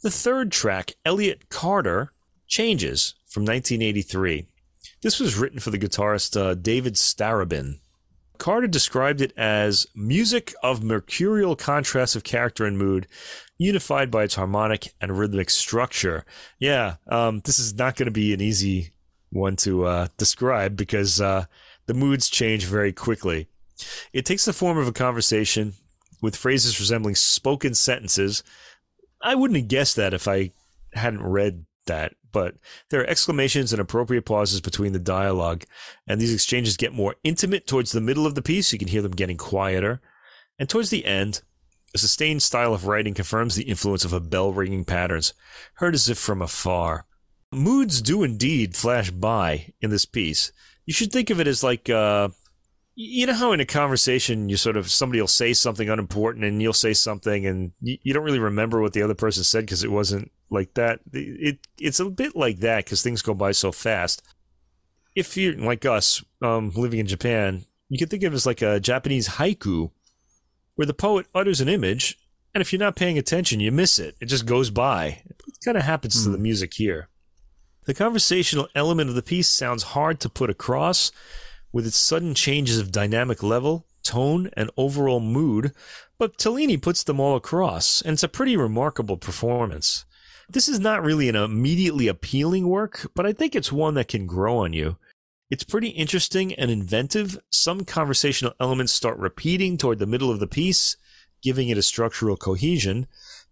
The 0.01 0.09
third 0.09 0.51
track, 0.51 0.93
Elliott 1.05 1.49
Carter, 1.49 2.11
Changes 2.51 3.15
from 3.29 3.43
1983. 3.43 4.45
This 5.01 5.21
was 5.21 5.37
written 5.37 5.59
for 5.59 5.69
the 5.69 5.79
guitarist 5.79 6.35
uh, 6.35 6.53
David 6.53 6.95
Starobin. 6.95 7.79
Carter 8.39 8.67
described 8.67 9.21
it 9.21 9.31
as 9.37 9.87
music 9.95 10.53
of 10.61 10.83
mercurial 10.83 11.55
contrast 11.55 12.13
of 12.17 12.25
character 12.25 12.65
and 12.65 12.77
mood, 12.77 13.07
unified 13.57 14.11
by 14.11 14.23
its 14.23 14.35
harmonic 14.35 14.93
and 14.99 15.17
rhythmic 15.17 15.49
structure. 15.49 16.25
Yeah, 16.59 16.95
um, 17.07 17.39
this 17.45 17.57
is 17.57 17.73
not 17.73 17.95
going 17.95 18.07
to 18.07 18.11
be 18.11 18.33
an 18.33 18.41
easy 18.41 18.91
one 19.32 19.55
to 19.57 19.86
uh, 19.86 20.07
describe 20.17 20.75
because 20.75 21.19
uh, 21.19 21.45
the 21.86 21.93
moods 21.93 22.29
change 22.29 22.65
very 22.65 22.93
quickly. 22.93 23.47
It 24.13 24.25
takes 24.25 24.45
the 24.45 24.53
form 24.53 24.77
of 24.77 24.88
a 24.88 24.93
conversation 24.93 25.73
with 26.21 26.36
phrases 26.36 26.79
resembling 26.79 27.15
spoken 27.15 27.73
sentences. 27.73 28.43
I 29.21 29.36
wouldn't 29.36 29.59
have 29.59 29.67
guessed 29.67 29.95
that 29.95 30.13
if 30.13 30.27
I 30.27 30.51
hadn't 30.93 31.23
read 31.23 31.65
that 31.88 32.13
but 32.32 32.55
there 32.89 33.01
are 33.01 33.05
exclamations 33.05 33.73
and 33.73 33.82
appropriate 33.82 34.25
pauses 34.25 34.61
between 34.61 34.93
the 34.93 34.99
dialogue, 34.99 35.63
and 36.07 36.19
these 36.19 36.34
exchanges 36.34 36.77
get 36.77 36.93
more 36.93 37.15
intimate 37.23 37.67
towards 37.67 37.91
the 37.91 38.01
middle 38.01 38.25
of 38.25 38.36
the 38.36 38.41
piece. 38.41 38.71
You 38.71 38.79
can 38.79 38.88
hear 38.88 39.01
them 39.01 39.11
getting 39.11 39.38
quieter. 39.38 40.01
And 40.57 40.69
towards 40.69 40.89
the 40.89 41.05
end, 41.05 41.41
a 41.93 41.97
sustained 41.97 42.43
style 42.43 42.73
of 42.73 42.88
writing 42.88 43.13
confirms 43.13 43.55
the 43.55 43.63
influence 43.63 44.05
of 44.05 44.13
a 44.13 44.19
bell 44.19 44.53
ringing 44.53 44.86
patterns, 44.86 45.34
heard 45.75 45.93
as 45.93 46.09
if 46.09 46.17
from 46.17 46.41
afar. 46.41 47.05
Moods 47.51 48.01
do 48.01 48.23
indeed 48.23 48.75
flash 48.75 49.11
by 49.11 49.73
in 49.81 49.89
this 49.89 50.05
piece. 50.05 50.51
You 50.85 50.93
should 50.93 51.11
think 51.11 51.29
of 51.29 51.39
it 51.39 51.47
as 51.47 51.63
like, 51.63 51.89
uh, 51.89 52.29
you 52.95 53.25
know 53.25 53.33
how 53.33 53.51
in 53.51 53.59
a 53.59 53.65
conversation 53.65 54.49
you 54.49 54.57
sort 54.57 54.77
of 54.77 54.91
somebody 54.91 55.19
will 55.19 55.27
say 55.27 55.53
something 55.53 55.89
unimportant 55.89 56.45
and 56.45 56.61
you'll 56.61 56.73
say 56.73 56.93
something 56.93 57.45
and 57.45 57.71
you, 57.81 57.97
you 58.03 58.13
don't 58.13 58.23
really 58.23 58.39
remember 58.39 58.81
what 58.81 58.93
the 58.93 59.01
other 59.01 59.15
person 59.15 59.43
said 59.43 59.65
because 59.65 59.83
it 59.83 59.91
wasn't 59.91 60.31
like 60.49 60.73
that. 60.75 60.99
It 61.13 61.59
it's 61.79 61.99
a 61.99 62.09
bit 62.09 62.35
like 62.35 62.59
that 62.59 62.85
because 62.85 63.01
things 63.01 63.21
go 63.21 63.33
by 63.33 63.51
so 63.51 63.71
fast. 63.71 64.21
If 65.15 65.35
you're 65.35 65.57
like 65.57 65.85
us, 65.85 66.23
um, 66.41 66.71
living 66.75 66.99
in 66.99 67.07
Japan, 67.07 67.65
you 67.89 67.97
can 67.97 68.07
think 68.07 68.23
of 68.23 68.33
it 68.33 68.35
as 68.35 68.45
like 68.45 68.61
a 68.61 68.79
Japanese 68.79 69.27
haiku, 69.27 69.91
where 70.75 70.85
the 70.85 70.93
poet 70.93 71.27
utters 71.35 71.59
an 71.59 71.67
image, 71.67 72.17
and 72.53 72.61
if 72.61 72.71
you're 72.71 72.79
not 72.79 72.95
paying 72.95 73.17
attention, 73.17 73.59
you 73.59 73.71
miss 73.71 73.99
it. 73.99 74.15
It 74.21 74.27
just 74.27 74.45
goes 74.45 74.69
by. 74.69 75.21
It 75.25 75.35
kind 75.65 75.77
of 75.77 75.83
happens 75.83 76.15
mm. 76.15 76.23
to 76.23 76.29
the 76.29 76.37
hmm. 76.37 76.43
music 76.43 76.73
here. 76.73 77.09
The 77.91 77.95
conversational 77.95 78.69
element 78.73 79.09
of 79.09 79.17
the 79.17 79.21
piece 79.21 79.49
sounds 79.49 79.83
hard 79.83 80.21
to 80.21 80.29
put 80.29 80.49
across, 80.49 81.11
with 81.73 81.85
its 81.85 81.97
sudden 81.97 82.33
changes 82.33 82.79
of 82.79 82.89
dynamic 82.89 83.43
level, 83.43 83.85
tone, 84.01 84.49
and 84.53 84.71
overall 84.77 85.19
mood, 85.19 85.73
but 86.17 86.37
Tallini 86.37 86.81
puts 86.81 87.03
them 87.03 87.19
all 87.19 87.35
across, 87.35 88.01
and 88.01 88.13
it's 88.13 88.23
a 88.23 88.29
pretty 88.29 88.55
remarkable 88.55 89.17
performance. 89.17 90.05
This 90.47 90.69
is 90.69 90.79
not 90.79 91.03
really 91.03 91.27
an 91.27 91.35
immediately 91.35 92.07
appealing 92.07 92.69
work, 92.69 93.11
but 93.13 93.25
I 93.25 93.33
think 93.33 93.57
it's 93.57 93.73
one 93.73 93.95
that 93.95 94.07
can 94.07 94.25
grow 94.25 94.59
on 94.59 94.71
you. 94.71 94.95
It's 95.49 95.65
pretty 95.65 95.89
interesting 95.89 96.53
and 96.53 96.71
inventive. 96.71 97.37
Some 97.49 97.83
conversational 97.83 98.53
elements 98.61 98.93
start 98.93 99.17
repeating 99.17 99.75
toward 99.75 99.99
the 99.99 100.07
middle 100.07 100.31
of 100.31 100.39
the 100.39 100.47
piece, 100.47 100.95
giving 101.41 101.67
it 101.67 101.77
a 101.77 101.81
structural 101.81 102.37
cohesion, 102.37 103.07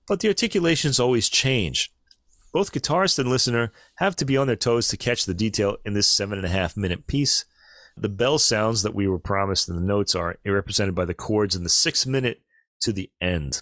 but 0.07 0.21
the 0.21 0.29
articulations 0.29 0.97
always 0.97 1.27
change. 1.27 1.91
Both 2.51 2.71
guitarist 2.71 3.19
and 3.19 3.29
listener 3.29 3.71
have 3.95 4.15
to 4.17 4.25
be 4.25 4.37
on 4.37 4.47
their 4.47 4.55
toes 4.55 4.87
to 4.89 4.97
catch 4.97 5.25
the 5.25 5.33
detail 5.33 5.77
in 5.85 5.93
this 5.93 6.07
seven 6.07 6.37
and 6.37 6.45
a 6.45 6.49
half 6.49 6.75
minute 6.75 7.07
piece. 7.07 7.45
The 7.95 8.09
bell 8.09 8.39
sounds 8.39 8.81
that 8.83 8.95
we 8.95 9.07
were 9.07 9.19
promised 9.19 9.69
in 9.69 9.75
the 9.75 9.81
notes 9.81 10.15
are 10.15 10.37
represented 10.45 10.95
by 10.95 11.05
the 11.05 11.13
chords 11.13 11.55
in 11.55 11.63
the 11.63 11.69
six 11.69 12.05
minute 12.05 12.41
to 12.81 12.93
the 12.93 13.11
end. 13.21 13.61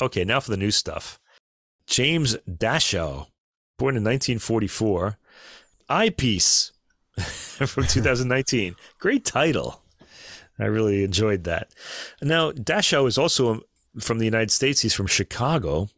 Okay, 0.00 0.24
now 0.24 0.40
for 0.40 0.50
the 0.50 0.56
new 0.56 0.70
stuff. 0.70 1.18
James 1.86 2.36
Dashow, 2.48 3.26
born 3.78 3.96
in 3.96 4.04
1944. 4.04 5.18
Eyepiece 5.88 6.72
from 7.18 7.84
2019. 7.88 8.76
Great 8.98 9.24
title. 9.24 9.82
I 10.58 10.64
really 10.64 11.02
enjoyed 11.02 11.44
that. 11.44 11.74
Now, 12.22 12.52
Dashow 12.52 13.06
is 13.08 13.18
also 13.18 13.62
from 13.98 14.18
the 14.18 14.24
United 14.24 14.50
States. 14.50 14.80
He's 14.80 14.94
from 14.94 15.06
Chicago. 15.06 15.88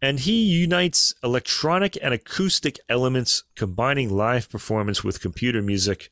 And 0.00 0.20
he 0.20 0.44
unites 0.44 1.14
electronic 1.24 1.98
and 2.00 2.14
acoustic 2.14 2.78
elements, 2.88 3.42
combining 3.56 4.10
live 4.10 4.48
performance 4.48 5.02
with 5.02 5.20
computer 5.20 5.60
music 5.60 6.10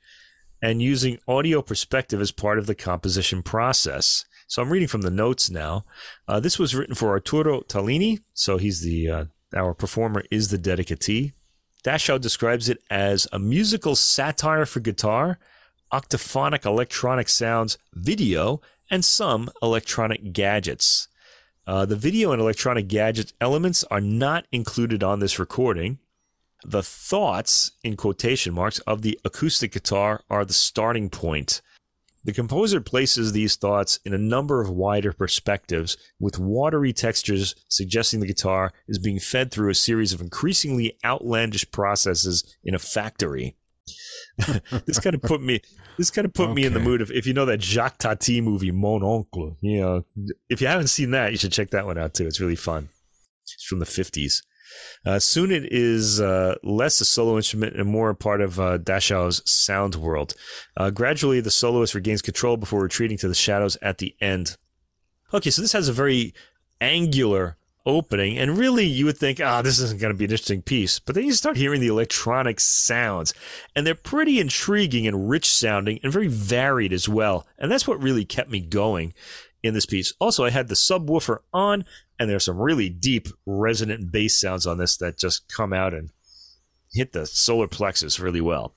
and 0.60 0.82
using 0.82 1.18
audio 1.28 1.62
perspective 1.62 2.20
as 2.20 2.32
part 2.32 2.58
of 2.58 2.66
the 2.66 2.74
composition 2.74 3.42
process. 3.42 4.24
So 4.48 4.62
I'm 4.62 4.70
reading 4.70 4.88
from 4.88 5.02
the 5.02 5.10
notes 5.10 5.50
now. 5.50 5.84
Uh, 6.26 6.40
this 6.40 6.58
was 6.58 6.74
written 6.74 6.94
for 6.94 7.10
Arturo 7.10 7.60
Tallini. 7.62 8.20
So 8.34 8.56
he's 8.56 8.80
the 8.80 9.08
uh, 9.08 9.24
our 9.54 9.74
performer 9.74 10.24
is 10.30 10.50
the 10.50 10.58
dedicatee. 10.58 11.32
Dashow 11.84 12.20
describes 12.20 12.68
it 12.68 12.82
as 12.90 13.28
a 13.32 13.38
musical 13.38 13.94
satire 13.94 14.66
for 14.66 14.80
guitar, 14.80 15.38
octophonic 15.92 16.64
electronic 16.64 17.28
sounds, 17.28 17.78
video, 17.94 18.60
and 18.90 19.04
some 19.04 19.50
electronic 19.62 20.32
gadgets. 20.32 21.06
Uh, 21.66 21.84
the 21.84 21.96
video 21.96 22.30
and 22.30 22.40
electronic 22.40 22.86
gadget 22.86 23.32
elements 23.40 23.82
are 23.84 24.00
not 24.00 24.46
included 24.52 25.02
on 25.02 25.18
this 25.18 25.38
recording. 25.38 25.98
The 26.64 26.82
thoughts, 26.82 27.72
in 27.82 27.96
quotation 27.96 28.54
marks, 28.54 28.78
of 28.80 29.02
the 29.02 29.18
acoustic 29.24 29.72
guitar 29.72 30.22
are 30.30 30.44
the 30.44 30.52
starting 30.52 31.10
point. 31.10 31.60
The 32.24 32.32
composer 32.32 32.80
places 32.80 33.32
these 33.32 33.56
thoughts 33.56 34.00
in 34.04 34.12
a 34.12 34.18
number 34.18 34.60
of 34.60 34.70
wider 34.70 35.12
perspectives, 35.12 35.96
with 36.18 36.38
watery 36.38 36.92
textures 36.92 37.54
suggesting 37.68 38.20
the 38.20 38.26
guitar 38.26 38.72
is 38.88 38.98
being 38.98 39.20
fed 39.20 39.50
through 39.50 39.70
a 39.70 39.74
series 39.74 40.12
of 40.12 40.20
increasingly 40.20 40.98
outlandish 41.04 41.70
processes 41.70 42.56
in 42.64 42.74
a 42.74 42.80
factory. 42.80 43.54
This 44.86 44.98
kind 45.00 45.14
of 45.14 45.22
put 45.22 45.40
me 45.40 45.60
this 45.96 46.10
kind 46.10 46.26
of 46.26 46.34
put 46.34 46.46
okay. 46.46 46.54
me 46.54 46.64
in 46.64 46.74
the 46.74 46.80
mood 46.80 47.00
of 47.00 47.10
if 47.10 47.26
you 47.26 47.32
know 47.32 47.46
that 47.46 47.62
Jacques 47.62 47.98
Tati 47.98 48.40
movie 48.40 48.70
Mon 48.70 49.02
Oncle, 49.02 49.56
you 49.60 49.80
know, 49.80 50.04
if 50.48 50.60
you 50.60 50.66
haven't 50.66 50.88
seen 50.88 51.12
that, 51.12 51.32
you 51.32 51.38
should 51.38 51.52
check 51.52 51.70
that 51.70 51.86
one 51.86 51.98
out 51.98 52.14
too. 52.14 52.26
It's 52.26 52.40
really 52.40 52.56
fun. 52.56 52.88
It's 53.42 53.64
from 53.64 53.78
the 53.78 53.86
50s. 53.86 54.42
Uh, 55.04 55.18
soon 55.18 55.50
it 55.50 55.72
is 55.72 56.20
uh, 56.20 56.56
less 56.62 57.00
a 57.00 57.04
solo 57.04 57.36
instrument 57.36 57.76
and 57.76 57.88
more 57.88 58.10
a 58.10 58.14
part 58.14 58.40
of 58.40 58.58
uh, 58.60 58.78
Dashow's 58.78 59.48
sound 59.50 59.94
world. 59.94 60.34
Uh, 60.76 60.90
gradually, 60.90 61.40
the 61.40 61.50
soloist 61.50 61.94
regains 61.94 62.20
control 62.20 62.56
before 62.56 62.82
retreating 62.82 63.16
to 63.18 63.28
the 63.28 63.34
shadows 63.34 63.78
at 63.80 63.98
the 63.98 64.14
end. 64.20 64.56
Okay, 65.32 65.50
so 65.50 65.62
this 65.62 65.72
has 65.72 65.88
a 65.88 65.92
very 65.92 66.34
angular 66.80 67.56
opening, 67.86 68.36
and 68.36 68.58
really 68.58 68.84
you 68.84 69.06
would 69.06 69.16
think, 69.16 69.40
ah, 69.42 69.58
oh, 69.58 69.62
this 69.62 69.78
isn't 69.78 70.00
going 70.00 70.12
to 70.12 70.18
be 70.18 70.24
an 70.24 70.30
interesting 70.30 70.60
piece. 70.60 70.98
But 70.98 71.14
then 71.14 71.24
you 71.24 71.32
start 71.32 71.56
hearing 71.56 71.80
the 71.80 71.86
electronic 71.86 72.60
sounds, 72.60 73.32
and 73.74 73.86
they're 73.86 73.94
pretty 73.94 74.40
intriguing 74.40 75.06
and 75.06 75.30
rich 75.30 75.48
sounding 75.48 76.00
and 76.02 76.12
very 76.12 76.28
varied 76.28 76.92
as 76.92 77.08
well. 77.08 77.46
And 77.58 77.70
that's 77.70 77.86
what 77.86 78.02
really 78.02 78.24
kept 78.24 78.50
me 78.50 78.60
going 78.60 79.14
in 79.62 79.72
this 79.72 79.86
piece. 79.86 80.12
Also, 80.18 80.44
I 80.44 80.50
had 80.50 80.68
the 80.68 80.74
subwoofer 80.74 81.38
on, 81.52 81.84
and 82.18 82.28
there's 82.28 82.44
some 82.44 82.58
really 82.58 82.88
deep 82.88 83.28
resonant 83.46 84.10
bass 84.10 84.38
sounds 84.38 84.66
on 84.66 84.78
this 84.78 84.96
that 84.98 85.18
just 85.18 85.48
come 85.48 85.72
out 85.72 85.94
and 85.94 86.10
hit 86.92 87.12
the 87.12 87.26
solar 87.26 87.68
plexus 87.68 88.18
really 88.18 88.40
well. 88.40 88.74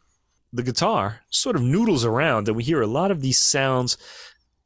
The 0.51 0.63
guitar 0.63 1.21
sort 1.29 1.55
of 1.55 1.61
noodles 1.61 2.03
around, 2.03 2.47
and 2.47 2.57
we 2.57 2.63
hear 2.63 2.81
a 2.81 2.87
lot 2.87 3.11
of 3.11 3.21
these 3.21 3.37
sounds. 3.37 3.97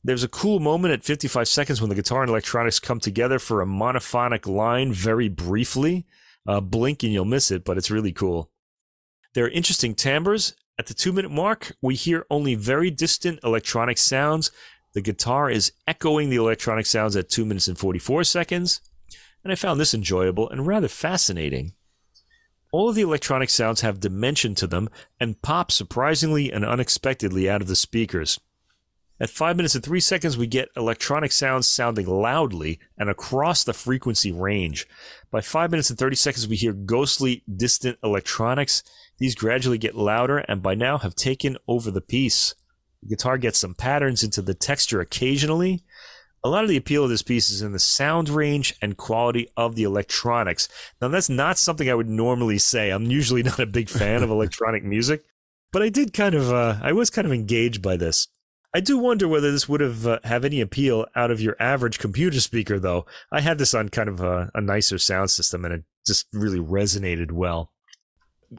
There's 0.04 0.24
a 0.24 0.30
cool 0.30 0.60
moment 0.60 0.93
at 0.93 1.04
55 1.04 1.47
seconds 1.47 1.80
when 1.80 1.89
the 1.89 1.95
guitar 1.95 2.22
and 2.22 2.30
electronics 2.30 2.80
come 2.80 2.99
together 2.99 3.39
for 3.39 3.62
a 3.62 3.66
monophonic 3.66 4.45
line 4.47 4.91
very 4.91 5.30
briefly. 5.30 6.06
Uh, 6.45 6.60
blink 6.60 7.04
and 7.04 7.14
you'll 7.14 7.24
miss 7.24 7.51
it, 7.51 7.64
but 7.64 7.78
it's 7.78 7.91
really 7.91 8.12
cool. 8.12 8.51
There 9.34 9.45
are 9.45 9.49
interesting 9.49 9.95
timbres. 9.95 10.56
At 10.78 10.88
the 10.88 10.93
two 10.93 11.14
minute 11.14 11.32
mark, 11.32 11.76
we 11.82 11.95
hear 11.95 12.26
only 12.30 12.56
very 12.56 12.91
distant 12.91 13.39
electronic 13.43 13.97
sounds 13.97 14.51
the 14.93 15.01
guitar 15.01 15.49
is 15.49 15.72
echoing 15.88 16.30
the 16.30 16.36
electronic 16.36 16.86
sounds 16.86 17.16
at 17.16 17.30
2 17.30 17.45
minutes 17.45 17.68
and 17.68 17.78
44 17.78 18.24
seconds, 18.24 18.80
and 19.43 19.51
I 19.51 19.56
found 19.56 19.80
this 19.80 19.93
enjoyable 19.93 20.49
and 20.49 20.68
rather 20.68 20.88
fascinating. 20.88 21.74
All 22.72 22.89
of 22.89 22.95
the 22.95 23.01
electronic 23.01 23.49
sounds 23.49 23.82
have 23.82 23.99
dimension 23.99 24.56
to 24.56 24.68
them 24.68 24.89
and 25.20 25.41
pop 25.41 25.72
surprisingly 25.72 26.51
and 26.51 26.64
unexpectedly 26.64 27.49
out 27.49 27.62
of 27.62 27.68
the 27.68 27.76
speakers. 27.76 28.39
At 29.24 29.30
5 29.30 29.55
minutes 29.55 29.74
and 29.74 29.82
3 29.82 30.01
seconds, 30.01 30.38
we 30.38 30.47
get 30.47 30.67
electronic 30.76 31.32
sounds 31.32 31.65
sounding 31.65 32.07
loudly 32.07 32.82
and 32.97 33.09
across 33.09 33.63
the 33.63 33.71
frequency 33.71 34.34
range. 34.34 34.86
By 35.32 35.39
5 35.39 35.71
minutes 35.71 35.89
and 35.89 35.97
30 35.97 36.17
seconds, 36.17 36.45
we 36.45 36.57
hear 36.57 36.74
ghostly, 36.74 37.41
distant 37.55 37.97
electronics. 38.03 38.84
These 39.19 39.36
gradually 39.36 39.78
get 39.78 39.95
louder 39.95 40.39
and 40.39 40.61
by 40.61 40.76
now 40.76 40.97
have 40.97 41.15
taken 41.15 41.55
over 41.69 41.89
the 41.89 42.01
piece. 42.01 42.53
The 43.01 43.07
guitar 43.07 43.38
gets 43.38 43.59
some 43.59 43.76
patterns 43.76 44.24
into 44.24 44.41
the 44.41 44.53
texture 44.53 44.99
occasionally. 44.99 45.86
A 46.43 46.49
lot 46.49 46.65
of 46.65 46.69
the 46.69 46.76
appeal 46.76 47.05
of 47.05 47.09
this 47.09 47.21
piece 47.21 47.49
is 47.49 47.61
in 47.61 47.71
the 47.71 47.80
sound 47.80 48.28
range 48.28 48.76
and 48.82 48.97
quality 48.97 49.47
of 49.55 49.76
the 49.76 49.84
electronics. 49.84 50.67
Now, 51.01 51.07
that's 51.07 51.30
not 51.30 51.57
something 51.57 51.89
I 51.89 51.95
would 51.95 52.09
normally 52.09 52.57
say. 52.57 52.89
I'm 52.89 53.05
usually 53.05 53.43
not 53.43 53.59
a 53.59 53.65
big 53.65 53.88
fan 53.88 54.21
of 54.21 54.30
electronic 54.30 54.84
music, 54.84 55.24
but 55.71 55.82
I 55.82 55.88
did 55.88 56.11
kind 56.11 56.36
of, 56.36 56.51
uh, 56.51 56.76
I 56.82 56.91
was 56.91 57.09
kind 57.09 57.26
of 57.26 57.32
engaged 57.32 57.82
by 57.82 57.95
this. 57.95 58.28
I 58.76 58.80
do 58.80 58.97
wonder 58.97 59.28
whether 59.28 59.51
this 59.51 59.69
would 59.69 59.82
have 59.82 60.07
uh, 60.07 60.19
have 60.24 60.43
any 60.43 60.59
appeal 60.59 61.05
out 61.15 61.30
of 61.30 61.39
your 61.39 61.55
average 61.59 61.99
computer 61.99 62.39
speaker, 62.39 62.80
though. 62.80 63.05
I 63.32 63.41
had 63.41 63.59
this 63.59 63.76
on 63.76 63.89
kind 63.89 64.09
of 64.09 64.19
a, 64.19 64.49
a 64.55 64.61
nicer 64.61 64.97
sound 64.97 65.30
system, 65.30 65.63
and 65.63 65.74
it 65.74 65.84
just 66.05 66.28
really 66.34 66.59
resonated 66.59 67.32
well. 67.32 67.71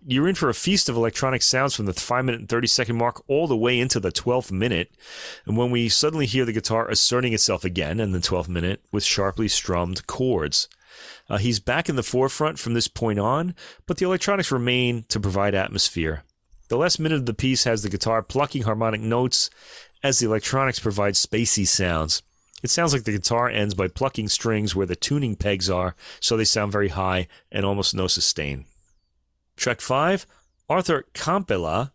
You're 0.07 0.29
in 0.29 0.35
for 0.35 0.49
a 0.49 0.55
feast 0.55 0.89
of 0.89 0.97
electronic 0.97 1.43
sounds 1.43 1.75
from 1.75 1.87
the 1.87 1.93
5 1.93 2.25
minute 2.25 2.41
and 2.41 2.49
30 2.49 2.67
second 2.67 2.97
mark 2.97 3.23
all 3.29 3.47
the 3.47 3.57
way 3.57 3.79
into 3.79 4.01
the 4.01 4.11
12th 4.11 4.51
minute. 4.51 4.93
And 5.47 5.57
when 5.57 5.71
we 5.71 5.89
suddenly 5.89 6.27
hear 6.27 6.45
the 6.45 6.53
guitar 6.53 6.89
asserting 6.89 7.33
itself 7.33 7.65
again 7.65 8.01
in 8.01 8.11
the 8.13 8.19
12th 8.19 8.49
minute 8.49 8.85
with 8.93 9.05
sharply 9.05 9.49
strummed 9.49 10.07
chords. 10.07 10.69
Uh, 11.29 11.39
he's 11.39 11.61
back 11.61 11.89
in 11.89 11.97
the 11.97 12.03
forefront 12.03 12.59
from 12.59 12.75
this 12.75 12.89
point 12.89 13.19
on, 13.19 13.55
but 13.87 13.99
the 13.99 14.05
electronics 14.05 14.53
remain 14.53 15.05
to 15.09 15.21
provide 15.21 15.55
atmosphere. 15.55 16.25
The 16.69 16.79
last 16.79 16.99
minute 16.99 17.17
of 17.17 17.27
the 17.27 17.35
piece 17.35 17.65
has 17.65 17.83
the 17.83 17.91
guitar 17.91 18.23
plucking 18.23 18.63
harmonic 18.63 19.01
notes 19.01 19.51
as 20.05 20.19
the 20.19 20.27
electronics 20.27 20.79
provide 20.79 21.15
spacey 21.15 21.67
sounds. 21.67 22.23
It 22.63 22.69
sounds 22.71 22.93
like 22.93 23.05
the 23.05 23.13
guitar 23.13 23.49
ends 23.49 23.75
by 23.75 23.89
plucking 23.89 24.29
strings 24.29 24.77
where 24.77 24.87
the 24.87 24.95
tuning 24.95 25.35
pegs 25.35 25.71
are, 25.71 25.97
so 26.21 26.37
they 26.37 26.45
sound 26.45 26.73
very 26.73 26.89
high 26.89 27.27
and 27.51 27.65
almost 27.65 27.95
no 27.95 28.07
sustain. 28.07 28.67
Track 29.57 29.81
5, 29.81 30.27
Arthur 30.69 31.07
Kampela, 31.15 31.93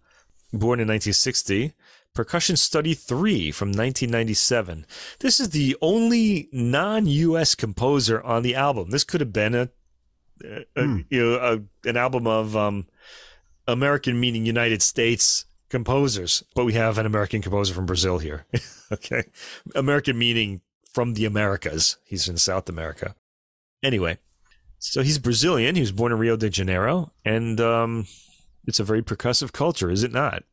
born 0.52 0.80
in 0.80 0.88
1960, 0.88 1.74
Percussion 2.16 2.58
Study 2.58 2.96
3 2.96 3.52
from 3.52 3.70
1997. 3.70 4.86
This 5.20 5.40
is 5.40 5.52
the 5.52 5.78
only 5.80 6.50
non 6.52 7.06
US 7.06 7.54
composer 7.54 8.22
on 8.24 8.42
the 8.42 8.56
album. 8.56 8.90
This 8.90 9.04
could 9.04 9.22
have 9.22 9.32
been 9.32 9.54
a, 9.54 9.70
a, 10.44 10.82
mm. 10.82 11.06
you 11.10 11.24
know, 11.24 11.36
a 11.36 11.88
an 11.88 11.96
album 11.98 12.26
of 12.26 12.56
um, 12.56 12.88
American 13.68 14.20
meaning 14.20 14.46
United 14.46 14.82
States 14.82 15.46
composers, 15.70 16.44
but 16.56 16.66
we 16.66 16.74
have 16.74 16.98
an 16.98 17.06
American 17.06 17.42
composer 17.42 17.74
from 17.74 17.86
Brazil 17.86 18.20
here. 18.20 18.46
okay. 18.92 19.24
American 19.76 20.18
meaning 20.18 20.62
from 20.94 21.14
the 21.14 21.26
Americas. 21.26 21.98
He's 22.04 22.28
in 22.28 22.38
South 22.38 22.68
America. 22.70 23.16
Anyway, 23.82 24.18
so 24.80 25.02
he's 25.02 25.20
Brazilian. 25.20 25.76
He 25.76 25.82
was 25.82 25.92
born 25.92 26.12
in 26.12 26.20
Rio 26.20 26.36
de 26.36 26.50
Janeiro, 26.50 27.12
and 27.24 27.62
um, 27.62 28.08
it's 28.66 28.80
a 28.80 28.84
very 28.84 29.02
percussive 29.02 29.52
culture, 29.52 29.90
is 29.90 30.04
it 30.04 30.12
not? 30.12 30.44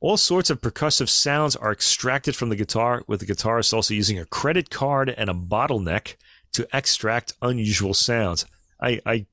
All 0.00 0.16
sorts 0.16 0.50
of 0.50 0.60
percussive 0.60 1.08
sounds 1.08 1.56
are 1.56 1.72
extracted 1.72 2.36
from 2.36 2.50
the 2.50 2.56
guitar, 2.56 3.02
with 3.06 3.20
the 3.20 3.26
guitarist 3.26 3.72
also 3.72 3.94
using 3.94 4.18
a 4.18 4.26
credit 4.26 4.68
card 4.68 5.08
and 5.08 5.30
a 5.30 5.34
bottleneck 5.34 6.16
to 6.52 6.68
extract 6.72 7.32
unusual 7.40 7.94
sounds. 7.94 8.44
I, 8.82 9.00
I 9.06 9.26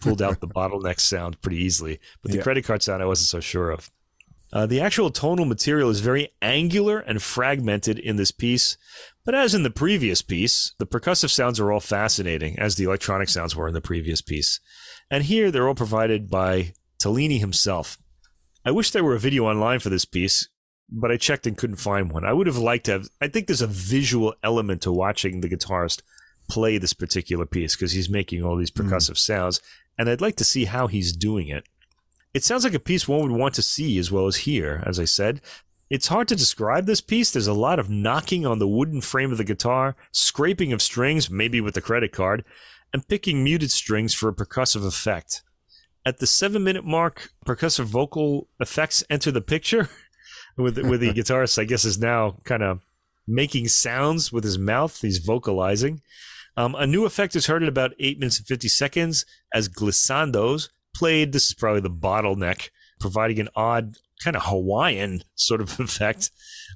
pulled 0.00 0.22
out 0.22 0.40
the 0.40 0.48
bottleneck 0.54 1.00
sound 1.00 1.40
pretty 1.40 1.58
easily, 1.58 1.98
but 2.22 2.30
the 2.30 2.38
yeah. 2.38 2.42
credit 2.44 2.64
card 2.64 2.82
sound 2.82 3.02
I 3.02 3.06
wasn't 3.06 3.28
so 3.28 3.40
sure 3.40 3.70
of. 3.70 3.90
Uh, 4.54 4.66
the 4.66 4.80
actual 4.80 5.10
tonal 5.10 5.44
material 5.44 5.90
is 5.90 5.98
very 5.98 6.28
angular 6.40 7.00
and 7.00 7.20
fragmented 7.20 7.98
in 7.98 8.14
this 8.14 8.30
piece, 8.30 8.78
but 9.24 9.34
as 9.34 9.52
in 9.52 9.64
the 9.64 9.70
previous 9.70 10.22
piece, 10.22 10.72
the 10.78 10.86
percussive 10.86 11.30
sounds 11.30 11.58
are 11.58 11.72
all 11.72 11.80
fascinating, 11.80 12.56
as 12.56 12.76
the 12.76 12.84
electronic 12.84 13.28
sounds 13.28 13.56
were 13.56 13.66
in 13.66 13.74
the 13.74 13.80
previous 13.80 14.22
piece. 14.22 14.60
And 15.10 15.24
here 15.24 15.50
they're 15.50 15.66
all 15.66 15.74
provided 15.74 16.30
by 16.30 16.72
Tallini 17.02 17.40
himself. 17.40 17.98
I 18.64 18.70
wish 18.70 18.92
there 18.92 19.02
were 19.02 19.16
a 19.16 19.20
video 19.20 19.44
online 19.44 19.80
for 19.80 19.90
this 19.90 20.04
piece, 20.04 20.48
but 20.88 21.10
I 21.10 21.16
checked 21.16 21.48
and 21.48 21.58
couldn't 21.58 21.76
find 21.76 22.12
one. 22.12 22.24
I 22.24 22.32
would 22.32 22.46
have 22.46 22.56
liked 22.56 22.86
to 22.86 22.92
have, 22.92 23.08
I 23.20 23.26
think 23.26 23.48
there's 23.48 23.60
a 23.60 23.66
visual 23.66 24.34
element 24.44 24.82
to 24.82 24.92
watching 24.92 25.40
the 25.40 25.48
guitarist 25.48 26.02
play 26.48 26.78
this 26.78 26.92
particular 26.92 27.44
piece 27.44 27.74
because 27.74 27.90
he's 27.90 28.08
making 28.08 28.44
all 28.44 28.56
these 28.56 28.70
hmm. 28.70 28.82
percussive 28.82 29.14
mm. 29.14 29.18
sounds, 29.18 29.60
and 29.98 30.08
I'd 30.08 30.20
like 30.20 30.36
to 30.36 30.44
see 30.44 30.66
how 30.66 30.86
he's 30.86 31.12
doing 31.12 31.48
it. 31.48 31.64
It 32.34 32.42
sounds 32.42 32.64
like 32.64 32.74
a 32.74 32.80
piece 32.80 33.06
one 33.06 33.22
would 33.22 33.38
want 33.38 33.54
to 33.54 33.62
see 33.62 33.96
as 33.98 34.10
well 34.10 34.26
as 34.26 34.36
hear, 34.38 34.82
as 34.84 34.98
I 34.98 35.04
said. 35.04 35.40
It's 35.88 36.08
hard 36.08 36.26
to 36.28 36.36
describe 36.36 36.86
this 36.86 37.00
piece. 37.00 37.30
There's 37.30 37.46
a 37.46 37.52
lot 37.52 37.78
of 37.78 37.88
knocking 37.88 38.44
on 38.44 38.58
the 38.58 38.66
wooden 38.66 39.00
frame 39.00 39.30
of 39.30 39.38
the 39.38 39.44
guitar, 39.44 39.94
scraping 40.10 40.72
of 40.72 40.82
strings, 40.82 41.30
maybe 41.30 41.60
with 41.60 41.74
the 41.74 41.80
credit 41.80 42.10
card, 42.10 42.44
and 42.92 43.06
picking 43.06 43.44
muted 43.44 43.70
strings 43.70 44.14
for 44.14 44.28
a 44.28 44.34
percussive 44.34 44.84
effect. 44.84 45.42
At 46.04 46.18
the 46.18 46.26
seven 46.26 46.64
minute 46.64 46.84
mark, 46.84 47.30
percussive 47.46 47.84
vocal 47.84 48.48
effects 48.58 49.04
enter 49.08 49.30
the 49.30 49.40
picture, 49.40 49.88
with, 50.56 50.78
with 50.78 51.00
the 51.00 51.12
guitarist, 51.14 51.58
I 51.58 51.64
guess, 51.64 51.84
is 51.84 51.98
now 51.98 52.38
kind 52.44 52.62
of 52.62 52.80
making 53.26 53.68
sounds 53.68 54.32
with 54.32 54.42
his 54.44 54.58
mouth. 54.58 55.00
He's 55.00 55.18
vocalizing. 55.18 56.02
Um, 56.56 56.74
a 56.74 56.86
new 56.86 57.04
effect 57.04 57.34
is 57.36 57.46
heard 57.46 57.62
at 57.62 57.68
about 57.68 57.94
8 57.98 58.18
minutes 58.18 58.38
and 58.38 58.46
50 58.46 58.68
seconds 58.68 59.24
as 59.52 59.68
glissandos, 59.68 60.68
played. 60.94 61.32
This 61.32 61.48
is 61.48 61.54
probably 61.54 61.80
the 61.80 61.90
bottleneck, 61.90 62.70
providing 63.00 63.40
an 63.40 63.48
odd 63.54 63.96
kind 64.22 64.36
of 64.36 64.44
Hawaiian 64.44 65.22
sort 65.34 65.60
of 65.60 65.78
effect 65.80 66.30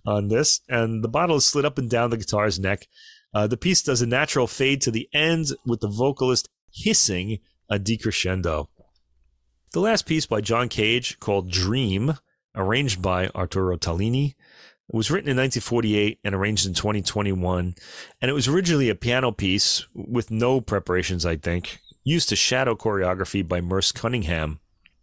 on 0.07 0.29
this. 0.29 0.61
And 0.69 1.03
the 1.03 1.09
bottle 1.09 1.37
is 1.37 1.47
slid 1.47 1.65
up 1.65 1.79
and 1.79 1.89
down 1.89 2.11
the 2.11 2.17
guitar's 2.17 2.59
neck. 2.59 2.87
Uh, 3.35 3.47
the 3.47 3.57
piece 3.57 3.83
does 3.83 4.03
a 4.03 4.07
natural 4.07 4.47
fade 4.47 4.81
to 4.83 4.91
the 4.91 5.09
end 5.13 5.49
with 5.67 5.81
the 5.81 5.89
vocalist 5.89 6.49
hissing 6.73 7.39
a 7.71 7.79
decrescendo. 7.79 8.69
The 9.73 9.81
last 9.81 10.07
piece 10.07 10.25
by 10.25 10.41
John 10.41 10.69
Cage 10.69 11.21
called 11.21 11.51
Dream, 11.51 12.15
arranged 12.55 13.03
by 13.03 13.29
Arturo 13.29 13.77
Tallini, 13.77 14.35
was 14.91 15.11
written 15.11 15.29
in 15.29 15.37
1948 15.37 16.19
and 16.25 16.35
arranged 16.35 16.67
in 16.67 16.73
2021. 16.73 17.75
And 18.23 18.31
it 18.31 18.35
was 18.35 18.49
originally 18.49 18.89
a 18.89 18.95
piano 18.95 19.31
piece 19.31 19.87
with 19.95 20.31
no 20.31 20.63
preparations, 20.63 21.27
I 21.27 21.37
think 21.37 21.81
used 22.05 22.29
to 22.29 22.37
shadow 22.37 22.75
choreography 22.75 23.47
by 23.47 23.61
Merce 23.61 23.93
Cunningham. 23.93 24.61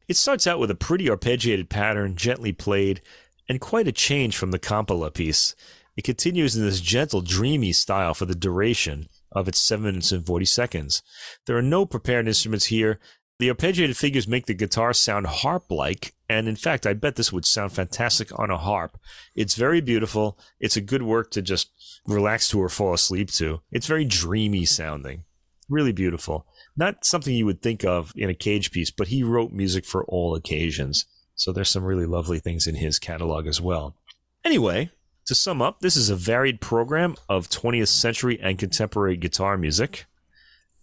It 0.08 0.18
starts 0.18 0.46
out 0.46 0.60
with 0.60 0.72
a 0.72 0.76
pretty 0.76 1.06
arpeggiated 1.06 1.70
pattern, 1.70 2.16
gently 2.16 2.52
played, 2.52 3.02
and 3.50 3.62
quite 3.62 3.88
a 3.88 3.92
change 3.92 4.38
from 4.38 4.52
the 4.52 4.60
Kampela 4.60 5.14
piece. 5.14 5.56
It 5.98 6.04
continues 6.04 6.56
in 6.56 6.64
this 6.64 6.82
gentle, 6.82 7.22
dreamy 7.22 7.72
style 7.72 8.14
for 8.14 8.26
the 8.26 8.36
duration 8.36 9.08
of 9.32 9.48
its 9.48 9.60
7 9.60 9.84
minutes 9.84 10.12
and 10.12 10.26
40 10.26 10.46
seconds. 10.46 11.02
There 11.46 11.58
are 11.58 11.62
no 11.62 11.86
prepared 11.86 12.28
instruments 12.28 12.66
here. 12.66 13.00
The 13.40 13.50
arpeggiated 13.50 13.98
figures 13.98 14.28
make 14.28 14.46
the 14.46 14.54
guitar 14.54 14.94
sound 14.94 15.28
harp 15.28 15.70
like, 15.70 16.14
and 16.30 16.48
in 16.48 16.56
fact, 16.56 16.86
I 16.86 16.94
bet 16.94 17.16
this 17.16 17.34
would 17.34 17.46
sound 17.46 17.72
fantastic 17.72 18.38
on 18.38 18.50
a 18.50 18.58
harp. 18.58 18.98
It's 19.36 19.56
very 19.56 19.82
beautiful. 19.82 20.38
It's 20.60 20.78
a 20.78 20.82
good 20.82 21.04
work 21.04 21.32
to 21.32 21.42
just 21.42 21.72
relax 22.06 22.50
to 22.50 22.62
or 22.62 22.70
fall 22.70 22.94
asleep 22.94 23.32
to. 23.34 23.62
It's 23.72 23.88
very 23.88 24.06
dreamy 24.06 24.66
sounding. 24.66 25.24
Really 25.70 25.92
beautiful 25.92 26.46
not 26.78 27.06
something 27.06 27.34
you 27.34 27.46
would 27.46 27.62
think 27.62 27.84
of 27.84 28.12
in 28.16 28.30
a 28.30 28.34
Cage 28.34 28.72
piece, 28.72 28.92
but 28.92 29.08
he 29.08 29.24
wrote 29.24 29.52
music 29.52 29.86
for 29.86 30.04
all 30.06 30.36
occasions. 30.36 31.06
So 31.36 31.52
there's 31.52 31.70
some 31.70 31.84
really 31.84 32.06
lovely 32.06 32.40
things 32.40 32.68
in 32.68 32.76
his 32.76 33.00
catalog 33.00 33.48
as 33.48 33.62
well. 33.62 33.96
Anyway, 34.44 34.90
to 35.26 35.36
sum 35.36 35.62
up, 35.62 35.80
this 35.80 35.96
is 35.96 36.10
a 36.10 36.16
varied 36.16 36.62
program 36.62 37.16
of 37.28 37.50
20th 37.50 37.88
century 37.88 38.40
and 38.42 38.60
contemporary 38.60 39.18
guitar 39.18 39.58
music. 39.58 40.06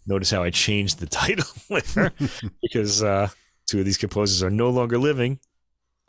Notice 0.06 0.30
how 0.30 0.42
I 0.42 0.50
changed 0.50 0.98
the 0.98 1.06
title 1.06 1.46
there 1.94 2.12
because 2.62 3.02
uh, 3.02 3.28
two 3.66 3.80
of 3.80 3.84
these 3.84 3.98
composers 3.98 4.42
are 4.42 4.50
no 4.50 4.70
longer 4.70 4.98
living. 4.98 5.38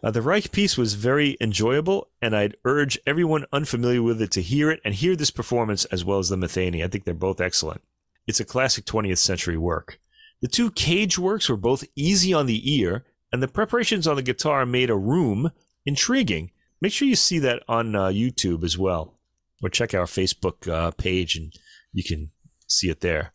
Uh, 0.04 0.12
the 0.12 0.22
Reich 0.22 0.52
piece 0.52 0.78
was 0.78 0.96
very 0.96 1.38
enjoyable, 1.40 2.10
and 2.22 2.36
I'd 2.36 2.58
urge 2.66 3.00
everyone 3.08 3.46
unfamiliar 3.54 4.02
with 4.02 4.22
it 4.22 4.32
to 4.32 4.42
hear 4.42 4.70
it 4.70 4.82
and 4.84 4.94
hear 4.94 5.16
this 5.16 5.32
performance 5.32 5.86
as 5.86 6.04
well 6.04 6.20
as 6.20 6.28
the 6.28 6.36
Metheny. 6.36 6.84
I 6.84 6.90
think 6.90 7.06
they're 7.06 7.14
both 7.14 7.40
excellent. 7.40 7.82
It's 8.28 8.40
a 8.40 8.46
classic 8.46 8.86
20th 8.86 9.18
century 9.18 9.58
work. 9.58 10.00
The 10.42 10.48
two 10.48 10.72
Cage 10.72 11.18
works 11.18 11.50
were 11.50 11.58
both 11.58 11.86
easy 11.96 12.34
on 12.34 12.46
the 12.46 12.80
ear, 12.80 13.06
and 13.32 13.42
the 13.42 13.48
preparations 13.48 14.08
on 14.08 14.16
the 14.16 14.22
guitar 14.22 14.66
made 14.66 14.90
a 14.90 14.96
room 14.96 15.52
intriguing. 15.86 16.52
Make 16.82 16.92
sure 16.92 17.08
you 17.08 17.16
see 17.16 17.40
that 17.40 17.64
on 17.68 17.96
uh, 17.96 18.08
YouTube 18.08 18.64
as 18.64 18.78
well, 18.78 19.18
or 19.62 19.70
check 19.70 19.94
our 19.94 20.06
Facebook 20.06 20.68
uh, 20.68 20.92
page 20.92 21.36
and 21.36 21.54
you 21.94 22.04
can 22.04 22.32
see 22.68 22.90
it 22.90 23.02
there. 23.02 23.32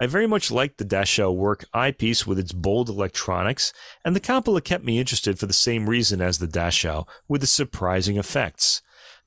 I 0.00 0.06
very 0.06 0.26
much 0.26 0.50
liked 0.50 0.78
the 0.78 0.84
Dashow 0.84 1.34
work 1.34 1.64
eyepiece 1.72 2.26
with 2.26 2.38
its 2.38 2.52
bold 2.52 2.88
electronics, 2.88 3.72
and 4.04 4.14
the 4.14 4.20
Kampela 4.20 4.62
kept 4.62 4.84
me 4.84 4.98
interested 4.98 5.38
for 5.38 5.46
the 5.46 5.52
same 5.52 5.88
reason 5.88 6.20
as 6.20 6.38
the 6.38 6.46
Dashow, 6.46 7.06
with 7.28 7.42
its 7.42 7.52
surprising 7.52 8.16
effects. 8.16 8.82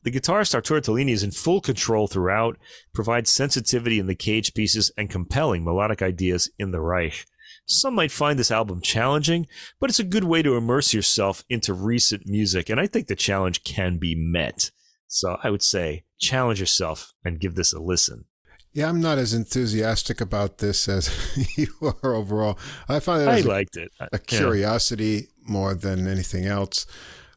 The 0.06 0.12
guitarist 0.12 0.54
Arturo 0.54 0.80
Tallini 0.80 1.10
is 1.10 1.24
in 1.24 1.32
full 1.32 1.62
control 1.62 2.06
throughout, 2.06 2.60
provides 2.94 3.32
sensitivity 3.32 3.98
in 3.98 4.06
the 4.06 4.14
Cage 4.14 4.54
pieces 4.54 4.92
and 4.96 5.10
compelling 5.10 5.64
melodic 5.64 6.04
ideas 6.04 6.48
in 6.60 6.70
the 6.70 6.80
Reich. 6.80 7.26
Some 7.66 7.96
might 7.96 8.12
find 8.12 8.38
this 8.38 8.52
album 8.52 8.82
challenging, 8.82 9.48
but 9.80 9.90
it's 9.90 10.00
a 10.00 10.04
good 10.04 10.24
way 10.24 10.44
to 10.44 10.58
immerse 10.58 10.94
yourself 10.94 11.44
into 11.50 11.74
recent 11.74 12.28
music, 12.28 12.70
and 12.70 12.80
I 12.80 12.86
think 12.86 13.08
the 13.08 13.16
challenge 13.16 13.64
can 13.64 13.98
be 13.98 14.14
met. 14.14 14.70
So 15.08 15.38
I 15.44 15.50
would 15.50 15.64
say 15.64 16.04
challenge 16.20 16.60
yourself 16.60 17.12
and 17.24 17.40
give 17.40 17.56
this 17.56 17.74
a 17.74 17.80
listen. 17.80 18.26
Yeah, 18.74 18.90
I'm 18.90 19.02
not 19.02 19.18
as 19.18 19.34
enthusiastic 19.34 20.22
about 20.22 20.60
this 20.60 20.88
as 20.88 21.10
you 21.58 21.70
are 21.82 22.14
overall. 22.14 22.60
I 22.88 23.00
find 23.00 23.24
it 23.24 23.28
I 23.28 23.38
a, 23.40 23.44
liked 23.44 23.76
it. 23.76 23.92
a 24.00 24.20
curiosity 24.20 25.30
more 25.42 25.74
than 25.74 26.08
anything 26.08 26.46
else. 26.46 26.86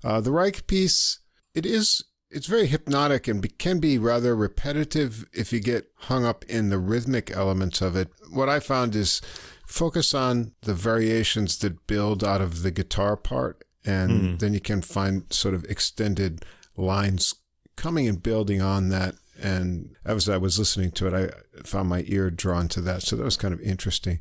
Uh, 0.05 0.21
the 0.21 0.33
Reich 0.33 0.67
piece, 0.67 1.21
it 1.55 1.65
is 1.65 2.05
it's 2.31 2.47
very 2.47 2.67
hypnotic 2.67 3.27
and 3.27 3.41
be, 3.41 3.49
can 3.49 3.79
be 3.79 3.99
rather 3.99 4.37
repetitive 4.37 5.25
if 5.33 5.53
you 5.53 5.61
get 5.61 5.91
hung 5.97 6.25
up 6.25 6.45
in 6.45 6.69
the 6.69 6.79
rhythmic 6.79 7.31
elements 7.31 7.81
of 7.81 7.97
it. 7.97 8.09
What 8.31 8.49
I 8.49 8.61
found 8.61 8.95
is 8.95 9.21
focus 9.67 10.15
on 10.15 10.53
the 10.63 10.75
variations 10.75 11.59
that 11.59 11.87
build 11.87 12.23
out 12.23 12.41
of 12.41 12.63
the 12.63 12.71
guitar 12.71 13.17
part, 13.17 13.65
and 13.85 14.11
mm. 14.11 14.39
then 14.39 14.55
you 14.55 14.61
can 14.61 14.83
find 14.83 15.33
sort 15.33 15.55
of 15.55 15.65
extended 15.65 16.45
lines 16.77 17.35
coming 17.77 18.07
and 18.09 18.23
building 18.23 18.61
on 18.61 18.89
that. 18.91 19.15
And 19.41 19.95
as 20.05 20.29
I 20.29 20.37
was 20.37 20.59
listening 20.59 20.91
to 20.93 21.07
it, 21.07 21.15
I 21.15 21.63
found 21.63 21.89
my 21.89 22.05
ear 22.07 22.29
drawn 22.29 22.69
to 22.69 22.81
that. 22.83 23.03
So 23.03 23.17
that 23.17 23.25
was 23.25 23.37
kind 23.37 23.55
of 23.55 23.61
interesting. 23.61 24.21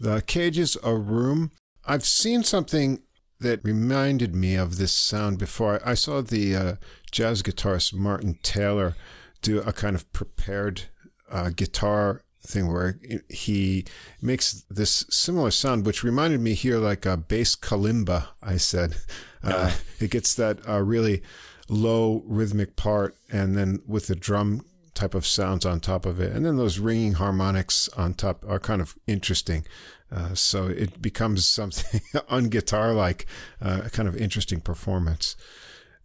The 0.00 0.22
Cages 0.22 0.76
a 0.82 0.94
Room. 0.94 1.50
I've 1.86 2.06
seen 2.06 2.42
something 2.42 3.02
that 3.40 3.64
reminded 3.64 4.34
me 4.34 4.54
of 4.54 4.76
this 4.76 4.92
sound 4.92 5.38
before. 5.38 5.80
I 5.84 5.94
saw 5.94 6.20
the 6.20 6.56
uh, 6.56 6.74
jazz 7.10 7.42
guitarist 7.42 7.92
Martin 7.92 8.38
Taylor 8.42 8.96
do 9.42 9.60
a 9.60 9.72
kind 9.72 9.94
of 9.94 10.10
prepared 10.12 10.84
uh, 11.30 11.50
guitar 11.50 12.22
thing 12.46 12.70
where 12.70 13.00
he 13.28 13.84
makes 14.20 14.64
this 14.70 15.06
similar 15.10 15.50
sound, 15.50 15.86
which 15.86 16.04
reminded 16.04 16.40
me 16.40 16.54
here 16.54 16.78
like 16.78 17.06
a 17.06 17.16
bass 17.16 17.56
kalimba. 17.56 18.28
I 18.42 18.56
said 18.56 18.96
uh, 19.42 19.72
it 20.00 20.10
gets 20.10 20.34
that 20.34 20.66
uh, 20.68 20.82
really 20.82 21.22
low 21.68 22.22
rhythmic 22.26 22.76
part, 22.76 23.16
and 23.30 23.56
then 23.56 23.82
with 23.86 24.06
the 24.06 24.14
drum 24.14 24.64
type 24.94 25.14
of 25.14 25.26
sounds 25.26 25.66
on 25.66 25.80
top 25.80 26.06
of 26.06 26.20
it, 26.20 26.32
and 26.32 26.44
then 26.44 26.56
those 26.56 26.78
ringing 26.78 27.14
harmonics 27.14 27.88
on 27.90 28.14
top 28.14 28.44
are 28.48 28.60
kind 28.60 28.80
of 28.80 28.96
interesting. 29.06 29.64
Uh, 30.12 30.34
so 30.34 30.66
it 30.66 31.02
becomes 31.02 31.46
something 31.46 32.00
on 32.28 32.48
guitar 32.48 32.92
like 32.92 33.26
uh, 33.60 33.82
a 33.84 33.90
kind 33.90 34.08
of 34.08 34.16
interesting 34.16 34.60
performance. 34.60 35.36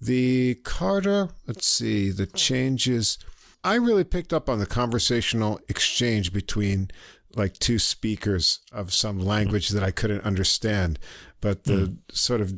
The 0.01 0.55
Carter, 0.63 1.29
let's 1.45 1.67
see, 1.67 2.09
the 2.09 2.25
changes. 2.25 3.17
I 3.63 3.75
really 3.75 4.05
picked 4.05 4.33
up 4.33 4.49
on 4.49 4.59
the 4.59 4.65
conversational 4.65 5.59
exchange 5.67 6.31
between 6.31 6.89
like 7.35 7.59
two 7.59 7.77
speakers 7.77 8.61
of 8.71 8.93
some 8.93 9.19
language 9.19 9.69
that 9.69 9.83
I 9.83 9.91
couldn't 9.91 10.23
understand, 10.23 10.97
but 11.41 11.65
the 11.65 11.73
mm. 11.73 11.97
sort 12.11 12.41
of 12.41 12.53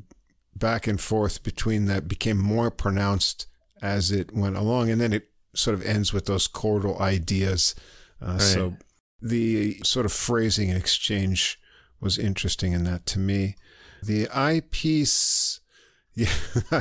back 0.55 0.87
and 0.87 1.01
forth 1.01 1.43
between 1.43 1.85
that 1.85 2.07
became 2.07 2.37
more 2.37 2.71
pronounced 2.71 3.47
as 3.81 4.11
it 4.11 4.33
went 4.33 4.55
along, 4.55 4.89
and 4.89 5.01
then 5.01 5.11
it 5.11 5.30
sort 5.53 5.73
of 5.73 5.85
ends 5.85 6.13
with 6.13 6.25
those 6.25 6.47
chordal 6.47 6.99
ideas. 6.99 7.75
Uh, 8.21 8.33
right. 8.33 8.41
So 8.41 8.77
the 9.21 9.79
sort 9.83 10.05
of 10.05 10.11
phrasing 10.11 10.69
and 10.69 10.77
exchange 10.77 11.59
was 11.99 12.17
interesting 12.17 12.73
in 12.73 12.83
that 12.85 13.05
to 13.07 13.19
me. 13.19 13.55
The 14.03 14.27
eyepiece, 14.29 15.59
yeah, 16.15 16.33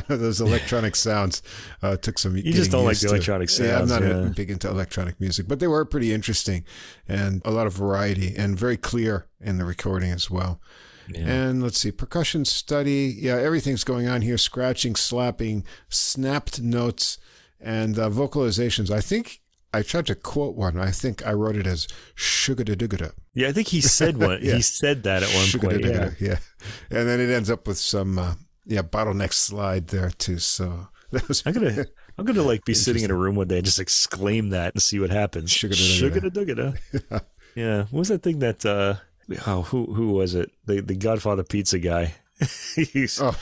those 0.09 0.41
electronic 0.41 0.97
sounds 0.97 1.43
uh, 1.83 1.97
took 1.97 2.19
some. 2.19 2.37
You 2.37 2.53
just 2.53 2.71
don't 2.71 2.85
like 2.85 2.99
the 2.99 3.09
electronic 3.09 3.51
sounds. 3.51 3.69
Yeah, 3.69 3.81
I'm 3.81 3.89
not 3.89 4.03
yeah. 4.03 4.33
big 4.35 4.51
into 4.51 4.69
electronic 4.69 5.21
music, 5.21 5.47
but 5.47 5.61
they 5.61 5.69
were 5.69 5.85
pretty 5.85 6.13
interesting 6.13 6.65
and 7.07 7.43
a 7.45 7.51
lot 7.51 7.67
of 7.67 7.75
variety 7.75 8.35
and 8.37 8.59
very 8.59 8.77
clear 8.77 9.29
in 9.41 9.59
the 9.59 9.65
recording 9.65 10.11
as 10.11 10.31
well. 10.31 10.61
Yeah. 11.09 11.27
And 11.27 11.63
let's 11.63 11.79
see, 11.79 11.91
percussion 11.91 12.45
study. 12.45 13.15
Yeah, 13.19 13.37
everything's 13.37 13.85
going 13.85 14.09
on 14.09 14.23
here 14.23 14.39
scratching, 14.39 14.95
slapping, 14.95 15.65
snapped 15.89 16.61
notes, 16.61 17.19
and 17.61 17.99
uh, 17.99 18.09
vocalizations. 18.09 18.91
I 18.91 19.01
think 19.01 19.41
I 19.73 19.83
tried 19.83 20.07
to 20.07 20.15
quote 20.15 20.57
one. 20.57 20.79
I 20.79 20.91
think 20.91 21.25
I 21.27 21.33
wrote 21.33 21.57
it 21.57 21.67
as 21.67 21.87
sugar 22.15 22.65
da 22.65 23.09
Yeah, 23.35 23.49
I 23.49 23.53
think 23.53 23.69
he 23.69 23.81
said 23.81 24.17
one. 24.17 24.41
yeah. 24.43 24.55
He 24.55 24.63
said 24.63 25.05
that 25.05 25.23
at 25.23 25.29
one 25.29 25.61
point. 25.61 25.85
Yeah. 25.85 26.11
yeah. 26.19 26.39
And 26.91 27.09
then 27.09 27.21
it 27.21 27.31
ends 27.31 27.51
up 27.51 27.67
with 27.67 27.79
some 27.79 28.19
uh, 28.19 28.35
yeah 28.67 28.83
bottleneck 28.83 29.33
slide 29.33 29.89
there 29.89 30.11
too. 30.11 30.39
So 30.39 30.89
that 31.13 31.29
was 31.29 31.43
I'm 31.47 31.53
gonna 31.53 31.87
I'm 32.19 32.25
gonna 32.25 32.43
like 32.43 32.65
be 32.65 32.75
sitting 32.75 33.05
in 33.05 33.11
a 33.11 33.17
room 33.17 33.37
one 33.37 33.49
day 33.49 33.59
and 33.59 33.65
just 33.65 33.79
exclaim 33.81 34.51
that 34.51 34.75
and 34.75 34.83
see 34.83 34.99
what 34.99 35.11
happens. 35.11 35.53
Sugar 35.53 35.75
da 36.21 36.73
Yeah. 37.55 37.83
What 37.91 37.93
was 38.01 38.09
that 38.09 38.23
thing 38.23 38.41
that 38.41 38.67
uh 38.67 38.97
oh 39.47 39.63
who 39.63 39.95
who 39.95 40.13
was 40.13 40.35
it? 40.35 40.51
The 40.67 40.81
the 40.81 40.97
Godfather 40.97 41.45
pizza 41.45 41.79
guy. 41.79 42.15
He's 42.75 43.21
oh. 43.21 43.37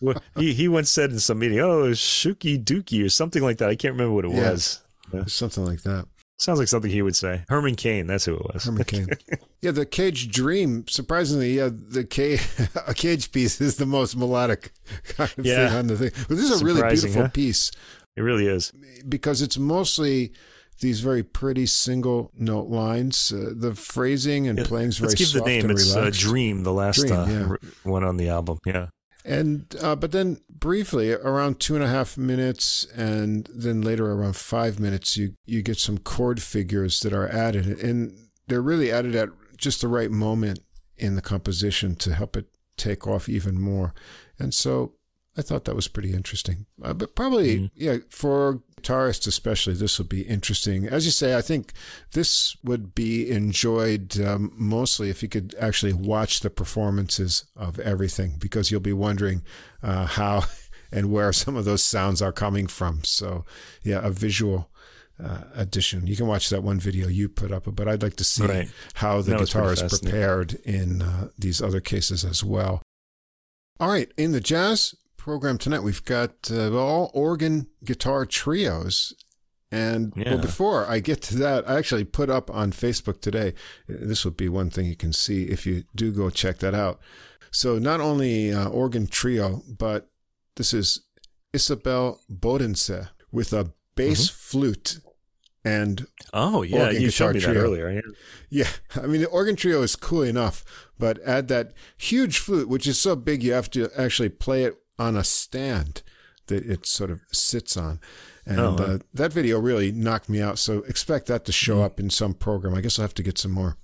Well, 0.00 0.22
he 0.36 0.52
he 0.52 0.68
once 0.68 0.90
said 0.90 1.10
in 1.10 1.18
some 1.18 1.38
meeting, 1.38 1.58
"Oh, 1.60 1.90
Shuki 1.92 2.62
Dookie" 2.62 3.04
or 3.04 3.08
something 3.08 3.42
like 3.42 3.58
that. 3.58 3.68
I 3.68 3.76
can't 3.76 3.94
remember 3.94 4.14
what 4.14 4.24
it 4.24 4.32
yeah. 4.32 4.50
was. 4.50 4.82
Yeah. 5.12 5.24
Something 5.26 5.64
like 5.64 5.82
that. 5.82 6.06
Sounds 6.38 6.58
like 6.58 6.68
something 6.68 6.90
he 6.90 7.00
would 7.00 7.16
say. 7.16 7.44
Herman 7.48 7.76
Cain, 7.76 8.06
that's 8.06 8.26
who 8.26 8.34
it 8.34 8.42
was. 8.52 8.64
Herman 8.64 8.84
Cain. 8.84 9.08
yeah, 9.62 9.70
the 9.70 9.86
Cage 9.86 10.30
Dream. 10.30 10.84
Surprisingly, 10.86 11.56
yeah, 11.56 11.70
the 11.72 12.04
Cage, 12.04 12.46
a 12.86 12.92
Cage 12.92 13.32
piece 13.32 13.58
is 13.60 13.76
the 13.76 13.86
most 13.86 14.16
melodic 14.16 14.72
kind 15.04 15.32
of 15.38 15.46
yeah. 15.46 15.68
thing 15.68 15.78
on 15.78 15.86
the 15.86 15.96
thing. 15.96 16.10
But 16.28 16.36
this 16.36 16.50
is 16.50 16.60
a 16.60 16.64
really 16.64 16.82
beautiful 16.82 17.22
huh? 17.22 17.28
piece. 17.28 17.70
It 18.16 18.20
really 18.20 18.46
is 18.46 18.72
because 19.08 19.40
it's 19.40 19.56
mostly 19.56 20.32
these 20.80 21.00
very 21.00 21.22
pretty 21.22 21.64
single 21.64 22.30
note 22.36 22.68
lines. 22.68 23.32
Uh, 23.32 23.52
the 23.54 23.74
phrasing 23.74 24.46
and 24.46 24.58
playing 24.64 24.88
is 24.88 24.98
very 24.98 25.08
Let's 25.10 25.32
give 25.32 25.32
the 25.32 25.48
name. 25.48 25.70
It's 25.70 25.94
uh, 25.94 26.10
Dream, 26.12 26.64
the 26.64 26.72
last 26.72 27.00
Dream, 27.00 27.12
uh, 27.12 27.26
yeah. 27.26 27.48
one 27.82 28.04
on 28.04 28.18
the 28.18 28.28
album. 28.28 28.58
Yeah. 28.66 28.88
And 29.26 29.74
uh, 29.82 29.96
but 29.96 30.12
then 30.12 30.38
briefly, 30.48 31.12
around 31.12 31.58
two 31.58 31.74
and 31.74 31.82
a 31.82 31.88
half 31.88 32.16
minutes, 32.16 32.86
and 32.94 33.48
then 33.52 33.82
later 33.82 34.12
around 34.12 34.36
five 34.36 34.78
minutes, 34.78 35.16
you 35.16 35.34
you 35.44 35.62
get 35.62 35.78
some 35.78 35.98
chord 35.98 36.40
figures 36.40 37.00
that 37.00 37.12
are 37.12 37.28
added, 37.28 37.66
and 37.66 38.16
they're 38.46 38.62
really 38.62 38.92
added 38.92 39.16
at 39.16 39.30
just 39.56 39.80
the 39.80 39.88
right 39.88 40.12
moment 40.12 40.60
in 40.96 41.16
the 41.16 41.22
composition 41.22 41.96
to 41.96 42.14
help 42.14 42.36
it 42.36 42.46
take 42.76 43.06
off 43.06 43.28
even 43.28 43.60
more. 43.60 43.92
And 44.38 44.54
so 44.54 44.92
I 45.38 45.42
thought 45.42 45.64
that 45.66 45.76
was 45.76 45.88
pretty 45.88 46.14
interesting. 46.14 46.66
Uh, 46.82 46.94
but 46.94 47.14
probably, 47.14 47.56
mm-hmm. 47.56 47.66
yeah, 47.74 47.98
for 48.08 48.62
guitarists 48.80 49.26
especially, 49.26 49.74
this 49.74 49.98
would 49.98 50.08
be 50.08 50.22
interesting. 50.22 50.86
As 50.86 51.04
you 51.04 51.12
say, 51.12 51.36
I 51.36 51.42
think 51.42 51.72
this 52.12 52.56
would 52.64 52.94
be 52.94 53.30
enjoyed 53.30 54.18
um, 54.20 54.52
mostly 54.56 55.10
if 55.10 55.22
you 55.22 55.28
could 55.28 55.54
actually 55.60 55.92
watch 55.92 56.40
the 56.40 56.48
performances 56.48 57.44
of 57.54 57.78
everything, 57.80 58.36
because 58.38 58.70
you'll 58.70 58.80
be 58.80 58.94
wondering 58.94 59.42
uh, 59.82 60.06
how 60.06 60.44
and 60.92 61.12
where 61.12 61.32
some 61.32 61.56
of 61.56 61.66
those 61.66 61.84
sounds 61.84 62.22
are 62.22 62.32
coming 62.32 62.66
from. 62.66 63.04
So, 63.04 63.44
yeah, 63.82 64.00
a 64.02 64.10
visual. 64.10 64.70
Uh, 65.18 65.44
addition. 65.54 66.06
You 66.06 66.14
can 66.14 66.26
watch 66.26 66.50
that 66.50 66.62
one 66.62 66.78
video 66.78 67.08
you 67.08 67.30
put 67.30 67.50
up, 67.50 67.74
but 67.74 67.88
I'd 67.88 68.02
like 68.02 68.16
to 68.16 68.22
see 68.22 68.44
right. 68.44 68.68
how 68.96 69.22
the 69.22 69.38
guitar 69.38 69.72
is 69.72 69.82
prepared 69.82 70.56
in 70.62 71.00
uh, 71.00 71.28
these 71.38 71.62
other 71.62 71.80
cases 71.80 72.22
as 72.22 72.44
well. 72.44 72.82
All 73.80 73.88
right, 73.88 74.12
in 74.18 74.32
the 74.32 74.42
jazz 74.42 74.94
program 75.26 75.58
tonight, 75.58 75.82
we've 75.82 76.04
got 76.04 76.52
uh, 76.52 76.72
all 76.78 77.10
organ 77.12 77.66
guitar 77.84 78.24
trios. 78.24 79.12
And 79.72 80.12
yeah. 80.14 80.30
well, 80.30 80.38
before 80.38 80.86
I 80.86 81.00
get 81.00 81.20
to 81.22 81.36
that, 81.38 81.68
I 81.68 81.78
actually 81.78 82.04
put 82.04 82.30
up 82.30 82.48
on 82.48 82.70
Facebook 82.70 83.20
today. 83.20 83.54
This 83.88 84.24
would 84.24 84.36
be 84.36 84.48
one 84.48 84.70
thing 84.70 84.86
you 84.86 84.94
can 84.94 85.12
see 85.12 85.46
if 85.46 85.66
you 85.66 85.82
do 85.96 86.12
go 86.12 86.30
check 86.30 86.58
that 86.58 86.74
out. 86.74 87.00
So 87.50 87.76
not 87.76 88.00
only 88.00 88.52
uh, 88.52 88.68
organ 88.68 89.08
trio, 89.08 89.64
but 89.66 90.08
this 90.54 90.72
is 90.72 91.00
Isabelle 91.52 92.20
Bodenseh 92.30 93.08
with 93.32 93.52
a 93.52 93.72
bass 93.96 94.30
mm-hmm. 94.30 94.36
flute 94.36 95.00
and 95.64 96.06
oh 96.32 96.62
yeah, 96.62 96.90
you 96.90 97.10
showed 97.10 97.34
me 97.34 97.40
trio. 97.40 97.54
that 97.54 97.60
earlier. 97.60 97.90
Yeah. 97.90 98.00
yeah, 98.48 98.68
I 99.02 99.08
mean 99.08 99.22
the 99.22 99.28
organ 99.28 99.56
trio 99.56 99.82
is 99.82 99.96
cool 99.96 100.22
enough, 100.22 100.64
but 100.96 101.18
add 101.26 101.48
that 101.48 101.72
huge 101.96 102.38
flute, 102.38 102.68
which 102.68 102.86
is 102.86 103.00
so 103.00 103.16
big 103.16 103.42
you 103.42 103.52
have 103.54 103.68
to 103.72 103.90
actually 103.98 104.28
play 104.28 104.62
it 104.62 104.76
on 104.98 105.16
a 105.16 105.24
stand 105.24 106.02
that 106.46 106.64
it 106.64 106.86
sort 106.86 107.10
of 107.10 107.20
sits 107.32 107.76
on. 107.76 108.00
And 108.44 108.60
oh, 108.60 108.76
uh, 108.76 108.98
that 109.12 109.32
video 109.32 109.58
really 109.58 109.90
knocked 109.90 110.28
me 110.28 110.40
out. 110.40 110.58
So 110.58 110.78
expect 110.84 111.26
that 111.26 111.44
to 111.46 111.52
show 111.52 111.76
mm-hmm. 111.76 111.84
up 111.84 112.00
in 112.00 112.10
some 112.10 112.34
program. 112.34 112.74
I 112.74 112.80
guess 112.80 112.98
I'll 112.98 113.04
have 113.04 113.14
to 113.14 113.22
get 113.22 113.38
some 113.38 113.50
more 113.50 113.76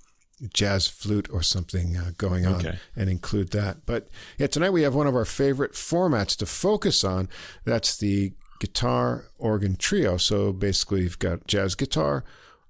jazz 0.53 0.87
flute 0.87 1.29
or 1.31 1.41
something 1.41 1.95
uh, 1.95 2.11
going 2.17 2.45
on 2.45 2.55
okay. 2.55 2.77
and 2.95 3.09
include 3.09 3.51
that. 3.51 3.85
But 3.85 4.07
yeah, 4.37 4.47
tonight 4.47 4.71
we 4.71 4.81
have 4.83 4.95
one 4.95 5.07
of 5.07 5.15
our 5.15 5.25
favorite 5.25 5.73
formats 5.73 6.37
to 6.37 6.45
focus 6.45 7.03
on. 7.03 7.29
That's 7.65 7.97
the 7.97 8.33
guitar 8.59 9.25
organ 9.37 9.75
trio. 9.75 10.17
So 10.17 10.53
basically, 10.53 11.01
you've 11.01 11.19
got 11.19 11.47
jazz 11.47 11.75
guitar, 11.75 12.23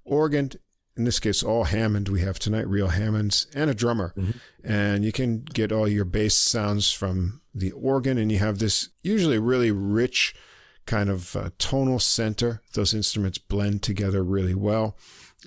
organ, 0.04 0.50
in 0.96 1.04
this 1.04 1.20
case, 1.20 1.42
all 1.42 1.64
Hammond 1.64 2.08
we 2.08 2.20
have 2.20 2.38
tonight, 2.38 2.68
real 2.68 2.88
Hammonds, 2.88 3.46
and 3.54 3.68
a 3.68 3.74
drummer. 3.74 4.12
Mm-hmm. 4.16 4.30
And 4.64 5.04
you 5.04 5.12
can 5.12 5.40
get 5.40 5.72
all 5.72 5.88
your 5.88 6.04
bass 6.04 6.34
sounds 6.34 6.90
from 6.90 7.40
the 7.54 7.72
organ, 7.72 8.18
and 8.18 8.30
you 8.30 8.38
have 8.38 8.58
this 8.58 8.90
usually 9.02 9.38
really 9.38 9.70
rich 9.70 10.34
kind 10.86 11.10
of 11.10 11.34
uh, 11.34 11.50
tonal 11.58 11.98
center. 11.98 12.62
Those 12.74 12.94
instruments 12.94 13.38
blend 13.38 13.82
together 13.82 14.22
really 14.22 14.54
well. 14.54 14.96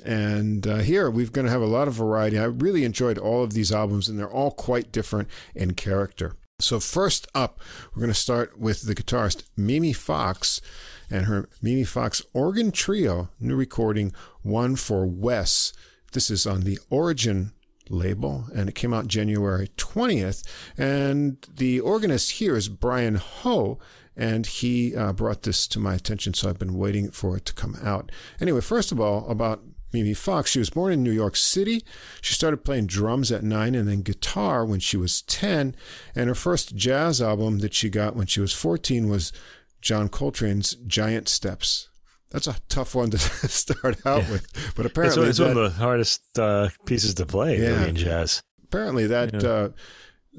And 0.05 0.67
uh, 0.67 0.77
here 0.77 1.09
we're 1.09 1.27
going 1.27 1.45
to 1.45 1.51
have 1.51 1.61
a 1.61 1.65
lot 1.65 1.87
of 1.87 1.95
variety. 1.95 2.37
I 2.37 2.45
really 2.45 2.83
enjoyed 2.83 3.17
all 3.17 3.43
of 3.43 3.53
these 3.53 3.71
albums, 3.71 4.07
and 4.07 4.19
they're 4.19 4.29
all 4.29 4.51
quite 4.51 4.91
different 4.91 5.29
in 5.55 5.73
character. 5.73 6.35
So, 6.59 6.79
first 6.79 7.27
up, 7.35 7.59
we're 7.93 8.01
going 8.01 8.13
to 8.13 8.19
start 8.19 8.59
with 8.59 8.81
the 8.83 8.95
guitarist 8.95 9.43
Mimi 9.55 9.93
Fox 9.93 10.59
and 11.09 11.25
her 11.25 11.49
Mimi 11.61 11.83
Fox 11.83 12.21
Organ 12.33 12.71
Trio, 12.71 13.29
new 13.39 13.55
recording, 13.55 14.13
One 14.41 14.75
for 14.75 15.05
Wes. 15.05 15.73
This 16.11 16.29
is 16.29 16.47
on 16.47 16.61
the 16.61 16.79
Origin 16.89 17.51
label, 17.89 18.45
and 18.55 18.69
it 18.69 18.75
came 18.75 18.93
out 18.93 19.07
January 19.07 19.69
20th. 19.77 20.43
And 20.77 21.37
the 21.53 21.79
organist 21.79 22.31
here 22.31 22.55
is 22.55 22.69
Brian 22.69 23.15
Ho, 23.15 23.79
and 24.15 24.45
he 24.45 24.95
uh, 24.95 25.13
brought 25.13 25.43
this 25.43 25.67
to 25.67 25.79
my 25.79 25.95
attention, 25.95 26.33
so 26.33 26.49
I've 26.49 26.59
been 26.59 26.77
waiting 26.77 27.11
for 27.11 27.37
it 27.37 27.45
to 27.45 27.53
come 27.53 27.77
out. 27.83 28.11
Anyway, 28.41 28.61
first 28.61 28.91
of 28.91 28.99
all, 28.99 29.29
about 29.29 29.61
Mimi 29.93 30.13
Fox. 30.13 30.51
She 30.51 30.59
was 30.59 30.69
born 30.69 30.93
in 30.93 31.03
New 31.03 31.11
York 31.11 31.35
City. 31.35 31.83
She 32.21 32.33
started 32.33 32.65
playing 32.65 32.87
drums 32.87 33.31
at 33.31 33.43
nine 33.43 33.73
and 33.73 33.87
then 33.87 34.01
guitar 34.01 34.65
when 34.65 34.79
she 34.79 34.97
was 34.97 35.21
10. 35.23 35.75
And 36.15 36.27
her 36.27 36.35
first 36.35 36.75
jazz 36.75 37.21
album 37.21 37.59
that 37.59 37.73
she 37.73 37.89
got 37.89 38.15
when 38.15 38.27
she 38.27 38.41
was 38.41 38.53
14 38.53 39.09
was 39.09 39.31
John 39.87 40.09
Coltrane's 40.09 40.75
Giant 40.85 41.29
Steps. 41.29 41.87
That's 42.29 42.45
a 42.45 42.57
tough 42.67 42.93
one 42.93 43.09
to 43.11 43.17
start 43.47 44.05
out 44.05 44.23
yeah. 44.23 44.31
with. 44.31 44.73
But 44.75 44.85
apparently, 44.85 45.29
it's, 45.29 45.39
one, 45.39 45.47
that, 45.47 45.55
one 45.55 45.65
of 45.65 45.73
the 45.73 45.79
hardest 45.79 46.37
uh, 46.37 46.67
pieces 46.85 47.13
to 47.13 47.25
play 47.25 47.61
yeah, 47.61 47.85
in 47.85 47.95
jazz. 47.95 48.41
Apparently, 48.65 49.07
that 49.07 49.41
yeah. 49.41 49.49
uh, 49.49 49.69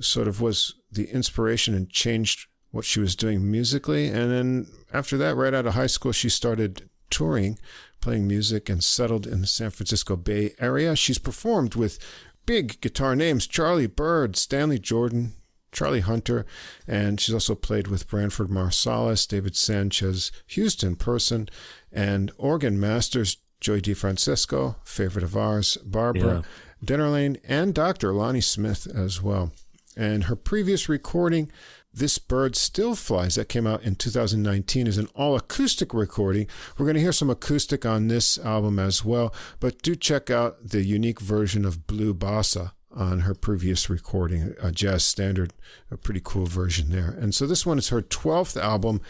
sort 0.01 0.29
of 0.29 0.43
was 0.43 0.75
the 0.93 1.07
inspiration 1.11 1.75
and 1.75 1.89
changed 1.89 2.47
what 2.73 2.85
she 2.85 3.01
was 3.01 3.16
doing 3.16 3.51
musically. 3.51 4.09
And 4.09 4.31
then 4.31 4.66
after 4.93 5.16
that, 5.16 5.35
right 5.35 5.55
out 5.55 5.65
of 5.65 5.73
high 5.73 5.87
school, 5.87 6.12
she 6.12 6.29
started 6.29 6.91
touring 7.09 7.59
playing 8.03 8.29
music 8.29 8.69
and 8.69 8.85
settled 8.85 9.27
in 9.27 9.41
the 9.41 9.47
San 9.47 9.70
Francisco 9.70 10.15
Bay 10.15 10.53
Area. 10.61 10.95
She's 10.95 11.19
performed 11.19 11.75
with 11.75 11.99
big 12.45 12.83
guitar 12.83 13.16
names 13.16 13.47
Charlie 13.47 13.87
Byrd, 13.87 14.37
Stanley 14.37 14.79
Jordan, 14.79 15.33
Charlie 15.73 16.01
Hunter, 16.01 16.47
and 16.86 17.20
she's 17.20 17.35
also 17.35 17.55
played 17.55 17.89
with 17.89 18.09
Branford 18.09 18.49
Marsalis, 18.49 19.27
David 19.27 19.57
Sanchez, 19.57 20.32
Houston 20.49 20.97
Person, 20.97 21.49
and 21.93 22.32
organ 22.39 22.78
masters 22.78 23.39
Joey 23.61 23.81
DeFrancesco, 23.81 24.77
favorite 24.85 25.24
of 25.24 25.36
ours, 25.36 25.77
Barbara 25.85 26.36
yeah. 26.36 26.43
Dennerlein, 26.85 27.39
and 27.45 27.74
Dr. 27.74 28.12
Lonnie 28.12 28.40
Smith 28.40 28.86
as 28.86 29.20
well. 29.20 29.53
And 29.97 30.24
her 30.24 30.36
previous 30.36 30.89
recording 30.89 31.51
this 31.93 32.19
Bird 32.19 32.55
Still 32.55 32.95
Flies, 32.95 33.35
that 33.35 33.49
came 33.49 33.66
out 33.66 33.82
in 33.82 33.97
2019, 33.97 34.86
is 34.86 34.99
an 34.99 35.09
all 35.15 35.36
acoustic 35.36 35.93
recording. 35.93 36.47
We're 36.77 36.86
going 36.86 36.95
to 36.95 37.01
hear 37.01 37.12
some 37.12 37.31
acoustic 37.31 37.85
on 37.85 38.07
this 38.07 38.39
album 38.39 38.78
as 38.78 39.05
well, 39.05 39.35
but 39.59 39.82
do 39.82 39.97
check 39.97 40.31
out 40.31 40.69
the 40.69 40.85
unique 40.85 41.20
version 41.20 41.65
of 41.65 41.86
Blue 41.86 42.15
Bossa 42.15 42.73
on 42.99 43.20
her 43.20 43.35
previous 43.35 43.89
recording, 43.89 44.55
a 44.61 44.73
jazz 44.73 45.05
standard, 45.05 45.53
a 45.91 45.97
pretty 45.97 46.20
cool 46.23 46.47
version 46.47 46.91
there. 46.91 47.11
And 47.11 47.33
so 47.33 47.47
this 47.47 47.65
one 47.65 47.79
is 47.79 47.91
her 47.91 48.03
12th 48.03 48.61
album, 48.61 49.01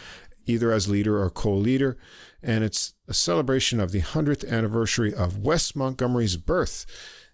either 0.46 0.70
as 0.70 0.88
leader 0.88 1.20
or 1.20 1.30
co 1.30 1.54
leader, 1.54 1.96
and 2.42 2.62
it's 2.62 2.92
a 3.08 3.14
celebration 3.14 3.80
of 3.80 3.90
the 3.90 4.02
100th 4.02 4.48
anniversary 4.48 5.14
of 5.14 5.38
Wes 5.38 5.74
Montgomery's 5.74 6.36
birth. 6.36 6.84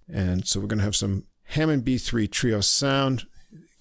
And 0.09 0.47
so 0.47 0.60
we're 0.60 0.68
going 0.68 0.78
to 0.78 0.85
have 0.85 0.97
some 0.97 1.24
Hammond 1.48 1.85
B3 1.85 2.31
trio 2.31 2.60
sound 2.60 3.26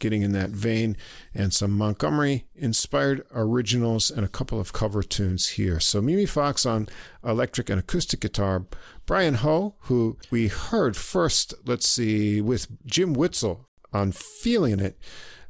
getting 0.04 0.22
in 0.22 0.34
that 0.34 0.50
vein, 0.50 0.98
and 1.34 1.54
some 1.54 1.72
Montgomery 1.72 2.45
inspired 2.56 3.26
originals 3.34 4.12
and 4.12 4.26
a 4.26 4.30
couple 4.30 4.60
of 4.60 4.74
cover 4.74 5.02
tunes 5.02 5.52
here. 5.52 5.80
So 5.80 6.02
Mimi 6.02 6.26
Fox 6.26 6.66
on 6.66 6.90
electric 7.24 7.70
and 7.70 7.80
acoustic 7.80 8.20
guitar, 8.20 8.66
Brian 9.06 9.36
Ho, 9.36 9.76
who 9.82 10.18
we 10.32 10.48
heard 10.48 10.96
first, 10.96 11.54
let's 11.66 11.88
see, 11.88 12.40
with 12.40 12.68
Jim 12.86 13.14
Witzel 13.14 13.68
on 13.92 14.12
Feeling 14.12 14.80
It. 14.80 14.98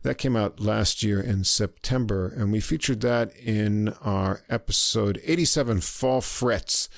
That 0.02 0.18
came 0.18 0.36
out 0.36 0.60
last 0.60 1.02
year 1.02 1.22
in 1.22 1.46
September, 1.46 2.28
and 2.28 2.52
we 2.52 2.60
featured 2.60 3.00
that 3.02 3.34
in 3.38 3.90
our 4.02 4.42
episode 4.50 5.22
87 5.24 5.80
Fall 5.80 6.20
Frets. 6.20 6.90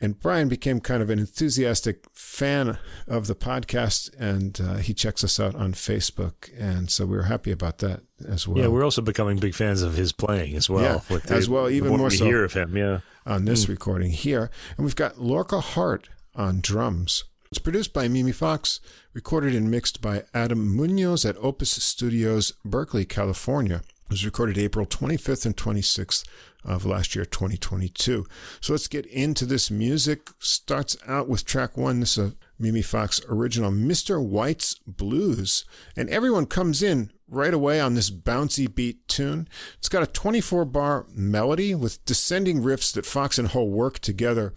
And 0.00 0.18
Brian 0.18 0.48
became 0.48 0.80
kind 0.80 1.02
of 1.02 1.10
an 1.10 1.18
enthusiastic 1.18 2.04
fan 2.14 2.78
of 3.06 3.26
the 3.26 3.34
podcast, 3.34 4.10
and 4.18 4.58
uh, 4.60 4.76
he 4.76 4.94
checks 4.94 5.22
us 5.22 5.38
out 5.38 5.54
on 5.54 5.74
Facebook. 5.74 6.50
And 6.58 6.90
so 6.90 7.04
we 7.04 7.16
were 7.16 7.24
happy 7.24 7.50
about 7.50 7.78
that 7.78 8.00
as 8.26 8.48
well. 8.48 8.58
Yeah, 8.58 8.68
we're 8.68 8.84
also 8.84 9.02
becoming 9.02 9.38
big 9.38 9.54
fans 9.54 9.82
of 9.82 9.94
his 9.94 10.12
playing 10.12 10.54
as 10.54 10.70
well. 10.70 11.04
Yeah, 11.10 11.18
the, 11.18 11.34
as 11.34 11.48
well, 11.50 11.68
even 11.68 11.96
more 11.96 12.08
we 12.08 12.16
so. 12.16 12.24
hear 12.24 12.44
of 12.44 12.54
him, 12.54 12.76
yeah. 12.76 13.00
On 13.26 13.44
this 13.44 13.66
mm. 13.66 13.70
recording 13.70 14.12
here. 14.12 14.50
And 14.76 14.86
we've 14.86 14.96
got 14.96 15.20
Lorca 15.20 15.60
Hart 15.60 16.08
on 16.34 16.60
drums. 16.60 17.24
It's 17.50 17.58
produced 17.58 17.92
by 17.92 18.08
Mimi 18.08 18.32
Fox, 18.32 18.80
recorded 19.12 19.54
and 19.54 19.70
mixed 19.70 20.00
by 20.00 20.24
Adam 20.32 20.76
Munoz 20.76 21.24
at 21.24 21.36
Opus 21.38 21.70
Studios, 21.70 22.52
Berkeley, 22.64 23.04
California. 23.04 23.82
It 24.06 24.10
was 24.10 24.24
recorded 24.24 24.58
April 24.58 24.86
25th 24.86 25.46
and 25.46 25.56
26th 25.56 26.24
of 26.64 26.86
last 26.86 27.14
year, 27.14 27.24
2022. 27.24 28.26
So 28.60 28.72
let's 28.72 28.88
get 28.88 29.06
into 29.06 29.44
this 29.44 29.70
music. 29.70 30.30
Starts 30.38 30.96
out 31.06 31.28
with 31.28 31.44
track 31.44 31.76
one. 31.76 32.00
This 32.00 32.16
is 32.16 32.32
a 32.32 32.34
Mimi 32.58 32.82
Fox 32.82 33.20
original, 33.28 33.70
Mr. 33.70 34.24
White's 34.24 34.74
Blues. 34.86 35.64
And 35.96 36.08
everyone 36.08 36.46
comes 36.46 36.82
in 36.82 37.10
right 37.28 37.54
away 37.54 37.80
on 37.80 37.94
this 37.94 38.10
bouncy 38.10 38.72
beat 38.72 39.06
tune. 39.08 39.48
It's 39.78 39.88
got 39.88 40.02
a 40.02 40.06
24 40.06 40.64
bar 40.64 41.06
melody 41.14 41.74
with 41.74 42.04
descending 42.04 42.62
riffs 42.62 42.92
that 42.94 43.06
Fox 43.06 43.38
and 43.38 43.48
Ho 43.48 43.64
work 43.64 43.98
together 43.98 44.52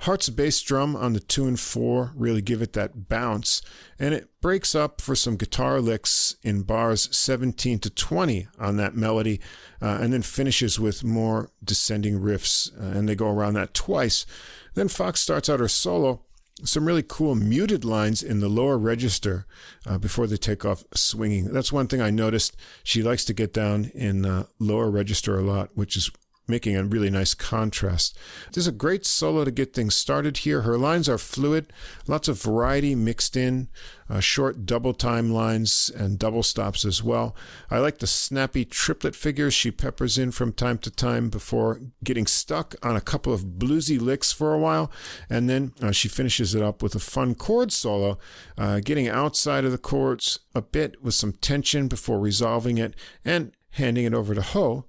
Hart's 0.00 0.30
bass 0.30 0.62
drum 0.62 0.96
on 0.96 1.12
the 1.12 1.20
two 1.20 1.46
and 1.46 1.60
four 1.60 2.12
really 2.14 2.40
give 2.40 2.62
it 2.62 2.72
that 2.72 3.10
bounce, 3.10 3.60
and 3.98 4.14
it 4.14 4.30
breaks 4.40 4.74
up 4.74 4.98
for 4.98 5.14
some 5.14 5.36
guitar 5.36 5.78
licks 5.78 6.36
in 6.42 6.62
bars 6.62 7.14
17 7.14 7.78
to 7.80 7.90
20 7.90 8.48
on 8.58 8.78
that 8.78 8.96
melody, 8.96 9.40
uh, 9.82 9.98
and 10.00 10.10
then 10.10 10.22
finishes 10.22 10.80
with 10.80 11.04
more 11.04 11.50
descending 11.62 12.18
riffs, 12.18 12.72
uh, 12.80 12.98
and 12.98 13.10
they 13.10 13.14
go 13.14 13.28
around 13.30 13.54
that 13.54 13.74
twice. 13.74 14.24
Then 14.72 14.88
Fox 14.88 15.20
starts 15.20 15.50
out 15.50 15.60
her 15.60 15.68
solo, 15.68 16.22
some 16.64 16.86
really 16.86 17.04
cool 17.06 17.34
muted 17.34 17.84
lines 17.84 18.22
in 18.22 18.40
the 18.40 18.48
lower 18.48 18.78
register 18.78 19.46
uh, 19.86 19.98
before 19.98 20.26
they 20.26 20.36
take 20.36 20.64
off 20.64 20.84
swinging. 20.94 21.52
That's 21.52 21.72
one 21.72 21.86
thing 21.86 22.00
I 22.00 22.10
noticed. 22.10 22.56
She 22.82 23.02
likes 23.02 23.24
to 23.26 23.34
get 23.34 23.52
down 23.52 23.90
in 23.94 24.24
uh, 24.24 24.46
lower 24.58 24.90
register 24.90 25.38
a 25.38 25.42
lot, 25.42 25.70
which 25.74 25.96
is 25.96 26.10
making 26.50 26.76
a 26.76 26.84
really 26.84 27.10
nice 27.10 27.34
contrast. 27.34 28.18
This 28.48 28.58
is 28.58 28.66
a 28.66 28.72
great 28.72 29.06
solo 29.06 29.44
to 29.44 29.50
get 29.50 29.72
things 29.72 29.94
started 29.94 30.38
here. 30.38 30.62
Her 30.62 30.76
lines 30.76 31.08
are 31.08 31.18
fluid, 31.18 31.72
lots 32.06 32.28
of 32.28 32.42
variety 32.42 32.94
mixed 32.94 33.36
in, 33.36 33.68
uh, 34.10 34.20
short 34.20 34.66
double 34.66 34.92
time 34.92 35.32
lines 35.32 35.90
and 35.96 36.18
double 36.18 36.42
stops 36.42 36.84
as 36.84 37.02
well. 37.02 37.34
I 37.70 37.78
like 37.78 37.98
the 37.98 38.06
snappy 38.06 38.64
triplet 38.64 39.14
figures 39.14 39.54
she 39.54 39.70
peppers 39.70 40.18
in 40.18 40.32
from 40.32 40.52
time 40.52 40.78
to 40.78 40.90
time 40.90 41.30
before 41.30 41.80
getting 42.02 42.26
stuck 42.26 42.74
on 42.82 42.96
a 42.96 43.00
couple 43.00 43.32
of 43.32 43.44
bluesy 43.58 44.00
licks 44.00 44.32
for 44.32 44.52
a 44.52 44.58
while. 44.58 44.90
And 45.28 45.48
then 45.48 45.72
uh, 45.80 45.92
she 45.92 46.08
finishes 46.08 46.54
it 46.54 46.62
up 46.62 46.82
with 46.82 46.94
a 46.94 47.00
fun 47.00 47.36
chord 47.36 47.70
solo, 47.72 48.18
uh, 48.58 48.80
getting 48.80 49.08
outside 49.08 49.64
of 49.64 49.72
the 49.72 49.78
chords 49.78 50.40
a 50.54 50.62
bit 50.62 51.02
with 51.02 51.14
some 51.14 51.32
tension 51.32 51.86
before 51.86 52.18
resolving 52.18 52.78
it 52.78 52.94
and 53.24 53.52
handing 53.74 54.04
it 54.04 54.14
over 54.14 54.34
to 54.34 54.42
Ho 54.42 54.86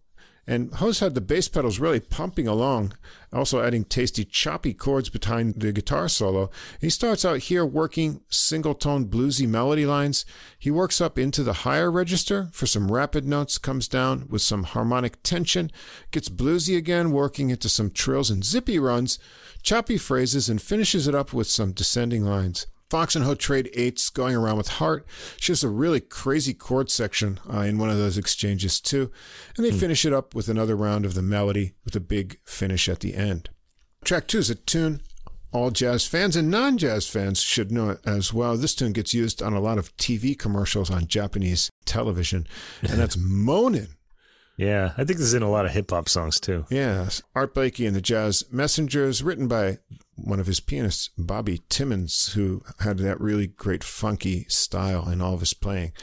and 0.51 0.73
Ho's 0.73 0.99
had 0.99 1.15
the 1.15 1.21
bass 1.21 1.47
pedals 1.47 1.79
really 1.79 2.01
pumping 2.01 2.45
along, 2.45 2.91
also 3.31 3.63
adding 3.63 3.85
tasty 3.85 4.25
choppy 4.25 4.73
chords 4.73 5.07
behind 5.07 5.55
the 5.55 5.71
guitar 5.71 6.09
solo. 6.09 6.51
He 6.81 6.89
starts 6.89 7.23
out 7.23 7.39
here 7.39 7.65
working 7.65 8.19
single 8.27 8.75
tone 8.75 9.05
bluesy 9.05 9.47
melody 9.47 9.85
lines. 9.85 10.25
He 10.59 10.69
works 10.69 10.99
up 10.99 11.17
into 11.17 11.41
the 11.43 11.63
higher 11.63 11.89
register 11.89 12.49
for 12.51 12.65
some 12.65 12.91
rapid 12.91 13.23
notes, 13.23 13.57
comes 13.57 13.87
down 13.87 14.27
with 14.27 14.41
some 14.41 14.63
harmonic 14.63 15.23
tension, 15.23 15.71
gets 16.11 16.27
bluesy 16.27 16.75
again, 16.75 17.11
working 17.11 17.49
into 17.49 17.69
some 17.69 17.89
trills 17.89 18.29
and 18.29 18.43
zippy 18.43 18.77
runs, 18.77 19.19
choppy 19.63 19.97
phrases, 19.97 20.49
and 20.49 20.61
finishes 20.61 21.07
it 21.07 21.15
up 21.15 21.31
with 21.31 21.47
some 21.47 21.71
descending 21.71 22.25
lines. 22.25 22.67
Fox 22.91 23.15
and 23.15 23.23
Ho 23.23 23.35
trade 23.35 23.69
eights 23.73 24.09
going 24.09 24.35
around 24.35 24.57
with 24.57 24.67
Hart. 24.67 25.07
She 25.37 25.53
has 25.53 25.63
a 25.63 25.69
really 25.69 26.01
crazy 26.01 26.53
chord 26.53 26.91
section 26.91 27.39
uh, 27.49 27.59
in 27.59 27.77
one 27.77 27.89
of 27.89 27.97
those 27.97 28.17
exchanges 28.17 28.81
too. 28.81 29.09
And 29.55 29.65
they 29.65 29.71
mm. 29.71 29.79
finish 29.79 30.03
it 30.03 30.11
up 30.11 30.35
with 30.35 30.49
another 30.49 30.75
round 30.75 31.05
of 31.05 31.13
the 31.13 31.21
melody 31.21 31.71
with 31.85 31.95
a 31.95 32.01
big 32.01 32.37
finish 32.43 32.89
at 32.89 32.99
the 32.99 33.15
end. 33.15 33.49
Track 34.03 34.27
two 34.27 34.39
is 34.39 34.49
a 34.49 34.55
tune 34.55 35.01
all 35.53 35.71
jazz 35.71 36.05
fans 36.05 36.35
and 36.35 36.51
non 36.51 36.77
jazz 36.77 37.07
fans 37.07 37.41
should 37.41 37.71
know 37.71 37.91
it 37.91 37.99
as 38.05 38.33
well. 38.33 38.57
This 38.57 38.75
tune 38.75 38.91
gets 38.91 39.13
used 39.13 39.41
on 39.41 39.53
a 39.53 39.61
lot 39.61 39.77
of 39.77 39.95
TV 39.95 40.37
commercials 40.37 40.89
on 40.89 41.07
Japanese 41.07 41.69
television, 41.85 42.45
and 42.81 42.99
that's 42.99 43.15
Moanin'. 43.17 43.95
Yeah, 44.57 44.91
I 44.97 45.05
think 45.05 45.17
this 45.17 45.27
is 45.27 45.33
in 45.33 45.43
a 45.43 45.49
lot 45.49 45.65
of 45.65 45.71
hip 45.71 45.89
hop 45.89 46.07
songs 46.07 46.39
too. 46.39 46.65
Yes. 46.69 47.23
Art 47.35 47.53
Blakey 47.53 47.85
and 47.85 47.95
the 47.95 48.01
Jazz 48.01 48.43
Messengers, 48.51 49.23
written 49.23 49.47
by 49.47 49.79
one 50.23 50.39
of 50.39 50.47
his 50.47 50.59
pianists, 50.59 51.09
Bobby 51.17 51.61
Timmons, 51.69 52.33
who 52.33 52.63
had 52.79 52.97
that 52.99 53.19
really 53.19 53.47
great 53.47 53.83
funky 53.83 54.45
style 54.47 55.09
in 55.09 55.21
all 55.21 55.33
of 55.33 55.39
his 55.39 55.53
playing. 55.53 55.93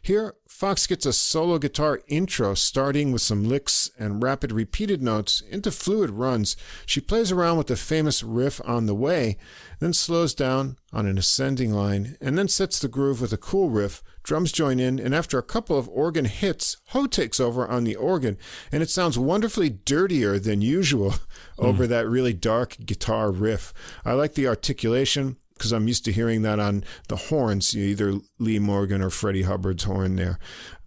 Here, 0.00 0.34
Fox 0.62 0.86
gets 0.86 1.04
a 1.04 1.12
solo 1.12 1.58
guitar 1.58 2.02
intro 2.06 2.54
starting 2.54 3.10
with 3.10 3.20
some 3.20 3.42
licks 3.42 3.90
and 3.98 4.22
rapid 4.22 4.52
repeated 4.52 5.02
notes 5.02 5.40
into 5.50 5.72
fluid 5.72 6.10
runs. 6.10 6.56
She 6.86 7.00
plays 7.00 7.32
around 7.32 7.58
with 7.58 7.66
the 7.66 7.74
famous 7.74 8.22
riff 8.22 8.60
on 8.64 8.86
the 8.86 8.94
way, 8.94 9.38
then 9.80 9.92
slows 9.92 10.34
down 10.34 10.76
on 10.92 11.04
an 11.06 11.18
ascending 11.18 11.72
line, 11.72 12.16
and 12.20 12.38
then 12.38 12.46
sets 12.46 12.78
the 12.78 12.86
groove 12.86 13.20
with 13.20 13.32
a 13.32 13.36
cool 13.36 13.70
riff. 13.70 14.04
Drums 14.22 14.52
join 14.52 14.78
in, 14.78 15.00
and 15.00 15.16
after 15.16 15.36
a 15.36 15.42
couple 15.42 15.76
of 15.76 15.88
organ 15.88 16.26
hits, 16.26 16.76
Ho 16.90 17.06
takes 17.06 17.40
over 17.40 17.66
on 17.66 17.82
the 17.82 17.96
organ, 17.96 18.38
and 18.70 18.84
it 18.84 18.88
sounds 18.88 19.18
wonderfully 19.18 19.68
dirtier 19.68 20.38
than 20.38 20.60
usual 20.62 21.16
over 21.58 21.86
mm. 21.86 21.88
that 21.88 22.08
really 22.08 22.34
dark 22.34 22.76
guitar 22.86 23.32
riff. 23.32 23.74
I 24.04 24.12
like 24.12 24.34
the 24.34 24.46
articulation 24.46 25.38
because 25.62 25.70
I'm 25.70 25.86
used 25.86 26.04
to 26.06 26.12
hearing 26.12 26.42
that 26.42 26.58
on 26.58 26.82
the 27.06 27.14
horns, 27.14 27.76
either 27.76 28.14
Lee 28.40 28.58
Morgan 28.58 29.00
or 29.00 29.10
Freddie 29.10 29.42
Hubbard's 29.42 29.84
horn 29.84 30.16
there. 30.16 30.40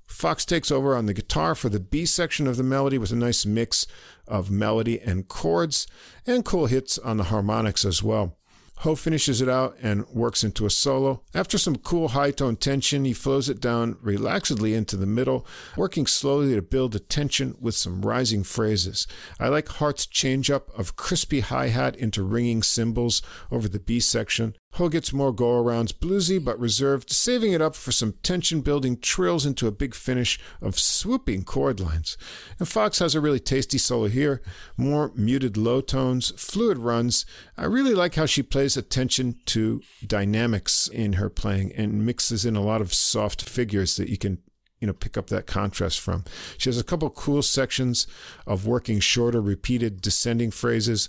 Fox 0.06 0.44
takes 0.44 0.70
over 0.70 0.98
on 0.98 1.06
the 1.06 1.14
guitar 1.14 1.56
for 1.56 1.70
the 1.70 1.80
B 1.80 2.06
section 2.06 2.46
of 2.46 2.58
the 2.58 2.64
melody 2.64 2.98
with 2.98 3.14
a 3.14 3.16
nice 3.16 3.46
mix 3.46 3.88
of 4.28 4.52
melody 4.52 5.00
and 5.00 5.30
chords, 5.30 5.88
and 6.28 6.44
cool 6.44 6.66
hits 6.66 6.98
on 6.98 7.16
the 7.16 7.26
harmonics 7.26 7.86
as 7.86 8.04
well. 8.04 8.38
Ho 8.80 8.94
finishes 8.94 9.42
it 9.42 9.48
out 9.48 9.78
and 9.82 10.06
works 10.10 10.44
into 10.44 10.66
a 10.66 10.70
solo. 10.70 11.24
After 11.34 11.58
some 11.58 11.78
cool 11.78 12.10
high 12.10 12.32
tone 12.32 12.58
tension, 12.58 13.06
he 13.06 13.14
flows 13.14 13.48
it 13.48 13.62
down 13.62 13.96
relaxedly 13.96 14.76
into 14.76 14.98
the 14.98 15.06
middle, 15.06 15.48
working 15.78 16.06
slowly 16.06 16.54
to 16.56 16.62
build 16.62 16.94
a 16.94 17.00
tension 17.00 17.56
with 17.60 17.76
some 17.76 18.02
rising 18.02 18.44
phrases. 18.44 19.08
I 19.40 19.48
like 19.48 19.70
Hart's 19.70 20.06
change 20.06 20.52
up 20.52 20.78
of 20.78 20.98
crispy 20.98 21.40
hi 21.40 21.70
hat 21.70 21.96
into 21.96 22.22
ringing 22.22 22.64
cymbals 22.64 23.22
over 23.50 23.70
the 23.70 23.80
B 23.80 24.02
section. 24.02 24.56
Ho 24.76 24.90
gets 24.90 25.14
more 25.14 25.32
go 25.32 25.64
arounds, 25.64 25.94
bluesy 25.94 26.44
but 26.44 26.60
reserved, 26.60 27.10
saving 27.10 27.54
it 27.54 27.62
up 27.62 27.76
for 27.76 27.94
some 27.94 28.16
tension 28.24 28.60
building 28.60 28.98
trills 28.98 29.46
into 29.46 29.68
a 29.68 29.72
big 29.72 29.96
finish 29.96 30.38
of 30.62 30.78
swooping 30.78 31.46
chord 31.46 31.80
lines. 31.80 32.18
And 32.60 32.68
Fox 32.68 33.00
has 33.00 33.16
a 33.16 33.22
really 33.22 33.40
tasty 33.40 33.78
solo 33.78 34.08
here, 34.08 34.42
more 34.76 35.14
muted 35.16 35.56
low 35.56 35.80
tones, 35.80 36.34
fluid 36.36 36.78
runs. 36.78 37.26
I 37.58 37.66
really 37.66 37.94
like 37.94 38.16
how 38.16 38.26
she 38.26 38.44
plays 38.44 38.76
attention 38.76 39.40
to 39.46 39.82
dynamics 40.06 40.90
in 40.90 41.14
her 41.14 41.30
playing 41.30 41.72
and 41.72 42.06
mixes 42.06 42.46
in 42.46 42.58
a 42.58 42.62
lot 42.62 42.82
of 42.82 42.94
soft 42.94 43.48
figures 43.48 43.96
that 43.96 44.10
you 44.10 44.18
can 44.18 44.40
you 44.82 44.88
know 44.88 44.94
pick 44.94 45.16
up 45.16 45.28
that 45.28 45.48
contrast 45.48 46.02
from. 46.02 46.26
She 46.58 46.68
has 46.68 46.78
a 46.78 46.84
couple 46.84 47.10
cool 47.12 47.44
sections 47.44 48.08
of 48.46 48.68
working 48.68 49.00
shorter 49.00 49.40
repeated 49.40 50.02
descending 50.02 50.52
phrases. 50.52 51.08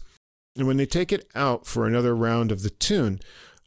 And 0.56 0.68
when 0.68 0.76
they 0.76 0.86
take 0.86 1.12
it 1.12 1.28
out 1.34 1.66
for 1.66 1.84
another 1.84 2.14
round 2.14 2.52
of 2.52 2.62
the 2.62 2.70
tune, 2.70 3.20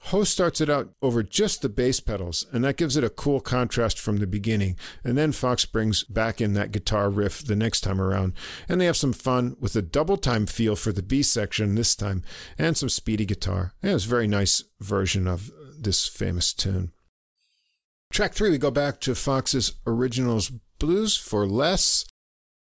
Ho 0.04 0.24
starts 0.24 0.62
it 0.62 0.70
out 0.70 0.94
over 1.02 1.22
just 1.22 1.62
the 1.62 1.70
bass 1.70 2.00
pedals, 2.00 2.46
and 2.52 2.64
that 2.64 2.78
gives 2.78 2.96
it 2.96 3.04
a 3.04 3.10
cool 3.10 3.42
contrast 3.42 4.00
from 4.00 4.18
the 4.18 4.28
beginning. 4.28 4.78
And 5.04 5.18
then 5.18 5.34
Fox 5.34 5.66
brings 5.66 6.04
back 6.04 6.40
in 6.40 6.54
that 6.54 6.72
guitar 6.72 7.10
riff 7.10 7.46
the 7.46 7.56
next 7.56 7.82
time 7.82 8.00
around, 8.00 8.34
and 8.68 8.80
they 8.80 8.86
have 8.86 8.98
some 8.98 9.14
fun 9.14 9.56
with 9.60 9.76
a 9.76 9.82
double 9.82 10.18
time 10.18 10.46
feel 10.46 10.76
for 10.76 10.92
the 10.92 11.04
B 11.04 11.22
section 11.22 11.76
this 11.76 11.96
time, 11.96 12.24
and 12.58 12.78
some 12.78 12.90
speedy 12.90 13.26
guitar. 13.26 13.74
Yeah, 13.84 13.96
it's 13.96 14.06
a 14.06 14.10
very 14.10 14.28
nice 14.28 14.64
version 14.80 15.28
of 15.28 15.52
this 15.78 16.08
famous 16.08 16.54
tune. 16.54 16.92
Track 18.12 18.34
three, 18.34 18.50
we 18.50 18.58
go 18.58 18.72
back 18.72 19.00
to 19.02 19.14
Fox's 19.14 19.74
Originals 19.86 20.50
Blues 20.80 21.16
for 21.18 21.46
Less. 21.46 22.06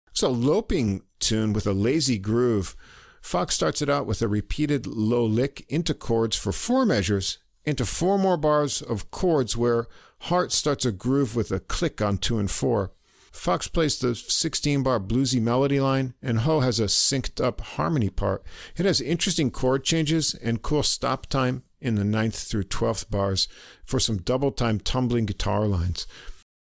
It's 0.09 0.23
a 0.23 0.29
loping 0.29 1.03
tune 1.19 1.53
with 1.53 1.67
a 1.67 1.73
lazy 1.73 2.17
groove. 2.17 2.75
Fox 3.21 3.55
starts 3.55 3.81
it 3.81 3.89
out 3.89 4.05
with 4.05 4.21
a 4.21 4.27
repeated 4.27 4.85
low 4.87 5.25
lick 5.25 5.65
into 5.69 5.93
chords 5.93 6.35
for 6.35 6.51
four 6.51 6.85
measures, 6.85 7.39
into 7.65 7.85
four 7.85 8.17
more 8.17 8.37
bars 8.37 8.81
of 8.81 9.11
chords 9.11 9.57
where 9.57 9.87
Hart 10.21 10.51
starts 10.51 10.85
a 10.85 10.91
groove 10.91 11.35
with 11.35 11.51
a 11.51 11.59
click 11.59 12.01
on 12.01 12.17
two 12.17 12.39
and 12.39 12.49
four. 12.49 12.91
Fox 13.31 13.67
plays 13.67 13.99
the 13.99 14.15
16 14.15 14.81
bar 14.81 14.99
bluesy 14.99 15.39
melody 15.39 15.79
line, 15.79 16.15
and 16.23 16.39
Ho 16.39 16.61
has 16.61 16.79
a 16.79 16.85
synced 16.85 17.43
up 17.43 17.61
harmony 17.61 18.09
part. 18.09 18.43
It 18.75 18.85
has 18.85 18.99
interesting 18.99 19.51
chord 19.51 19.83
changes 19.83 20.33
and 20.33 20.63
cool 20.63 20.81
stop 20.81 21.27
time 21.27 21.63
in 21.79 21.95
the 21.95 22.03
9th 22.03 22.47
through 22.47 22.63
12th 22.63 23.09
bars 23.11 23.47
for 23.83 23.99
some 23.99 24.17
double 24.17 24.51
time 24.51 24.79
tumbling 24.79 25.25
guitar 25.25 25.67
lines. 25.67 26.07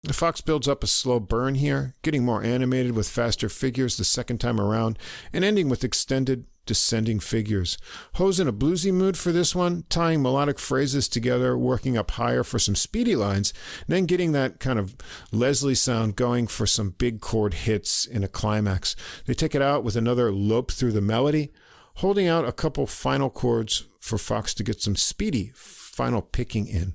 The 0.05 0.13
Fox 0.13 0.39
builds 0.39 0.67
up 0.67 0.83
a 0.83 0.87
slow 0.87 1.19
burn 1.19 1.55
here, 1.55 1.95
getting 2.03 2.23
more 2.23 2.43
animated 2.43 2.91
with 2.91 3.09
faster 3.09 3.49
figures 3.49 3.97
the 3.97 4.03
second 4.03 4.37
time 4.37 4.61
around, 4.61 4.99
and 5.33 5.43
ending 5.43 5.67
with 5.67 5.83
extended 5.83 6.45
descending 6.67 7.19
figures. 7.19 7.79
Ho's 8.13 8.39
in 8.39 8.47
a 8.47 8.53
bluesy 8.53 8.93
mood 8.93 9.17
for 9.17 9.31
this 9.31 9.55
one, 9.55 9.83
tying 9.89 10.21
melodic 10.21 10.59
phrases 10.59 11.07
together, 11.07 11.57
working 11.57 11.97
up 11.97 12.11
higher 12.11 12.43
for 12.43 12.59
some 12.59 12.75
speedy 12.75 13.15
lines, 13.15 13.51
then 13.87 14.05
getting 14.05 14.31
that 14.33 14.59
kind 14.59 14.77
of 14.77 14.95
Leslie 15.31 15.73
sound 15.73 16.15
going 16.15 16.45
for 16.45 16.67
some 16.67 16.91
big 16.91 17.19
chord 17.19 17.55
hits 17.55 18.05
in 18.05 18.23
a 18.23 18.27
climax. 18.27 18.95
They 19.25 19.33
take 19.33 19.55
it 19.55 19.61
out 19.63 19.83
with 19.83 19.95
another 19.95 20.31
lope 20.31 20.71
through 20.71 20.91
the 20.91 21.01
melody, 21.01 21.51
holding 21.95 22.27
out 22.27 22.47
a 22.47 22.51
couple 22.51 22.85
final 22.85 23.31
chords 23.31 23.87
for 23.99 24.19
Fox 24.19 24.53
to 24.53 24.63
get 24.63 24.83
some 24.83 24.95
speedy 24.95 25.51
final 25.55 26.21
picking 26.21 26.67
in. 26.67 26.93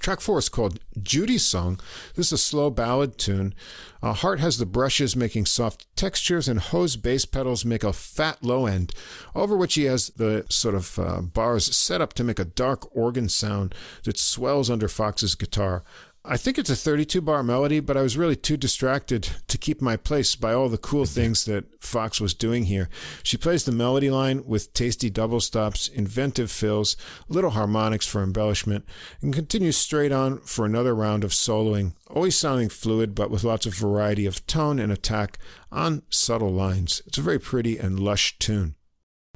Track 0.00 0.20
four 0.22 0.38
is 0.38 0.48
called 0.48 0.80
Judy's 1.00 1.44
Song. 1.44 1.78
This 2.14 2.28
is 2.28 2.32
a 2.32 2.38
slow 2.38 2.70
ballad 2.70 3.18
tune. 3.18 3.54
Uh, 4.02 4.14
Hart 4.14 4.40
has 4.40 4.56
the 4.56 4.64
brushes 4.64 5.14
making 5.14 5.44
soft 5.44 5.86
textures, 5.94 6.48
and 6.48 6.58
Ho's 6.58 6.96
bass 6.96 7.26
pedals 7.26 7.66
make 7.66 7.84
a 7.84 7.92
fat 7.92 8.42
low 8.42 8.64
end, 8.64 8.94
over 9.34 9.56
which 9.56 9.74
he 9.74 9.84
has 9.84 10.08
the 10.08 10.46
sort 10.48 10.74
of 10.74 10.98
uh, 10.98 11.20
bars 11.20 11.76
set 11.76 12.00
up 12.00 12.14
to 12.14 12.24
make 12.24 12.38
a 12.38 12.46
dark 12.46 12.88
organ 12.96 13.28
sound 13.28 13.74
that 14.04 14.18
swells 14.18 14.70
under 14.70 14.88
Fox's 14.88 15.34
guitar. 15.34 15.84
I 16.22 16.36
think 16.36 16.58
it's 16.58 16.68
a 16.68 16.76
32 16.76 17.22
bar 17.22 17.42
melody, 17.42 17.80
but 17.80 17.96
I 17.96 18.02
was 18.02 18.18
really 18.18 18.36
too 18.36 18.58
distracted 18.58 19.30
to 19.48 19.56
keep 19.56 19.80
my 19.80 19.96
place 19.96 20.36
by 20.36 20.52
all 20.52 20.68
the 20.68 20.76
cool 20.76 21.04
mm-hmm. 21.04 21.14
things 21.14 21.46
that 21.46 21.82
Fox 21.82 22.20
was 22.20 22.34
doing 22.34 22.64
here. 22.64 22.90
She 23.22 23.38
plays 23.38 23.64
the 23.64 23.72
melody 23.72 24.10
line 24.10 24.44
with 24.44 24.74
tasty 24.74 25.08
double 25.08 25.40
stops, 25.40 25.88
inventive 25.88 26.50
fills, 26.50 26.94
little 27.28 27.50
harmonics 27.50 28.06
for 28.06 28.22
embellishment, 28.22 28.84
and 29.22 29.32
continues 29.32 29.78
straight 29.78 30.12
on 30.12 30.40
for 30.40 30.66
another 30.66 30.94
round 30.94 31.24
of 31.24 31.30
soloing, 31.30 31.94
always 32.10 32.36
sounding 32.36 32.68
fluid, 32.68 33.14
but 33.14 33.30
with 33.30 33.42
lots 33.42 33.64
of 33.64 33.74
variety 33.74 34.26
of 34.26 34.46
tone 34.46 34.78
and 34.78 34.92
attack 34.92 35.38
on 35.72 36.02
subtle 36.10 36.52
lines. 36.52 37.00
It's 37.06 37.18
a 37.18 37.22
very 37.22 37.38
pretty 37.38 37.78
and 37.78 37.98
lush 37.98 38.38
tune. 38.38 38.74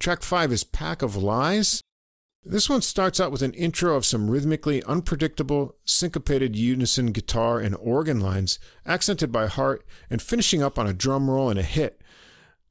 Track 0.01 0.23
5 0.23 0.53
is 0.53 0.65
Pack 0.65 1.01
of 1.01 1.17
Lies. 1.17 1.81
This 2.47 2.69
one 2.69 2.83
starts 2.83 3.21
out 3.21 3.33
with 3.33 3.41
an 3.41 3.55
intro 3.55 3.97
of 3.97 4.05
some 4.05 4.31
rhythmically 4.31 4.83
unpredictable, 4.83 5.77
syncopated 5.87 6.55
unison 6.55 7.11
guitar 7.11 7.59
and 7.59 7.75
organ 7.77 8.21
lines, 8.21 8.59
accented 8.85 9.33
by 9.33 9.47
Hart, 9.47 9.83
and 10.11 10.21
finishing 10.21 10.63
up 10.63 10.79
on 10.79 10.87
a 10.87 10.93
drum 10.93 11.31
roll 11.31 11.49
and 11.49 11.59
a 11.59 11.63
hit. 11.63 12.03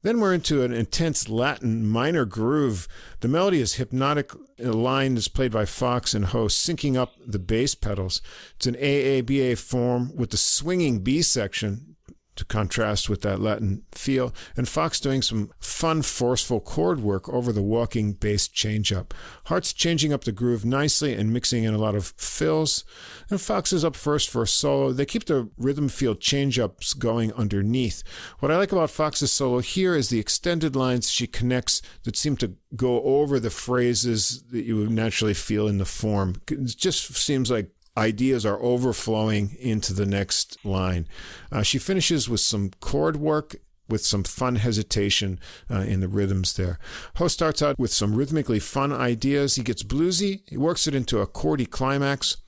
Then 0.02 0.20
we're 0.20 0.34
into 0.34 0.62
an 0.62 0.72
intense 0.72 1.28
Latin 1.28 1.88
minor 1.88 2.24
groove. 2.24 2.86
The 3.18 3.26
melody 3.26 3.60
is 3.60 3.74
hypnotic. 3.74 4.32
A 4.60 4.70
line 4.70 5.16
is 5.16 5.26
played 5.26 5.50
by 5.50 5.64
Fox 5.64 6.14
and 6.14 6.26
Ho, 6.26 6.46
syncing 6.46 6.94
up 6.94 7.14
the 7.26 7.40
bass 7.40 7.74
pedals. 7.74 8.22
It's 8.56 8.66
an 8.66 8.74
AABA 8.74 9.58
form 9.58 10.14
with 10.14 10.30
the 10.30 10.36
swinging 10.36 11.00
B 11.00 11.20
section 11.20 11.93
to 12.36 12.44
contrast 12.44 13.08
with 13.08 13.20
that 13.22 13.40
Latin 13.40 13.82
feel, 13.92 14.34
and 14.56 14.68
Fox 14.68 15.00
doing 15.00 15.22
some 15.22 15.50
fun, 15.58 16.02
forceful 16.02 16.60
chord 16.60 17.00
work 17.00 17.28
over 17.28 17.52
the 17.52 17.62
walking 17.62 18.12
bass 18.12 18.48
changeup. 18.48 19.12
Hart's 19.46 19.72
changing 19.72 20.12
up 20.12 20.24
the 20.24 20.32
groove 20.32 20.64
nicely 20.64 21.14
and 21.14 21.32
mixing 21.32 21.64
in 21.64 21.74
a 21.74 21.78
lot 21.78 21.94
of 21.94 22.14
fills, 22.16 22.84
and 23.30 23.40
Fox 23.40 23.72
is 23.72 23.84
up 23.84 23.96
first 23.96 24.28
for 24.28 24.42
a 24.42 24.46
solo. 24.46 24.92
They 24.92 25.06
keep 25.06 25.26
the 25.26 25.48
rhythm 25.56 25.88
feel 25.88 26.14
changeups 26.14 26.98
going 26.98 27.32
underneath. 27.34 28.02
What 28.40 28.50
I 28.50 28.56
like 28.56 28.72
about 28.72 28.90
Fox's 28.90 29.32
solo 29.32 29.60
here 29.60 29.94
is 29.94 30.08
the 30.08 30.20
extended 30.20 30.76
lines 30.76 31.10
she 31.10 31.26
connects 31.26 31.82
that 32.04 32.16
seem 32.16 32.36
to 32.38 32.54
go 32.76 33.02
over 33.02 33.38
the 33.38 33.50
phrases 33.50 34.44
that 34.50 34.64
you 34.64 34.76
would 34.76 34.90
naturally 34.90 35.34
feel 35.34 35.68
in 35.68 35.78
the 35.78 35.84
form. 35.84 36.36
It 36.50 36.76
just 36.76 37.14
seems 37.14 37.50
like 37.50 37.73
ideas 37.96 38.44
are 38.44 38.60
overflowing 38.62 39.56
into 39.58 39.92
the 39.92 40.06
next 40.06 40.64
line. 40.64 41.06
Uh, 41.52 41.62
she 41.62 41.78
finishes 41.78 42.28
with 42.28 42.40
some 42.40 42.70
chord 42.80 43.16
work 43.16 43.56
with 43.88 44.04
some 44.04 44.24
fun 44.24 44.56
hesitation 44.56 45.38
uh, 45.70 45.80
in 45.80 46.00
the 46.00 46.08
rhythms 46.08 46.54
there. 46.54 46.78
Ho 47.16 47.28
starts 47.28 47.62
out 47.62 47.78
with 47.78 47.92
some 47.92 48.14
rhythmically 48.14 48.58
fun 48.58 48.92
ideas. 48.92 49.56
He 49.56 49.62
gets 49.62 49.82
bluesy, 49.82 50.42
he 50.48 50.56
works 50.56 50.86
it 50.86 50.94
into 50.94 51.20
a 51.20 51.26
chordy 51.26 51.68
climax. 51.68 52.38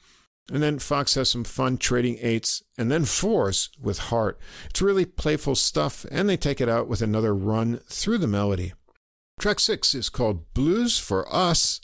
And 0.51 0.63
then 0.63 0.79
Fox 0.79 1.17
has 1.17 1.29
some 1.29 1.43
fun 1.43 1.77
trading 1.77 2.19
eights 2.21 2.63
and 2.79 2.91
then 2.91 3.05
fours 3.05 3.69
with 3.81 3.99
Hart. 3.99 4.39
It's 4.71 4.81
really 4.81 5.05
playful 5.05 5.57
stuff, 5.57 6.07
and 6.11 6.29
they 6.29 6.37
take 6.37 6.61
it 6.61 6.69
out 6.69 6.87
with 6.87 7.03
another 7.03 7.35
run 7.35 7.81
through 7.89 8.19
the 8.19 8.29
melody. 8.29 8.73
Track 9.41 9.59
six 9.59 9.93
is 9.93 10.09
called 10.09 10.55
Blues 10.55 10.99
for 10.99 11.27
Us. 11.35 11.81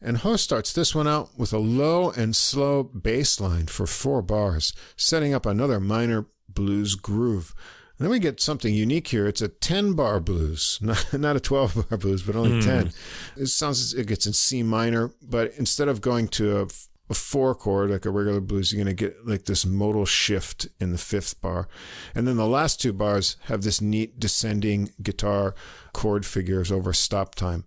And 0.00 0.18
Ho 0.18 0.36
starts 0.36 0.72
this 0.72 0.94
one 0.94 1.08
out 1.08 1.30
with 1.36 1.52
a 1.52 1.58
low 1.58 2.10
and 2.10 2.34
slow 2.34 2.82
bass 2.82 3.40
line 3.40 3.66
for 3.66 3.86
four 3.86 4.22
bars, 4.22 4.72
setting 4.96 5.34
up 5.34 5.46
another 5.46 5.80
minor 5.80 6.26
blues 6.48 6.94
groove. 6.94 7.54
And 7.98 8.04
then 8.04 8.10
we 8.12 8.20
get 8.20 8.40
something 8.40 8.72
unique 8.72 9.08
here. 9.08 9.26
It's 9.26 9.42
a 9.42 9.48
10 9.48 9.94
bar 9.94 10.20
blues, 10.20 10.78
not, 10.82 11.12
not 11.12 11.36
a 11.36 11.40
12 11.40 11.88
bar 11.88 11.98
blues, 11.98 12.22
but 12.22 12.36
only 12.36 12.60
mm. 12.60 12.64
10. 12.64 12.92
It 13.36 13.46
sounds 13.46 13.92
it 13.92 14.06
gets 14.06 14.26
in 14.26 14.32
C 14.32 14.62
minor, 14.62 15.12
but 15.20 15.52
instead 15.56 15.88
of 15.88 16.00
going 16.00 16.28
to 16.28 16.60
a 16.60 16.66
a 17.10 17.14
four 17.14 17.54
chord, 17.54 17.90
like 17.90 18.04
a 18.04 18.10
regular 18.10 18.40
blues, 18.40 18.72
you're 18.72 18.84
going 18.84 18.94
to 18.94 19.04
get 19.04 19.26
like 19.26 19.44
this 19.44 19.64
modal 19.64 20.04
shift 20.04 20.68
in 20.78 20.92
the 20.92 20.98
fifth 20.98 21.40
bar. 21.40 21.68
And 22.14 22.26
then 22.28 22.36
the 22.36 22.46
last 22.46 22.80
two 22.80 22.92
bars 22.92 23.36
have 23.44 23.62
this 23.62 23.80
neat 23.80 24.20
descending 24.20 24.90
guitar 25.02 25.54
chord 25.92 26.26
figures 26.26 26.70
over 26.70 26.92
stop 26.92 27.34
time. 27.34 27.64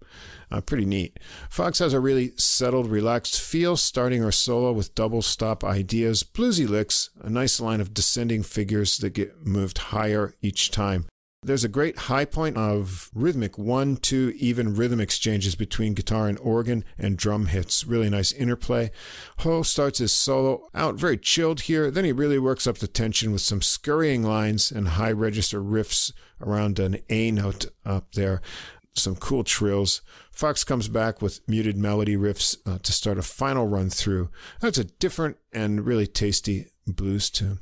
Uh, 0.51 0.59
pretty 0.59 0.85
neat. 0.85 1.17
Fox 1.49 1.79
has 1.79 1.93
a 1.93 1.99
really 1.99 2.33
settled, 2.35 2.87
relaxed 2.87 3.39
feel, 3.39 3.77
starting 3.77 4.21
her 4.21 4.33
solo 4.33 4.73
with 4.73 4.93
double 4.95 5.21
stop 5.21 5.63
ideas, 5.63 6.23
bluesy 6.23 6.67
licks, 6.67 7.09
a 7.21 7.29
nice 7.29 7.61
line 7.61 7.79
of 7.79 7.93
descending 7.93 8.43
figures 8.43 8.97
that 8.97 9.13
get 9.13 9.45
moved 9.45 9.77
higher 9.77 10.35
each 10.41 10.69
time. 10.69 11.05
There's 11.43 11.63
a 11.63 11.69
great 11.69 11.97
high 11.97 12.25
point 12.25 12.55
of 12.55 13.09
rhythmic 13.15 13.57
one, 13.57 13.97
two, 13.97 14.31
even 14.37 14.75
rhythm 14.75 14.99
exchanges 14.99 15.55
between 15.55 15.95
guitar 15.95 16.27
and 16.27 16.37
organ 16.37 16.85
and 16.99 17.17
drum 17.17 17.47
hits. 17.47 17.83
Really 17.83 18.11
nice 18.11 18.31
interplay. 18.31 18.91
Ho 19.39 19.63
starts 19.63 19.97
his 19.97 20.11
solo 20.11 20.67
out 20.75 20.95
very 20.95 21.17
chilled 21.17 21.61
here. 21.61 21.89
Then 21.89 22.05
he 22.05 22.11
really 22.11 22.37
works 22.37 22.67
up 22.67 22.77
the 22.77 22.87
tension 22.87 23.31
with 23.31 23.41
some 23.41 23.63
scurrying 23.63 24.21
lines 24.21 24.69
and 24.69 24.89
high 24.89 25.11
register 25.13 25.59
riffs 25.61 26.11
around 26.39 26.77
an 26.77 26.99
A 27.09 27.31
note 27.31 27.65
up 27.83 28.11
there. 28.11 28.43
Some 28.93 29.15
cool 29.15 29.43
trills. 29.43 30.01
Fox 30.31 30.63
comes 30.63 30.87
back 30.87 31.21
with 31.21 31.47
muted 31.47 31.77
melody 31.77 32.17
riffs 32.17 32.57
uh, 32.65 32.77
to 32.79 32.91
start 32.91 33.17
a 33.17 33.21
final 33.21 33.67
run 33.67 33.89
through. 33.89 34.29
That's 34.59 34.77
a 34.77 34.83
different 34.83 35.37
and 35.53 35.85
really 35.85 36.07
tasty 36.07 36.67
blues 36.85 37.29
tune. 37.29 37.59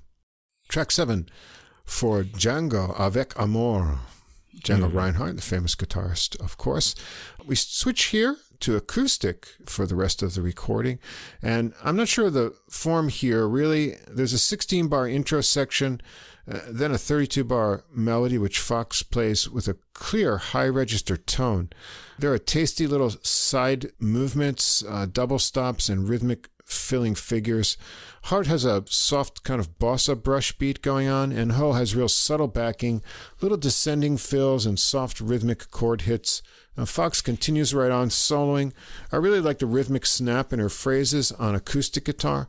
Track 0.69 0.91
seven 0.91 1.29
for 1.85 2.23
Django 2.23 2.99
avec 2.99 3.33
Amour. 3.37 3.99
Django 4.63 4.91
mm. 4.91 4.93
Reinhardt, 4.93 5.35
the 5.35 5.41
famous 5.41 5.75
guitarist, 5.75 6.39
of 6.43 6.57
course. 6.57 6.95
We 7.45 7.55
switch 7.55 8.05
here 8.05 8.37
to 8.61 8.75
acoustic 8.75 9.47
for 9.65 9.85
the 9.85 9.95
rest 9.95 10.21
of 10.21 10.33
the 10.33 10.41
recording. 10.41 10.99
And 11.41 11.73
I'm 11.83 11.95
not 11.95 12.09
sure 12.09 12.29
the 12.29 12.53
form 12.69 13.09
here 13.09 13.47
really. 13.47 13.95
There's 14.07 14.33
a 14.33 14.39
16 14.39 14.87
bar 14.87 15.07
intro 15.07 15.41
section, 15.41 16.01
uh, 16.49 16.59
then 16.67 16.91
a 16.91 16.97
32 16.97 17.43
bar 17.43 17.83
melody, 17.93 18.37
which 18.37 18.59
Fox 18.59 19.03
plays 19.03 19.49
with 19.49 19.67
a 19.67 19.77
clear 19.93 20.37
high 20.37 20.67
register 20.67 21.15
tone. 21.15 21.69
There 22.17 22.33
are 22.33 22.39
tasty 22.39 22.87
little 22.87 23.11
side 23.21 23.91
movements, 23.99 24.83
uh, 24.87 25.05
double 25.11 25.39
stops, 25.39 25.89
and 25.89 26.09
rhythmic 26.09 26.49
filling 26.65 27.15
figures. 27.15 27.77
Hart 28.23 28.47
has 28.47 28.65
a 28.65 28.83
soft 28.87 29.43
kind 29.43 29.59
of 29.59 29.79
bossa 29.79 30.21
brush 30.21 30.51
beat 30.57 30.81
going 30.81 31.07
on, 31.07 31.31
and 31.31 31.53
Ho 31.53 31.73
has 31.73 31.95
real 31.95 32.09
subtle 32.09 32.47
backing, 32.47 33.01
little 33.41 33.57
descending 33.57 34.17
fills, 34.17 34.65
and 34.65 34.79
soft 34.79 35.19
rhythmic 35.19 35.71
chord 35.71 36.01
hits. 36.01 36.41
Now, 36.77 36.85
Fox 36.85 37.21
continues 37.21 37.73
right 37.73 37.91
on 37.91 38.09
soloing. 38.09 38.71
I 39.11 39.17
really 39.17 39.41
like 39.41 39.59
the 39.59 39.65
rhythmic 39.65 40.05
snap 40.05 40.53
in 40.53 40.59
her 40.59 40.69
phrases 40.69 41.31
on 41.33 41.55
acoustic 41.55 42.05
guitar. 42.05 42.47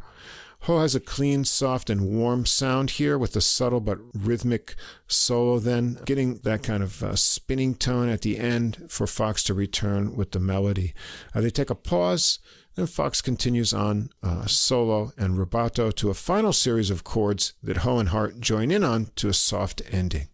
Ho 0.65 0.81
has 0.81 0.95
a 0.95 1.01
clean, 1.01 1.45
soft, 1.45 1.89
and 1.89 2.09
warm 2.09 2.45
sound 2.45 2.91
here 2.91 3.17
with 3.17 3.35
a 3.35 3.41
subtle 3.41 3.81
but 3.81 3.99
rhythmic 4.15 4.75
solo, 5.09 5.59
then 5.59 5.99
getting 6.05 6.37
that 6.39 6.63
kind 6.63 6.83
of 6.83 7.03
uh, 7.03 7.17
spinning 7.17 7.75
tone 7.75 8.09
at 8.09 8.21
the 8.21 8.39
end 8.39 8.87
for 8.89 9.07
Fox 9.07 9.43
to 9.45 9.55
return 9.55 10.15
with 10.15 10.33
the 10.33 10.39
melody. 10.39 10.93
Uh, 11.35 11.41
they 11.41 11.51
take 11.51 11.71
a 11.71 11.75
pause 11.75 12.39
then 12.81 12.87
Fox 12.87 13.21
continues 13.21 13.75
on 13.75 14.11
uh, 14.23 14.47
solo 14.47 15.13
and 15.19 15.37
rubato 15.37 15.95
to 15.97 16.11
a 16.11 16.15
final 16.15 16.53
series 16.53 16.91
of 16.91 17.05
chords 17.05 17.55
that 17.63 17.79
Ho 17.79 17.99
and 17.99 18.11
Hart 18.11 18.41
join 18.41 18.71
in 18.71 18.85
on 18.85 19.09
to 19.17 19.29
a 19.29 19.35
soft 19.35 19.83
ending. 19.91 20.29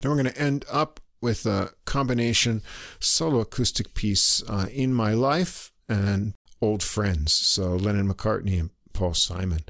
Then 0.00 0.10
we're 0.10 0.22
going 0.22 0.34
to 0.34 0.40
end 0.40 0.64
up 0.70 1.00
with 1.20 1.46
a 1.46 1.70
combination 1.84 2.62
solo 2.98 3.40
acoustic 3.40 3.94
piece, 3.94 4.42
uh, 4.48 4.66
In 4.72 4.92
My 4.92 5.14
Life 5.14 5.72
and 5.88 6.34
Old 6.60 6.82
Friends. 6.82 7.32
So 7.32 7.76
Lennon 7.76 8.12
McCartney 8.12 8.58
and 8.58 8.70
Paul 8.92 9.14
Simon. 9.14 9.60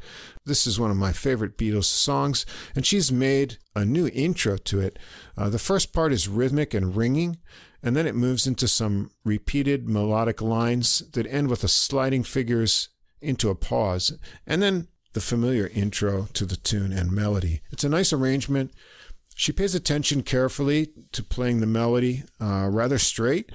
This 0.44 0.66
is 0.66 0.78
one 0.78 0.90
of 0.90 0.96
my 0.96 1.12
favorite 1.12 1.56
Beatles 1.56 1.84
songs, 1.84 2.44
and 2.74 2.84
she's 2.84 3.12
made 3.12 3.58
a 3.74 3.84
new 3.84 4.08
intro 4.08 4.56
to 4.56 4.80
it. 4.80 4.98
Uh, 5.36 5.48
the 5.48 5.58
first 5.58 5.92
part 5.92 6.12
is 6.12 6.28
rhythmic 6.28 6.74
and 6.74 6.96
ringing, 6.96 7.38
and 7.82 7.96
then 7.96 8.06
it 8.06 8.14
moves 8.14 8.46
into 8.46 8.68
some 8.68 9.10
repeated 9.24 9.88
melodic 9.88 10.40
lines 10.40 11.00
that 11.12 11.26
end 11.26 11.48
with 11.48 11.64
a 11.64 11.68
sliding 11.68 12.22
figures 12.22 12.88
into 13.20 13.50
a 13.50 13.54
pause, 13.54 14.18
and 14.46 14.62
then 14.62 14.88
the 15.12 15.20
familiar 15.20 15.68
intro 15.68 16.28
to 16.32 16.44
the 16.44 16.56
tune 16.56 16.92
and 16.92 17.12
melody. 17.12 17.60
It's 17.70 17.84
a 17.84 17.88
nice 17.88 18.12
arrangement. 18.12 18.72
She 19.34 19.52
pays 19.52 19.74
attention 19.74 20.22
carefully 20.22 20.90
to 21.12 21.22
playing 21.22 21.60
the 21.60 21.66
melody 21.66 22.24
uh, 22.40 22.68
rather 22.70 22.98
straight 22.98 23.50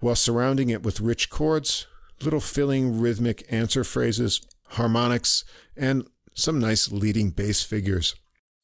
while 0.00 0.14
surrounding 0.14 0.68
it 0.70 0.82
with 0.82 1.00
rich 1.00 1.30
chords, 1.30 1.86
little 2.22 2.40
filling 2.40 3.00
rhythmic 3.00 3.46
answer 3.50 3.84
phrases, 3.84 4.40
harmonics, 4.72 5.44
and 5.76 6.06
some 6.34 6.58
nice 6.58 6.90
leading 6.90 7.30
bass 7.30 7.62
figures. 7.62 8.14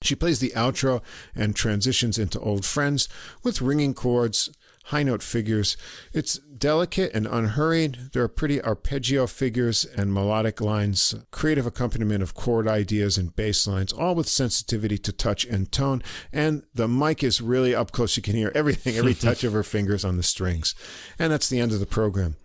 She 0.03 0.15
plays 0.15 0.39
the 0.39 0.53
outro 0.55 1.03
and 1.35 1.57
transitions 1.57 2.19
into 2.19 2.39
Old 2.39 2.65
Friends 2.65 3.09
with 3.43 3.61
ringing 3.61 3.95
chords, 3.95 4.49
high 4.87 5.03
note 5.03 5.23
figures. 5.23 5.77
It's 6.13 6.39
delicate 6.39 7.13
and 7.15 7.27
unhurried. 7.27 8.11
There 8.13 8.23
are 8.23 8.29
pretty 8.29 8.63
arpeggio 8.63 9.27
figures 9.27 9.85
and 9.85 10.15
melodic 10.15 10.61
lines, 10.61 11.15
creative 11.31 11.67
accompaniment 11.67 12.23
of 12.23 12.35
chord 12.35 12.69
ideas 12.69 13.19
and 13.19 13.35
bass 13.35 13.67
lines, 13.67 13.93
all 13.93 14.15
with 14.15 14.29
sensitivity 14.29 14.99
to 14.99 15.13
touch 15.13 15.45
and 15.45 15.71
tone. 15.71 16.03
And 16.33 16.63
the 16.73 16.89
mic 16.89 17.25
is 17.25 17.41
really 17.41 17.75
up 17.75 17.91
close. 17.91 18.17
You 18.17 18.23
can 18.23 18.37
hear 18.37 18.53
everything, 18.55 18.97
every 18.97 19.15
touch 19.15 19.43
of 19.43 19.53
her 19.53 19.65
fingers 19.65 20.05
on 20.05 20.17
the 20.17 20.23
strings. 20.23 20.77
And 21.19 21.33
that's 21.33 21.49
the 21.49 21.61
end 21.61 21.73
of 21.73 21.81
the 21.81 21.87
program. 21.87 22.37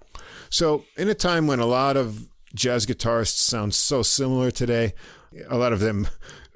So, 0.49 0.85
in 0.97 1.07
a 1.07 1.15
time 1.15 1.47
when 1.47 1.59
a 1.59 1.65
lot 1.65 1.97
of 1.97 2.27
jazz 2.55 2.85
guitarists 2.85 3.37
sound 3.37 3.73
so 3.73 4.01
similar 4.01 4.51
today, 4.51 4.93
a 5.49 5.57
lot 5.57 5.73
of 5.73 5.79
them 5.79 6.07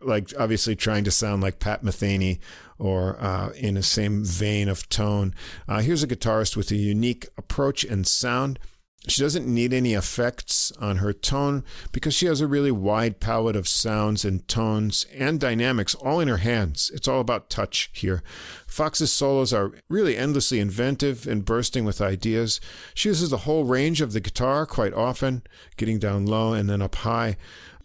like 0.01 0.31
obviously 0.37 0.75
trying 0.75 1.03
to 1.03 1.11
sound 1.11 1.41
like 1.41 1.59
Pat 1.59 1.83
Metheny 1.83 2.39
or 2.77 3.17
uh, 3.19 3.49
in 3.53 3.73
the 3.73 3.83
same 3.83 4.23
vein 4.23 4.69
of 4.69 4.87
tone. 4.89 5.33
Uh, 5.67 5.79
here's 5.79 6.03
a 6.03 6.07
guitarist 6.07 6.55
with 6.55 6.71
a 6.71 6.75
unique 6.75 7.27
approach 7.37 7.83
and 7.83 8.05
sound. 8.05 8.59
She 9.07 9.21
doesn't 9.21 9.47
need 9.47 9.73
any 9.73 9.93
effects 9.93 10.71
on 10.79 10.97
her 10.97 11.13
tone 11.13 11.63
because 11.91 12.13
she 12.13 12.25
has 12.25 12.41
a 12.41 12.47
really 12.47 12.71
wide 12.71 13.19
palette 13.19 13.55
of 13.55 13.67
sounds 13.67 14.25
and 14.25 14.45
tones 14.47 15.05
and 15.15 15.39
dynamics 15.39 15.95
all 15.95 16.19
in 16.19 16.27
her 16.27 16.37
hands. 16.37 16.91
It's 16.93 17.07
all 17.07 17.21
about 17.21 17.49
touch 17.49 17.89
here. 17.93 18.21
Fox's 18.67 19.13
solos 19.13 19.53
are 19.53 19.71
really 19.87 20.17
endlessly 20.17 20.59
inventive 20.59 21.25
and 21.25 21.45
bursting 21.45 21.85
with 21.85 22.01
ideas. 22.01 22.59
She 22.93 23.09
uses 23.09 23.29
the 23.29 23.37
whole 23.39 23.63
range 23.63 24.01
of 24.01 24.11
the 24.11 24.19
guitar 24.19 24.65
quite 24.65 24.93
often, 24.93 25.43
getting 25.77 25.99
down 25.99 26.25
low 26.25 26.53
and 26.53 26.69
then 26.69 26.81
up 26.81 26.95
high. 26.95 27.37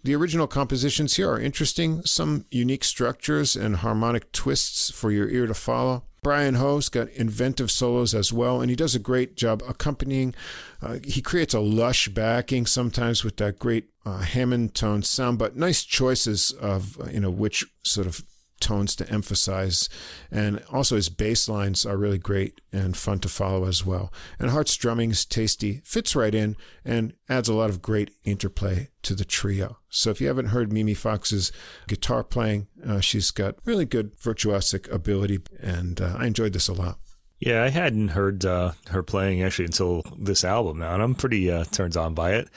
The 0.05 0.17
original 0.17 0.49
compositions 0.49 1.15
here 1.15 1.31
are 1.31 1.39
interesting, 1.39 2.03
some 2.05 2.47
unique 2.51 2.83
structures 2.83 3.55
and 3.55 3.77
harmonic 3.77 4.33
twists 4.33 4.91
for 4.91 5.13
your 5.13 5.29
ear 5.29 5.47
to 5.47 5.55
follow. 5.55 6.03
Brian 6.23 6.55
Ho's 6.55 6.89
got 6.89 7.09
inventive 7.11 7.71
solos 7.71 8.15
as 8.15 8.33
well, 8.33 8.61
and 8.61 8.71
he 8.71 8.77
does 8.77 8.95
a 8.95 9.01
great 9.01 9.37
job 9.37 9.61
accompanying. 9.69 10.35
Uh, 10.81 10.99
he 11.03 11.21
creates 11.21 11.53
a 11.53 11.61
lush 11.61 12.09
backing 12.09 12.65
sometimes 12.65 13.25
with 13.25 13.39
that 13.39 13.59
great 13.59 13.87
uh, 14.07 14.19
Hammond 14.19 14.75
tone 14.75 15.03
sound, 15.03 15.39
but 15.39 15.57
nice 15.57 15.83
choices 15.83 16.53
of 16.53 16.97
you 17.13 17.21
know 17.21 17.31
which 17.31 17.65
sort 17.83 18.07
of 18.07 18.23
tones 18.63 18.97
to 18.97 19.11
emphasize. 19.11 19.89
And 20.31 20.63
also 20.73 20.97
his 20.97 21.11
bass 21.11 21.49
lines 21.49 21.85
are 21.85 21.99
really 21.99 22.19
great 22.19 22.61
and 22.73 22.97
fun 22.97 23.19
to 23.19 23.29
follow 23.29 23.67
as 23.67 23.85
well. 23.85 24.13
And 24.39 24.51
Hart's 24.51 24.77
drumming 24.77 25.11
is 25.11 25.27
tasty, 25.27 25.83
fits 25.85 26.17
right 26.17 26.35
in, 26.35 26.57
and 26.85 27.13
adds 27.29 27.49
a 27.49 27.55
lot 27.55 27.69
of 27.69 27.83
great 27.83 28.13
interplay 28.25 28.89
to 29.03 29.15
the 29.15 29.25
trio. 29.25 29.79
So 29.91 30.11
if 30.11 30.21
you 30.21 30.29
haven't 30.29 30.47
heard 30.47 30.73
Mimi 30.73 30.95
Fox's 30.95 31.53
guitar 31.87 32.25
playing, 32.25 32.69
uh, 32.87 33.01
she's 33.01 33.31
got 33.31 33.57
really 33.67 33.85
good 33.85 34.17
virtuosic 34.17 34.91
ability, 34.91 35.41
and 35.61 36.01
uh, 36.01 36.15
I 36.17 36.27
enjoyed 36.27 36.55
this 36.55 36.69
a 36.69 36.73
lot. 36.73 36.99
Yeah, 37.41 37.65
I 37.65 37.71
hadn't 37.71 38.09
heard 38.09 38.45
uh, 38.45 38.73
her 38.91 39.03
playing 39.03 39.43
actually 39.43 39.65
until 39.65 40.03
this 40.17 40.45
album 40.45 40.79
now, 40.79 40.95
and 40.95 41.03
I'm 41.03 41.17
pretty 41.17 41.51
uh, 41.51 41.65
turned 41.65 41.97
on 41.97 42.15
by 42.15 42.35
it. 42.35 42.49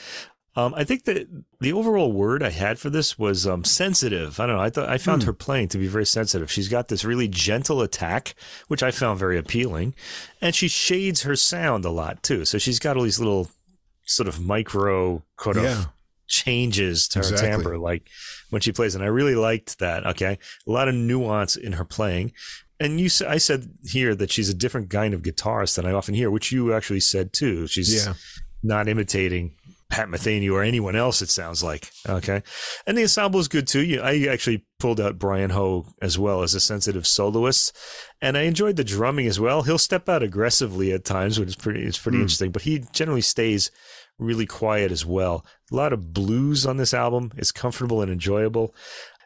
Um, 0.57 0.73
I 0.75 0.85
think 0.85 1.03
that 1.03 1.27
the 1.59 1.73
overall 1.73 2.13
word 2.13 2.41
I 2.41 2.49
had 2.49 2.79
for 2.79 2.89
this 2.89 3.19
was 3.19 3.45
um, 3.45 3.65
sensitive. 3.65 4.39
I 4.39 4.45
don't 4.45 4.55
know. 4.55 4.61
I 4.61 4.69
thought 4.69 4.87
I 4.87 4.97
found 4.97 5.23
hmm. 5.23 5.27
her 5.27 5.33
playing 5.33 5.67
to 5.69 5.77
be 5.77 5.87
very 5.87 6.05
sensitive. 6.05 6.49
She's 6.49 6.69
got 6.69 6.87
this 6.87 7.03
really 7.03 7.27
gentle 7.27 7.81
attack, 7.81 8.35
which 8.67 8.81
I 8.81 8.91
found 8.91 9.19
very 9.19 9.37
appealing, 9.37 9.95
and 10.41 10.55
she 10.55 10.69
shades 10.69 11.23
her 11.23 11.35
sound 11.35 11.83
a 11.83 11.89
lot 11.89 12.23
too. 12.23 12.45
So 12.45 12.57
she's 12.57 12.79
got 12.79 12.95
all 12.95 13.03
these 13.03 13.19
little 13.19 13.49
sort 14.05 14.29
of 14.29 14.39
micro 14.39 15.23
kind 15.35 15.57
yeah. 15.57 15.79
of 15.79 15.87
changes 16.27 17.09
to 17.09 17.19
exactly. 17.19 17.47
her 17.47 17.55
timbre, 17.57 17.77
like 17.77 18.07
when 18.49 18.61
she 18.61 18.71
plays, 18.71 18.95
and 18.95 19.03
I 19.03 19.07
really 19.07 19.35
liked 19.35 19.79
that. 19.79 20.05
Okay, 20.05 20.39
a 20.65 20.71
lot 20.71 20.87
of 20.87 20.95
nuance 20.95 21.57
in 21.57 21.73
her 21.73 21.85
playing. 21.85 22.31
And 22.79 22.99
you, 22.99 23.09
I 23.27 23.37
said 23.37 23.69
here 23.85 24.15
that 24.15 24.31
she's 24.31 24.49
a 24.49 24.53
different 24.53 24.89
kind 24.89 25.13
of 25.13 25.21
guitarist 25.21 25.75
than 25.75 25.85
I 25.85 25.91
often 25.91 26.13
hear, 26.13 26.29
which 26.29 26.51
you 26.51 26.73
actually 26.73 26.99
said 26.99 27.31
too. 27.33 27.67
She's 27.67 28.05
yeah. 28.05 28.13
not 28.63 28.87
imitating 28.89 29.55
Pat 29.95 30.09
Metheny 30.09 30.51
or 30.51 30.61
anyone 30.61 30.97
else, 30.97 31.21
it 31.21 31.29
sounds 31.29 31.63
like. 31.63 31.89
Okay. 32.09 32.43
And 32.85 32.97
the 32.97 33.03
ensemble 33.03 33.39
is 33.39 33.47
good 33.47 33.65
too. 33.65 34.01
I 34.03 34.27
actually 34.29 34.65
pulled 34.77 34.99
out 34.99 35.17
Brian 35.17 35.51
Ho 35.51 35.85
as 36.01 36.19
well 36.19 36.43
as 36.43 36.53
a 36.53 36.59
sensitive 36.59 37.07
soloist. 37.07 37.73
And 38.21 38.37
I 38.37 38.41
enjoyed 38.41 38.75
the 38.75 38.83
drumming 38.83 39.25
as 39.25 39.39
well. 39.39 39.61
He'll 39.61 39.77
step 39.77 40.09
out 40.09 40.21
aggressively 40.21 40.91
at 40.91 41.05
times, 41.05 41.39
which 41.39 41.47
is 41.47 41.55
pretty, 41.55 41.83
it's 41.83 41.97
pretty 41.97 42.17
mm. 42.17 42.23
interesting, 42.23 42.51
but 42.51 42.63
he 42.63 42.83
generally 42.91 43.21
stays 43.21 43.71
really 44.19 44.45
quiet 44.45 44.91
as 44.91 45.05
well. 45.05 45.45
A 45.71 45.75
lot 45.75 45.93
of 45.93 46.13
blues 46.13 46.65
on 46.65 46.75
this 46.75 46.93
album. 46.93 47.31
It's 47.37 47.53
comfortable 47.53 48.01
and 48.01 48.11
enjoyable. 48.11 48.75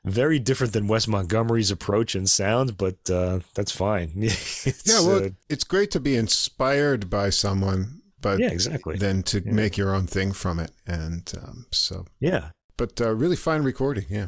Very 0.05 0.37
different 0.37 0.73
than 0.73 0.87
Wes 0.87 1.07
Montgomery's 1.07 1.71
approach 1.71 2.13
and 2.13 2.29
sound, 2.29 2.77
but 2.77 3.09
uh, 3.09 3.39
that's 3.55 3.71
fine. 3.71 4.11
yeah, 4.15 5.01
well, 5.01 5.25
uh, 5.25 5.29
it's 5.49 5.63
great 5.63 5.89
to 5.91 5.99
be 5.99 6.15
inspired 6.15 7.09
by 7.09 7.31
someone, 7.31 7.98
but 8.21 8.39
yeah, 8.39 8.51
exactly. 8.51 8.97
Then 8.97 9.23
to 9.23 9.41
yeah. 9.43 9.51
make 9.51 9.77
your 9.77 9.93
own 9.93 10.07
thing 10.07 10.31
from 10.31 10.59
it, 10.59 10.71
and 10.85 11.31
um, 11.41 11.65
so 11.71 12.05
yeah, 12.19 12.49
but 12.77 12.99
uh, 13.01 13.13
really 13.13 13.35
fine 13.35 13.63
recording. 13.63 14.05
Yeah, 14.09 14.27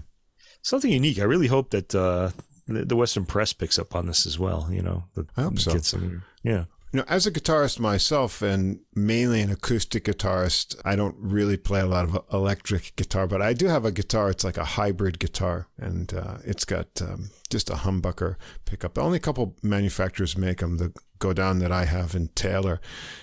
something 0.62 0.92
unique. 0.92 1.20
I 1.20 1.24
really 1.24 1.48
hope 1.48 1.72
that 1.72 1.94
uh, 1.96 2.32
the 2.68 2.96
Western 2.96 3.26
press 3.26 3.54
picks 3.54 3.78
up 3.80 3.96
on 3.96 4.08
this 4.08 4.26
as 4.26 4.40
well. 4.40 4.68
You 4.72 4.82
know, 4.82 5.04
I 5.38 5.44
hope 5.44 5.60
so. 5.60 5.78
Some, 5.78 6.24
yeah. 6.44 6.66
You 6.94 7.00
know, 7.00 7.06
as 7.08 7.26
a 7.26 7.32
guitarist 7.32 7.80
myself 7.80 8.42
and 8.42 8.82
mainly 8.94 9.40
an 9.40 9.50
acoustic 9.50 10.04
guitarist, 10.04 10.76
I 10.84 10.98
don't 10.98 11.16
really 11.18 11.56
play 11.56 11.80
a 11.80 11.86
lot 11.86 12.04
of 12.04 12.26
electric 12.34 12.98
guitar, 12.98 13.28
but 13.28 13.42
I 13.42 13.54
do 13.54 13.68
have 13.68 13.86
a 13.86 13.94
guitar. 13.94 14.30
It's 14.30 14.44
like 14.44 14.58
a 14.58 14.66
hybrid 14.66 15.18
guitar 15.18 15.68
and 15.78 16.14
uh, 16.14 16.40
it's 16.44 16.66
got 16.66 17.02
um, 17.02 17.30
just 17.52 17.70
a 17.70 17.74
humbucker 17.74 18.36
pickup. 18.66 18.98
Only 18.98 19.18
a 19.18 19.22
couple 19.22 19.56
manufacturers 19.62 20.38
make 20.38 20.60
them. 20.60 20.78
The 20.78 20.94
Godin 21.22 21.60
that 21.60 21.72
I 21.72 21.86
have 21.86 22.16
in 22.16 22.28
Taylor. 22.30 22.82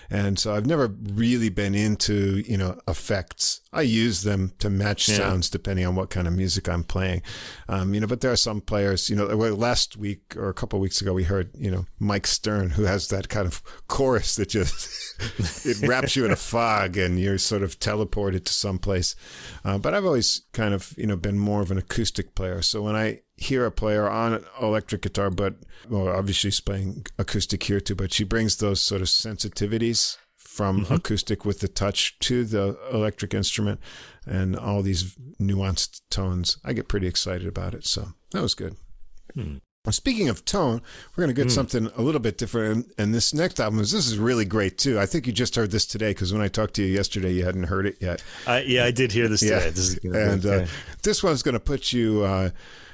And 0.09 0.39
so 0.39 0.55
I've 0.55 0.65
never 0.65 0.87
really 0.87 1.49
been 1.49 1.75
into, 1.75 2.41
you 2.47 2.57
know, 2.57 2.79
effects. 2.87 3.61
I 3.71 3.81
use 3.81 4.23
them 4.23 4.53
to 4.59 4.69
match 4.69 5.07
yeah. 5.07 5.17
sounds 5.17 5.49
depending 5.49 5.85
on 5.85 5.95
what 5.95 6.09
kind 6.09 6.27
of 6.27 6.33
music 6.33 6.67
I'm 6.67 6.83
playing. 6.83 7.21
Um, 7.67 7.93
you 7.93 7.99
know, 7.99 8.07
but 8.07 8.21
there 8.21 8.31
are 8.31 8.37
some 8.37 8.61
players, 8.61 9.09
you 9.09 9.15
know, 9.15 9.25
last 9.25 9.97
week 9.97 10.35
or 10.35 10.49
a 10.49 10.53
couple 10.53 10.77
of 10.77 10.81
weeks 10.81 11.01
ago, 11.01 11.13
we 11.13 11.25
heard, 11.25 11.51
you 11.55 11.69
know, 11.69 11.85
Mike 11.99 12.25
Stern, 12.25 12.71
who 12.71 12.83
has 12.83 13.09
that 13.09 13.29
kind 13.29 13.45
of 13.45 13.61
chorus 13.87 14.35
that 14.37 14.49
just, 14.49 15.19
it 15.67 15.87
wraps 15.87 16.15
you 16.15 16.25
in 16.25 16.31
a 16.31 16.37
fog 16.37 16.97
and 16.97 17.19
you're 17.19 17.37
sort 17.37 17.61
of 17.61 17.77
teleported 17.79 18.45
to 18.45 18.53
someplace. 18.53 19.15
Uh, 19.63 19.77
but 19.77 19.93
I've 19.93 20.05
always 20.05 20.43
kind 20.53 20.73
of, 20.73 20.93
you 20.97 21.05
know, 21.05 21.17
been 21.17 21.37
more 21.37 21.61
of 21.61 21.69
an 21.69 21.77
acoustic 21.77 22.33
player. 22.33 22.61
So 22.61 22.81
when 22.81 22.95
I 22.95 23.19
hear 23.39 23.65
a 23.65 23.71
player 23.71 24.07
on 24.09 24.43
electric 24.61 25.01
guitar, 25.01 25.29
but 25.29 25.55
well, 25.87 26.07
obviously 26.07 26.51
she's 26.51 26.61
playing 26.61 27.05
acoustic 27.17 27.63
here 27.63 27.79
too, 27.79 27.95
but 27.95 28.13
she 28.13 28.23
brings 28.23 28.57
those 28.57 28.81
sort 28.81 29.01
of 29.01 29.07
sensitivities 29.07 30.17
from 30.35 30.81
mm-hmm. 30.81 30.93
acoustic 30.95 31.45
with 31.45 31.59
the 31.59 31.67
touch 31.67 32.17
to 32.19 32.43
the 32.43 32.77
electric 32.91 33.33
instrument 33.33 33.79
and 34.25 34.55
all 34.55 34.81
these 34.81 35.15
nuanced 35.39 36.01
tones. 36.09 36.57
I 36.65 36.73
get 36.73 36.87
pretty 36.87 37.07
excited 37.07 37.47
about 37.47 37.73
it. 37.73 37.85
So 37.85 38.09
that 38.31 38.41
was 38.41 38.55
good. 38.55 38.75
Hmm. 39.33 39.57
Speaking 39.89 40.29
of 40.29 40.45
tone, 40.45 40.81
we're 41.15 41.23
going 41.23 41.33
to 41.35 41.41
get 41.41 41.47
mm. 41.47 41.55
something 41.55 41.89
a 41.95 42.01
little 42.01 42.19
bit 42.19 42.37
different. 42.37 42.91
And 42.97 43.13
this 43.13 43.33
next 43.33 43.59
album 43.59 43.79
is 43.79 43.91
this 43.91 44.07
is 44.07 44.17
really 44.17 44.45
great 44.45 44.77
too. 44.77 44.99
I 44.99 45.05
think 45.05 45.25
you 45.25 45.33
just 45.33 45.55
heard 45.55 45.71
this 45.71 45.85
today 45.85 46.11
because 46.11 46.33
when 46.33 46.41
I 46.41 46.47
talked 46.47 46.73
to 46.75 46.83
you 46.83 46.93
yesterday, 46.93 47.31
you 47.31 47.45
hadn't 47.45 47.63
heard 47.63 47.85
it 47.87 47.97
yet. 47.99 48.23
Uh, 48.45 48.61
yeah, 48.63 48.83
I 48.83 48.91
did 48.91 49.11
hear 49.11 49.27
this 49.27 49.39
today. 49.39 49.65
Yeah. 49.65 49.69
This 49.71 49.97
and 50.03 50.45
uh, 50.45 50.65
this 51.03 51.23
one's 51.23 51.41
going 51.41 51.53
to 51.53 51.59
put 51.59 51.93
you 51.93 52.23
uh, 52.23 52.49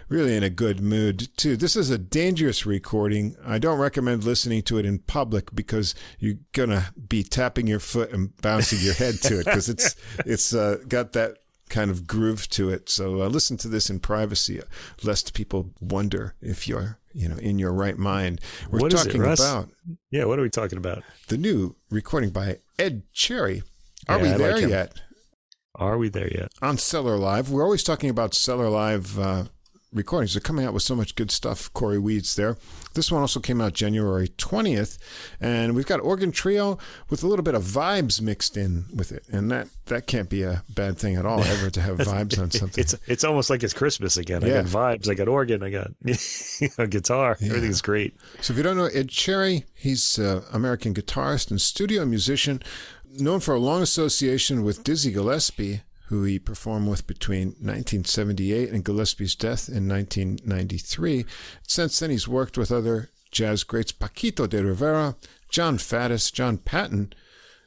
really 0.10 0.36
in 0.36 0.44
a 0.44 0.49
good 0.49 0.80
mood 0.80 1.30
too. 1.38 1.57
This 1.57 1.76
is 1.76 1.90
a 1.90 1.98
dangerous 1.98 2.65
recording. 2.65 3.36
I 3.45 3.60
don't 3.60 3.80
recommend 3.80 4.23
listening 4.23 4.61
to 4.64 4.77
it 4.77 4.86
in 4.86 4.99
public 4.99 5.53
because 5.53 5.95
you're 6.19 6.40
gonna 6.53 6.94
be 7.07 7.23
tapping 7.23 7.68
your 7.68 7.80
foot 7.80 8.11
and 8.11 8.36
bouncing 8.41 8.80
your 8.80 8.94
head 8.94 9.15
to 9.23 9.40
it 9.40 9.45
because 9.45 9.69
it's 9.69 9.95
it's 10.26 10.53
uh, 10.53 10.77
got 10.88 11.14
that 11.14 11.38
kind 11.69 11.90
of 11.90 12.06
groove 12.06 12.48
to 12.49 12.69
it. 12.69 12.90
So 12.90 13.22
uh, 13.22 13.27
listen 13.27 13.57
to 13.57 13.68
this 13.68 13.90
in 13.90 13.99
privacy, 13.99 14.61
uh, 14.61 14.65
lest 15.03 15.34
people 15.34 15.72
wonder 15.80 16.36
if 16.41 16.68
you're 16.68 16.99
you 17.14 17.30
know 17.30 17.38
in 17.38 17.60
your 17.60 17.73
right 17.73 17.98
mind. 17.98 18.41
We're 18.69 18.80
what 18.80 18.91
talking 18.91 19.23
it, 19.23 19.40
about 19.40 19.69
yeah. 20.11 20.26
What 20.26 20.40
are 20.40 20.44
we 20.44 20.49
talking 20.49 20.77
about? 20.77 21.03
The 21.27 21.38
new 21.38 21.76
recording 21.90 22.30
by 22.30 22.60
Ed 22.77 23.03
Cherry. 23.14 23.64
Are 24.07 24.18
yeah, 24.19 24.32
we 24.32 24.38
there 24.38 24.56
like 24.57 24.69
yet? 24.69 25.02
Are 25.77 25.98
we 25.98 26.10
there 26.10 26.32
yet? 26.32 26.52
On 26.61 26.77
Cellar 26.77 27.18
Live. 27.18 27.49
We're 27.49 27.64
always 27.64 27.84
talking 27.84 28.10
about 28.10 28.34
Cellar 28.34 28.69
Live 28.69 29.19
uh, 29.19 29.45
recordings. 29.95 30.34
They're 30.34 30.41
coming 30.41 30.65
out 30.65 30.73
with 30.73 30.84
so 30.84 30.95
much 30.95 31.15
good 31.15 31.31
stuff. 31.31 31.72
Corey 31.73 31.97
Weeds 31.97 32.35
there. 32.35 32.57
This 32.93 33.11
one 33.11 33.22
also 33.22 33.39
came 33.39 33.59
out 33.61 33.73
January 33.73 34.27
20th, 34.27 34.97
and 35.41 35.76
we've 35.76 35.85
got 35.85 35.99
organ 35.99 36.31
trio 36.31 36.77
with 37.09 37.23
a 37.23 37.27
little 37.27 37.43
bit 37.43 37.55
of 37.55 37.63
vibes 37.63 38.22
mixed 38.22 38.55
in 38.55 38.85
with 38.93 39.11
it, 39.11 39.26
and 39.31 39.49
that 39.51 39.67
that 39.88 40.07
can't 40.07 40.30
be 40.30 40.43
a 40.43 40.63
bad 40.69 40.97
thing 40.97 41.15
at 41.15 41.26
all. 41.26 41.43
Ever 41.43 41.69
to 41.69 41.81
have 41.81 41.97
vibes 41.97 42.39
on 42.39 42.51
something. 42.51 42.81
It's 42.81 42.95
it's 43.07 43.23
almost 43.23 43.49
like 43.49 43.63
it's 43.63 43.73
Christmas 43.73 44.17
again. 44.17 44.43
I 44.43 44.49
got 44.49 44.65
vibes. 44.65 45.09
I 45.09 45.13
got 45.13 45.27
organ. 45.27 45.63
I 45.63 45.69
got 45.69 45.91
guitar. 46.89 47.38
Yeah. 47.39 47.49
Everything's 47.49 47.81
great. 47.81 48.15
So 48.41 48.53
if 48.53 48.57
you 48.57 48.63
don't 48.63 48.77
know 48.77 48.85
Ed 48.85 49.09
Cherry, 49.09 49.65
he's 49.73 50.17
an 50.17 50.43
American 50.51 50.93
guitarist 50.93 51.51
and 51.51 51.59
studio 51.59 52.05
musician 52.05 52.61
known 53.17 53.39
for 53.39 53.53
a 53.53 53.59
long 53.59 53.81
association 53.81 54.63
with 54.63 54.84
Dizzy 54.84 55.11
Gillespie 55.11 55.81
who 56.07 56.23
he 56.23 56.40
performed 56.40 56.88
with 56.88 57.07
between 57.07 57.49
1978 57.60 58.69
and 58.69 58.84
Gillespie's 58.84 59.36
death 59.36 59.68
in 59.68 59.88
1993. 59.88 61.26
Since 61.68 61.99
then, 61.99 62.10
he's 62.11 62.27
worked 62.27 62.57
with 62.57 62.72
other 62.72 63.10
jazz 63.32 63.64
greats 63.64 63.91
Paquito 63.91 64.48
de 64.48 64.64
Rivera, 64.64 65.15
Jon 65.49 65.77
Faddis, 65.77 66.32
John 66.32 66.57
Patton, 66.57 67.14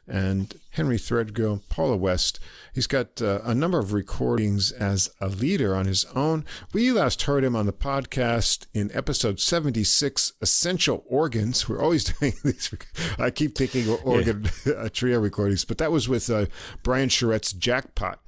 and 0.07 0.55
Henry 0.71 0.97
Threadgill, 0.97 1.63
Paula 1.69 1.97
West. 1.97 2.41
He's 2.75 2.87
got 2.87 3.21
uh, 3.21 3.41
a 3.45 3.55
number 3.55 3.79
of 3.79 3.93
recordings 3.93 4.73
as 4.73 5.11
a 5.21 5.29
leader 5.29 5.75
on 5.75 5.87
his 5.87 6.07
own. 6.15 6.45
We 6.73 6.91
last 6.93 7.23
heard 7.23 7.45
him 7.45 7.55
on 7.55 7.67
the 7.67 7.73
podcast 7.73 8.67
in 8.73 8.91
episode 8.95 9.41
76, 9.41 10.33
Essential 10.41 11.05
Organs. 11.07 11.69
We're 11.69 11.83
always 11.83 12.05
doing 12.19 12.35
these. 12.43 12.73
I 13.19 13.31
keep 13.31 13.59
picking 13.59 13.89
organ 13.89 14.49
yeah. 14.65 14.89
trio 14.93 15.21
recordings, 15.21 15.65
but 15.65 15.79
that 15.79 15.93
was 15.93 16.09
with 16.09 16.31
uh, 16.31 16.47
Brian 16.83 17.09
Charette's 17.09 17.53
Jackpot 17.53 18.21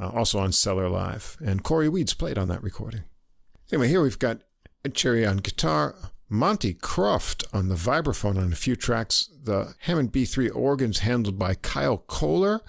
uh, 0.00 0.08
also 0.08 0.38
on 0.38 0.52
Cellar 0.52 0.88
Live. 0.88 1.36
And 1.44 1.62
Corey 1.62 1.88
Weeds 1.88 2.14
played 2.14 2.38
on 2.38 2.48
that 2.48 2.62
recording. 2.62 3.04
Anyway, 3.72 3.88
here 3.88 4.02
we've 4.02 4.18
got 4.18 4.40
Ed 4.84 4.94
Cherry 4.94 5.24
on 5.24 5.38
guitar, 5.38 5.94
Monty 6.28 6.74
Croft 6.74 7.44
on 7.52 7.68
the 7.68 7.74
vibraphone 7.74 8.36
on 8.36 8.52
a 8.52 8.56
few 8.56 8.76
tracks, 8.76 9.30
the 9.42 9.74
Hammond 9.80 10.12
B3 10.12 10.54
organs 10.54 11.00
handled 11.00 11.38
by 11.38 11.54
Kyle 11.54 12.04
Koehler, 12.08 12.60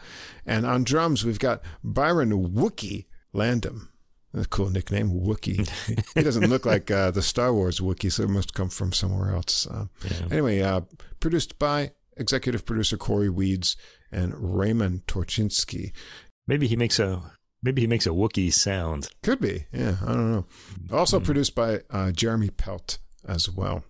and 0.45 0.65
on 0.65 0.83
drums 0.83 1.25
we've 1.25 1.39
got 1.39 1.61
Byron 1.83 2.31
Wookie 2.31 3.05
Landham. 3.33 3.89
A 4.33 4.45
cool 4.45 4.69
nickname, 4.69 5.11
Wookie. 5.11 5.67
he 6.15 6.21
doesn't 6.21 6.49
look 6.49 6.65
like 6.65 6.91
uh, 6.91 7.11
the 7.11 7.21
Star 7.21 7.53
Wars 7.53 7.79
Wookie, 7.79 8.11
so 8.11 8.23
it 8.23 8.29
must 8.29 8.53
come 8.53 8.69
from 8.69 8.91
somewhere 8.91 9.33
else. 9.33 9.65
Uh, 9.65 9.85
yeah. 10.03 10.27
Anyway, 10.29 10.61
uh, 10.61 10.81
produced 11.21 11.57
by 11.57 11.91
executive 12.17 12.65
producer 12.65 12.97
Corey 12.97 13.29
Weeds 13.29 13.77
and 14.11 14.33
Raymond 14.35 15.07
Torchinsky. 15.07 15.91
Maybe 16.47 16.67
he 16.67 16.75
makes 16.75 16.99
a 16.99 17.21
maybe 17.63 17.81
he 17.81 17.87
makes 17.87 18.05
a 18.05 18.11
Wookiee 18.11 18.53
sound. 18.53 19.09
Could 19.23 19.41
be. 19.41 19.65
Yeah, 19.71 19.97
I 20.03 20.13
don't 20.13 20.31
know. 20.31 20.45
Also 20.91 21.19
mm. 21.19 21.25
produced 21.25 21.55
by 21.55 21.81
uh, 21.89 22.11
Jeremy 22.11 22.49
Pelt 22.49 22.99
as 23.27 23.49
well. 23.49 23.83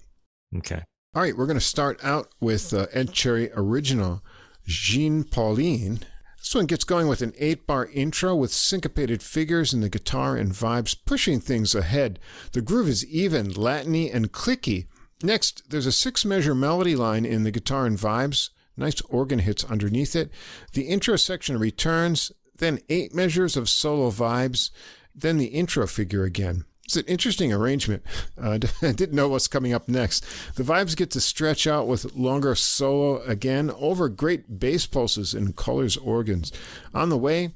Okay. 0.58 0.84
All 1.14 1.22
right, 1.22 1.38
we're 1.38 1.46
going 1.46 1.58
to 1.58 1.64
start 1.66 2.00
out 2.04 2.30
with 2.42 2.74
uh, 2.74 2.88
Ed 2.92 3.14
Cherry 3.14 3.50
original 3.56 4.22
Jean 4.66 5.24
Pauline. 5.24 6.00
This 6.38 6.54
one 6.54 6.66
gets 6.66 6.84
going 6.84 7.08
with 7.08 7.22
an 7.22 7.34
eight 7.40 7.66
bar 7.66 7.88
intro 7.88 8.36
with 8.36 8.52
syncopated 8.52 9.24
figures 9.24 9.74
in 9.74 9.82
the 9.82 9.90
guitar 9.90 10.36
and 10.36 10.52
vibes 10.52 10.96
pushing 11.06 11.40
things 11.40 11.74
ahead. 11.74 12.20
The 12.52 12.62
groove 12.62 12.88
is 12.88 13.06
even, 13.06 13.48
Latiny, 13.54 14.14
and 14.14 14.32
clicky. 14.32 14.88
Next, 15.24 15.70
there's 15.70 15.86
a 15.86 15.92
six 15.92 16.26
measure 16.26 16.54
melody 16.54 16.96
line 16.96 17.26
in 17.26 17.44
the 17.44 17.52
guitar 17.52 17.86
and 17.86 17.98
vibes. 17.98 18.50
Nice 18.78 19.02
organ 19.04 19.40
hits 19.40 19.64
underneath 19.64 20.16
it. 20.16 20.30
The 20.74 20.84
intro 20.84 21.16
section 21.16 21.58
returns, 21.58 22.32
then 22.58 22.80
eight 22.90 23.14
measures 23.14 23.58
of 23.58 23.70
solo 23.70 24.12
vibes, 24.12 24.72
then 25.14 25.38
the 25.38 25.48
intro 25.48 25.88
figure 25.88 26.24
again. 26.24 26.66
It's 26.86 26.96
an 26.96 27.06
interesting 27.08 27.52
arrangement. 27.52 28.04
Uh, 28.40 28.60
I 28.82 28.92
didn't 28.92 29.14
know 29.14 29.28
what's 29.28 29.48
coming 29.48 29.74
up 29.74 29.88
next. 29.88 30.26
The 30.56 30.64
vibes 30.64 30.96
get 30.96 31.10
to 31.12 31.22
stretch 31.22 31.66
out 31.66 31.88
with 31.88 32.14
longer 32.16 32.54
solo 32.56 33.22
again 33.24 33.72
over 33.72 34.08
great 34.08 34.60
bass 34.60 34.86
pulses 34.86 35.34
and 35.34 35.56
colors 35.56 35.98
organs. 35.98 36.52
On 36.94 37.10
the 37.10 37.18
way, 37.18 37.54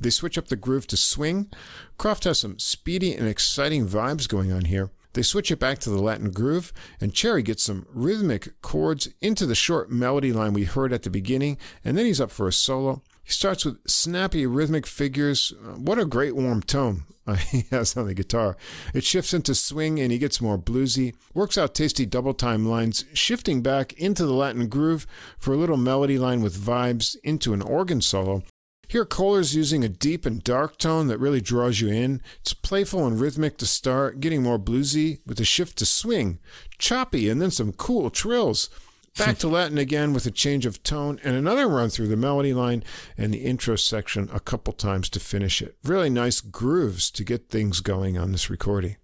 they 0.00 0.10
switch 0.10 0.38
up 0.38 0.46
the 0.46 0.56
groove 0.56 0.86
to 0.88 0.96
swing. 0.96 1.50
Croft 1.98 2.24
has 2.24 2.38
some 2.38 2.58
speedy 2.60 3.14
and 3.14 3.26
exciting 3.26 3.86
vibes 3.88 4.28
going 4.28 4.52
on 4.52 4.66
here. 4.66 4.90
They 5.14 5.22
switch 5.22 5.50
it 5.50 5.58
back 5.58 5.80
to 5.80 5.90
the 5.90 6.00
Latin 6.00 6.30
groove, 6.30 6.72
and 7.00 7.14
Cherry 7.14 7.42
gets 7.42 7.64
some 7.64 7.86
rhythmic 7.92 8.60
chords 8.62 9.08
into 9.20 9.46
the 9.46 9.54
short 9.56 9.90
melody 9.90 10.32
line 10.32 10.52
we 10.52 10.64
heard 10.64 10.92
at 10.92 11.02
the 11.02 11.10
beginning, 11.10 11.58
and 11.84 11.98
then 11.98 12.06
he's 12.06 12.20
up 12.20 12.30
for 12.30 12.46
a 12.46 12.52
solo. 12.52 13.02
He 13.28 13.32
starts 13.32 13.66
with 13.66 13.86
snappy 13.86 14.46
rhythmic 14.46 14.86
figures. 14.86 15.52
What 15.76 15.98
a 15.98 16.06
great 16.06 16.34
warm 16.34 16.62
tone 16.62 17.02
uh, 17.26 17.34
he 17.34 17.66
has 17.70 17.94
on 17.94 18.06
the 18.06 18.14
guitar. 18.14 18.56
It 18.94 19.04
shifts 19.04 19.34
into 19.34 19.54
swing 19.54 20.00
and 20.00 20.10
he 20.10 20.16
gets 20.16 20.40
more 20.40 20.56
bluesy. 20.56 21.14
Works 21.34 21.58
out 21.58 21.74
tasty 21.74 22.06
double 22.06 22.32
time 22.32 22.64
lines, 22.64 23.04
shifting 23.12 23.60
back 23.60 23.92
into 23.92 24.24
the 24.24 24.32
Latin 24.32 24.66
groove 24.68 25.06
for 25.36 25.52
a 25.52 25.58
little 25.58 25.76
melody 25.76 26.18
line 26.18 26.40
with 26.40 26.58
vibes 26.58 27.18
into 27.22 27.52
an 27.52 27.60
organ 27.60 28.00
solo. 28.00 28.44
Here, 28.88 29.04
Koehler's 29.04 29.54
using 29.54 29.84
a 29.84 29.90
deep 29.90 30.24
and 30.24 30.42
dark 30.42 30.78
tone 30.78 31.08
that 31.08 31.18
really 31.18 31.42
draws 31.42 31.82
you 31.82 31.88
in. 31.88 32.22
It's 32.40 32.54
playful 32.54 33.06
and 33.06 33.20
rhythmic 33.20 33.58
to 33.58 33.66
start, 33.66 34.20
getting 34.20 34.42
more 34.42 34.58
bluesy 34.58 35.18
with 35.26 35.38
a 35.38 35.44
shift 35.44 35.76
to 35.78 35.84
swing, 35.84 36.38
choppy, 36.78 37.28
and 37.28 37.42
then 37.42 37.50
some 37.50 37.72
cool 37.72 38.08
trills. 38.08 38.70
Back 39.18 39.38
to 39.38 39.48
Latin 39.48 39.78
again 39.78 40.12
with 40.12 40.26
a 40.26 40.30
change 40.30 40.64
of 40.64 40.82
tone 40.84 41.18
and 41.24 41.34
another 41.34 41.66
run 41.66 41.90
through 41.90 42.06
the 42.06 42.16
melody 42.16 42.54
line 42.54 42.84
and 43.16 43.34
the 43.34 43.38
intro 43.38 43.74
section 43.74 44.30
a 44.32 44.38
couple 44.38 44.72
times 44.72 45.08
to 45.10 45.20
finish 45.20 45.60
it. 45.60 45.76
Really 45.82 46.08
nice 46.08 46.40
grooves 46.40 47.10
to 47.10 47.24
get 47.24 47.48
things 47.48 47.80
going 47.80 48.16
on 48.16 48.30
this 48.30 48.48
recording. 48.48 48.96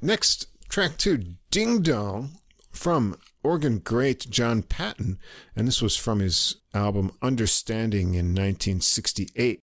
Next, 0.00 0.46
track 0.70 0.96
two, 0.96 1.34
Ding 1.50 1.82
Dong 1.82 2.38
from 2.72 3.16
organ 3.42 3.80
great 3.80 4.30
John 4.30 4.62
Patton, 4.62 5.18
and 5.54 5.68
this 5.68 5.82
was 5.82 5.94
from 5.96 6.20
his 6.20 6.56
album 6.72 7.10
Understanding 7.20 8.14
in 8.14 8.34
1968. 8.34 9.60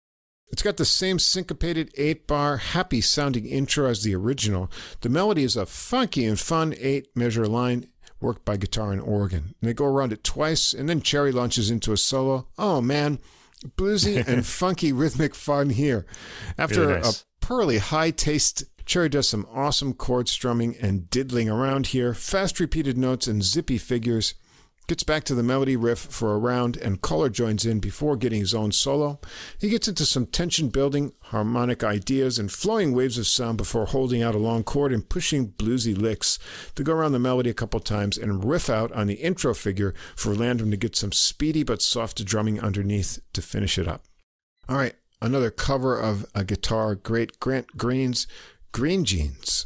It's 0.49 0.63
got 0.63 0.77
the 0.77 0.85
same 0.85 1.19
syncopated 1.19 1.91
8 1.97 2.25
bar, 2.25 2.57
happy 2.57 3.01
sounding 3.01 3.45
intro 3.45 3.89
as 3.89 4.03
the 4.03 4.15
original. 4.15 4.71
The 5.01 5.09
melody 5.09 5.43
is 5.43 5.57
a 5.57 5.65
funky 5.65 6.23
and 6.25 6.39
fun 6.39 6.73
8 6.77 7.07
measure 7.15 7.47
line 7.47 7.89
worked 8.19 8.45
by 8.45 8.57
guitar 8.57 8.91
and 8.91 9.01
organ. 9.01 9.55
And 9.61 9.69
they 9.69 9.73
go 9.73 9.85
around 9.85 10.13
it 10.13 10.23
twice, 10.23 10.73
and 10.73 10.87
then 10.87 11.01
Cherry 11.01 11.31
launches 11.31 11.69
into 11.69 11.93
a 11.93 11.97
solo. 11.97 12.47
Oh 12.57 12.81
man, 12.81 13.19
bluesy 13.77 14.23
and 14.27 14.45
funky 14.45 14.91
rhythmic 14.91 15.35
fun 15.35 15.71
here. 15.71 16.05
After 16.57 16.81
really 16.81 17.01
nice. 17.01 17.21
a 17.21 17.45
pearly 17.45 17.77
high 17.77 18.11
taste 18.11 18.65
Cherry 18.87 19.09
does 19.09 19.27
some 19.27 19.45
awesome 19.53 19.93
chord 19.93 20.29
strumming 20.29 20.77
and 20.77 21.09
diddling 21.09 21.49
around 21.49 21.87
here, 21.87 22.13
fast 22.13 22.57
repeated 22.59 22.97
notes 22.97 23.27
and 23.27 23.43
zippy 23.43 23.77
figures. 23.77 24.33
Gets 24.87 25.03
back 25.03 25.25
to 25.25 25.35
the 25.35 25.43
melody 25.43 25.75
riff 25.75 25.99
for 25.99 26.33
a 26.33 26.37
round, 26.37 26.77
and 26.77 27.01
Koehler 27.01 27.29
joins 27.29 27.65
in 27.65 27.81
before 27.81 28.15
getting 28.15 28.39
his 28.39 28.53
own 28.53 28.71
solo. 28.71 29.19
He 29.59 29.67
gets 29.67 29.89
into 29.89 30.05
some 30.05 30.25
tension 30.25 30.69
building, 30.69 31.11
harmonic 31.23 31.83
ideas, 31.83 32.39
and 32.39 32.49
flowing 32.49 32.93
waves 32.93 33.17
of 33.17 33.27
sound 33.27 33.57
before 33.57 33.87
holding 33.87 34.23
out 34.23 34.33
a 34.33 34.37
long 34.37 34.63
chord 34.63 34.93
and 34.93 35.09
pushing 35.09 35.49
bluesy 35.49 35.93
licks 35.97 36.39
to 36.75 36.83
go 36.83 36.93
around 36.93 37.11
the 37.11 37.19
melody 37.19 37.49
a 37.49 37.53
couple 37.53 37.81
times 37.81 38.17
and 38.17 38.45
riff 38.45 38.69
out 38.69 38.89
on 38.93 39.07
the 39.07 39.15
intro 39.15 39.53
figure 39.53 39.93
for 40.15 40.33
Landham 40.33 40.71
to 40.71 40.77
get 40.77 40.95
some 40.95 41.11
speedy 41.11 41.63
but 41.63 41.81
soft 41.81 42.23
drumming 42.23 42.61
underneath 42.61 43.19
to 43.33 43.41
finish 43.41 43.77
it 43.77 43.89
up. 43.89 44.05
All 44.69 44.77
right, 44.77 44.95
another 45.21 45.51
cover 45.51 45.99
of 45.99 46.25
a 46.33 46.45
guitar, 46.45 46.95
great 46.95 47.41
Grant 47.41 47.75
Green's 47.75 48.25
Green 48.71 49.03
Jeans. 49.03 49.65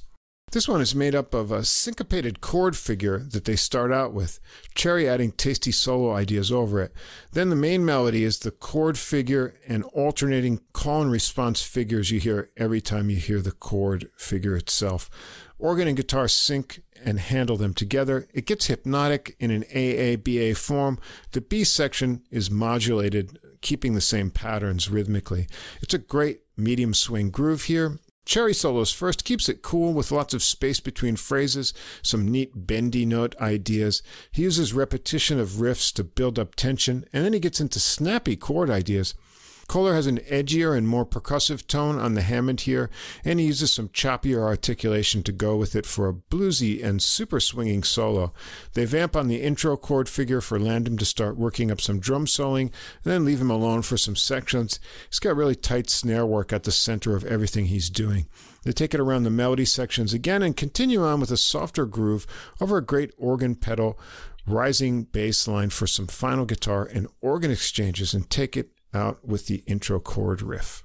This 0.51 0.67
one 0.67 0.81
is 0.81 0.93
made 0.93 1.15
up 1.15 1.33
of 1.33 1.49
a 1.49 1.63
syncopated 1.63 2.41
chord 2.41 2.75
figure 2.75 3.19
that 3.19 3.45
they 3.45 3.55
start 3.55 3.93
out 3.93 4.11
with, 4.11 4.41
Cherry 4.75 5.07
adding 5.07 5.31
tasty 5.31 5.71
solo 5.71 6.13
ideas 6.13 6.51
over 6.51 6.81
it. 6.81 6.91
Then 7.31 7.49
the 7.49 7.55
main 7.55 7.85
melody 7.85 8.25
is 8.25 8.39
the 8.39 8.51
chord 8.51 8.97
figure 8.97 9.55
and 9.65 9.85
alternating 9.85 10.59
call 10.73 11.03
and 11.03 11.11
response 11.11 11.63
figures 11.63 12.11
you 12.11 12.19
hear 12.19 12.49
every 12.57 12.81
time 12.81 13.09
you 13.09 13.15
hear 13.15 13.39
the 13.39 13.53
chord 13.53 14.09
figure 14.17 14.57
itself. 14.57 15.09
Organ 15.57 15.87
and 15.87 15.95
guitar 15.95 16.27
sync 16.27 16.81
and 17.01 17.19
handle 17.21 17.55
them 17.55 17.73
together. 17.73 18.27
It 18.33 18.45
gets 18.45 18.65
hypnotic 18.65 19.37
in 19.39 19.51
an 19.51 19.63
AABA 19.73 20.57
form. 20.57 20.99
The 21.31 21.39
B 21.39 21.63
section 21.63 22.23
is 22.29 22.51
modulated, 22.51 23.39
keeping 23.61 23.93
the 23.93 24.01
same 24.01 24.29
patterns 24.29 24.89
rhythmically. 24.89 25.47
It's 25.81 25.93
a 25.93 25.97
great 25.97 26.41
medium 26.57 26.93
swing 26.93 27.29
groove 27.29 27.63
here, 27.63 27.99
Cherry 28.31 28.53
solos 28.53 28.93
first 28.93 29.25
keeps 29.25 29.49
it 29.49 29.61
cool 29.61 29.91
with 29.91 30.09
lots 30.09 30.33
of 30.33 30.41
space 30.41 30.79
between 30.79 31.17
phrases, 31.17 31.73
some 32.01 32.31
neat 32.31 32.65
bendy 32.65 33.05
note 33.05 33.35
ideas. 33.41 34.01
He 34.31 34.43
uses 34.43 34.73
repetition 34.73 35.37
of 35.37 35.59
riffs 35.59 35.91
to 35.95 36.05
build 36.05 36.39
up 36.39 36.55
tension, 36.55 37.03
and 37.11 37.25
then 37.25 37.33
he 37.33 37.41
gets 37.41 37.59
into 37.59 37.77
snappy 37.81 38.37
chord 38.37 38.69
ideas. 38.69 39.15
Koehler 39.72 39.93
has 39.93 40.06
an 40.06 40.18
edgier 40.30 40.77
and 40.77 40.85
more 40.85 41.06
percussive 41.06 41.65
tone 41.65 41.98
on 41.98 42.14
the 42.14 42.23
Hammond 42.23 42.60
here, 42.60 42.89
and 43.23 43.39
he 43.39 43.45
uses 43.45 43.72
some 43.72 43.88
choppier 43.88 44.43
articulation 44.43 45.23
to 45.23 45.31
go 45.31 45.56
with 45.56 45.77
it 45.77 45.85
for 45.85 46.10
a 46.10 46.14
bluesy 46.14 46.84
and 46.84 47.02
super 47.02 47.39
swinging 47.39 47.81
solo. 47.81 48.34
They 48.73 48.84
vamp 48.84 49.15
on 49.15 49.30
the 49.30 49.41
intro 49.41 49.77
chord 49.77 50.10
figure 50.10 50.41
for 50.41 50.60
Landham 50.60 50.99
to 50.99 51.06
start 51.06 51.38
working 51.38 51.72
up 51.72 51.80
some 51.80 52.02
drum 52.02 52.26
soloing, 52.26 52.64
and 52.64 52.73
then 53.06 53.23
leave 53.23 53.39
him 53.39 53.49
alone 53.49 53.81
for 53.81 53.95
some 53.95 54.18
sections. 54.18 54.77
He's 55.07 55.19
got 55.19 55.38
really 55.38 55.56
tight 55.56 55.89
snare 55.89 56.26
work 56.26 56.52
at 56.52 56.64
the 56.64 56.72
center 56.73 57.15
of 57.15 57.23
everything 57.23 57.68
he's 57.68 57.89
doing. 57.89 58.27
They 58.65 58.73
take 58.73 58.93
it 58.93 58.99
around 58.99 59.23
the 59.23 59.30
melody 59.30 59.64
sections 59.64 60.14
again 60.14 60.41
and 60.41 60.57
continue 60.57 61.02
on 61.02 61.22
with 61.22 61.31
a 61.31 61.38
softer 61.38 61.85
groove 61.85 62.27
over 62.60 62.76
a 62.76 62.85
great 62.85 63.14
organ 63.18 63.56
pedal 63.56 63.98
rising 64.45 65.03
bass 65.03 65.48
line 65.48 65.69
for 65.69 65.88
some 65.88 66.07
final 66.07 66.43
guitar 66.43 66.84
and 66.84 67.07
organ 67.22 67.52
exchanges 67.52 68.14
and 68.14 68.30
take 68.30 68.57
it 68.57 68.72
out 68.93 69.26
with 69.26 69.47
the 69.47 69.63
intro 69.68 69.99
chord 69.99 70.41
riff. 70.41 70.84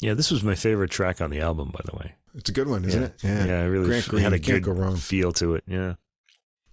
Yeah, 0.00 0.14
this 0.14 0.30
was 0.30 0.42
my 0.42 0.54
favorite 0.54 0.90
track 0.90 1.20
on 1.20 1.30
the 1.30 1.40
album, 1.40 1.70
by 1.72 1.80
the 1.84 1.96
way. 1.96 2.14
It's 2.34 2.50
a 2.50 2.52
good 2.52 2.68
one, 2.68 2.84
isn't 2.84 3.00
yeah. 3.00 3.08
it? 3.08 3.14
Yeah, 3.22 3.44
yeah, 3.46 3.62
it 3.62 3.68
really 3.68 3.86
Grant 3.86 4.08
Green, 4.08 4.22
had 4.22 4.32
a 4.34 4.38
good 4.38 4.62
go 4.62 4.72
wrong. 4.72 4.96
feel 4.96 5.32
to 5.32 5.54
it. 5.54 5.64
Yeah. 5.66 5.94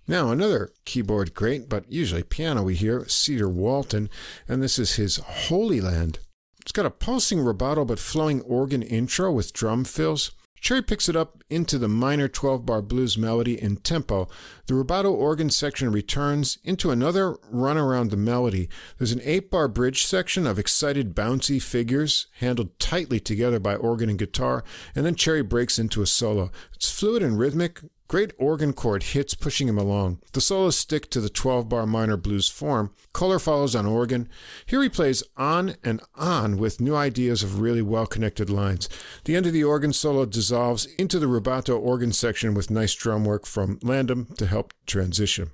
Now, 0.07 0.31
another 0.31 0.71
keyboard 0.83 1.33
great, 1.33 1.69
but 1.69 1.89
usually 1.89 2.23
piano 2.23 2.63
we 2.63 2.75
hear, 2.75 3.07
Cedar 3.07 3.47
Walton, 3.47 4.09
and 4.49 4.61
this 4.61 4.77
is 4.77 4.95
his 4.95 5.17
Holy 5.17 5.79
Land. 5.79 6.19
It's 6.59 6.73
got 6.73 6.85
a 6.85 6.89
pulsing 6.89 7.39
rubato 7.39 7.87
but 7.87 7.99
flowing 7.99 8.41
organ 8.41 8.81
intro 8.81 9.31
with 9.31 9.53
drum 9.53 9.85
fills. 9.85 10.31
Cherry 10.63 10.81
picks 10.81 11.09
it 11.09 11.15
up 11.17 11.43
into 11.49 11.77
the 11.77 11.89
minor 11.89 12.29
12 12.29 12.65
bar 12.65 12.81
blues 12.81 13.17
melody 13.17 13.61
in 13.61 13.75
tempo. 13.75 14.29
The 14.67 14.75
rubato 14.75 15.11
organ 15.11 15.49
section 15.49 15.91
returns 15.91 16.57
into 16.63 16.89
another 16.89 17.35
run 17.51 17.77
around 17.77 18.11
the 18.11 18.17
melody. 18.17 18.69
There's 18.97 19.11
an 19.11 19.19
8 19.25 19.51
bar 19.51 19.67
bridge 19.67 20.05
section 20.05 20.47
of 20.47 20.57
excited, 20.57 21.13
bouncy 21.13 21.61
figures 21.61 22.27
handled 22.39 22.79
tightly 22.79 23.19
together 23.19 23.59
by 23.59 23.75
organ 23.75 24.09
and 24.09 24.17
guitar, 24.17 24.63
and 24.95 25.05
then 25.05 25.15
Cherry 25.15 25.43
breaks 25.43 25.77
into 25.77 26.01
a 26.01 26.07
solo. 26.07 26.49
It's 26.73 26.89
fluid 26.89 27.21
and 27.21 27.37
rhythmic, 27.37 27.81
Great 28.07 28.33
organ 28.37 28.73
chord 28.73 29.03
hits 29.03 29.33
pushing 29.33 29.67
him 29.67 29.77
along. 29.77 30.19
The 30.33 30.41
solos 30.41 30.77
stick 30.77 31.09
to 31.11 31.21
the 31.21 31.29
12 31.29 31.69
bar 31.69 31.85
minor 31.85 32.17
blues 32.17 32.49
form. 32.49 32.93
Koehler 33.13 33.41
follows 33.41 33.75
on 33.75 33.85
organ. 33.85 34.29
Here 34.65 34.83
he 34.83 34.89
plays 34.89 35.23
on 35.37 35.75
and 35.83 36.01
on 36.15 36.57
with 36.57 36.81
new 36.81 36.95
ideas 36.95 37.43
of 37.43 37.59
really 37.59 37.81
well 37.81 38.05
connected 38.05 38.49
lines. 38.49 38.89
The 39.23 39.35
end 39.35 39.45
of 39.45 39.53
the 39.53 39.63
organ 39.63 39.93
solo 39.93 40.25
dissolves 40.25 40.85
into 40.97 41.17
the 41.17 41.27
rubato 41.27 41.79
organ 41.79 42.11
section 42.11 42.53
with 42.53 42.69
nice 42.69 42.93
drum 42.93 43.25
work 43.25 43.45
from 43.45 43.79
Landham 43.79 44.35
to 44.37 44.45
help 44.45 44.73
transition. 44.85 45.51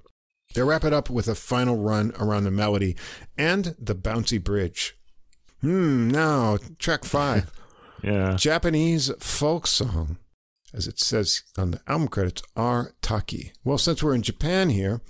They 0.55 0.63
wrap 0.63 0.83
it 0.83 0.93
up 0.93 1.09
with 1.09 1.27
a 1.27 1.35
final 1.35 1.77
run 1.77 2.11
around 2.19 2.43
the 2.43 2.51
melody 2.51 2.95
and 3.37 3.75
the 3.79 3.95
bouncy 3.95 4.43
bridge. 4.43 4.97
Hmm, 5.61 6.09
now, 6.09 6.57
track 6.79 7.05
five. 7.05 7.51
yeah. 8.03 8.35
Japanese 8.35 9.11
folk 9.19 9.67
song 9.67 10.17
as 10.73 10.87
it 10.87 10.99
says 10.99 11.43
on 11.57 11.71
the 11.71 11.81
album 11.87 12.07
credits, 12.07 12.43
R. 12.55 12.93
Taki. 13.01 13.53
Well, 13.63 13.77
since 13.77 14.03
we're 14.03 14.15
in 14.15 14.21
Japan 14.21 14.69
here, 14.69 15.01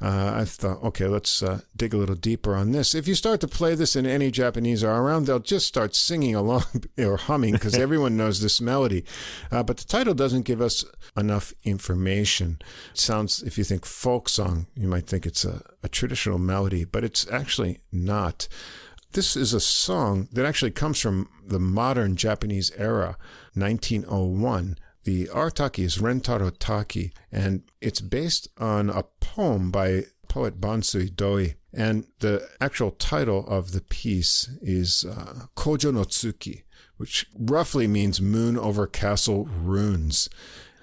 uh, 0.00 0.32
I 0.36 0.44
thought, 0.44 0.82
okay, 0.84 1.06
let's 1.06 1.42
uh, 1.42 1.60
dig 1.74 1.94
a 1.94 1.96
little 1.96 2.16
deeper 2.16 2.54
on 2.54 2.72
this. 2.72 2.94
If 2.94 3.08
you 3.08 3.14
start 3.14 3.40
to 3.40 3.48
play 3.48 3.74
this 3.74 3.96
and 3.96 4.06
any 4.06 4.30
Japanese 4.30 4.84
are 4.84 5.02
around, 5.02 5.24
they'll 5.24 5.38
just 5.38 5.66
start 5.66 5.94
singing 5.94 6.34
along 6.34 6.64
or 6.98 7.16
humming 7.16 7.52
because 7.52 7.74
everyone 7.78 8.16
knows 8.16 8.40
this 8.40 8.60
melody. 8.60 9.04
Uh, 9.50 9.62
but 9.62 9.78
the 9.78 9.84
title 9.84 10.12
doesn't 10.12 10.44
give 10.44 10.60
us 10.60 10.84
enough 11.16 11.54
information. 11.64 12.58
It 12.92 12.98
sounds, 12.98 13.42
if 13.42 13.56
you 13.56 13.64
think 13.64 13.86
folk 13.86 14.28
song, 14.28 14.66
you 14.74 14.86
might 14.86 15.06
think 15.06 15.24
it's 15.24 15.46
a, 15.46 15.62
a 15.82 15.88
traditional 15.88 16.38
melody, 16.38 16.84
but 16.84 17.04
it's 17.04 17.26
actually 17.30 17.80
not. 17.90 18.48
This 19.12 19.34
is 19.34 19.54
a 19.54 19.60
song 19.60 20.28
that 20.32 20.44
actually 20.44 20.72
comes 20.72 21.00
from 21.00 21.30
the 21.42 21.60
modern 21.60 22.16
Japanese 22.16 22.70
era, 22.76 23.16
1901 23.54 24.76
the 25.06 25.28
R. 25.28 25.50
Taki 25.52 25.84
is 25.84 25.98
Rentaro 25.98 26.52
Taki, 26.58 27.12
and 27.30 27.62
it's 27.80 28.00
based 28.00 28.48
on 28.58 28.90
a 28.90 29.04
poem 29.20 29.70
by 29.70 30.06
poet 30.28 30.60
Bansui 30.60 31.14
Doi. 31.14 31.54
And 31.72 32.06
the 32.18 32.48
actual 32.60 32.90
title 32.90 33.46
of 33.46 33.70
the 33.70 33.82
piece 33.82 34.50
is 34.60 35.04
uh, 35.04 35.46
Kojo 35.56 35.94
no 35.94 36.00
Tsuki, 36.00 36.64
which 36.96 37.26
roughly 37.38 37.86
means 37.86 38.20
moon 38.20 38.58
over 38.58 38.88
castle 38.88 39.44
runes. 39.44 40.28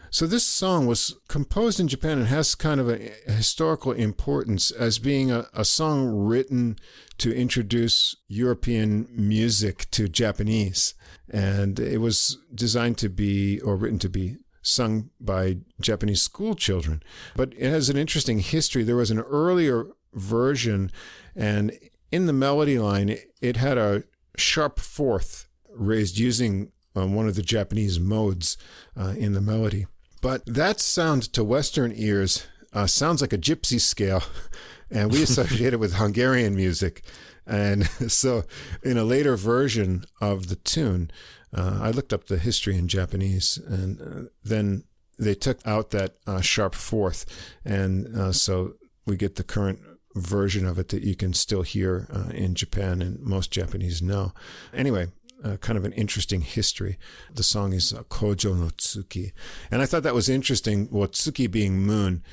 So 0.09 0.25
this 0.25 0.45
song 0.45 0.85
was 0.85 1.17
composed 1.27 1.81
in 1.81 1.89
Japan 1.89 2.19
and 2.19 2.27
has 2.27 2.55
kind 2.55 2.79
of 2.79 2.87
a, 2.87 3.11
a 3.27 3.31
historical 3.31 3.91
importance 3.91 4.71
as 4.71 4.99
being 4.99 5.31
a, 5.31 5.47
a, 5.53 5.65
song 5.65 6.05
written 6.05 6.77
to 7.17 7.35
introduce 7.35 8.15
European 8.27 9.07
music 9.09 9.89
to 9.91 10.07
Japanese. 10.07 10.93
And 11.33 11.79
it 11.79 11.97
was 11.97 12.37
designed 12.53 12.97
to 12.99 13.09
be, 13.09 13.59
or 13.59 13.75
written 13.75 13.99
to 13.99 14.09
be, 14.09 14.37
sung 14.61 15.09
by 15.19 15.57
Japanese 15.81 16.21
school 16.21 16.55
children. 16.55 17.03
But 17.35 17.53
it 17.57 17.69
has 17.69 17.89
an 17.89 17.97
interesting 17.97 18.39
history. 18.39 18.83
There 18.83 18.95
was 18.95 19.11
an 19.11 19.19
earlier 19.19 19.87
version, 20.13 20.91
and 21.35 21.77
in 22.11 22.27
the 22.27 22.33
melody 22.33 22.79
line, 22.79 23.17
it 23.41 23.57
had 23.57 23.77
a 23.77 24.03
sharp 24.37 24.79
fourth 24.79 25.49
raised 25.69 26.17
using 26.17 26.71
um, 26.95 27.15
one 27.15 27.27
of 27.27 27.35
the 27.35 27.41
Japanese 27.41 27.99
modes 27.99 28.57
uh, 28.95 29.13
in 29.17 29.33
the 29.33 29.41
melody. 29.41 29.87
But 30.21 30.45
that 30.45 30.79
sound 30.79 31.23
to 31.33 31.43
Western 31.43 31.91
ears 31.93 32.45
uh, 32.71 32.87
sounds 32.87 33.21
like 33.21 33.33
a 33.33 33.37
gypsy 33.37 33.79
scale, 33.79 34.23
and 34.91 35.11
we 35.11 35.21
associate 35.23 35.73
it 35.73 35.79
with 35.79 35.95
Hungarian 35.95 36.55
music. 36.55 37.03
And 37.45 37.85
so, 38.07 38.43
in 38.83 38.97
a 38.97 39.03
later 39.03 39.35
version 39.35 40.05
of 40.21 40.47
the 40.47 40.55
tune, 40.55 41.11
uh, 41.53 41.79
I 41.81 41.91
looked 41.91 42.13
up 42.13 42.25
the 42.25 42.37
history 42.37 42.77
in 42.77 42.87
Japanese, 42.87 43.57
and 43.57 44.01
uh, 44.01 44.29
then 44.43 44.83
they 45.19 45.35
took 45.35 45.65
out 45.65 45.91
that 45.91 46.15
uh, 46.25 46.41
sharp 46.41 46.75
fourth, 46.75 47.25
and 47.63 48.07
uh, 48.15 48.31
so 48.31 48.73
we 49.05 49.15
get 49.15 49.35
the 49.35 49.43
current 49.43 49.79
version 50.15 50.65
of 50.65 50.77
it 50.79 50.89
that 50.89 51.03
you 51.03 51.15
can 51.15 51.33
still 51.33 51.63
hear 51.63 52.07
uh, 52.13 52.29
in 52.33 52.55
Japan 52.55 53.01
and 53.01 53.19
most 53.19 53.51
Japanese 53.51 54.01
know. 54.01 54.33
Anyway, 54.73 55.07
uh, 55.43 55.57
kind 55.57 55.77
of 55.77 55.85
an 55.85 55.93
interesting 55.93 56.41
history. 56.41 56.97
The 57.33 57.43
song 57.43 57.73
is 57.73 57.93
Kojo 57.93 58.57
no 58.57 58.67
Tsuki. 58.67 59.33
And 59.71 59.81
I 59.81 59.85
thought 59.85 60.03
that 60.03 60.13
was 60.13 60.29
interesting, 60.29 60.87
well, 60.91 61.07
Tsuki 61.07 61.49
being 61.49 61.79
moon. 61.79 62.23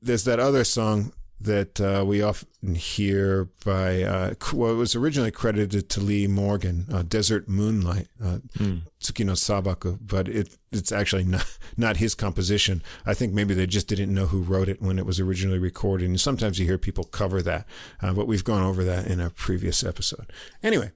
There's 0.00 0.24
that 0.24 0.38
other 0.38 0.64
song 0.64 1.12
that 1.44 1.80
uh, 1.80 2.04
we 2.04 2.22
often 2.22 2.74
hear 2.74 3.48
by, 3.64 4.02
uh, 4.02 4.34
well, 4.52 4.72
it 4.72 4.76
was 4.76 4.94
originally 4.94 5.30
credited 5.30 5.88
to 5.90 6.00
Lee 6.00 6.26
Morgan, 6.26 6.86
uh, 6.92 7.02
Desert 7.02 7.48
Moonlight, 7.48 8.08
uh, 8.22 8.38
mm. 8.58 8.82
Tsuki 9.00 9.24
no 9.24 9.32
Sabaku, 9.32 9.98
but 10.00 10.28
it, 10.28 10.56
it's 10.72 10.92
actually 10.92 11.24
not, 11.24 11.46
not 11.76 11.98
his 11.98 12.14
composition. 12.14 12.82
I 13.06 13.14
think 13.14 13.32
maybe 13.32 13.54
they 13.54 13.66
just 13.66 13.88
didn't 13.88 14.12
know 14.12 14.26
who 14.26 14.42
wrote 14.42 14.68
it 14.68 14.80
when 14.82 14.98
it 14.98 15.06
was 15.06 15.20
originally 15.20 15.58
recorded. 15.58 16.08
And 16.08 16.20
sometimes 16.20 16.58
you 16.58 16.66
hear 16.66 16.78
people 16.78 17.04
cover 17.04 17.42
that, 17.42 17.66
uh, 18.02 18.12
but 18.12 18.26
we've 18.26 18.44
gone 18.44 18.62
over 18.62 18.82
that 18.84 19.06
in 19.06 19.20
a 19.20 19.30
previous 19.30 19.84
episode. 19.84 20.32
Anyway, 20.62 20.92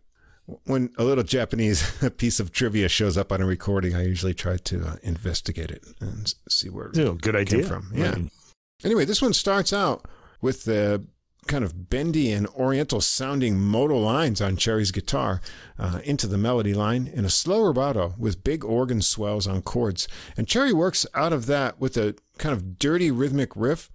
when 0.64 0.90
a 0.96 1.04
little 1.04 1.24
Japanese 1.24 1.82
piece 2.16 2.40
of 2.40 2.52
trivia 2.52 2.88
shows 2.88 3.18
up 3.18 3.30
on 3.32 3.42
a 3.42 3.46
recording, 3.46 3.94
I 3.94 4.04
usually 4.04 4.34
try 4.34 4.56
to 4.56 4.86
uh, 4.86 4.96
investigate 5.02 5.70
it 5.70 5.84
and 6.00 6.34
see 6.48 6.70
where 6.70 6.86
it 6.86 6.98
oh, 6.98 7.14
good 7.14 7.36
idea. 7.36 7.58
came 7.58 7.68
from. 7.68 7.92
Yeah. 7.94 8.10
Right. 8.10 8.30
Anyway, 8.84 9.04
this 9.04 9.20
one 9.20 9.32
starts 9.32 9.72
out 9.72 10.06
with 10.40 10.64
the 10.64 11.04
kind 11.46 11.64
of 11.64 11.88
bendy 11.88 12.30
and 12.30 12.46
oriental 12.48 13.00
sounding 13.00 13.58
modal 13.58 14.00
lines 14.00 14.40
on 14.40 14.56
Cherry's 14.56 14.92
guitar 14.92 15.40
uh, 15.78 16.00
into 16.04 16.26
the 16.26 16.38
melody 16.38 16.74
line 16.74 17.06
in 17.06 17.24
a 17.24 17.30
slow 17.30 17.60
rubato 17.60 18.16
with 18.18 18.44
big 18.44 18.64
organ 18.64 19.00
swells 19.00 19.46
on 19.46 19.62
chords. 19.62 20.06
And 20.36 20.46
Cherry 20.46 20.72
works 20.72 21.06
out 21.14 21.32
of 21.32 21.46
that 21.46 21.80
with 21.80 21.96
a 21.96 22.14
kind 22.36 22.52
of 22.52 22.78
dirty 22.78 23.10
rhythmic 23.10 23.56
riff 23.56 23.90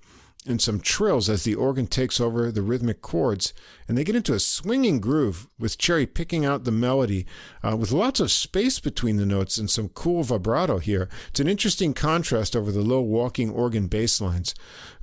and 0.45 0.61
some 0.61 0.79
trills 0.79 1.29
as 1.29 1.43
the 1.43 1.55
organ 1.55 1.87
takes 1.87 2.19
over 2.19 2.51
the 2.51 2.61
rhythmic 2.61 3.01
chords, 3.01 3.53
and 3.87 3.97
they 3.97 4.03
get 4.03 4.15
into 4.15 4.33
a 4.33 4.39
swinging 4.39 4.99
groove 4.99 5.47
with 5.57 5.77
Cherry 5.77 6.05
picking 6.05 6.45
out 6.45 6.63
the 6.63 6.71
melody 6.71 7.25
uh, 7.63 7.75
with 7.77 7.91
lots 7.91 8.19
of 8.19 8.31
space 8.31 8.79
between 8.79 9.17
the 9.17 9.25
notes 9.25 9.57
and 9.57 9.69
some 9.69 9.89
cool 9.89 10.23
vibrato 10.23 10.79
here. 10.79 11.07
It's 11.29 11.39
an 11.39 11.47
interesting 11.47 11.93
contrast 11.93 12.55
over 12.55 12.71
the 12.71 12.81
low 12.81 13.01
walking 13.01 13.51
organ 13.51 13.87
bass 13.87 14.19
lines. 14.19 14.53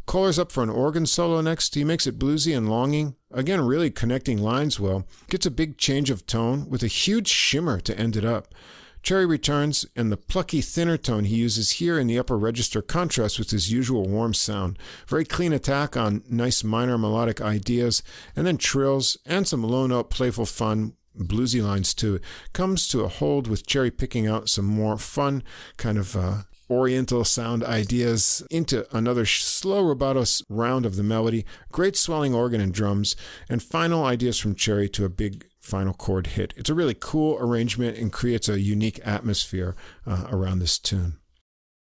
Koehler's 0.06 0.38
up 0.38 0.50
for 0.50 0.62
an 0.62 0.70
organ 0.70 1.06
solo 1.06 1.40
next. 1.40 1.74
He 1.74 1.84
makes 1.84 2.06
it 2.06 2.18
bluesy 2.18 2.56
and 2.56 2.68
longing. 2.68 3.16
Again, 3.30 3.60
really 3.60 3.90
connecting 3.90 4.38
lines 4.38 4.80
well. 4.80 5.06
Gets 5.28 5.46
a 5.46 5.50
big 5.50 5.78
change 5.78 6.10
of 6.10 6.26
tone 6.26 6.68
with 6.68 6.82
a 6.82 6.88
huge 6.88 7.28
shimmer 7.28 7.80
to 7.80 7.98
end 7.98 8.16
it 8.16 8.24
up. 8.24 8.54
Cherry 9.02 9.24
returns, 9.24 9.86
and 9.96 10.12
the 10.12 10.16
plucky, 10.18 10.60
thinner 10.60 10.98
tone 10.98 11.24
he 11.24 11.36
uses 11.36 11.72
here 11.72 11.98
in 11.98 12.06
the 12.06 12.18
upper 12.18 12.36
register 12.36 12.82
contrasts 12.82 13.38
with 13.38 13.50
his 13.50 13.72
usual 13.72 14.06
warm 14.06 14.34
sound. 14.34 14.78
Very 15.06 15.24
clean 15.24 15.54
attack 15.54 15.96
on 15.96 16.22
nice 16.28 16.62
minor 16.62 16.98
melodic 16.98 17.40
ideas, 17.40 18.02
and 18.36 18.46
then 18.46 18.58
trills 18.58 19.16
and 19.24 19.48
some 19.48 19.62
low 19.62 19.86
note 19.86 20.10
playful 20.10 20.44
fun 20.44 20.94
bluesy 21.18 21.62
lines 21.62 21.94
too. 21.94 22.20
Comes 22.52 22.88
to 22.88 23.00
a 23.00 23.08
hold 23.08 23.46
with 23.46 23.66
Cherry 23.66 23.90
picking 23.90 24.26
out 24.26 24.48
some 24.48 24.66
more 24.66 24.98
fun, 24.98 25.42
kind 25.76 25.96
of 25.98 26.14
uh, 26.14 26.42
oriental 26.70 27.24
sound 27.24 27.64
ideas 27.64 28.42
into 28.50 28.86
another 28.96 29.26
slow 29.26 29.82
rubato 29.82 30.42
round 30.48 30.86
of 30.86 30.96
the 30.96 31.02
melody, 31.02 31.44
great 31.72 31.96
swelling 31.96 32.32
organ 32.32 32.60
and 32.60 32.72
drums, 32.72 33.16
and 33.48 33.62
final 33.62 34.04
ideas 34.04 34.38
from 34.38 34.54
Cherry 34.54 34.88
to 34.90 35.04
a 35.04 35.08
big 35.08 35.46
final 35.58 35.92
chord 35.92 36.28
hit. 36.28 36.54
It's 36.56 36.70
a 36.70 36.74
really 36.74 36.96
cool 36.98 37.36
arrangement 37.38 37.98
and 37.98 38.12
creates 38.12 38.48
a 38.48 38.60
unique 38.60 39.00
atmosphere 39.04 39.76
uh, 40.06 40.26
around 40.30 40.60
this 40.60 40.78
tune. 40.78 41.16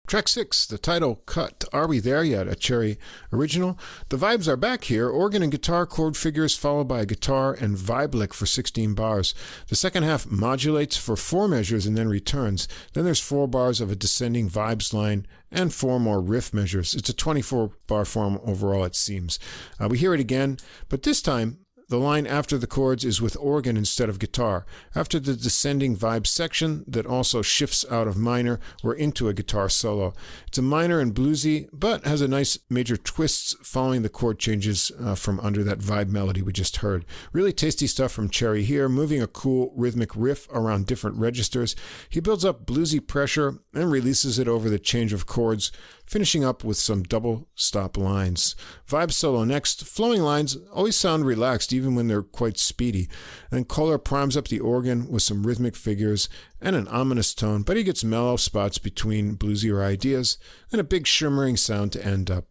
Track 0.10 0.28
six, 0.28 0.66
the 0.66 0.80
title 0.80 1.18
cut. 1.28 1.66
Are 1.72 1.86
we 1.86 2.00
there 2.00 2.24
yet? 2.24 2.48
A 2.48 2.56
Cherry 2.56 2.98
original. 3.32 3.78
The 4.10 4.18
vibes 4.18 4.48
are 4.48 4.58
back 4.58 4.86
here. 4.86 5.08
Organ 5.08 5.44
and 5.44 5.52
guitar 5.52 5.86
chord 5.86 6.18
figures 6.18 6.56
followed 6.56 6.88
by 6.88 7.02
a 7.02 7.06
guitar 7.06 7.54
and 7.54 7.78
vibe 7.78 8.16
lick 8.16 8.34
for 8.34 8.48
16 8.48 8.96
bars. 8.96 9.36
The 9.68 9.76
second 9.76 10.02
half 10.02 10.26
modulates 10.26 10.98
for 10.98 11.16
four 11.16 11.48
measures 11.48 11.86
and 11.86 11.96
then 11.96 12.10
returns. 12.10 12.68
Then 12.94 13.06
there's 13.06 13.20
four 13.20 13.48
bars 13.48 13.82
of 13.82 13.92
a 13.92 13.96
descending 13.96 14.50
vibes 14.50 14.96
line 14.96 15.28
and 15.52 15.72
four 15.72 16.00
more 16.00 16.22
riff 16.22 16.56
measures. 16.56 16.96
It's 16.96 17.10
a 17.10 17.14
24 17.14 17.74
bar 17.86 18.04
form 18.04 18.40
overall, 18.44 18.86
it 18.86 18.96
seems. 18.96 19.38
Uh, 19.80 19.90
we 19.90 20.00
hear 20.00 20.16
it 20.16 20.20
again, 20.20 20.58
but 20.88 21.04
this 21.04 21.22
time 21.22 21.60
the 21.90 21.98
line 21.98 22.26
after 22.26 22.58
the 22.58 22.68
chords 22.68 23.04
is 23.04 23.22
with 23.22 23.36
organ 23.40 23.76
instead 23.76 24.10
of 24.10 24.20
guitar. 24.20 24.66
After 24.96 25.20
the 25.20 25.36
descending 25.36 25.98
vibe 25.98 26.28
section 26.28 26.86
that 26.88 27.06
also 27.06 27.42
shifts 27.42 27.84
out 27.90 28.08
of 28.08 28.16
minor, 28.16 28.60
we're 28.84 28.94
into 28.94 29.28
a 29.28 29.34
guitar 29.34 29.70
solo. 29.70 30.14
It's 30.48 30.60
a 30.60 30.62
minor 30.62 31.00
and 31.00 31.14
bluesy, 31.14 31.68
but 31.74 32.06
has 32.06 32.22
a 32.22 32.28
nice 32.28 32.60
major 32.70 32.96
twists 32.96 33.56
following 33.64 34.04
the 34.04 34.10
chord 34.10 34.40
changes 34.40 34.92
uh, 35.00 35.16
from 35.16 35.40
under 35.40 35.64
that 35.64 35.80
vibe 35.80 36.10
melody 36.10 36.42
we 36.42 36.54
just 36.54 36.78
heard. 36.78 37.06
Really 37.34 37.52
tasty 37.52 37.88
stuff 37.88 38.12
from 38.12 38.30
Cherry 38.30 38.64
here, 38.64 38.88
moving 38.88 39.22
a 39.22 39.28
cool 39.28 39.74
rhythmic 39.76 40.16
riff 40.16 40.48
around 40.52 40.86
different 40.86 41.18
registers. 41.18 41.76
He 42.08 42.20
builds 42.20 42.46
up 42.46 42.66
bluesy 42.66 43.06
pressure 43.06 43.60
and 43.74 43.92
releases 43.92 44.40
it 44.40 44.48
over 44.48 44.70
the 44.70 44.80
change 44.80 45.14
of 45.14 45.26
chords 45.26 45.72
finishing 46.06 46.44
up 46.44 46.64
with 46.64 46.78
some 46.78 47.04
double 47.04 47.48
stop 47.54 47.98
lines. 47.98 48.56
Vibe 48.90 49.12
solo 49.12 49.44
next. 49.44 49.86
Flowing 49.86 50.22
lines 50.22 50.58
always 50.74 50.96
sound 50.96 51.26
relaxed 51.26 51.72
even 51.72 51.94
when 51.94 52.08
they're 52.08 52.24
quite 52.24 52.58
speedy. 52.58 53.08
Then 53.52 53.66
Koehler 53.66 54.04
primes 54.04 54.36
up 54.36 54.48
the 54.48 54.60
organ 54.60 55.08
with 55.08 55.22
some 55.22 55.46
rhythmic 55.46 55.76
figures 55.76 56.30
and 56.60 56.76
an 56.76 56.88
ominous 56.88 57.36
tone, 57.36 57.62
but 57.62 57.78
he 57.78 57.84
gets 57.84 58.04
mellow 58.04 58.38
spots 58.38 58.80
between 58.80 59.38
bluesier 59.38 59.84
ideas 59.84 60.38
and 60.72 60.82
a 60.82 60.84
big 60.84 61.06
shimmering 61.06 61.56
sound 61.56 61.92
to 61.92 62.04
end 62.04 62.32
up. 62.32 62.46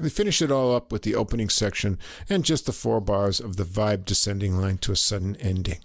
We 0.00 0.08
finish 0.08 0.40
it 0.40 0.50
all 0.50 0.74
up 0.74 0.90
with 0.90 1.02
the 1.02 1.14
opening 1.14 1.50
section 1.50 1.98
and 2.30 2.46
just 2.46 2.64
the 2.64 2.72
four 2.72 3.00
bars 3.02 3.40
of 3.40 3.56
the 3.56 3.64
vibe 3.64 4.06
descending 4.06 4.56
line 4.56 4.78
to 4.78 4.92
a 4.92 4.96
sudden 4.96 5.36
ending. 5.36 5.80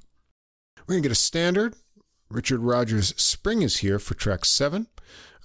We're 0.88 0.94
going 0.94 1.04
to 1.04 1.10
get 1.10 1.12
a 1.12 1.16
standard. 1.16 1.76
Richard 2.30 2.60
Rodgers' 2.60 3.14
Spring 3.18 3.62
is 3.62 3.78
here 3.78 4.00
for 4.00 4.14
track 4.14 4.46
seven. 4.46 4.88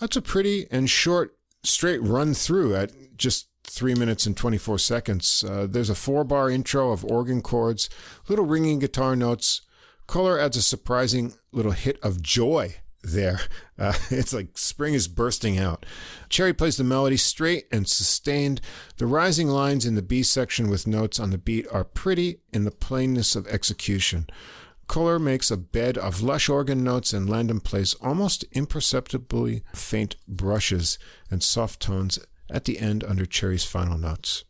That's 0.00 0.16
a 0.16 0.22
pretty 0.22 0.66
and 0.70 0.90
short 0.90 1.36
straight 1.62 2.02
run 2.02 2.34
through 2.34 2.74
at 2.74 3.16
just 3.16 3.48
three 3.64 3.94
minutes 3.94 4.26
and 4.26 4.36
24 4.36 4.78
seconds. 4.78 5.44
Uh, 5.46 5.66
there's 5.68 5.90
a 5.90 5.94
four 5.94 6.24
bar 6.24 6.50
intro 6.50 6.90
of 6.90 7.04
organ 7.04 7.40
chords, 7.40 7.88
little 8.28 8.46
ringing 8.46 8.78
guitar 8.78 9.16
notes. 9.16 9.62
Koehler 10.08 10.40
adds 10.40 10.56
a 10.56 10.62
surprising 10.62 11.34
little 11.52 11.72
hit 11.72 11.98
of 12.02 12.20
joy 12.20 12.76
there. 13.02 13.40
Uh, 13.78 13.92
it's 14.10 14.32
like 14.32 14.58
spring 14.58 14.94
is 14.94 15.08
bursting 15.08 15.58
out. 15.58 15.86
Cherry 16.28 16.52
plays 16.52 16.76
the 16.76 16.84
melody 16.84 17.16
straight 17.16 17.66
and 17.72 17.88
sustained. 17.88 18.60
The 18.98 19.06
rising 19.06 19.48
lines 19.48 19.86
in 19.86 19.94
the 19.94 20.02
B 20.02 20.22
section 20.22 20.68
with 20.68 20.86
notes 20.86 21.18
on 21.18 21.30
the 21.30 21.38
beat 21.38 21.66
are 21.72 21.84
pretty 21.84 22.40
in 22.52 22.64
the 22.64 22.70
plainness 22.70 23.36
of 23.36 23.46
execution. 23.46 24.26
Koehler 24.88 25.20
makes 25.20 25.50
a 25.50 25.56
bed 25.56 25.96
of 25.96 26.22
lush 26.22 26.48
organ 26.48 26.84
notes, 26.84 27.12
and 27.12 27.28
Landham 27.28 27.62
plays 27.62 27.94
almost 27.94 28.44
imperceptibly 28.52 29.62
faint 29.74 30.16
brushes 30.28 30.98
and 31.30 31.42
soft 31.42 31.80
tones 31.80 32.18
at 32.50 32.64
the 32.64 32.78
end 32.78 33.02
under 33.04 33.24
Cherry's 33.24 33.64
final 33.64 33.96
notes. 33.96 34.44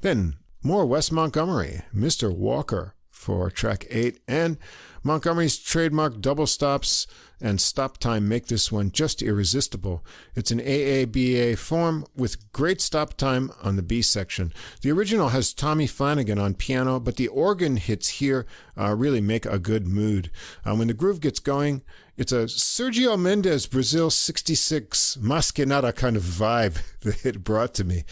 Then, 0.00 0.36
more 0.62 0.86
Wes 0.86 1.10
Montgomery, 1.12 1.82
Mr. 1.94 2.34
Walker 2.34 2.94
for 3.10 3.50
track 3.50 3.86
8, 3.90 4.20
and 4.26 4.58
Montgomery's 5.02 5.58
trademark 5.58 6.20
double 6.20 6.46
stops 6.46 7.06
and 7.40 7.60
stop 7.60 7.98
time 7.98 8.28
make 8.28 8.46
this 8.46 8.70
one 8.70 8.90
just 8.90 9.22
irresistible. 9.22 10.04
It's 10.34 10.50
an 10.50 10.60
AABA 10.60 11.58
form 11.58 12.06
with 12.16 12.52
great 12.52 12.80
stop 12.80 13.14
time 13.14 13.50
on 13.62 13.76
the 13.76 13.82
B 13.82 14.02
section. 14.02 14.52
The 14.82 14.92
original 14.92 15.30
has 15.30 15.52
Tommy 15.52 15.86
Flanagan 15.86 16.38
on 16.38 16.54
piano, 16.54 17.00
but 17.00 17.16
the 17.16 17.28
organ 17.28 17.76
hits 17.76 18.08
here 18.08 18.46
uh, 18.78 18.94
really 18.94 19.20
make 19.20 19.46
a 19.46 19.58
good 19.58 19.86
mood. 19.86 20.30
Uh, 20.64 20.74
when 20.74 20.88
the 20.88 20.94
groove 20.94 21.20
gets 21.20 21.40
going, 21.40 21.82
it's 22.16 22.32
a 22.32 22.44
Sergio 22.44 23.18
Mendes 23.18 23.66
Brazil 23.66 24.08
66 24.08 25.18
Mas 25.20 25.50
Que 25.50 25.66
Nada 25.66 25.92
kind 25.92 26.16
of 26.16 26.22
vibe 26.22 26.78
that 27.00 27.26
it 27.26 27.42
brought 27.42 27.74
to 27.74 27.84
me. 27.84 28.04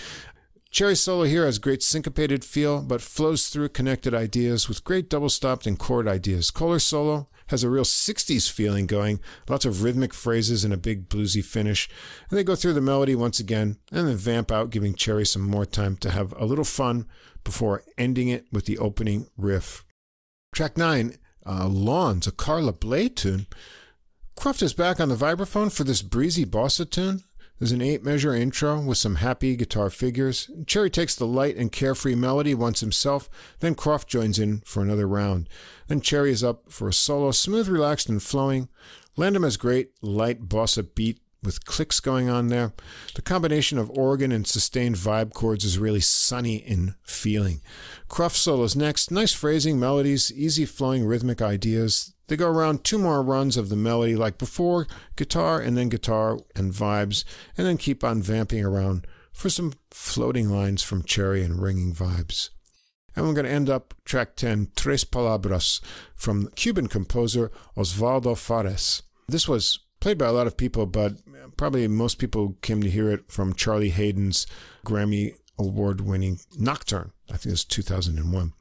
Cherry 0.73 0.97
solo 0.97 1.25
here 1.25 1.45
has 1.45 1.59
great 1.59 1.83
syncopated 1.83 2.47
feel, 2.47 2.81
but 2.81 3.03
flows 3.03 3.49
through 3.49 3.69
connected 3.69 4.15
ideas 4.15 4.71
with 4.71 4.85
great 4.85 5.11
double 5.11 5.29
stopped 5.29 5.67
and 5.67 5.79
chord 5.79 6.09
ideas. 6.09 6.51
Koehler 6.51 6.81
solo 6.81 7.29
has 7.49 7.63
a 7.63 7.69
real 7.69 7.85
60s 7.85 8.51
feeling 8.51 8.87
going, 8.87 9.21
lots 9.51 9.67
of 9.67 9.83
rhythmic 9.83 10.15
phrases 10.15 10.65
and 10.65 10.73
a 10.73 10.79
big 10.79 11.11
bluesy 11.11 11.45
finish. 11.45 11.91
And 12.31 12.39
they 12.39 12.43
go 12.43 12.55
through 12.55 12.73
the 12.73 12.81
melody 12.81 13.15
once 13.15 13.39
again 13.39 13.77
and 13.93 14.09
then 14.09 14.17
vamp 14.17 14.51
out, 14.51 14.71
giving 14.71 14.95
Cherry 14.95 15.27
some 15.27 15.43
more 15.43 15.67
time 15.67 15.95
to 15.99 16.11
have 16.11 16.33
a 16.39 16.47
little 16.47 16.65
fun 16.65 17.07
before 17.45 17.85
ending 17.99 18.29
it 18.29 18.47
with 18.51 18.65
the 18.65 18.79
opening 18.79 19.27
riff. 19.37 19.85
Track 20.55 20.79
9, 20.79 21.19
uh, 21.45 21.69
Lawns, 21.69 22.27
a 22.27 22.33
Carla 22.33 22.73
Bley 22.73 23.11
tune. 23.11 23.47
Croft 24.37 24.63
is 24.63 24.73
back 24.73 25.01
on 25.01 25.11
the 25.11 25.17
vibraphone 25.17 25.71
for 25.71 25.85
this 25.85 26.01
breezy 26.01 26.47
bossa 26.47 26.89
tune. 26.89 27.25
There's 27.63 27.71
an 27.71 27.81
eight 27.81 28.03
measure 28.03 28.35
intro 28.35 28.81
with 28.81 28.99
some 28.99 29.15
happy 29.15 29.55
guitar 29.55 29.89
figures. 29.89 30.51
Cherry 30.67 30.91
takes 30.91 31.15
the 31.15 31.29
light 31.29 31.57
and 31.57 31.71
carefree 31.71 32.17
melody 32.17 32.57
once 32.57 32.81
himself, 32.81 33.31
then 33.61 33.77
Croft 33.77 34.09
joins 34.09 34.41
in 34.41 34.63
for 34.65 34.83
another 34.83 35.07
round. 35.07 35.49
Then 35.87 36.01
Cherry 36.01 36.33
is 36.33 36.43
up 36.43 36.73
for 36.73 36.89
a 36.89 36.93
solo, 36.93 37.31
smooth, 37.31 37.69
relaxed, 37.69 38.09
and 38.09 38.21
flowing. 38.21 38.69
Landham 39.17 39.45
has 39.45 39.57
great, 39.57 39.93
light 40.03 40.49
bossa 40.49 40.93
beat 40.93 41.21
with 41.41 41.65
clicks 41.65 42.01
going 42.01 42.29
on 42.29 42.49
there. 42.49 42.73
The 43.15 43.23
combination 43.23 43.79
of 43.79 43.91
organ 43.91 44.33
and 44.33 44.45
sustained 44.45 44.97
vibe 44.97 45.33
chords 45.33 45.65
is 45.65 45.79
really 45.79 46.01
sunny 46.01 46.57
in 46.57 46.97
feeling. 47.05 47.61
Croft 48.09 48.39
solos 48.39 48.75
next. 48.75 49.13
Nice 49.13 49.33
phrasing, 49.33 49.79
melodies, 49.79 50.33
easy 50.33 50.65
flowing 50.65 51.05
rhythmic 51.05 51.41
ideas. 51.41 52.12
They 52.29 52.37
go 52.37 52.49
around 52.49 52.85
two 52.85 52.99
more 52.99 53.23
runs 53.23 53.57
of 53.57 53.69
the 53.69 53.77
melody 53.77 54.17
like 54.17 54.39
before, 54.39 54.87
guitar 55.17 55.61
and 55.61 55.77
then 55.77 55.89
guitar 55.89 56.39
and 56.55 56.73
vibes, 56.73 57.25
and 57.57 57.67
then 57.67 57.77
keep 57.77 58.03
on 58.05 58.23
vamping 58.23 58.65
around 58.65 59.07
for 59.33 59.49
some 59.49 59.75
floating 59.91 60.49
lines 60.49 60.83
from 60.83 61.03
Cherry 61.03 61.43
and 61.43 61.63
ringing 61.63 61.95
vibes. 61.95 62.51
And 63.15 63.27
we're 63.27 63.35
going 63.35 63.47
to 63.47 63.53
end 63.53 63.69
up 63.69 63.95
track 64.05 64.37
10, 64.37 64.69
Tres 64.75 65.05
Palabras, 65.05 65.81
from 66.15 66.49
Cuban 66.55 66.87
composer 66.87 67.51
Osvaldo 67.77 68.37
Fares. 68.37 69.03
This 69.29 69.47
was 69.47 69.81
played 70.01 70.19
by 70.19 70.27
a 70.27 70.33
lot 70.33 70.47
of 70.47 70.57
people, 70.57 70.87
but 70.87 71.15
probably 71.57 71.87
most 71.89 72.19
people 72.19 72.57
came 72.63 72.83
to 72.83 72.91
hear 72.91 73.11
it 73.11 73.31
from 73.31 73.55
Charlie 73.55 73.91
Haden's 73.91 74.47
Grammy 74.85 75.35
award 75.59 76.01
winning 76.01 76.41
Nocturne. 76.59 77.13
I 77.29 77.35
think 77.35 77.47
it 77.47 77.51
was 77.51 77.65
2001. 77.65 78.53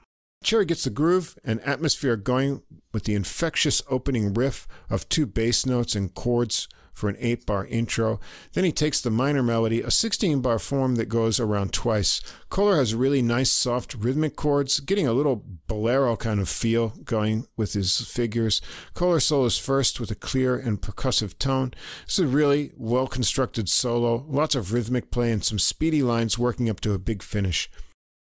Cherry 0.44 0.66
gets 0.66 0.84
the 0.84 0.90
groove 0.90 1.38
and 1.44 1.62
atmosphere 1.62 2.18
going 2.18 2.64
with 2.94 3.04
the 3.04 3.14
infectious 3.14 3.82
opening 3.90 4.34
riff 4.34 4.68
of 4.90 5.08
two 5.08 5.26
bass 5.26 5.66
notes 5.66 5.96
and 5.96 6.14
chords 6.14 6.68
for 6.94 7.10
an 7.10 7.16
8 7.20 7.46
bar 7.46 7.66
intro. 7.68 8.20
Then 8.54 8.64
he 8.64 8.72
takes 8.72 9.02
the 9.02 9.10
minor 9.10 9.44
melody, 9.44 9.82
a 9.82 9.92
16 9.92 10.42
bar 10.42 10.60
form 10.60 10.96
that 10.96 11.10
goes 11.10 11.40
around 11.40 11.74
twice. 11.74 12.22
Koehler 12.50 12.78
has 12.78 12.94
really 12.94 13.22
nice, 13.22 13.50
soft 13.50 13.94
rhythmic 13.94 14.36
chords, 14.36 14.80
getting 14.80 15.08
a 15.08 15.14
little 15.14 15.44
bolero 15.68 16.16
kind 16.16 16.40
of 16.40 16.50
feel 16.50 16.90
going 17.04 17.48
with 17.56 17.74
his 17.74 18.02
figures. 18.02 18.62
Koehler 18.94 19.22
solos 19.22 19.58
first 19.58 20.00
with 20.00 20.12
a 20.12 20.16
clear 20.16 20.58
and 20.58 20.82
percussive 20.82 21.38
tone. 21.38 21.72
This 22.06 22.20
is 22.20 22.26
a 22.26 22.28
really 22.28 22.72
well 22.76 23.08
constructed 23.08 23.70
solo, 23.70 24.26
lots 24.28 24.56
of 24.56 24.74
rhythmic 24.74 25.12
play 25.12 25.32
and 25.32 25.44
some 25.44 25.60
speedy 25.60 26.02
lines 26.02 26.38
working 26.38 26.70
up 26.70 26.80
to 26.82 26.94
a 26.94 27.00
big 27.00 27.24
finish. 27.24 27.70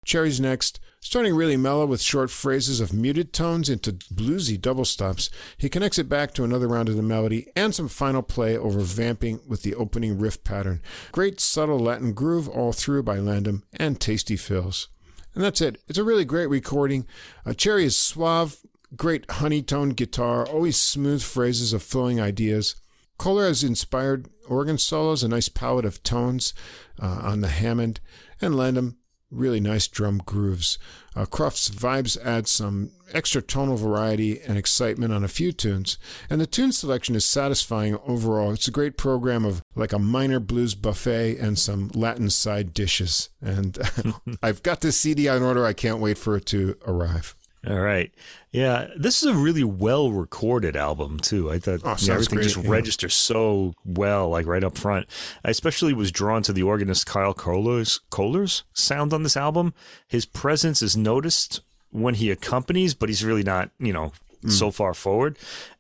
Cherry's 0.06 0.40
next. 0.40 0.80
Starting 1.02 1.36
really 1.36 1.58
mellow 1.58 1.86
with 1.86 2.02
short 2.02 2.32
phrases 2.32 2.80
of 2.80 2.92
muted 2.92 3.32
tones 3.32 3.70
into 3.70 3.92
bluesy 3.92 4.60
double 4.60 4.86
stops, 4.86 5.30
he 5.58 5.70
connects 5.70 6.00
it 6.00 6.10
back 6.10 6.34
to 6.34 6.44
another 6.44 6.68
round 6.68 6.90
of 6.90 6.96
the 6.96 7.04
melody 7.04 7.48
and 7.56 7.76
some 7.76 7.88
final 7.88 8.24
play 8.24 8.58
over 8.58 8.80
vamping 8.80 9.40
with 9.48 9.62
the 9.62 9.76
opening 9.76 10.18
riff 10.18 10.44
pattern. 10.44 10.82
Great 11.12 11.40
subtle 11.40 11.78
Latin 11.78 12.14
groove 12.14 12.50
all 12.50 12.74
through 12.74 13.04
by 13.04 13.18
Landham 13.18 13.62
and 13.74 14.00
tasty 14.00 14.36
fills. 14.36 14.88
And 15.36 15.44
that's 15.44 15.62
it. 15.62 15.80
It's 15.88 16.00
a 16.00 16.04
really 16.04 16.26
great 16.26 16.50
recording. 16.50 17.06
Uh, 17.46 17.54
Cherry 17.54 17.86
is 17.86 17.98
suave, 17.98 18.58
great 18.96 19.30
honey-toned 19.30 19.98
guitar, 19.98 20.48
always 20.48 20.78
smooth 20.78 21.22
phrases 21.22 21.72
of 21.72 21.84
flowing 21.84 22.20
ideas. 22.20 22.76
Koehler 23.20 23.48
has 23.48 23.64
inspired 23.64 24.28
organ 24.48 24.78
solos, 24.78 25.24
a 25.24 25.28
nice 25.28 25.50
palette 25.50 25.86
of 25.86 26.02
tones 26.02 26.54
uh, 27.00 27.20
on 27.22 27.42
the 27.42 27.48
Hammond, 27.48 28.00
and 28.42 28.56
Landham 28.56 28.96
really 29.32 29.60
nice 29.60 29.88
drum 29.88 30.22
grooves. 30.26 30.78
Uh, 31.16 31.26
Croft's 31.26 31.70
vibes 31.70 32.18
add 32.24 32.48
some 32.48 32.92
extra 33.14 33.42
tonal 33.42 33.78
variety 33.78 34.42
and 34.42 34.58
excitement 34.58 35.14
on 35.14 35.24
a 35.24 35.30
few 35.30 35.52
tunes, 35.52 35.98
and 36.30 36.42
the 36.42 36.48
tune 36.48 36.72
selection 36.72 37.16
is 37.16 37.26
satisfying 37.26 37.98
overall. 38.06 38.52
It's 38.52 38.68
a 38.68 38.72
great 38.72 38.98
program 38.98 39.46
of 39.46 39.62
like 39.76 39.94
a 39.94 40.00
minor 40.00 40.40
blues 40.40 40.76
buffet 40.76 41.38
and 41.38 41.58
some 41.58 41.90
Latin 41.94 42.30
side 42.30 42.74
dishes. 42.74 43.30
And 43.42 43.78
I've 44.44 44.64
got 44.64 44.82
this 44.82 44.98
CD 44.98 45.30
on 45.30 45.42
order. 45.44 45.66
I 45.66 45.74
can't 45.74 46.00
wait 46.00 46.18
for 46.18 46.36
it 46.36 46.46
to 46.48 46.78
arrive. 46.86 47.36
All 47.68 47.80
right. 47.80 48.12
Yeah, 48.52 48.88
this 48.96 49.24
is 49.24 49.30
a 49.30 49.34
really 49.34 49.64
well 49.64 50.12
recorded 50.12 50.76
album 50.76 51.20
too. 51.20 51.52
I 51.52 51.60
thought 51.60 51.82
oh, 51.84 51.98
everything 52.12 52.38
great, 52.38 52.44
just 52.44 52.58
yeah. 52.58 52.70
registers 52.70 53.14
so 53.14 53.74
well, 53.84 54.30
like 54.30 54.46
right 54.46 54.64
up 54.64 54.78
front. 54.78 55.08
I 55.44 55.50
especially 55.50 55.94
was 55.94 56.12
drawn 56.12 56.44
to 56.44 56.54
the 56.54 56.64
organist 56.64 57.06
Kyle 57.06 57.34
Koehler's, 57.34 58.00
Koehler's 58.12 58.64
sound 58.74 59.14
on 59.14 59.24
this 59.24 59.36
album. 59.36 59.74
His 60.08 60.26
presence 60.26 60.82
is 60.82 60.96
noticed 60.96 61.62
when 61.90 62.16
he 62.16 62.30
accompanies, 62.30 62.94
but 62.94 63.10
he's 63.10 63.26
really 63.26 63.44
not, 63.44 63.72
you 63.80 63.94
know, 63.94 64.12
mm. 64.44 64.52
so 64.52 64.70
far 64.70 64.94
forward. 64.94 65.38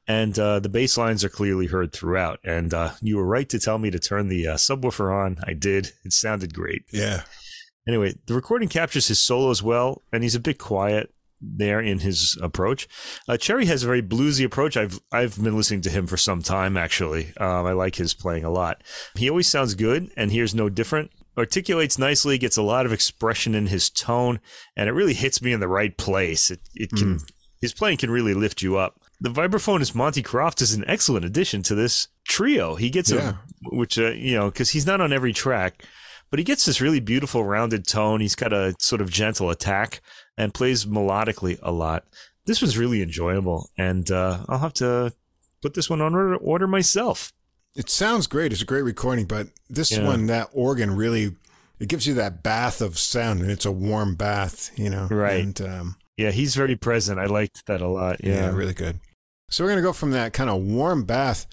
And 0.07 0.37
uh, 0.37 0.59
the 0.59 0.69
bass 0.69 0.97
lines 0.97 1.23
are 1.23 1.29
clearly 1.29 1.67
heard 1.67 1.93
throughout. 1.93 2.39
And 2.43 2.73
uh, 2.73 2.91
you 3.01 3.17
were 3.17 3.25
right 3.25 3.47
to 3.49 3.59
tell 3.59 3.77
me 3.77 3.91
to 3.91 3.99
turn 3.99 4.27
the 4.27 4.47
uh, 4.47 4.55
subwoofer 4.55 5.13
on. 5.13 5.37
I 5.45 5.53
did. 5.53 5.91
It 6.03 6.13
sounded 6.13 6.53
great. 6.53 6.83
Yeah. 6.91 7.23
Anyway, 7.87 8.15
the 8.25 8.33
recording 8.33 8.69
captures 8.69 9.07
his 9.07 9.19
solos 9.19 9.61
well, 9.61 10.01
and 10.11 10.23
he's 10.23 10.35
a 10.35 10.39
bit 10.39 10.57
quiet 10.57 11.11
there 11.41 11.79
in 11.79 11.99
his 11.99 12.37
approach. 12.41 12.87
Uh, 13.27 13.37
Cherry 13.37 13.65
has 13.65 13.83
a 13.83 13.87
very 13.87 14.01
bluesy 14.01 14.45
approach. 14.45 14.77
I've 14.77 14.99
I've 15.11 15.41
been 15.41 15.55
listening 15.55 15.81
to 15.81 15.89
him 15.89 16.07
for 16.07 16.17
some 16.17 16.41
time 16.41 16.77
actually. 16.77 17.33
Um, 17.37 17.65
I 17.65 17.73
like 17.73 17.95
his 17.95 18.13
playing 18.13 18.43
a 18.43 18.49
lot. 18.49 18.83
He 19.15 19.29
always 19.29 19.47
sounds 19.47 19.75
good, 19.75 20.11
and 20.17 20.31
here's 20.31 20.55
no 20.55 20.69
different. 20.69 21.11
Articulates 21.37 21.99
nicely, 21.99 22.37
gets 22.37 22.57
a 22.57 22.63
lot 22.63 22.85
of 22.85 22.93
expression 22.93 23.55
in 23.55 23.67
his 23.67 23.89
tone, 23.89 24.39
and 24.77 24.87
it 24.87 24.93
really 24.93 25.13
hits 25.13 25.41
me 25.41 25.51
in 25.51 25.59
the 25.59 25.67
right 25.67 25.97
place. 25.97 26.49
It 26.51 26.61
it 26.73 26.89
can 26.91 27.15
mm. 27.15 27.31
his 27.61 27.73
playing 27.73 27.97
can 27.97 28.11
really 28.11 28.33
lift 28.33 28.61
you 28.61 28.77
up. 28.77 28.99
The 29.21 29.29
vibraphonist 29.29 29.95
Monty 29.95 30.21
Croft 30.21 30.61
is 30.61 30.73
an 30.73 30.85
excellent 30.87 31.25
addition 31.25 31.63
to 31.63 31.75
this 31.75 32.07
trio. 32.25 32.75
He 32.75 32.89
gets 32.89 33.11
yeah. 33.11 33.29
a 33.29 33.75
which 33.75 33.97
uh, 33.99 34.11
you 34.11 34.35
know 34.35 34.49
because 34.49 34.71
he's 34.71 34.85
not 34.85 35.01
on 35.01 35.11
every 35.11 35.33
track 35.33 35.83
but 36.29 36.39
he 36.39 36.43
gets 36.43 36.65
this 36.65 36.81
really 36.81 36.99
beautiful 36.99 37.45
rounded 37.45 37.87
tone. 37.87 38.19
He's 38.19 38.35
got 38.35 38.51
a 38.51 38.75
sort 38.79 39.01
of 39.01 39.09
gentle 39.09 39.49
attack 39.49 40.01
and 40.37 40.53
plays 40.53 40.85
melodically 40.85 41.59
a 41.61 41.71
lot. 41.71 42.05
This 42.45 42.61
was 42.61 42.77
really 42.77 43.01
enjoyable, 43.01 43.69
and 43.77 44.09
uh, 44.11 44.45
I'll 44.47 44.59
have 44.59 44.73
to 44.75 45.13
put 45.61 45.73
this 45.73 45.89
one 45.89 46.01
on 46.01 46.13
order, 46.13 46.35
order 46.35 46.67
myself. 46.67 47.33
It 47.75 47.89
sounds 47.89 48.27
great. 48.27 48.53
It's 48.53 48.61
a 48.61 48.65
great 48.65 48.83
recording, 48.83 49.25
but 49.25 49.47
this 49.69 49.91
yeah. 49.91 50.05
one, 50.05 50.27
that 50.27 50.49
organ 50.53 50.95
really, 50.95 51.35
it 51.79 51.89
gives 51.89 52.07
you 52.07 52.13
that 52.13 52.43
bath 52.43 52.81
of 52.81 52.97
sound, 52.97 53.41
and 53.41 53.51
it's 53.51 53.65
a 53.65 53.71
warm 53.71 54.15
bath, 54.15 54.71
you 54.77 54.89
know. 54.89 55.07
Right. 55.09 55.43
And, 55.43 55.61
um, 55.61 55.95
yeah, 56.17 56.31
he's 56.31 56.55
very 56.55 56.75
present. 56.75 57.19
I 57.19 57.25
liked 57.25 57.65
that 57.65 57.81
a 57.81 57.87
lot. 57.87 58.23
Yeah, 58.23 58.33
yeah 58.33 58.49
really 58.51 58.73
good. 58.73 58.99
So 59.49 59.63
we're 59.63 59.69
going 59.69 59.84
to 59.84 59.88
go 59.88 59.93
from 59.93 60.11
that 60.11 60.34
kind 60.34 60.49
of 60.49 60.61
warm 60.63 61.03
bath 61.03 61.45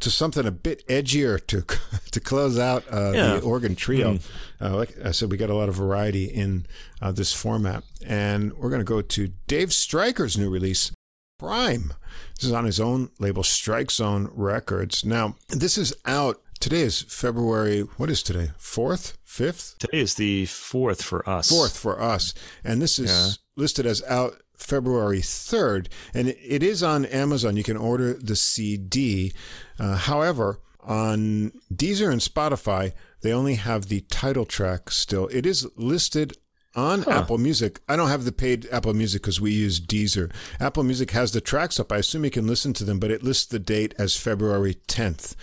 to 0.00 0.10
something 0.10 0.46
a 0.46 0.50
bit 0.50 0.86
edgier 0.88 1.44
to 1.46 1.62
to 2.10 2.20
close 2.20 2.58
out 2.58 2.84
uh, 2.92 3.12
yeah. 3.14 3.34
the 3.34 3.40
organ 3.40 3.76
trio. 3.76 4.14
Mm. 4.14 4.30
Uh, 4.60 4.76
like 4.76 4.94
I 5.04 5.12
said, 5.12 5.30
we 5.30 5.36
got 5.36 5.50
a 5.50 5.54
lot 5.54 5.68
of 5.68 5.76
variety 5.76 6.24
in 6.24 6.66
uh, 7.00 7.12
this 7.12 7.32
format, 7.32 7.84
and 8.04 8.52
we're 8.54 8.70
going 8.70 8.80
to 8.80 8.84
go 8.84 9.00
to 9.00 9.28
Dave 9.46 9.72
Stryker's 9.72 10.36
new 10.36 10.50
release, 10.50 10.92
Prime. 11.38 11.94
This 12.34 12.44
is 12.44 12.52
on 12.52 12.64
his 12.64 12.80
own 12.80 13.10
label, 13.18 13.42
Strike 13.42 13.90
Zone 13.90 14.30
Records. 14.32 15.04
Now, 15.04 15.36
this 15.48 15.78
is 15.78 15.94
out. 16.04 16.42
Today 16.58 16.80
is 16.80 17.02
February. 17.02 17.80
What 17.80 18.10
is 18.10 18.22
today? 18.22 18.52
Fourth, 18.56 19.18
fifth. 19.22 19.76
Today 19.78 20.00
is 20.00 20.14
the 20.14 20.46
fourth 20.46 21.02
for 21.02 21.28
us. 21.28 21.48
Fourth 21.48 21.76
for 21.76 22.00
us, 22.00 22.34
and 22.64 22.82
this 22.82 22.98
is 22.98 23.10
yeah. 23.10 23.62
listed 23.62 23.86
as 23.86 24.02
out 24.04 24.40
February 24.56 25.20
3rd, 25.20 25.88
and 26.14 26.28
it 26.28 26.62
is 26.62 26.82
on 26.82 27.04
Amazon. 27.06 27.56
You 27.56 27.62
can 27.62 27.76
order 27.76 28.14
the 28.14 28.36
CD. 28.36 29.32
Uh, 29.78 29.96
however, 29.96 30.60
on 30.80 31.52
Deezer 31.72 32.10
and 32.10 32.20
Spotify, 32.20 32.92
they 33.22 33.32
only 33.32 33.54
have 33.54 33.86
the 33.86 34.02
title 34.02 34.44
track 34.44 34.90
still. 34.90 35.28
It 35.28 35.46
is 35.46 35.66
listed 35.76 36.36
on 36.76 37.02
huh. 37.02 37.10
Apple 37.10 37.38
Music. 37.38 37.80
I 37.88 37.96
don't 37.96 38.08
have 38.08 38.24
the 38.24 38.32
paid 38.32 38.68
Apple 38.70 38.94
Music 38.94 39.22
because 39.22 39.40
we 39.40 39.50
use 39.50 39.80
Deezer. 39.80 40.32
Apple 40.60 40.84
Music 40.84 41.10
has 41.12 41.32
the 41.32 41.40
tracks 41.40 41.80
up. 41.80 41.90
I 41.90 41.96
assume 41.96 42.24
you 42.24 42.30
can 42.30 42.46
listen 42.46 42.72
to 42.74 42.84
them, 42.84 43.00
but 43.00 43.10
it 43.10 43.22
lists 43.22 43.46
the 43.46 43.58
date 43.58 43.94
as 43.98 44.16
February 44.16 44.76
10th. 44.86 45.34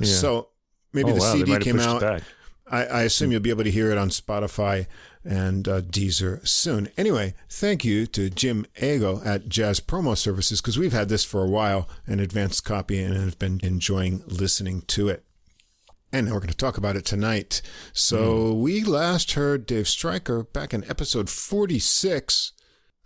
Yeah. 0.00 0.06
So 0.06 0.48
maybe 0.92 1.12
oh, 1.12 1.14
the 1.14 1.20
wow. 1.20 1.32
CD 1.32 1.58
came 1.58 1.80
out. 1.80 2.02
I, 2.72 2.84
I, 2.84 3.02
assume 3.02 3.32
you'll 3.32 3.40
be 3.40 3.50
able 3.50 3.64
to 3.64 3.70
hear 3.70 3.90
it 3.90 3.98
on 3.98 4.10
Spotify 4.10 4.86
and 5.24 5.68
uh, 5.68 5.80
Deezer 5.80 6.46
soon. 6.46 6.88
Anyway, 6.96 7.34
thank 7.48 7.84
you 7.84 8.06
to 8.06 8.30
Jim 8.30 8.66
Eigo 8.76 9.24
at 9.24 9.48
Jazz 9.48 9.80
Promo 9.80 10.16
Services 10.16 10.60
because 10.60 10.78
we've 10.78 10.92
had 10.92 11.08
this 11.08 11.24
for 11.24 11.44
a 11.44 11.48
while, 11.48 11.88
an 12.06 12.20
advanced 12.20 12.64
copy, 12.64 13.02
and 13.02 13.14
have 13.14 13.38
been 13.38 13.60
enjoying 13.62 14.22
listening 14.26 14.82
to 14.82 15.08
it. 15.08 15.24
And 16.12 16.26
now 16.26 16.34
we're 16.34 16.40
going 16.40 16.50
to 16.50 16.56
talk 16.56 16.76
about 16.76 16.96
it 16.96 17.04
tonight. 17.04 17.62
So 17.92 18.54
mm. 18.54 18.60
we 18.60 18.82
last 18.82 19.32
heard 19.32 19.66
Dave 19.66 19.88
Stryker 19.88 20.42
back 20.42 20.74
in 20.74 20.88
episode 20.90 21.30
46, 21.30 22.52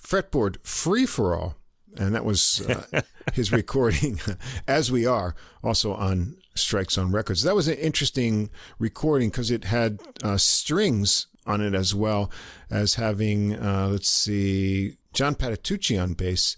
Fretboard 0.02 0.64
Free 0.64 1.04
for 1.04 1.34
All. 1.34 1.56
And 1.96 2.14
that 2.14 2.24
was 2.24 2.66
uh, 2.66 3.02
his 3.34 3.52
recording, 3.52 4.20
as 4.68 4.90
we 4.90 5.06
are, 5.06 5.34
also 5.62 5.94
on 5.94 6.36
Strike 6.54 6.90
Zone 6.90 7.12
Records. 7.12 7.42
That 7.42 7.54
was 7.54 7.68
an 7.68 7.76
interesting 7.76 8.50
recording 8.78 9.30
because 9.30 9.50
it 9.50 9.64
had 9.64 10.00
uh, 10.22 10.36
strings 10.36 11.26
on 11.46 11.60
it 11.60 11.74
as 11.74 11.94
well 11.94 12.30
as 12.70 12.94
having, 12.94 13.54
uh, 13.54 13.88
let's 13.90 14.10
see, 14.10 14.96
John 15.12 15.34
Patitucci 15.34 16.00
on 16.02 16.14
bass 16.14 16.56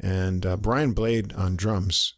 and 0.00 0.46
uh, 0.46 0.56
Brian 0.56 0.92
Blade 0.92 1.32
on 1.34 1.56
drums. 1.56 2.14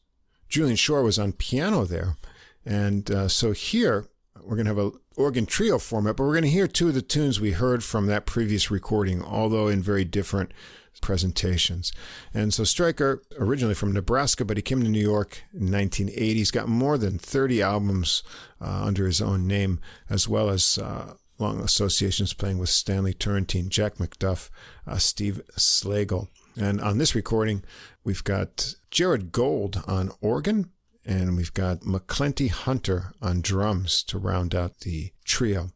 Julian 0.49 0.77
Shore 0.77 1.03
was 1.03 1.19
on 1.19 1.33
piano 1.33 1.85
there. 1.85 2.17
And 2.65 3.11
uh, 3.11 3.29
so 3.29 3.53
here 3.53 4.09
we're 4.43 4.57
going 4.57 4.67
to 4.67 4.75
have 4.75 4.79
a 4.79 4.93
organ 5.17 5.47
trio 5.47 5.79
format, 5.79 6.17
but 6.17 6.25
we're 6.25 6.33
going 6.33 6.45
to 6.45 6.51
hear 6.51 6.67
two 6.67 6.89
of 6.89 6.95
the 6.95 7.03
tunes 7.03 7.41
we 7.41 7.53
heard 7.53 7.85
from 7.85 8.07
that 8.07 8.27
previous 8.27 8.71
recording, 8.71 9.23
although 9.23 9.69
in 9.69 9.83
very 9.83 10.05
different 10.05 10.53
presentations. 11.01 11.93
And 12.35 12.53
so 12.53 12.65
Stryker, 12.65 13.23
originally 13.39 13.75
from 13.75 13.93
Nebraska, 13.93 14.45
but 14.45 14.57
he 14.57 14.63
came 14.63 14.83
to 14.83 14.89
New 14.89 15.01
York 15.01 15.45
in 15.53 15.71
1980. 15.71 16.35
He's 16.35 16.51
got 16.51 16.69
more 16.69 16.99
than 16.99 17.19
30 17.19 17.63
albums 17.63 18.23
uh, 18.61 18.83
under 18.85 19.07
his 19.07 19.23
own 19.23 19.47
name, 19.47 19.81
as 20.09 20.29
well 20.29 20.51
as 20.51 20.79
uh, 20.79 21.15
long 21.41 21.61
associations 21.61 22.35
playing 22.35 22.59
with 22.59 22.69
Stanley 22.69 23.15
Turrentine, 23.15 23.69
Jack 23.69 23.97
McDuff, 23.97 24.51
uh, 24.87 24.99
Steve 24.99 25.41
Slagle. 25.59 26.29
And 26.57 26.81
on 26.81 26.99
this 26.99 27.15
recording, 27.15 27.65
we've 28.05 28.25
got 28.25 28.75
Jared 28.91 29.33
Gold 29.33 29.83
on 29.87 30.11
organ, 30.21 30.71
and 31.05 31.37
we've 31.37 31.55
got 31.55 31.81
McClenty 31.81 32.51
Hunter 32.51 33.13
on 33.23 33.41
drums 33.41 34.03
to 34.05 34.19
round 34.19 34.55
out 34.55 34.81
the 34.81 35.13
trio. 35.25 35.71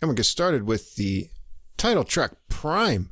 And 0.00 0.08
we 0.08 0.14
get 0.14 0.24
started 0.24 0.64
with 0.64 0.96
the 0.96 1.28
title 1.76 2.04
track, 2.04 2.32
Prime. 2.48 3.10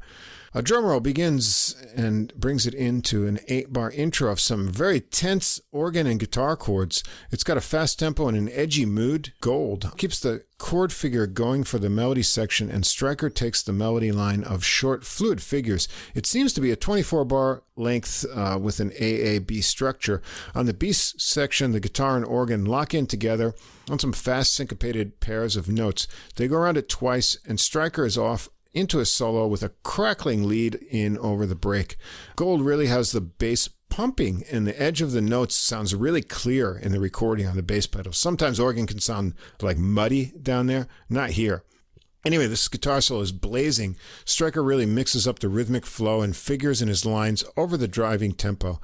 A 0.54 0.60
drum 0.60 0.84
roll 0.84 1.00
begins 1.00 1.74
and 1.96 2.34
brings 2.34 2.66
it 2.66 2.74
into 2.74 3.26
an 3.26 3.40
eight 3.48 3.72
bar 3.72 3.90
intro 3.90 4.30
of 4.30 4.38
some 4.38 4.68
very 4.68 5.00
tense 5.00 5.62
organ 5.70 6.06
and 6.06 6.20
guitar 6.20 6.56
chords. 6.56 7.02
It's 7.30 7.42
got 7.42 7.56
a 7.56 7.62
fast 7.62 7.98
tempo 7.98 8.28
and 8.28 8.36
an 8.36 8.50
edgy 8.50 8.84
mood. 8.84 9.32
Gold 9.40 9.90
keeps 9.96 10.20
the 10.20 10.44
chord 10.58 10.92
figure 10.92 11.26
going 11.26 11.64
for 11.64 11.78
the 11.78 11.88
melody 11.88 12.22
section, 12.22 12.70
and 12.70 12.84
Stryker 12.84 13.30
takes 13.30 13.62
the 13.62 13.72
melody 13.72 14.12
line 14.12 14.44
of 14.44 14.62
short, 14.62 15.04
fluid 15.04 15.42
figures. 15.42 15.88
It 16.14 16.26
seems 16.26 16.52
to 16.52 16.60
be 16.60 16.70
a 16.70 16.76
24 16.76 17.24
bar 17.24 17.62
length 17.74 18.26
uh, 18.34 18.58
with 18.60 18.78
an 18.78 18.90
AAB 18.90 19.64
structure. 19.64 20.20
On 20.54 20.66
the 20.66 20.74
B 20.74 20.92
section, 20.92 21.72
the 21.72 21.80
guitar 21.80 22.14
and 22.14 22.26
organ 22.26 22.66
lock 22.66 22.92
in 22.92 23.06
together 23.06 23.54
on 23.88 23.98
some 23.98 24.12
fast 24.12 24.52
syncopated 24.52 25.18
pairs 25.18 25.56
of 25.56 25.70
notes. 25.70 26.06
They 26.36 26.46
go 26.46 26.56
around 26.56 26.76
it 26.76 26.90
twice, 26.90 27.38
and 27.48 27.58
Stryker 27.58 28.04
is 28.04 28.18
off 28.18 28.50
into 28.74 29.00
a 29.00 29.06
solo 29.06 29.46
with 29.46 29.62
a 29.62 29.72
crackling 29.82 30.48
lead 30.48 30.74
in 30.90 31.18
over 31.18 31.46
the 31.46 31.54
break. 31.54 31.96
Gold 32.36 32.62
really 32.62 32.86
has 32.86 33.12
the 33.12 33.20
bass 33.20 33.68
pumping 33.88 34.42
and 34.50 34.66
the 34.66 34.80
edge 34.80 35.02
of 35.02 35.12
the 35.12 35.20
notes 35.20 35.54
sounds 35.54 35.94
really 35.94 36.22
clear 36.22 36.78
in 36.78 36.92
the 36.92 37.00
recording 37.00 37.46
on 37.46 37.56
the 37.56 37.62
bass 37.62 37.86
pedal. 37.86 38.12
Sometimes 38.12 38.58
organ 38.58 38.86
can 38.86 39.00
sound 39.00 39.34
like 39.60 39.76
muddy 39.76 40.32
down 40.40 40.66
there, 40.66 40.88
not 41.10 41.30
here. 41.30 41.62
Anyway, 42.24 42.46
this 42.46 42.68
guitar 42.68 43.00
solo 43.00 43.20
is 43.20 43.32
blazing. 43.32 43.96
Stryker 44.24 44.62
really 44.62 44.86
mixes 44.86 45.26
up 45.26 45.40
the 45.40 45.48
rhythmic 45.48 45.84
flow 45.84 46.22
and 46.22 46.36
figures 46.36 46.80
in 46.80 46.88
his 46.88 47.04
lines 47.04 47.44
over 47.56 47.76
the 47.76 47.88
driving 47.88 48.32
tempo. 48.32 48.80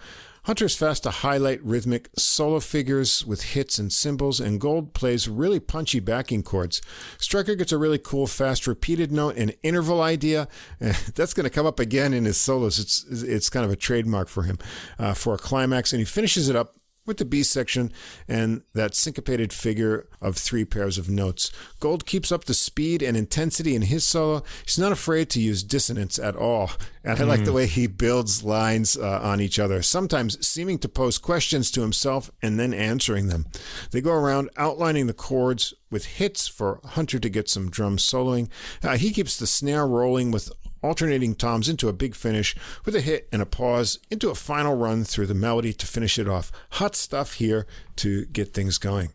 Hunter's 0.49 0.75
fast 0.75 1.03
to 1.03 1.11
highlight 1.11 1.63
rhythmic 1.63 2.09
solo 2.17 2.59
figures 2.59 3.23
with 3.23 3.43
hits 3.53 3.79
and 3.79 3.93
cymbals, 3.93 4.41
and 4.41 4.59
Gold 4.59 4.95
plays 4.95 5.29
really 5.29 5.61
punchy 5.61 6.01
backing 6.01 6.43
chords. 6.43 6.81
Stryker 7.19 7.55
gets 7.55 7.71
a 7.71 7.77
really 7.77 7.99
cool 7.99 8.27
fast 8.27 8.67
repeated 8.67 9.13
note 9.13 9.37
and 9.37 9.55
interval 9.63 10.01
idea. 10.01 10.49
That's 10.81 11.35
going 11.35 11.45
to 11.45 11.51
come 11.51 11.67
up 11.67 11.79
again 11.79 12.15
in 12.15 12.25
his 12.25 12.39
solos. 12.39 12.79
It's 12.79 13.05
it's 13.11 13.51
kind 13.51 13.67
of 13.67 13.71
a 13.71 13.77
trademark 13.77 14.29
for 14.29 14.45
him 14.45 14.57
uh, 14.99 15.13
for 15.13 15.35
a 15.35 15.39
climax, 15.39 15.93
and 15.93 16.01
he 16.01 16.07
finishes 16.07 16.49
it 16.49 16.57
up 16.57 16.78
with 17.09 17.17
the 17.17 17.25
B 17.25 17.43
section 17.43 17.93
and 18.29 18.63
that 18.75 18.95
syncopated 18.95 19.53
figure 19.53 20.07
of 20.21 20.37
three 20.37 20.65
pairs 20.65 20.99
of 20.99 21.09
notes. 21.09 21.51
Gold 21.81 22.07
keeps 22.07 22.31
up 22.31 22.45
the 22.45 22.55
speed 22.55 23.03
and 23.03 23.17
intensity 23.17 23.75
in 23.75 23.83
his 23.83 24.05
solo. 24.05 24.45
He's 24.65 24.79
not 24.79 24.93
afraid 24.93 25.31
to 25.31 25.41
use 25.41 25.65
dissonance 25.65 26.19
at 26.19 26.37
all. 26.37 26.71
And 27.03 27.19
I 27.19 27.25
like 27.25 27.45
the 27.45 27.51
mm. 27.51 27.55
way 27.55 27.67
he 27.67 27.87
builds 27.87 28.45
lines 28.45 28.97
uh, 28.97 29.21
on 29.23 29.41
each 29.41 29.59
other, 29.59 29.81
sometimes 29.83 30.47
seeming 30.47 30.79
to 30.81 30.89
pose 30.89 31.17
questions 31.19 31.71
to 31.73 31.81
himself 31.81 32.31
and 32.43 32.61
then 32.61 32.75
answering 32.75 33.29
them. 33.29 33.47
They 33.91 34.03
go 34.03 34.13
around 34.13 34.51
outlining 34.57 35.07
the 35.07 35.15
chords 35.15 35.73
with 35.91 36.05
hits 36.05 36.47
for 36.47 36.81
Hunter 36.85 37.19
to 37.19 37.29
get 37.31 37.49
some 37.49 37.71
drum 37.71 37.97
soloing. 37.97 38.51
Uh, 38.83 38.99
he 38.99 39.11
keeps 39.11 39.39
the 39.39 39.47
snare 39.47 39.87
rolling 39.87 40.31
with 40.31 40.53
alternating 40.89 41.35
toms 41.35 41.69
into 41.69 41.89
a 41.89 41.93
big 41.93 42.15
finish 42.15 42.57
with 42.87 42.97
a 42.97 43.03
hit 43.03 43.29
and 43.31 43.43
a 43.43 43.47
pause 43.47 43.99
into 44.11 44.31
a 44.31 44.35
final 44.35 44.75
run 44.75 45.05
through 45.05 45.27
the 45.27 45.35
melody 45.35 45.75
to 45.75 45.87
finish 45.87 46.19
it 46.19 46.29
off. 46.29 46.51
Hot 46.73 46.97
stuff 46.97 47.35
here 47.35 47.67
to 47.97 48.25
get 48.27 48.55
things 48.55 48.79
going. 48.79 49.11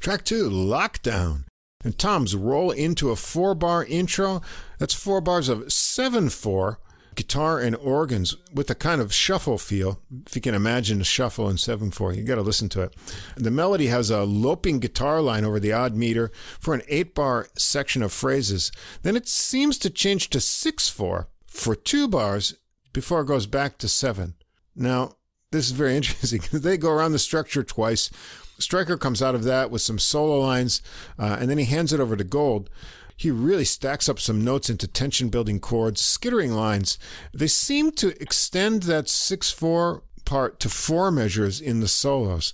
Track 0.00 0.24
two, 0.24 0.50
Lockdown. 0.50 1.44
And 1.82 1.98
toms 1.98 2.36
roll 2.36 2.70
into 2.70 3.10
a 3.10 3.16
four 3.16 3.54
bar 3.54 3.84
intro. 3.84 4.42
That's 4.78 4.94
four 4.94 5.20
bars 5.20 5.48
of 5.48 5.72
7 5.72 6.28
4 6.28 6.78
guitar 7.16 7.58
and 7.58 7.74
organs 7.76 8.36
with 8.52 8.70
a 8.70 8.74
kind 8.74 9.00
of 9.00 9.12
shuffle 9.12 9.58
feel. 9.58 10.00
If 10.26 10.36
you 10.36 10.42
can 10.42 10.54
imagine 10.54 11.00
a 11.00 11.04
shuffle 11.04 11.48
in 11.48 11.58
7 11.58 11.90
4, 11.90 12.12
you 12.12 12.22
got 12.22 12.36
to 12.36 12.42
listen 12.42 12.68
to 12.70 12.82
it. 12.82 12.94
The 13.36 13.50
melody 13.50 13.86
has 13.88 14.10
a 14.10 14.24
loping 14.24 14.78
guitar 14.78 15.20
line 15.20 15.44
over 15.44 15.58
the 15.58 15.72
odd 15.72 15.94
meter 15.96 16.30
for 16.60 16.74
an 16.74 16.82
8 16.88 17.14
bar 17.14 17.48
section 17.56 18.02
of 18.02 18.12
phrases. 18.12 18.70
Then 19.02 19.16
it 19.16 19.26
seems 19.26 19.78
to 19.78 19.90
change 19.90 20.30
to 20.30 20.40
6 20.40 20.88
4 20.88 21.28
for 21.46 21.74
two 21.74 22.06
bars 22.06 22.54
before 22.92 23.22
it 23.22 23.26
goes 23.26 23.46
back 23.46 23.78
to 23.78 23.88
7. 23.88 24.34
Now, 24.74 25.16
this 25.50 25.66
is 25.66 25.72
very 25.72 25.96
interesting. 25.98 26.42
they 26.52 26.76
go 26.76 26.90
around 26.90 27.12
the 27.12 27.18
structure 27.18 27.64
twice. 27.64 28.10
Stryker 28.58 28.96
comes 28.96 29.22
out 29.22 29.34
of 29.34 29.44
that 29.44 29.70
with 29.70 29.82
some 29.82 29.98
solo 29.98 30.40
lines, 30.40 30.80
uh, 31.18 31.36
and 31.38 31.50
then 31.50 31.58
he 31.58 31.64
hands 31.64 31.92
it 31.92 32.00
over 32.00 32.16
to 32.16 32.24
Gold. 32.24 32.70
He 33.16 33.30
really 33.30 33.64
stacks 33.64 34.08
up 34.08 34.20
some 34.20 34.44
notes 34.44 34.68
into 34.68 34.86
tension 34.86 35.28
building 35.28 35.58
chords, 35.58 36.00
skittering 36.00 36.52
lines. 36.52 36.98
They 37.32 37.46
seem 37.46 37.92
to 37.92 38.20
extend 38.22 38.84
that 38.84 39.08
6 39.08 39.50
4 39.50 40.02
part 40.26 40.60
to 40.60 40.68
four 40.68 41.10
measures 41.10 41.60
in 41.60 41.80
the 41.80 41.88
solos. 41.88 42.52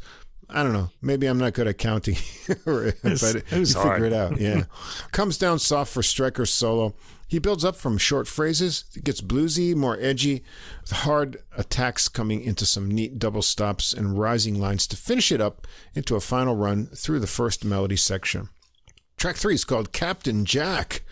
I 0.48 0.62
don't 0.62 0.74
know. 0.74 0.90
Maybe 1.00 1.26
I'm 1.26 1.38
not 1.38 1.54
good 1.54 1.66
at 1.66 1.78
counting, 1.78 2.16
but 2.64 2.94
it 3.02 3.44
you 3.50 3.66
figure 3.66 4.04
it 4.04 4.12
out. 4.12 4.38
Yeah. 4.38 4.64
Comes 5.12 5.38
down 5.38 5.58
soft 5.58 5.92
for 5.92 6.02
Stryker's 6.02 6.52
solo. 6.52 6.94
He 7.26 7.38
builds 7.38 7.64
up 7.64 7.76
from 7.76 7.96
short 7.96 8.28
phrases, 8.28 8.84
it 8.94 9.04
gets 9.04 9.22
bluesy, 9.22 9.74
more 9.74 9.96
edgy, 9.98 10.44
with 10.82 10.90
hard 10.90 11.38
attacks 11.56 12.10
coming 12.10 12.42
into 12.42 12.66
some 12.66 12.90
neat 12.90 13.18
double 13.18 13.40
stops 13.40 13.94
and 13.94 14.18
rising 14.18 14.60
lines 14.60 14.86
to 14.88 14.98
finish 14.98 15.32
it 15.32 15.40
up 15.40 15.66
into 15.94 16.14
a 16.14 16.20
final 16.20 16.54
run 16.54 16.88
through 16.88 17.20
the 17.20 17.26
first 17.26 17.64
melody 17.64 17.96
section. 17.96 18.50
Track 19.22 19.36
three 19.36 19.54
is 19.54 19.64
called 19.64 19.92
Captain 19.92 20.44
Jack. 20.44 21.02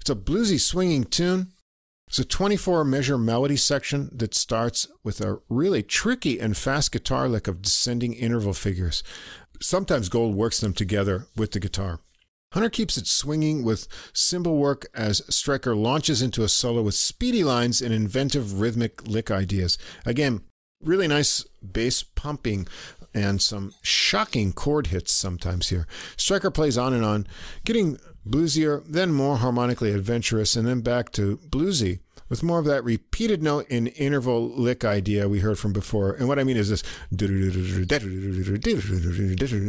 It's 0.00 0.08
a 0.08 0.14
bluesy 0.14 0.60
swinging 0.60 1.02
tune. 1.02 1.48
It's 2.06 2.20
a 2.20 2.24
24 2.24 2.84
measure 2.84 3.18
melody 3.18 3.56
section 3.56 4.10
that 4.12 4.32
starts 4.32 4.86
with 5.02 5.20
a 5.20 5.40
really 5.48 5.82
tricky 5.82 6.38
and 6.38 6.56
fast 6.56 6.92
guitar 6.92 7.28
lick 7.28 7.48
of 7.48 7.60
descending 7.60 8.12
interval 8.12 8.52
figures. 8.52 9.02
Sometimes 9.60 10.08
Gold 10.08 10.36
works 10.36 10.60
them 10.60 10.72
together 10.72 11.26
with 11.36 11.50
the 11.50 11.58
guitar. 11.58 11.98
Hunter 12.52 12.70
keeps 12.70 12.96
it 12.96 13.08
swinging 13.08 13.64
with 13.64 13.88
cymbal 14.12 14.56
work 14.56 14.86
as 14.94 15.22
Stryker 15.28 15.74
launches 15.74 16.22
into 16.22 16.44
a 16.44 16.48
solo 16.48 16.82
with 16.82 16.94
speedy 16.94 17.42
lines 17.42 17.82
and 17.82 17.92
inventive 17.92 18.60
rhythmic 18.60 19.04
lick 19.08 19.32
ideas. 19.32 19.76
Again, 20.06 20.42
really 20.80 21.08
nice 21.08 21.44
bass 21.60 22.04
pumping 22.04 22.68
and 23.14 23.40
some 23.40 23.72
shocking 23.82 24.52
chord 24.52 24.88
hits 24.88 25.12
sometimes 25.12 25.68
here. 25.68 25.86
Stryker 26.16 26.50
plays 26.50 26.78
on 26.78 26.92
and 26.92 27.04
on, 27.04 27.26
getting 27.64 27.98
bluesier, 28.26 28.84
then 28.86 29.12
more 29.12 29.38
harmonically 29.38 29.92
adventurous, 29.92 30.56
and 30.56 30.66
then 30.66 30.80
back 30.80 31.12
to 31.12 31.38
bluesy 31.48 32.00
with 32.28 32.42
more 32.42 32.58
of 32.58 32.64
that 32.66 32.84
repeated 32.84 33.42
note 33.42 33.66
in 33.68 33.86
interval 33.88 34.48
lick 34.48 34.84
idea 34.84 35.28
we 35.28 35.40
heard 35.40 35.58
from 35.58 35.72
before. 35.72 36.12
And 36.12 36.28
what 36.28 36.38
I 36.38 36.44
mean 36.44 36.56
is 36.56 36.68
this 36.68 36.82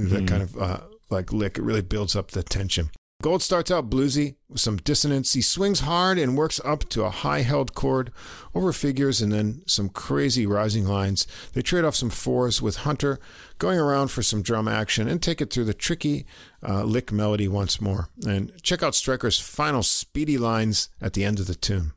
that 0.10 0.28
kind 0.28 0.44
of 0.44 0.57
uh, 0.57 0.80
like 1.10 1.32
lick. 1.32 1.57
It 1.57 1.64
really 1.64 1.82
builds 1.82 2.16
up 2.16 2.32
the 2.32 2.44
tension. 2.44 2.90
Gold 3.22 3.41
starts 3.41 3.70
out 3.70 3.90
bluesy 3.90 4.36
with 4.48 4.62
some 4.62 4.78
dissonance. 4.78 5.34
He 5.34 5.41
swings 5.41 5.82
hard 5.82 6.18
and 6.18 6.38
works 6.38 6.62
up 6.64 6.88
to 6.90 7.04
a 7.04 7.10
high 7.10 7.41
held 7.41 7.76
chord 7.76 8.14
over 8.56 8.72
figures 8.72 9.22
and 9.22 9.30
then 9.30 9.62
some 9.68 9.90
crazy 9.90 10.46
rising 10.46 10.88
lines. 10.88 11.28
They 11.52 11.62
trade 11.62 11.84
off 11.84 11.98
some 11.98 12.10
fours 12.10 12.62
with 12.62 12.78
Hunter 12.78 13.20
going 13.58 13.78
around 13.78 14.08
for 14.08 14.24
some 14.24 14.41
drum 14.41 14.70
action 14.70 15.10
and 15.10 15.22
take 15.22 15.41
it 15.41 15.52
through 15.52 15.66
the 15.66 15.74
tricky 15.74 16.26
uh, 16.66 16.84
lick 16.84 17.12
melody 17.12 17.50
once 17.50 17.82
more. 17.82 18.08
And 18.26 18.54
check 18.64 18.82
out 18.82 18.96
Stryker's 18.96 19.38
final 19.38 19.84
speedy 19.84 20.38
lines 20.38 20.88
at 21.02 21.12
the 21.12 21.26
end 21.26 21.41
of 21.41 21.48
the 21.48 21.56
tune. 21.56 21.91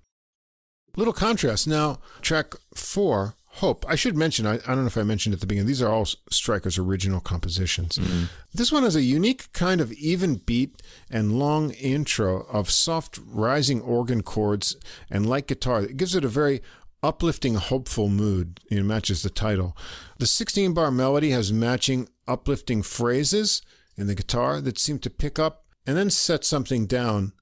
Little 0.97 1.13
contrast 1.13 1.69
now, 1.69 2.01
track 2.21 2.55
four 2.75 3.37
Hope. 3.57 3.85
I 3.87 3.97
should 3.97 4.17
mention, 4.17 4.47
I, 4.47 4.55
I, 4.55 4.69
don't 4.69 4.81
know 4.81 4.87
if 4.87 4.97
I 4.97 5.03
mentioned 5.03 5.35
at 5.35 5.41
the 5.41 5.47
beginning, 5.47 5.67
these 5.67 5.83
are 5.83 5.93
all 5.93 6.07
Stryker's 6.31 6.79
original 6.79 7.21
compositions. 7.21 7.99
Mm-hmm. 7.99 8.25
This 8.55 8.73
one 8.73 8.83
has 8.83 8.97
a 8.97 9.03
unique 9.03 9.53
kind 9.53 9.83
of 9.83 9.93
even 9.93 10.37
beat 10.37 10.81
and 11.11 11.39
long 11.39 11.71
intro 11.73 12.47
of 12.47 12.71
soft 12.71 13.21
rising 13.23 13.83
organ 13.83 14.23
chords 14.23 14.77
and 15.11 15.29
light 15.29 15.47
guitar. 15.49 15.83
It 15.83 15.99
gives 15.99 16.15
it 16.15 16.25
a 16.25 16.29
very 16.29 16.63
uplifting, 17.03 17.57
hopeful 17.57 18.09
mood. 18.09 18.61
It 18.71 18.85
matches 18.85 19.23
the 19.23 19.29
title. 19.29 19.77
The 20.17 20.27
16 20.27 20.73
bar 20.73 20.91
melody 20.91 21.31
has 21.33 21.53
matching 21.53 22.09
uplifting 22.27 22.83
phrases 22.83 23.61
in 23.97 24.07
the 24.07 24.15
guitar 24.15 24.63
that 24.63 24.79
seem 24.79 24.99
to 25.01 25.11
pick 25.11 25.39
up 25.39 25.67
and 25.87 25.97
then 25.97 26.09
set 26.09 26.45
something 26.45 26.87
down, 26.87 27.33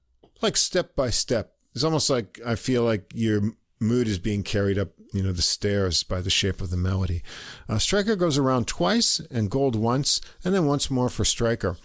like 0.41 0.57
step 0.57 0.93
by 0.93 1.09
step. 1.09 1.53
It's 1.73 1.85
almost 1.85 2.09
like 2.09 2.37
I 2.45 2.55
feel 2.55 2.83
like 2.83 3.11
your 3.13 3.53
mood 3.79 4.09
is 4.09 4.19
being 4.19 4.43
carried 4.43 4.77
up 4.77 4.89
you 5.11 5.23
know, 5.23 5.31
the 5.31 5.41
stairs 5.41 6.03
by 6.03 6.21
the 6.21 6.29
shape 6.29 6.61
of 6.61 6.69
the 6.69 6.77
melody. 6.77 7.21
Uh, 7.67 7.77
Stryker 7.77 8.15
goes 8.15 8.37
around 8.37 8.67
twice 8.67 9.19
and 9.31 9.51
Gold 9.51 9.75
once, 9.75 10.21
and 10.43 10.53
then 10.53 10.65
once 10.65 10.89
more 10.89 11.09
for 11.09 11.25
Stryker. 11.25 11.77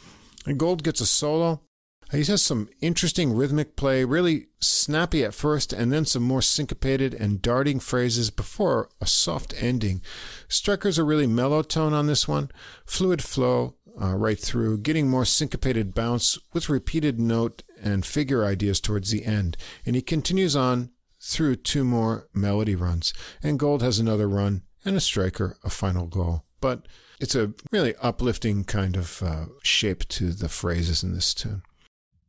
And 0.46 0.58
Gold 0.58 0.82
gets 0.82 1.00
a 1.00 1.06
solo. 1.06 1.60
He 2.12 2.22
has 2.22 2.40
some 2.40 2.68
interesting 2.80 3.34
rhythmic 3.34 3.74
play, 3.74 4.04
really 4.04 4.46
snappy 4.60 5.24
at 5.24 5.34
first, 5.34 5.72
and 5.72 5.92
then 5.92 6.04
some 6.04 6.22
more 6.22 6.42
syncopated 6.42 7.14
and 7.14 7.42
darting 7.42 7.80
phrases 7.80 8.30
before 8.30 8.88
a 9.00 9.06
soft 9.06 9.54
ending. 9.60 10.02
Stryker's 10.48 10.98
a 10.98 11.04
really 11.04 11.26
mellow 11.26 11.62
tone 11.62 11.92
on 11.92 12.06
this 12.06 12.28
one, 12.28 12.50
fluid 12.84 13.22
flow 13.22 13.74
uh, 14.00 14.14
right 14.14 14.38
through, 14.38 14.78
getting 14.78 15.08
more 15.08 15.24
syncopated 15.24 15.94
bounce 15.94 16.38
with 16.52 16.68
repeated 16.68 17.18
note 17.18 17.64
and 17.82 18.06
figure 18.06 18.44
ideas 18.44 18.80
towards 18.80 19.10
the 19.10 19.24
end. 19.24 19.56
And 19.84 19.96
he 19.96 20.02
continues 20.02 20.54
on 20.54 20.90
through 21.26 21.56
two 21.56 21.84
more 21.84 22.28
melody 22.32 22.74
runs. 22.74 23.12
And 23.42 23.58
Gold 23.58 23.82
has 23.82 23.98
another 23.98 24.28
run, 24.28 24.62
and 24.84 24.96
a 24.96 25.00
Stryker, 25.00 25.58
a 25.64 25.70
final 25.70 26.06
goal. 26.06 26.44
But 26.60 26.86
it's 27.20 27.34
a 27.34 27.52
really 27.72 27.94
uplifting 28.00 28.64
kind 28.64 28.96
of 28.96 29.22
uh, 29.22 29.46
shape 29.62 30.06
to 30.08 30.30
the 30.30 30.48
phrases 30.48 31.02
in 31.02 31.12
this 31.12 31.34
tune. 31.34 31.62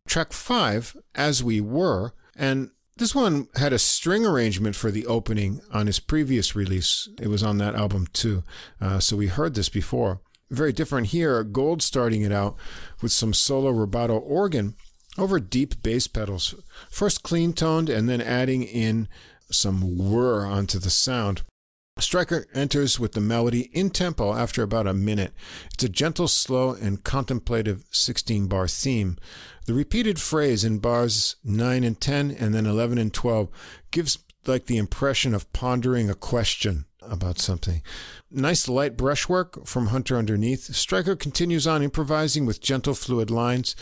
Track 0.08 0.34
five, 0.34 0.98
As 1.14 1.44
We 1.44 1.62
Were, 1.62 2.14
and 2.36 2.72
this 2.96 3.14
one 3.14 3.48
had 3.56 3.74
a 3.74 3.80
string 3.80 4.26
arrangement 4.26 4.76
for 4.76 4.90
the 4.90 5.06
opening 5.06 5.62
on 5.72 5.86
his 5.86 6.00
previous 6.00 6.56
release. 6.56 7.08
It 7.22 7.28
was 7.28 7.44
on 7.44 7.60
that 7.60 7.76
album 7.76 8.08
too. 8.12 8.44
Uh, 8.82 9.00
so 9.00 9.16
we 9.16 9.28
heard 9.28 9.54
this 9.54 9.70
before. 9.70 10.22
Very 10.50 10.74
different 10.74 11.08
here. 11.08 11.44
Gold 11.44 11.84
starting 11.84 12.24
it 12.24 12.32
out 12.32 12.56
with 13.02 13.12
some 13.12 13.34
solo 13.34 13.72
rubato 13.72 14.20
organ 14.20 14.76
over 15.18 15.40
deep 15.40 15.82
bass 15.82 16.08
pedals. 16.08 16.56
First 16.90 17.24
clean 17.24 17.54
toned 17.54 17.90
and 17.90 18.08
then 18.08 18.22
adding 18.22 18.64
in 18.64 19.08
some 19.52 19.98
whir 19.98 20.46
onto 20.46 20.80
the 20.80 20.90
sound. 20.90 21.42
Stryker 22.00 22.46
enters 22.54 23.00
with 23.00 23.14
the 23.14 23.22
melody 23.22 23.70
in 23.74 23.90
tempo 23.90 24.34
after 24.34 24.62
about 24.62 24.88
a 24.88 24.94
minute. 24.94 25.34
It's 25.74 25.84
a 25.84 25.90
gentle, 25.90 26.28
slow, 26.28 26.72
and 26.72 27.04
contemplative 27.04 27.86
16 27.92 28.48
bar 28.48 28.68
theme. 28.68 29.18
The 29.66 29.74
repeated 29.74 30.22
phrase 30.22 30.64
in 30.64 30.80
bars 30.80 31.38
9 31.44 31.84
and 31.84 32.00
10 32.00 32.32
and 32.32 32.54
then 32.54 32.66
11 32.66 32.98
and 32.98 33.14
12 33.14 33.50
gives 33.92 34.20
like 34.46 34.68
the 34.68 34.78
impression 34.78 35.34
of 35.34 35.52
pondering 35.54 36.10
a 36.10 36.16
question 36.16 36.86
about 37.02 37.40
something. 37.40 37.82
Nice 38.30 38.68
light 38.68 38.98
brushwork 38.98 39.66
from 39.66 39.88
Hunter 39.88 40.18
underneath. 40.18 40.76
Stryker 40.76 41.16
continues 41.16 41.66
on 41.66 41.82
improvising 41.82 42.46
with 42.46 42.62
gentle, 42.62 42.94
fluid 42.94 43.32
lines. 43.32 43.76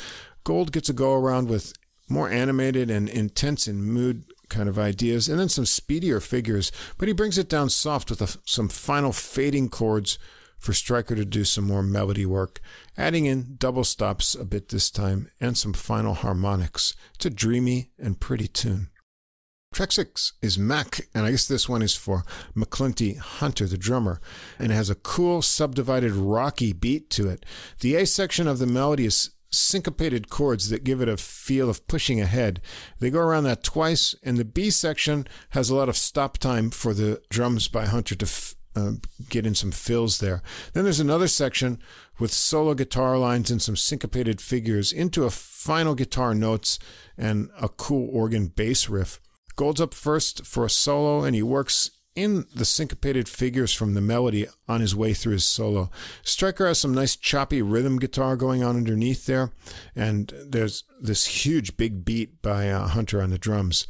Gold 0.46 0.72
gets 0.72 0.88
a 0.90 0.94
go 0.94 1.14
around 1.14 1.50
with 1.50 1.74
more 2.08 2.30
animated 2.30 2.90
and 2.90 3.10
intense 3.10 3.68
in 3.68 3.84
mood 3.84 4.24
kind 4.48 4.70
of 4.70 4.78
ideas, 4.78 5.28
and 5.28 5.40
then 5.40 5.50
some 5.50 5.66
speedier 5.66 6.20
figures, 6.20 6.72
but 7.00 7.08
he 7.08 7.14
brings 7.16 7.40
it 7.40 7.50
down 7.50 7.68
soft 7.68 8.12
with 8.12 8.22
a, 8.22 8.38
some 8.46 8.70
final 8.70 9.12
fading 9.12 9.70
chords 9.70 10.20
for 10.60 10.72
Stryker 10.72 11.16
to 11.16 11.26
do 11.26 11.44
some 11.44 11.66
more 11.66 11.82
melody 11.82 12.28
work, 12.28 12.62
adding 12.96 13.26
in 13.26 13.56
double 13.58 13.84
stops 13.84 14.36
a 14.36 14.46
bit 14.46 14.70
this 14.70 14.92
time 14.92 15.30
and 15.42 15.58
some 15.58 15.74
final 15.74 16.14
harmonics. 16.14 16.96
It's 17.16 17.26
a 17.26 17.32
dreamy 17.32 17.92
and 17.98 18.20
pretty 18.20 18.48
tune. 18.48 18.90
Track 19.74 19.92
six 19.92 20.34
is 20.42 20.58
Mac, 20.58 21.02
and 21.14 21.26
I 21.26 21.32
guess 21.32 21.48
this 21.48 21.68
one 21.68 21.82
is 21.82 21.96
for 21.96 22.24
McClenty 22.56 23.18
Hunter, 23.18 23.66
the 23.66 23.78
drummer, 23.78 24.22
and 24.58 24.72
it 24.72 24.76
has 24.76 24.90
a 24.90 24.96
cool, 24.96 25.42
subdivided, 25.42 26.14
rocky 26.14 26.72
beat 26.72 27.10
to 27.10 27.28
it. 27.28 27.46
The 27.82 27.96
A 27.96 28.06
section 28.06 28.48
of 28.48 28.60
the 28.60 28.68
melody 28.68 29.06
is 29.06 29.32
syncopated 29.56 30.30
chords 30.30 30.70
that 30.70 30.84
give 30.84 31.02
it 31.02 31.10
a 31.10 31.18
feel 31.18 31.70
of 31.70 31.88
pushing 31.88 32.22
ahead. 32.22 32.62
They 33.00 33.10
go 33.10 33.20
around 33.20 33.46
that 33.46 33.64
twice, 33.64 34.16
and 34.24 34.38
the 34.38 34.46
B 34.46 34.70
section 34.70 35.28
has 35.50 35.70
a 35.70 35.76
lot 35.76 35.90
of 35.90 35.98
stop 35.98 36.38
time 36.38 36.70
for 36.70 36.94
the 36.94 37.22
drums 37.30 37.68
by 37.68 37.86
Hunter 37.86 38.16
to 38.16 38.26
f- 38.26 38.56
uh, 38.76 38.92
get 39.30 39.46
in 39.46 39.56
some 39.56 39.72
fills 39.72 40.20
there. 40.20 40.44
Then 40.74 40.84
there's 40.84 41.00
another 41.00 41.28
section 41.28 41.80
with 42.20 42.32
solo 42.32 42.74
guitar 42.74 43.18
lines 43.18 43.50
and 43.50 43.62
some 43.62 43.76
syncopated 43.76 44.42
figures 44.42 44.92
into 44.92 45.24
a 45.24 45.30
final 45.30 45.96
guitar 45.96 46.36
notes 46.36 46.78
and 47.18 47.50
a 47.60 47.70
cool 47.70 48.10
organ 48.12 48.48
bass 48.48 48.90
riff. 48.90 49.20
Gold's 49.56 49.80
up 49.80 49.94
first 49.94 50.46
for 50.46 50.66
a 50.66 50.70
solo, 50.70 51.24
and 51.24 51.34
he 51.34 51.42
works 51.42 51.92
in 52.16 52.46
the 52.56 52.66
syncopated 52.66 53.28
figures 53.28 53.74
from 53.74 53.94
the 53.94 54.02
melody 54.02 54.48
on 54.68 54.82
his 54.82 54.96
way 54.96 55.14
through 55.14 55.34
his 55.34 55.46
solo. 55.46 55.92
Stryker 56.24 56.68
has 56.68 56.80
some 56.80 56.94
nice 56.94 57.16
choppy 57.16 57.62
rhythm 57.62 58.00
guitar 58.00 58.36
going 58.38 58.64
on 58.64 58.78
underneath 58.78 59.26
there, 59.26 59.52
and 59.96 60.34
there's 60.48 60.84
this 61.00 61.46
huge 61.46 61.78
big 61.78 62.06
beat 62.06 62.42
by 62.42 62.70
uh, 62.70 62.88
Hunter 62.88 63.22
on 63.22 63.30
the 63.30 63.38
drums. 63.38 63.88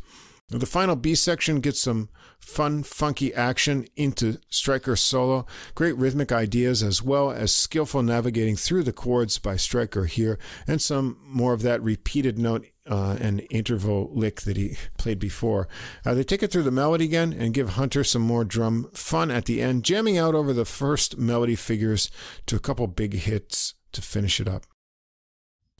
The 0.50 0.66
final 0.68 0.96
B 0.96 1.16
section 1.16 1.60
gets 1.60 1.82
some 1.82 2.10
fun, 2.40 2.84
funky 2.84 3.34
action 3.34 3.88
into 3.96 4.38
Stryker's 4.50 5.02
solo, 5.02 5.48
great 5.74 5.98
rhythmic 5.98 6.32
ideas, 6.32 6.84
as 6.84 7.02
well 7.02 7.32
as 7.32 7.54
skillful 7.54 8.04
navigating 8.04 8.56
through 8.56 8.84
the 8.84 8.94
chords 8.94 9.40
by 9.40 9.56
Stryker 9.56 10.06
here, 10.06 10.38
and 10.68 10.82
some 10.82 11.18
more 11.26 11.54
of 11.54 11.64
that 11.64 11.82
repeated 11.82 12.38
note 12.38 12.68
uh, 12.90 13.18
and 13.20 13.46
interval 13.50 14.12
lick 14.14 14.42
that 14.42 14.58
he 14.58 14.78
played 14.98 15.20
before. 15.20 15.68
Uh, 16.06 16.14
they 16.14 16.24
take 16.24 16.44
it 16.44 16.52
through 16.52 16.64
the 16.64 16.72
melody 16.72 17.06
again 17.06 17.34
and 17.34 17.54
give 17.54 17.70
Hunter 17.72 18.04
some 18.04 18.22
more 18.22 18.46
drum 18.46 18.90
fun 18.94 19.32
at 19.32 19.46
the 19.46 19.62
end, 19.62 19.84
jamming 19.84 20.18
out 20.18 20.36
over 20.36 20.54
the 20.54 20.66
first 20.66 21.18
melody 21.18 21.56
figures 21.56 22.12
to 22.46 22.56
a 22.56 22.60
couple 22.60 22.88
big 22.88 23.14
hits 23.14 23.74
to 23.92 24.02
finish 24.02 24.40
it 24.40 24.48
up. 24.48 24.66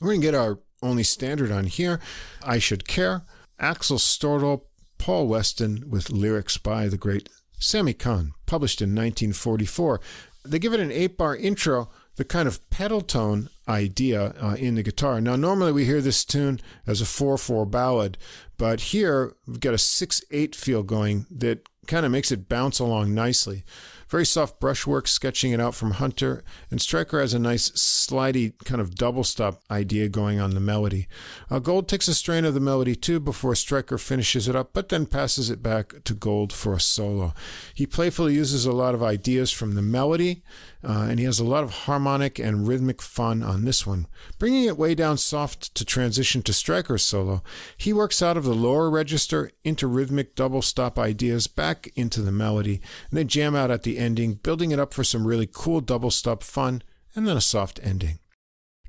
We're 0.00 0.08
going 0.08 0.20
to 0.20 0.26
get 0.26 0.34
our 0.34 0.58
only 0.82 1.04
standard 1.04 1.50
on 1.50 1.64
here. 1.64 2.00
I 2.42 2.58
Should 2.58 2.86
Care. 2.86 3.22
Axel 3.58 3.96
Stordahl, 3.96 4.62
Paul 4.98 5.28
Weston 5.28 5.88
with 5.88 6.10
lyrics 6.10 6.58
by 6.58 6.88
the 6.88 6.98
great 6.98 7.28
Sammy 7.58 7.94
Cahn, 7.94 8.32
published 8.44 8.82
in 8.82 8.90
1944. 8.90 10.00
They 10.44 10.58
give 10.58 10.74
it 10.74 10.80
an 10.80 10.92
eight 10.92 11.16
bar 11.16 11.34
intro 11.34 11.88
the 12.16 12.24
kind 12.24 12.48
of 12.48 12.68
pedal 12.70 13.00
tone 13.00 13.48
idea 13.68 14.34
uh, 14.40 14.56
in 14.58 14.74
the 14.74 14.82
guitar. 14.82 15.20
Now, 15.20 15.36
normally 15.36 15.72
we 15.72 15.84
hear 15.84 16.00
this 16.00 16.24
tune 16.24 16.60
as 16.86 17.00
a 17.00 17.06
4 17.06 17.38
4 17.38 17.66
ballad, 17.66 18.18
but 18.56 18.80
here 18.80 19.34
we've 19.46 19.60
got 19.60 19.74
a 19.74 19.78
6 19.78 20.22
8 20.30 20.54
feel 20.54 20.82
going 20.82 21.26
that 21.30 21.68
kind 21.86 22.04
of 22.04 22.12
makes 22.12 22.32
it 22.32 22.48
bounce 22.48 22.78
along 22.78 23.14
nicely. 23.14 23.64
Very 24.08 24.26
soft 24.26 24.60
brushwork 24.60 25.08
sketching 25.08 25.50
it 25.50 25.60
out 25.60 25.74
from 25.74 25.92
Hunter, 25.92 26.44
and 26.70 26.80
Stryker 26.80 27.20
has 27.20 27.34
a 27.34 27.40
nice 27.40 27.70
slidey 27.70 28.52
kind 28.64 28.80
of 28.80 28.94
double 28.94 29.24
stop 29.24 29.62
idea 29.68 30.08
going 30.08 30.38
on 30.38 30.50
the 30.50 30.60
melody. 30.60 31.08
Uh, 31.50 31.58
Gold 31.58 31.88
takes 31.88 32.06
a 32.06 32.14
strain 32.14 32.44
of 32.44 32.54
the 32.54 32.60
melody 32.60 32.94
too 32.94 33.18
before 33.18 33.56
Stryker 33.56 33.98
finishes 33.98 34.46
it 34.46 34.54
up, 34.54 34.70
but 34.72 34.90
then 34.90 35.06
passes 35.06 35.50
it 35.50 35.60
back 35.60 36.04
to 36.04 36.14
Gold 36.14 36.52
for 36.52 36.74
a 36.74 36.80
solo. 36.80 37.34
He 37.74 37.84
playfully 37.84 38.34
uses 38.34 38.64
a 38.64 38.72
lot 38.72 38.94
of 38.94 39.02
ideas 39.02 39.50
from 39.50 39.74
the 39.74 39.82
melody, 39.82 40.44
uh, 40.86 41.06
and 41.10 41.18
he 41.18 41.24
has 41.24 41.40
a 41.40 41.44
lot 41.44 41.64
of 41.64 41.70
harmonic 41.70 42.38
and 42.38 42.68
rhythmic 42.68 43.02
fun 43.02 43.42
on 43.42 43.64
this 43.64 43.84
one. 43.84 44.06
Bringing 44.38 44.64
it 44.64 44.78
way 44.78 44.94
down 44.94 45.18
soft 45.18 45.74
to 45.74 45.84
transition 45.84 46.42
to 46.42 46.52
Stryker's 46.52 47.04
solo, 47.04 47.42
he 47.76 47.92
works 47.92 48.22
out 48.22 48.36
of 48.36 48.44
the 48.44 48.54
lower 48.54 48.88
register 48.88 49.50
into 49.64 49.88
rhythmic 49.88 50.36
double 50.36 50.62
stop 50.62 50.98
ideas 50.98 51.48
back 51.48 51.88
into 51.96 52.22
the 52.22 52.30
melody, 52.30 52.80
and 53.10 53.18
then 53.18 53.26
jam 53.26 53.56
out 53.56 53.70
at 53.70 53.82
the 53.82 53.98
ending, 53.98 54.34
building 54.34 54.70
it 54.70 54.78
up 54.78 54.94
for 54.94 55.02
some 55.02 55.26
really 55.26 55.48
cool 55.52 55.80
double 55.80 56.10
stop 56.10 56.42
fun 56.42 56.82
and 57.16 57.26
then 57.26 57.36
a 57.36 57.40
soft 57.40 57.80
ending. 57.82 58.20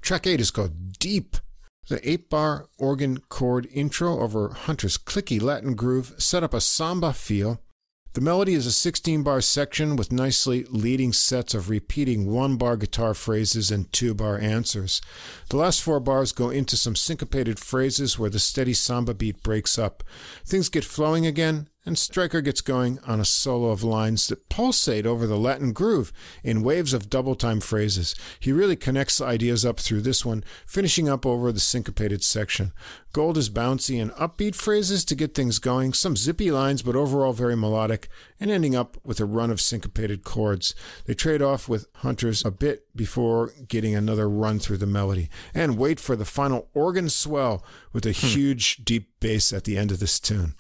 Track 0.02 0.28
8 0.28 0.40
is 0.40 0.52
called 0.52 1.00
Deep. 1.00 1.38
The 1.90 2.08
8 2.08 2.30
bar 2.30 2.68
organ 2.78 3.20
chord 3.30 3.68
intro 3.74 4.20
over 4.20 4.50
Hunter's 4.50 4.98
clicky 4.98 5.42
Latin 5.42 5.74
groove 5.74 6.14
set 6.18 6.44
up 6.44 6.54
a 6.54 6.62
samba 6.62 7.14
feel. 7.14 7.62
The 8.18 8.24
melody 8.24 8.56
is 8.56 8.66
a 8.66 8.72
16 8.72 9.22
bar 9.22 9.42
section 9.42 9.96
with 9.96 10.12
nicely 10.12 10.66
leading 10.72 11.14
sets 11.14 11.54
of 11.54 11.70
repeating 11.70 12.26
one 12.26 12.58
bar 12.58 12.76
guitar 12.76 13.14
phrases 13.14 13.70
and 13.70 13.94
two 13.94 14.16
bar 14.16 14.40
answers. 14.40 15.04
The 15.50 15.58
last 15.58 15.84
four 15.84 16.00
bars 16.00 16.32
go 16.32 16.50
into 16.50 16.78
some 16.78 16.96
syncopated 16.96 17.60
phrases 17.60 18.18
where 18.18 18.32
the 18.32 18.40
steady 18.40 18.74
samba 18.74 19.14
beat 19.14 19.44
breaks 19.44 19.78
up. 19.78 20.04
Things 20.44 20.68
get 20.68 20.84
flowing 20.84 21.28
again, 21.28 21.70
and 21.88 21.98
Stryker 21.98 22.42
gets 22.42 22.60
going 22.60 23.00
on 23.08 23.22
a 23.22 23.26
solo 23.26 23.70
of 23.70 23.82
lines 23.82 24.28
that 24.28 24.50
pulsate 24.50 25.06
over 25.06 25.26
the 25.26 25.38
Latin 25.38 25.72
groove 25.72 26.12
in 26.44 26.62
waves 26.62 26.92
of 26.92 27.10
double 27.10 27.34
time 27.34 27.62
phrases. 27.62 28.14
He 28.42 28.52
really 28.52 28.76
connects 28.76 29.20
the 29.20 29.26
ideas 29.26 29.64
up 29.64 29.80
through 29.80 30.02
this 30.02 30.26
one, 30.26 30.44
finishing 30.66 31.08
up 31.08 31.26
over 31.26 31.50
the 31.50 31.62
syncopated 31.62 32.26
section. 32.26 32.74
Gold 33.14 33.38
is 33.38 33.50
bouncy 33.50 34.02
and 34.02 34.12
upbeat 34.12 34.54
phrases 34.54 35.06
to 35.06 35.16
get 35.16 35.34
things 35.34 35.60
going, 35.60 35.94
some 35.94 36.18
zippy 36.18 36.52
lines, 36.52 36.82
but 36.82 36.98
overall 36.98 37.32
very 37.32 37.56
melodic, 37.56 38.10
and 38.38 38.52
ending 38.52 38.76
up 38.76 38.98
with 39.06 39.22
a 39.22 39.26
run 39.26 39.50
of 39.50 39.62
syncopated 39.62 40.26
chords. 40.26 40.76
They 41.06 41.14
trade 41.14 41.42
off 41.42 41.70
with 41.70 41.88
Hunters 41.96 42.44
a 42.44 42.52
bit 42.52 42.86
before 42.98 43.54
getting 43.66 43.96
another 43.96 44.30
run 44.30 44.60
through 44.60 44.80
the 44.80 44.86
melody, 44.86 45.30
and 45.54 45.78
wait 45.78 46.02
for 46.02 46.18
the 46.18 46.26
final 46.26 46.68
organ 46.74 47.08
swell 47.08 47.64
with 47.94 48.06
a 48.06 48.10
hmm. 48.10 48.28
huge 48.28 48.84
deep 48.84 49.10
bass 49.22 49.54
at 49.54 49.64
the 49.64 49.78
end 49.78 49.94
of 49.94 50.00
this 50.00 50.20
tune. 50.20 50.54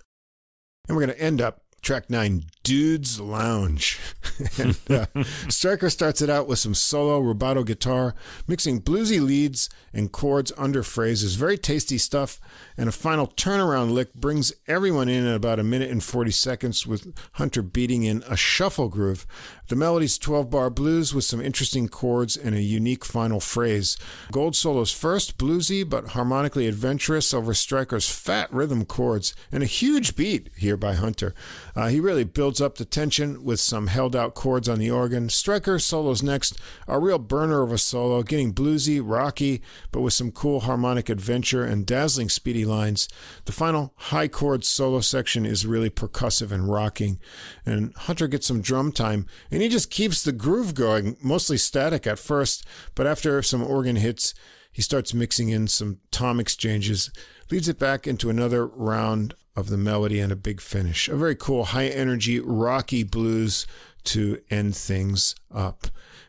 And 0.88 0.96
we're 0.96 1.06
going 1.06 1.18
to 1.18 1.22
end 1.22 1.42
up 1.42 1.62
track 1.82 2.10
nine, 2.10 2.46
Dude's 2.68 3.18
Lounge. 3.18 3.98
and, 4.58 4.78
uh, 4.90 5.06
Stryker 5.48 5.90
starts 5.90 6.22
it 6.22 6.30
out 6.30 6.50
with 6.50 6.60
some 6.60 6.74
solo 6.74 7.22
rubato 7.22 7.66
guitar, 7.66 8.14
mixing 8.46 8.82
bluesy 8.82 9.22
leads 9.22 9.70
and 9.94 10.12
chords 10.12 10.52
under 10.58 10.84
phrases. 10.84 11.36
Very 11.36 11.58
tasty 11.58 11.98
stuff. 11.98 12.42
And 12.76 12.90
a 12.90 12.92
final 12.92 13.26
turnaround 13.26 13.92
lick 13.92 14.14
brings 14.14 14.52
everyone 14.68 15.08
in 15.08 15.26
at 15.26 15.34
about 15.34 15.60
a 15.60 15.64
minute 15.64 15.90
and 15.90 16.04
40 16.04 16.30
seconds 16.32 16.86
with 16.86 17.18
Hunter 17.34 17.62
beating 17.62 18.04
in 18.04 18.22
a 18.28 18.36
shuffle 18.36 18.90
groove. 18.90 19.26
The 19.70 19.76
melody's 19.78 20.18
12 20.18 20.50
bar 20.50 20.70
blues 20.70 21.14
with 21.14 21.24
some 21.24 21.42
interesting 21.42 21.88
chords 21.88 22.36
and 22.36 22.54
a 22.54 22.62
unique 22.62 23.06
final 23.06 23.40
phrase. 23.40 23.98
Gold 24.32 24.58
solo's 24.58 24.92
first, 24.92 25.38
bluesy 25.38 25.90
but 25.90 26.10
harmonically 26.10 26.68
adventurous 26.68 27.34
over 27.34 27.54
Stryker's 27.54 28.10
fat 28.10 28.52
rhythm 28.52 28.84
chords, 28.86 29.34
and 29.52 29.64
a 29.64 29.68
huge 29.68 30.16
beat 30.16 30.50
here 30.58 30.78
by 30.78 30.94
Hunter. 30.94 31.34
Uh, 31.76 31.88
he 31.88 32.00
really 32.00 32.24
builds 32.24 32.57
up 32.62 32.78
the 32.78 32.86
tension 32.86 33.44
with 33.44 33.60
some 33.60 33.88
held 33.88 34.16
out 34.16 34.36
chords 34.36 34.70
on 34.70 34.80
the 34.80 34.92
organ. 34.92 35.30
Stryker 35.30 35.80
solos 35.80 36.24
next, 36.24 36.58
a 36.88 37.00
real 37.00 37.20
burner 37.20 37.62
of 37.62 37.72
a 37.72 37.78
solo, 37.78 38.24
getting 38.24 38.54
bluesy, 38.54 39.02
rocky, 39.04 39.62
but 39.92 40.02
with 40.02 40.14
some 40.14 40.32
cool 40.32 40.62
harmonic 40.62 41.10
adventure 41.10 41.64
and 41.64 41.86
dazzling 41.86 42.30
speedy 42.30 42.66
lines. 42.66 43.08
The 43.46 43.52
final 43.52 43.94
high 43.96 44.28
chord 44.28 44.64
solo 44.66 45.02
section 45.02 45.46
is 45.46 45.66
really 45.66 45.90
percussive 45.90 46.52
and 46.52 46.70
rocking, 46.70 47.20
and 47.66 47.96
Hunter 47.96 48.28
gets 48.28 48.48
some 48.48 48.62
drum 48.62 48.92
time, 48.92 49.26
and 49.52 49.62
he 49.62 49.70
just 49.70 49.90
keeps 49.90 50.24
the 50.24 50.32
groove 50.32 50.74
going, 50.74 51.18
mostly 51.22 51.58
static 51.58 52.06
at 52.08 52.20
first, 52.20 52.66
but 52.96 53.08
after 53.08 53.42
some 53.42 53.64
organ 53.64 53.96
hits, 53.96 54.34
he 54.72 54.82
starts 54.82 55.14
mixing 55.14 55.50
in 55.50 55.68
some 55.68 56.00
tom 56.12 56.40
exchanges, 56.40 57.10
leads 57.50 57.68
it 57.68 57.80
back 57.80 58.06
into 58.06 58.30
another 58.30 58.68
round 58.68 59.34
of 59.58 59.70
the 59.70 59.78
melody 59.78 60.20
and 60.20 60.32
a 60.32 60.36
big 60.36 60.62
finish. 60.62 61.10
A 61.10 61.18
very 61.18 61.36
cool, 61.36 61.66
high 61.66 61.88
energy, 61.88 62.40
rocky 62.40 63.04
blues 63.04 63.66
to 64.04 64.40
end 64.52 64.78
things 64.78 65.36
up. 65.54 65.88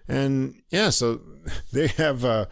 And 0.09 0.63
yeah, 0.71 0.89
so 0.89 1.21
they 1.73 1.89
have 1.89 2.25
uh, 2.25 2.47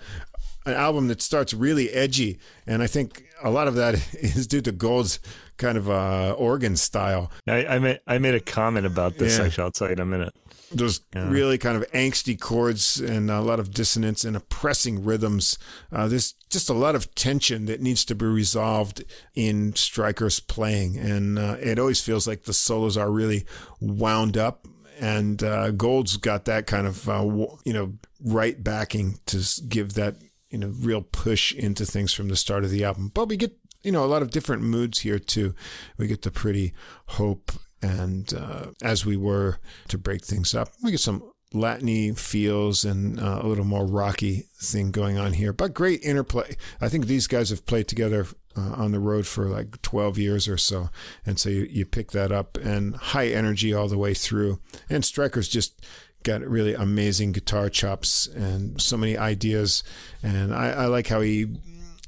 an 0.66 0.74
album 0.74 1.08
that 1.08 1.22
starts 1.22 1.54
really 1.54 1.90
edgy, 1.90 2.38
and 2.66 2.82
I 2.82 2.86
think 2.86 3.24
a 3.42 3.50
lot 3.50 3.68
of 3.68 3.74
that 3.76 3.94
is 4.12 4.46
due 4.46 4.60
to 4.60 4.70
Gold's 4.70 5.18
kind 5.56 5.78
of 5.78 5.88
uh, 5.88 6.34
organ 6.36 6.76
style. 6.76 7.32
I, 7.48 7.66
I 7.66 7.78
made 7.78 8.00
I 8.06 8.18
made 8.18 8.34
a 8.34 8.40
comment 8.40 8.84
about 8.84 9.16
this. 9.16 9.38
Yeah. 9.38 9.46
Actually, 9.46 9.64
I'll 9.64 9.72
tell 9.72 9.88
you 9.88 9.94
in 9.94 10.00
a 10.00 10.06
minute. 10.06 10.34
Those 10.72 11.00
yeah. 11.14 11.28
really 11.28 11.58
kind 11.58 11.76
of 11.76 11.90
angsty 11.92 12.38
chords 12.38 12.98
and 13.00 13.30
a 13.30 13.40
lot 13.40 13.60
of 13.60 13.72
dissonance 13.72 14.24
and 14.24 14.36
oppressing 14.36 15.04
rhythms. 15.04 15.58
Uh, 15.92 16.08
there's 16.08 16.32
just 16.50 16.68
a 16.68 16.74
lot 16.74 16.94
of 16.96 17.14
tension 17.14 17.66
that 17.66 17.80
needs 17.80 18.04
to 18.06 18.14
be 18.14 18.26
resolved 18.26 19.04
in 19.34 19.74
Stryker's 19.76 20.40
playing, 20.40 20.96
and 20.96 21.38
uh, 21.38 21.56
it 21.60 21.78
always 21.78 22.00
feels 22.00 22.26
like 22.26 22.44
the 22.44 22.52
solos 22.52 22.96
are 22.96 23.10
really 23.10 23.44
wound 23.80 24.36
up 24.36 24.66
and 24.98 25.42
uh, 25.42 25.70
Gold's 25.70 26.16
got 26.16 26.46
that 26.46 26.66
kind 26.66 26.86
of 26.86 27.08
uh, 27.08 27.22
you 27.64 27.72
know 27.72 27.94
right 28.24 28.62
backing 28.62 29.18
to 29.26 29.44
give 29.68 29.94
that 29.94 30.16
you 30.50 30.58
know 30.58 30.72
real 30.80 31.02
push 31.02 31.52
into 31.52 31.84
things 31.84 32.12
from 32.12 32.28
the 32.28 32.36
start 32.36 32.64
of 32.64 32.70
the 32.70 32.84
album. 32.84 33.10
But 33.12 33.28
we 33.28 33.36
get 33.36 33.56
you 33.82 33.92
know 33.92 34.04
a 34.04 34.06
lot 34.06 34.22
of 34.22 34.30
different 34.30 34.62
moods 34.62 35.00
here 35.00 35.18
too. 35.18 35.54
We 35.98 36.06
get 36.06 36.22
the 36.22 36.30
pretty 36.30 36.72
hope 37.06 37.52
and 37.86 38.34
uh, 38.34 38.66
as 38.82 39.06
we 39.06 39.16
were 39.16 39.58
to 39.88 39.98
break 39.98 40.24
things 40.24 40.54
up, 40.54 40.70
we 40.82 40.90
get 40.90 41.00
some 41.00 41.22
Latiny 41.54 42.18
feels 42.18 42.84
and 42.84 43.20
uh, 43.20 43.40
a 43.42 43.46
little 43.46 43.64
more 43.64 43.86
rocky 43.86 44.46
thing 44.60 44.90
going 44.90 45.16
on 45.16 45.32
here. 45.34 45.52
But 45.52 45.74
great 45.74 46.02
interplay. 46.02 46.56
I 46.80 46.88
think 46.88 47.06
these 47.06 47.26
guys 47.26 47.50
have 47.50 47.66
played 47.66 47.86
together 47.86 48.26
uh, 48.56 48.72
on 48.72 48.90
the 48.90 48.98
road 48.98 49.26
for 49.26 49.46
like 49.46 49.80
12 49.82 50.18
years 50.18 50.48
or 50.48 50.58
so. 50.58 50.90
And 51.24 51.38
so 51.38 51.48
you, 51.48 51.68
you 51.70 51.86
pick 51.86 52.10
that 52.10 52.32
up 52.32 52.58
and 52.58 52.96
high 52.96 53.28
energy 53.28 53.72
all 53.72 53.88
the 53.88 53.98
way 53.98 54.12
through. 54.12 54.60
And 54.90 55.04
Stryker's 55.04 55.48
just 55.48 55.80
got 56.24 56.42
really 56.42 56.74
amazing 56.74 57.30
guitar 57.30 57.68
chops 57.70 58.26
and 58.26 58.80
so 58.80 58.96
many 58.96 59.16
ideas. 59.16 59.84
And 60.24 60.52
I, 60.52 60.70
I 60.70 60.86
like 60.86 61.06
how 61.06 61.20
he, 61.20 61.46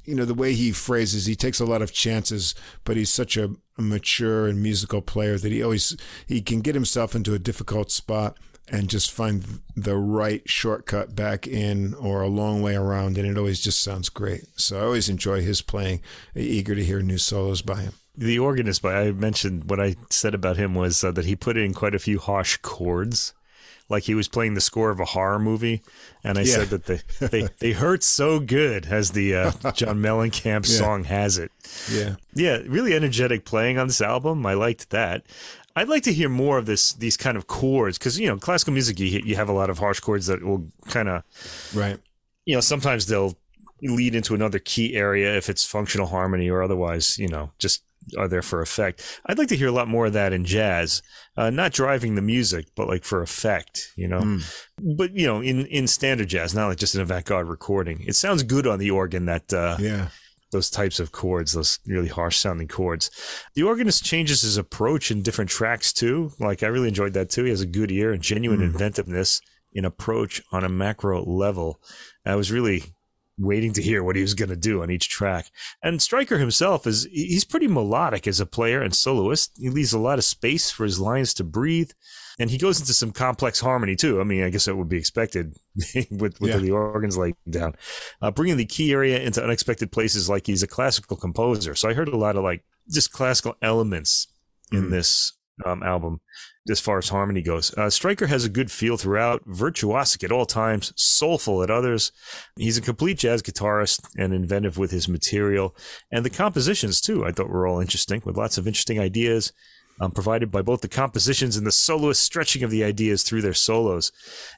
you 0.05 0.15
know, 0.17 0.25
the 0.25 0.35
way 0.35 0.53
he 0.55 0.73
phrases, 0.73 1.27
he 1.27 1.37
takes 1.37 1.61
a 1.61 1.65
lot 1.65 1.83
of 1.83 1.93
chances, 1.93 2.57
but 2.83 2.97
he's 2.97 3.11
such 3.11 3.37
a 3.37 3.51
mature 3.79 4.47
and 4.47 4.63
musical 4.63 5.01
player 5.01 5.39
that 5.39 5.53
he 5.53 5.63
always, 5.63 5.97
he 6.27 6.41
can 6.41 6.61
get 6.61 6.75
himself 6.75 7.15
into 7.15 7.35
a 7.35 7.39
difficult 7.39 7.91
spot 7.91 8.37
and 8.71 8.89
just 8.89 9.11
find 9.11 9.61
the 9.77 9.97
right 9.97 10.43
shortcut 10.49 11.15
back 11.15 11.47
in 11.47 11.95
or 11.95 12.21
a 12.21 12.29
long 12.29 12.63
way 12.63 12.75
around 12.75 13.17
and 13.17 13.27
it 13.27 13.39
always 13.39 13.61
just 13.61 13.81
sounds 13.81 14.09
great. 14.09 14.45
So 14.57 14.79
i 14.79 14.83
always 14.83 15.09
enjoy 15.09 15.43
his 15.43 15.63
playing 15.63 16.01
eager 16.35 16.75
to 16.75 16.85
hear 16.85 17.01
new 17.01 17.19
solos 17.19 17.63
by 17.63 17.83
him. 17.83 17.95
The 18.17 18.39
organist 18.39 18.83
by 18.83 19.01
i 19.01 19.13
mentioned 19.13 19.71
what 19.71 19.81
i 19.81 19.95
said 20.11 20.35
about 20.35 20.57
him 20.57 20.75
was 20.75 21.03
uh, 21.05 21.13
that 21.13 21.25
he 21.25 21.37
put 21.37 21.57
in 21.57 21.73
quite 21.73 21.95
a 21.95 22.01
few 22.01 22.19
harsh 22.19 22.57
chords 22.59 23.33
like 23.89 24.05
he 24.05 24.15
was 24.15 24.29
playing 24.29 24.55
the 24.55 24.61
score 24.61 24.91
of 24.91 25.01
a 25.01 25.05
horror 25.05 25.39
movie. 25.39 25.83
And 26.23 26.39
I 26.39 26.43
yeah. 26.43 26.55
said 26.55 26.69
that 26.69 26.87
they, 26.87 27.01
they, 27.27 27.49
they 27.59 27.73
hurt 27.73 28.03
so 28.03 28.41
good, 28.41 28.87
as 28.87 29.13
the 29.13 29.35
uh, 29.35 29.51
John 29.73 29.99
Mellencamp 30.03 30.69
yeah. 30.69 30.79
song 30.79 31.05
has 31.05 31.39
it. 31.39 31.51
Yeah. 31.91 32.17
Yeah, 32.35 32.59
really 32.67 32.95
energetic 32.95 33.45
playing 33.45 33.79
on 33.79 33.87
this 33.87 34.01
album. 34.01 34.45
I 34.47 34.55
liked 34.55 34.91
that. 34.91 35.25
I'd 35.77 35.89
like 35.89 36.03
to 36.05 36.13
hear 36.13 36.29
more 36.29 36.59
of 36.59 36.67
this, 36.67 36.93
these 36.95 37.17
kind 37.17 37.37
of 37.37 37.47
chords, 37.47 37.99
because 37.99 38.19
you 38.19 38.27
know, 38.27 38.37
classical 38.37 38.73
music, 38.73 38.99
you 38.99 39.21
you 39.25 39.37
have 39.37 39.49
a 39.49 39.53
lot 39.53 39.71
of 39.71 39.79
harsh 39.79 40.01
chords 40.01 40.27
that 40.27 40.43
will 40.43 40.67
kind 40.89 41.09
of, 41.09 41.23
right. 41.73 41.99
You 42.47 42.57
know, 42.57 42.61
sometimes 42.61 43.07
they'll 43.07 43.37
lead 43.83 44.15
into 44.15 44.35
another 44.35 44.59
key 44.59 44.97
area 44.97 45.37
if 45.37 45.49
it's 45.49 45.65
functional 45.65 46.09
harmony 46.09 46.51
or 46.51 46.63
otherwise, 46.63 47.17
you 47.17 47.29
know, 47.29 47.53
just 47.59 47.85
are 48.17 48.29
there 48.29 48.43
for 48.43 48.61
effect. 48.61 49.21
I'd 49.27 49.39
like 49.39 49.49
to 49.49 49.57
hear 49.57 49.69
a 49.69 49.73
lot 49.73 49.89
more 49.89 50.07
of 50.07 50.13
that 50.15 50.33
in 50.33 50.45
jazz, 50.45 51.03
uh, 51.37 51.51
not 51.51 51.73
driving 51.73 52.15
the 52.15 52.23
music, 52.23 52.67
but 52.77 52.89
like 52.89 53.05
for 53.05 53.23
effect, 53.23 53.93
you 53.97 54.09
know. 54.09 54.21
Mm. 54.21 54.97
But 54.97 55.15
you 55.15 55.27
know, 55.27 55.41
in 55.41 55.67
in 55.67 55.87
standard 55.87 56.29
jazz, 56.29 56.55
not 56.55 56.69
like 56.69 56.79
just 56.79 56.95
an 56.95 57.01
avant-garde 57.01 57.49
recording. 57.49 58.05
It 58.07 58.17
sounds 58.17 58.43
good 58.43 58.67
on 58.67 58.79
the 58.79 58.91
organ. 58.91 59.27
That 59.27 59.53
uh, 59.53 59.77
yeah. 59.79 60.09
Those 60.51 60.71
types 60.71 60.99
of 60.99 61.13
chords, 61.13 61.53
those 61.53 61.79
really 61.87 62.09
harsh 62.09 62.39
sounding 62.39 62.69
chords. 62.69 63.11
The 63.55 63.65
organist 63.65 64.03
changes 64.03 64.41
his 64.41 64.57
approach 64.57 65.11
in 65.11 65.21
different 65.21 65.51
tracks 65.51 65.93
too. 65.93 66.33
Like 66.41 66.63
I 66.63 66.69
really 66.69 66.89
enjoyed 66.89 67.13
that 67.13 67.29
too. 67.29 67.45
He 67.45 67.51
has 67.51 67.61
a 67.61 67.67
good 67.67 67.91
ear 67.91 68.13
and 68.13 68.23
genuine 68.23 68.61
mm. 68.61 68.73
inventiveness 68.73 69.43
in 69.75 69.85
approach 69.85 70.41
on 70.51 70.65
a 70.65 70.69
macro 70.71 71.23
level. 71.23 71.83
I 72.25 72.35
was 72.37 72.51
really 72.51 72.95
waiting 73.39 73.73
to 73.73 73.83
hear 73.83 74.03
what 74.03 74.17
he 74.17 74.23
was 74.23 74.35
going 74.35 74.49
to 74.49 74.57
do 74.57 74.83
on 74.83 74.91
each 74.91 75.09
track. 75.09 75.51
And 75.83 76.03
Stryker 76.03 76.39
himself 76.39 76.87
is 76.87 77.09
he's 77.11 77.45
pretty 77.45 77.69
melodic 77.69 78.27
as 78.27 78.41
a 78.41 78.47
player 78.47 78.83
and 78.83 78.95
soloist. 78.95 79.53
He 79.57 79.71
leaves 79.71 79.93
a 79.93 79.99
lot 79.99 80.19
of 80.19 80.25
space 80.25 80.71
for 80.71 80.85
his 80.85 81.01
lines 81.01 81.33
to 81.35 81.45
breathe. 81.45 81.91
And 82.41 82.51
he 82.51 82.59
goes 82.59 82.81
into 82.81 82.95
some 82.95 83.13
complex 83.13 83.61
harmony 83.61 83.97
too. 83.97 84.21
I 84.21 84.25
mean, 84.25 84.45
I 84.45 84.51
guess 84.51 84.67
that 84.67 84.77
would 84.77 84.89
be 84.89 84.99
expected 84.99 85.55
with, 86.11 86.41
with 86.41 86.51
yeah. 86.51 86.57
the 86.59 86.71
organs 86.71 87.17
laid 87.17 87.35
down, 87.49 87.75
uh, 88.23 88.31
bringing 88.31 88.57
the 88.57 88.65
key 88.65 88.93
area 88.93 89.21
into 89.21 89.43
unexpected 89.43 89.91
places. 89.91 90.29
Like 90.29 90.47
he's 90.47 90.63
a 90.63 90.69
classical 90.69 91.17
composer, 91.17 91.75
so 91.75 91.89
I 91.89 91.95
heard 91.95 92.09
a 92.09 92.17
lot 92.17 92.37
of 92.37 92.45
like 92.45 92.65
just 92.91 93.13
classical 93.13 93.57
elements 93.63 94.29
in 94.73 94.85
mm. 94.85 94.91
this 94.91 95.38
um, 95.65 95.83
album 95.83 96.21
as 96.71 96.81
far 96.81 96.99
as 96.99 97.09
harmony 97.09 97.43
goes. 97.43 97.73
Uh, 97.77 97.91
Stryker 97.91 98.27
has 98.27 98.45
a 98.45 98.51
good 98.51 98.71
feel 98.71 98.97
throughout, 98.97 99.47
virtuosic 99.49 100.23
at 100.23 100.33
all 100.33 100.47
times, 100.47 100.93
soulful 100.97 101.63
at 101.63 101.71
others. 101.71 102.13
He's 102.57 102.77
a 102.77 102.83
complete 102.83 103.19
jazz 103.19 103.43
guitarist 103.43 104.07
and 104.19 104.35
inventive 104.35 104.77
with 104.79 104.91
his 104.91 105.09
material. 105.09 105.75
And 106.13 106.25
the 106.25 106.31
compositions, 106.31 107.01
too, 107.01 107.25
I 107.25 107.33
thought 107.33 107.49
were 107.49 107.67
all 107.67 107.81
interesting, 107.81 108.23
with 108.25 108.37
lots 108.37 108.59
of 108.59 108.67
interesting 108.67 109.01
ideas. 109.01 109.53
Um, 110.01 110.13
provided 110.13 110.53
by 110.53 110.63
both 110.63 110.81
the 110.83 110.87
compositions 110.87 111.57
and 111.57 111.67
the 111.67 111.73
soloist 111.73 112.23
stretching 112.23 112.63
of 112.63 112.71
the 112.71 112.85
ideas 112.85 113.25
through 113.25 113.43
their 113.43 113.53
solos. 113.53 114.13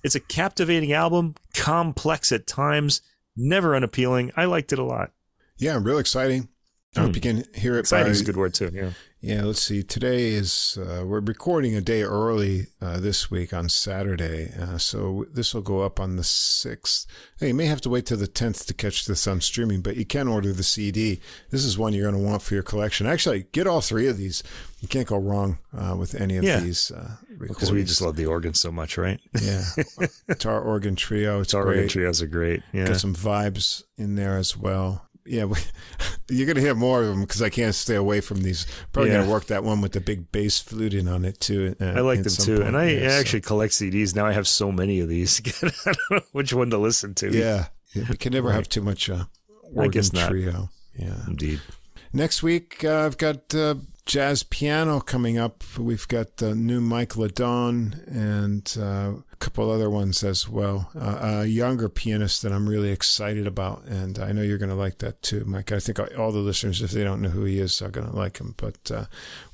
It's 0.05 0.15
a 0.15 0.21
captivating 0.21 0.93
album, 0.93 1.35
complex 1.55 2.31
at 2.31 2.47
times, 2.47 3.01
never 3.35 3.75
unappealing. 3.75 4.33
I 4.37 4.45
liked 4.45 4.75
it 4.75 4.79
a 4.79 4.85
lot. 4.85 5.13
Yeah, 5.57 5.79
real 5.81 5.97
exciting. 5.97 6.51
I 6.95 7.01
hope 7.01 7.11
hmm. 7.11 7.15
you 7.15 7.21
can 7.21 7.45
hear 7.55 7.77
it. 7.77 7.81
Exciting 7.81 8.09
by, 8.09 8.11
is 8.11 8.21
a 8.21 8.25
good 8.25 8.37
word 8.37 8.53
too. 8.53 8.71
Yeah. 8.73 8.91
Yeah. 9.21 9.45
Let's 9.45 9.61
see. 9.61 9.83
Today 9.83 10.31
is 10.31 10.79
uh, 10.81 11.05
we're 11.05 11.21
recording 11.21 11.77
a 11.77 11.83
day 11.83 12.03
early 12.03 12.69
uh, 12.81 13.01
this 13.01 13.31
week 13.31 13.53
on 13.53 13.69
Saturday, 13.69 14.51
uh, 14.59 14.79
so 14.79 15.27
this 15.31 15.53
will 15.53 15.61
go 15.61 15.83
up 15.83 16.01
on 16.01 16.17
the 16.17 16.25
sixth. 16.25 17.07
Hey, 17.39 17.49
you 17.49 17.55
may 17.55 17.67
have 17.67 17.83
to 17.83 17.91
wait 17.91 18.07
till 18.07 18.17
the 18.17 18.27
tenth 18.27 18.67
to 18.67 18.73
catch 18.73 19.05
this 19.05 19.27
on 19.27 19.43
streaming, 19.43 19.83
but 19.83 19.97
you 19.97 20.07
can 20.07 20.27
order 20.27 20.55
the 20.55 20.63
CD. 20.63 21.21
This 21.51 21.65
is 21.65 21.77
one 21.77 21.93
you're 21.93 22.11
going 22.11 22.23
to 22.23 22.29
want 22.31 22.41
for 22.41 22.55
your 22.55 22.63
collection. 22.63 23.07
Actually, 23.07 23.45
get 23.53 23.67
all 23.67 23.83
three 23.83 24.09
of 24.09 24.17
these. 24.17 24.43
You 24.81 24.89
can't 24.89 25.07
go 25.07 25.19
wrong 25.19 25.59
uh, 25.77 25.95
with 25.99 26.15
any 26.15 26.39
of 26.39 26.45
yeah. 26.45 26.61
these. 26.61 26.91
Uh, 26.91 27.17
because 27.39 27.71
we 27.71 27.85
just 27.85 28.01
love 28.01 28.17
the 28.17 28.25
organ 28.25 28.55
so 28.55 28.73
much, 28.73 28.97
right? 28.97 29.21
yeah. 29.43 29.65
Guitar 30.29 30.63
organ 30.63 30.97
trio. 30.97 31.41
It's 31.41 31.53
Guitar 31.53 31.65
great. 31.65 31.77
organ 31.77 31.89
trios 31.89 32.23
are 32.23 32.27
great. 32.27 32.63
Yeah. 32.73 32.87
Got 32.87 32.97
some 32.97 33.15
vibes 33.15 33.83
in 33.99 34.15
there 34.15 34.39
as 34.39 34.57
well 34.57 35.10
yeah, 35.27 35.45
we, 35.45 35.59
you're 36.29 36.47
gonna 36.47 36.61
hear 36.61 36.75
more 36.75 37.03
of 37.03 37.09
them 37.09 37.21
because 37.21 37.43
I 37.43 37.51
can't 37.51 37.75
stay 37.75 37.95
away 37.95 38.21
from 38.21 38.43
these. 38.43 38.67
Probably 38.93 39.11
yeah. 39.11 39.19
gonna 39.19 39.31
work 39.31 39.47
that 39.47 39.65
one 39.65 39.81
with 39.81 39.93
the 39.93 40.01
big 40.01 40.33
bass 40.33 40.61
flute 40.61 40.95
in 40.95 41.09
on 41.09 41.25
it 41.25 41.41
too. 41.41 41.77
Uh, 41.81 41.85
I 41.87 42.01
like 42.01 42.23
them 42.23 42.33
too, 42.33 42.57
point. 42.57 42.69
and 42.69 42.77
I, 42.77 42.91
yeah, 42.91 43.13
actually 43.13 43.43
so. 43.43 43.49
collect 43.49 43.73
CDs 43.73 44.15
now. 44.15 44.27
I 44.27 44.33
have 44.33 44.49
so 44.49 44.73
many 44.73 45.01
of 45.01 45.09
these. 45.09 45.41
I 45.63 45.71
don't 45.85 46.11
know 46.11 46.21
which 46.33 46.53
one 46.53 46.71
to 46.71 46.79
listen 46.79 47.15
to. 47.17 47.31
Yeah, 47.31 47.67
yeah 47.95 48.05
we 48.09 48.17
can 48.17 48.33
never 48.33 48.49
right. 48.49 48.55
have 48.55 48.69
too 48.69 48.83
much 48.83 49.09
uh, 49.11 49.25
organ 49.75 50.05
trio. 50.05 50.71
Yeah, 50.97 51.17
indeed. 51.27 51.61
Next 52.13 52.43
week, 52.43 52.85
uh, 52.85 53.07
I've 53.07 53.19
got 53.19 53.55
uh, 53.55 53.77
jazz 54.07 54.43
piano 54.43 55.01
coming 55.01 55.39
up. 55.39 55.63
We've 55.79 56.07
got 56.09 56.39
the 56.39 56.55
new 56.55 56.81
Mike 56.81 57.17
LeDonne 57.17 58.03
and 58.07 58.77
uh, 58.79 59.13
a 59.33 59.37
couple 59.39 59.71
other 59.71 59.91
ones 59.91 60.25
as 60.25 60.49
well. 60.49 60.91
Uh, 60.99 61.43
a 61.43 61.47
younger 61.47 61.89
pianist 61.89 62.43
that 62.43 62.53
I'm 62.53 62.69
really 62.69 62.91
excited 62.91 63.47
about, 63.47 63.85
and 63.85 64.19
I 64.19 64.33
know 64.33 64.43
you're 64.43 64.59
going 64.59 64.71
to 64.71 64.75
like 64.75 64.99
that 64.99 65.23
too, 65.23 65.45
Mike. 65.45 65.73
I 65.73 65.81
think 65.81 66.01
all 66.19 66.33
the 66.33 66.39
listeners, 66.39 66.83
if 66.83 66.91
they 66.91 67.05
don't 67.05 67.23
know 67.23 67.31
who 67.31 67.45
he 67.45 67.59
is, 67.59 67.81
are 67.81 67.91
going 67.91 68.09
to 68.09 68.17
like 68.17 68.39
him. 68.39 68.55
But 68.57 68.91
uh, 68.91 69.05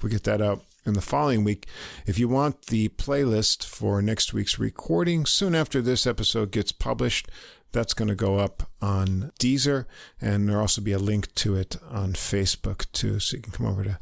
we 0.03 0.11
get 0.11 0.25
that 0.25 0.41
out 0.41 0.63
in 0.85 0.95
the 0.95 1.01
following 1.01 1.45
week. 1.45 1.67
If 2.07 2.19
you 2.19 2.29
want 2.29 2.67
the 2.67 2.89
playlist 2.91 3.65
for 3.65 4.01
next 4.01 4.33
week's 4.33 4.59
recording, 4.59 5.27
soon 5.27 5.55
after 5.55 5.83
this 5.83 6.07
episode 6.07 6.53
gets 6.53 6.73
published, 6.73 7.29
that's 7.73 7.95
going 7.95 8.09
to 8.09 8.15
go 8.15 8.39
up 8.39 8.71
on 8.81 9.33
Deezer, 9.39 9.85
and 10.21 10.49
there'll 10.49 10.63
also 10.63 10.81
be 10.81 10.93
a 10.93 10.99
link 10.99 11.35
to 11.35 11.57
it 11.57 11.77
on 11.91 12.15
Facebook 12.15 12.91
too, 12.93 13.19
so 13.19 13.37
you 13.37 13.43
can 13.43 13.53
come 13.53 13.67
over 13.67 13.85
to 13.85 13.99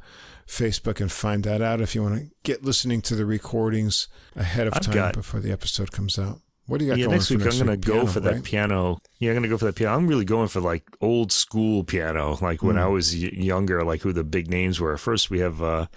Facebook 0.46 1.00
and 1.00 1.10
find 1.10 1.44
that 1.44 1.62
out 1.62 1.80
if 1.80 1.94
you 1.94 2.02
want 2.02 2.16
to 2.20 2.30
get 2.42 2.64
listening 2.64 3.00
to 3.02 3.14
the 3.14 3.26
recordings 3.26 4.08
ahead 4.36 4.66
of 4.66 4.74
I've 4.74 4.82
time 4.82 4.94
got- 4.94 5.14
before 5.14 5.40
the 5.40 5.52
episode 5.52 5.92
comes 5.92 6.18
out. 6.18 6.40
What 6.66 6.78
do 6.78 6.86
you 6.86 6.92
got 6.92 6.98
Yeah, 6.98 7.04
going 7.06 7.16
next 7.18 7.28
week 7.28 7.40
next 7.40 7.60
I'm 7.60 7.66
gonna 7.66 7.76
go 7.76 7.92
Piano, 7.92 8.06
for 8.10 8.20
that 8.20 8.32
right? 8.36 8.42
piano. 8.42 8.98
Yeah, 9.18 9.30
I'm 9.32 9.36
gonna 9.36 9.48
go 9.48 9.58
for 9.58 9.66
that 9.66 9.74
piano. 9.74 9.94
I'm 9.96 10.06
really 10.06 10.24
going 10.24 10.48
for 10.48 10.60
like 10.62 10.84
old 11.02 11.30
school 11.30 11.84
piano, 11.84 12.38
like 12.40 12.62
when 12.62 12.76
Hmm. 12.76 12.82
I 12.82 12.86
was 12.86 13.14
younger, 13.14 13.84
like 13.84 14.00
who 14.00 14.14
the 14.14 14.24
big 14.24 14.48
names 14.48 14.80
were. 14.80 14.96
First, 14.96 15.28
we 15.28 15.40
have 15.40 15.62
uh, 15.62 15.88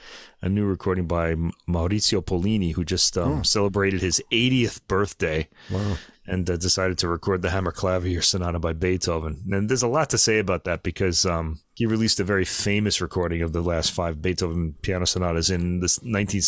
a 0.41 0.49
new 0.49 0.65
recording 0.65 1.07
by 1.07 1.35
Maurizio 1.69 2.21
Pollini, 2.21 2.73
who 2.73 2.83
just 2.83 3.17
um, 3.17 3.39
Oh. 3.39 3.43
celebrated 3.43 4.01
his 4.01 4.21
80th 4.29 4.85
birthday 4.89 5.47
Wow. 5.71 5.99
and 6.25 6.49
uh, 6.49 6.57
decided 6.57 6.97
to 6.97 7.07
record 7.07 7.43
the 7.43 7.47
Hammerklavier 7.49 8.21
Sonata 8.21 8.59
by 8.59 8.73
Beethoven. 8.73 9.43
And 9.49 9.69
there's 9.69 9.83
a 9.83 9.87
lot 9.87 10.09
to 10.09 10.17
say 10.17 10.37
about 10.37 10.65
that 10.65 10.83
because 10.83 11.25
um, 11.25 11.59
he 11.77 11.85
released 11.85 12.19
a 12.19 12.23
very 12.23 12.43
famous 12.45 12.99
recording 13.01 13.43
of 13.43 13.53
the 13.53 13.61
last 13.61 13.91
five 13.91 14.19
Beethoven 14.19 14.73
piano 14.81 15.05
sonatas 15.05 15.51
in 15.51 15.79
this 15.79 15.99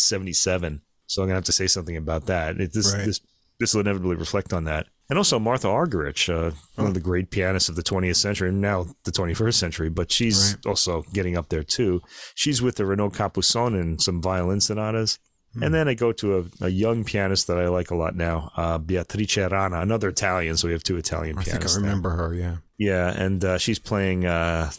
1977. 0.04 0.80
So 1.06 1.22
I'm 1.22 1.28
gonna 1.28 1.36
have 1.36 1.44
to 1.44 1.52
say 1.52 1.66
something 1.68 1.96
about 1.96 2.26
that. 2.26 2.60
It, 2.60 2.72
this 2.72 2.92
Right. 2.92 3.06
this 3.06 3.20
this 3.60 3.74
will 3.74 3.82
inevitably 3.82 4.16
reflect 4.16 4.52
on 4.54 4.64
that. 4.64 4.86
And 5.10 5.18
also 5.18 5.38
Martha 5.38 5.68
Argerich, 5.68 6.28
uh, 6.32 6.52
one 6.76 6.86
of 6.88 6.94
the 6.94 7.00
great 7.00 7.30
pianists 7.30 7.68
of 7.68 7.76
the 7.76 7.82
20th 7.82 8.16
century 8.16 8.48
and 8.48 8.60
now 8.60 8.86
the 9.04 9.12
21st 9.12 9.58
century, 9.58 9.90
but 9.90 10.10
she's 10.10 10.54
Right. 10.54 10.66
also 10.70 11.04
getting 11.12 11.36
up 11.36 11.48
there 11.50 11.62
too. 11.62 12.00
She's 12.34 12.62
with 12.62 12.76
the 12.76 12.86
Renaud 12.86 13.10
Capuçon 13.10 13.78
in 13.80 13.98
some 13.98 14.22
violin 14.22 14.60
sonatas. 14.62 15.18
Hmm. 15.54 15.62
And 15.64 15.74
then 15.74 15.88
I 15.88 15.94
go 15.94 16.10
to 16.12 16.38
a, 16.38 16.64
a 16.66 16.68
young 16.70 17.04
pianist 17.04 17.48
that 17.48 17.58
I 17.58 17.68
like 17.68 17.90
a 17.90 17.96
lot 17.96 18.14
now, 18.16 18.50
uh, 18.56 18.78
Beatrice 18.78 19.36
Rana, 19.36 19.80
another 19.80 20.08
Italian. 20.08 20.56
So 20.56 20.68
we 20.68 20.72
have 20.72 20.82
two 20.84 20.96
Italian 20.96 21.36
I 21.38 21.42
pianists. 21.44 21.74
think 21.74 21.84
I 21.84 21.86
now. 21.86 21.88
remember 21.88 22.10
her. 22.10 22.34
Yeah. 22.34 22.56
Yeah, 22.78 23.10
and 23.24 23.44
uh, 23.44 23.58
she's 23.58 23.78
playing 23.80 24.24
uh, 24.24 24.70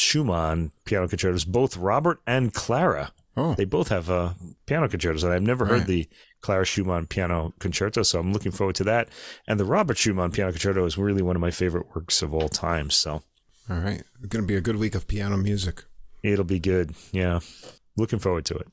Schumann 0.00 0.72
piano 0.84 1.06
concertos, 1.08 1.44
both 1.44 1.76
Robert 1.76 2.20
and 2.26 2.52
Clara. 2.54 3.12
Oh, 3.36 3.54
They 3.54 3.64
both 3.64 3.88
have 3.88 4.10
uh, 4.10 4.32
piano 4.66 4.88
concertos, 4.88 5.22
and 5.22 5.32
I've 5.32 5.42
never 5.42 5.64
Right. 5.64 5.78
heard 5.78 5.86
the 5.86 6.08
Clara 6.40 6.64
Schumann 6.64 7.06
piano 7.06 7.52
concerto, 7.60 8.02
so 8.02 8.18
I'm 8.18 8.32
looking 8.32 8.50
forward 8.50 8.74
to 8.76 8.84
that. 8.84 9.08
And 9.46 9.60
the 9.60 9.64
Robert 9.64 9.98
Schumann 9.98 10.30
piano 10.32 10.50
concerto 10.52 10.84
is 10.86 10.98
really 10.98 11.22
one 11.22 11.36
of 11.36 11.40
my 11.42 11.50
favorite 11.50 11.86
works 11.94 12.22
of 12.22 12.34
all 12.34 12.48
time, 12.48 12.90
so 12.90 13.22
all 13.68 13.76
right. 13.78 14.02
It's 14.18 14.26
going 14.28 14.42
to 14.42 14.48
be 14.48 14.56
a 14.56 14.60
good 14.60 14.76
week 14.76 14.94
of 14.96 15.06
piano 15.06 15.36
music. 15.36 15.84
it'll 16.24 16.44
be 16.44 16.58
good. 16.58 16.92
Yeah, 17.12 17.40
looking 17.96 18.18
forward 18.18 18.44
to 18.46 18.54
it. 18.56 18.66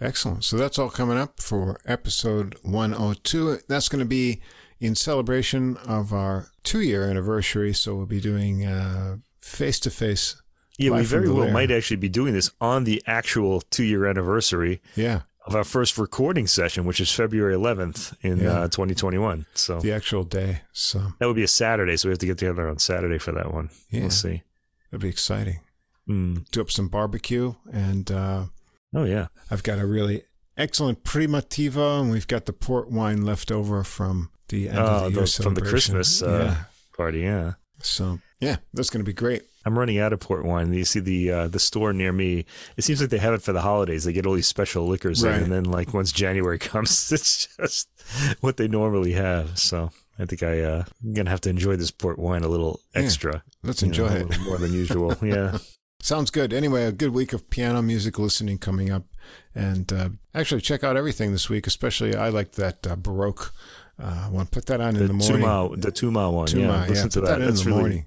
Excellent. 0.00 0.44
So 0.44 0.56
that's 0.56 0.78
all 0.78 0.90
coming 0.90 1.16
up 1.18 1.40
for 1.40 1.80
episode 1.86 2.54
102. 2.62 3.60
That's 3.68 3.88
going 3.88 4.00
to 4.00 4.04
be 4.08 4.40
in 4.78 4.94
celebration 4.94 5.78
of 5.78 6.12
our 6.12 6.48
two 6.62 6.80
year 6.80 7.08
anniversary. 7.10 7.72
So 7.72 7.94
we'll 7.96 8.06
be 8.06 8.20
doing 8.20 9.22
face 9.40 9.80
to 9.80 9.90
face. 9.90 10.40
Yeah, 10.78 10.90
we 10.90 11.04
very 11.04 11.30
well 11.30 11.50
might 11.50 11.70
actually 11.70 11.96
be 11.98 12.08
doing 12.08 12.34
this 12.34 12.50
on 12.60 12.84
the 12.84 13.02
actual 13.06 13.60
two 13.70 13.84
year 13.84 14.06
anniversary 14.06 14.80
Yeah. 14.94 15.22
of 15.46 15.54
our 15.54 15.64
first 15.64 15.96
recording 15.96 16.46
session, 16.46 16.84
which 16.84 17.00
is 17.00 17.10
February 17.10 17.54
11th 17.54 18.14
in 18.20 18.38
Yeah. 18.40 18.60
uh, 18.62 18.68
2021. 18.68 19.46
So 19.54 19.80
The 19.80 19.92
actual 19.92 20.24
day. 20.24 20.62
So 20.72 21.12
that 21.18 21.26
would 21.26 21.36
be 21.36 21.44
a 21.44 21.48
Saturday, 21.48 21.96
so 21.96 22.08
we 22.08 22.12
have 22.12 22.18
to 22.18 22.26
get 22.26 22.38
together 22.38 22.68
on 22.68 22.78
Saturday 22.78 23.18
for 23.18 23.32
that 23.32 23.52
one. 23.54 23.70
Yeah. 23.90 24.02
We'll 24.02 24.10
see. 24.10 24.42
That'd 24.90 25.02
be 25.02 25.08
exciting. 25.08 25.60
Mm. 26.08 26.48
Do 26.50 26.60
up 26.60 26.70
some 26.70 26.88
barbecue. 26.88 27.54
And 27.72 28.10
uh, 28.10 28.44
Oh 28.94 29.04
yeah, 29.04 29.28
I've 29.50 29.62
got 29.62 29.78
a 29.78 29.86
really 29.86 30.22
excellent 30.56 31.04
Primitivo. 31.04 32.00
And 32.02 32.10
we've 32.10 32.26
got 32.28 32.46
the 32.46 32.52
port 32.52 32.90
wine 32.90 33.22
left 33.22 33.50
over 33.50 33.82
from 33.84 34.30
the 34.48 34.68
end 34.68 34.78
Oh, 34.78 34.82
of 34.82 35.02
the 35.04 35.10
year 35.10 35.20
those 35.20 35.36
from 35.36 35.54
the. 35.54 35.62
Christmas, 35.62 36.22
uh, 36.22 36.44
yeah. 36.44 36.64
party. 36.96 37.20
Yeah, 37.20 37.54
So 37.80 38.20
yeah, 38.40 38.56
that's 38.74 38.90
going 38.90 39.04
to 39.04 39.08
be 39.08 39.14
great. 39.14 39.42
I'm 39.64 39.78
running 39.78 39.98
out 39.98 40.12
of 40.12 40.20
port 40.20 40.44
wine. 40.44 40.72
You 40.72 40.84
see 40.84 41.00
the 41.00 41.30
uh, 41.30 41.48
the 41.48 41.58
store 41.58 41.92
near 41.92 42.12
me. 42.12 42.44
It 42.76 42.84
seems 42.84 43.00
like 43.00 43.10
they 43.10 43.18
have 43.18 43.34
it 43.34 43.42
for 43.42 43.52
the 43.52 43.62
holidays. 43.62 44.04
They 44.04 44.12
get 44.12 44.26
all 44.26 44.34
these 44.34 44.46
special 44.46 44.86
liquors 44.86 45.24
Right. 45.24 45.36
in, 45.36 45.44
and 45.44 45.52
then 45.52 45.64
like 45.64 45.92
once 45.92 46.12
January 46.12 46.58
comes, 46.72 47.10
it's 47.10 47.48
just 47.56 47.88
what 48.40 48.56
they 48.58 48.68
normally 48.68 49.12
have. 49.12 49.58
So 49.58 49.90
I 50.18 50.24
think 50.26 50.42
I 50.44 50.60
uh, 50.60 50.84
I'm 51.02 51.14
gonna 51.14 51.30
have 51.30 51.40
to 51.42 51.50
enjoy 51.50 51.74
this 51.76 51.90
port 51.90 52.18
wine 52.18 52.44
a 52.44 52.48
little 52.48 52.80
Yeah, 52.94 53.02
extra. 53.02 53.42
Let's 53.64 53.82
you 53.82 53.88
know, 53.88 54.06
enjoy 54.06 54.08
a 54.16 54.26
it. 54.28 54.40
more 54.42 54.58
than 54.58 54.72
usual. 54.72 55.16
Yeah. 55.22 55.58
Sounds 56.00 56.30
good. 56.30 56.52
Anyway, 56.52 56.84
a 56.84 56.92
good 56.92 57.12
week 57.12 57.32
of 57.32 57.50
piano 57.50 57.82
music 57.82 58.16
listening 58.18 58.58
coming 58.58 58.92
up. 58.92 59.06
And 59.56 59.92
uh, 59.92 60.10
actually, 60.34 60.60
check 60.60 60.84
out 60.84 60.96
everything 60.96 61.32
this 61.32 61.48
week, 61.50 61.66
especially 61.66 62.14
I 62.14 62.28
like 62.28 62.52
that 62.52 62.86
uh, 62.86 62.94
Baroque 62.94 63.52
uh, 63.98 64.26
one. 64.26 64.46
Put 64.46 64.66
that 64.66 64.80
on 64.80 64.90
in 64.94 65.02
The 65.02 65.08
the 65.08 65.14
morning. 65.14 65.40
Tuma, 65.42 65.80
the 65.82 65.90
Tuma 65.90 66.32
one. 66.32 66.46
Tuma, 66.46 66.60
yeah, 66.60 66.82
yeah, 66.82 66.86
listen 66.88 67.08
to 67.08 67.20
put 67.20 67.26
that. 67.26 67.38
that 67.38 67.40
in 67.40 67.46
That's 67.48 67.62
the 67.64 67.70
really 67.70 67.80
morning. 67.80 68.06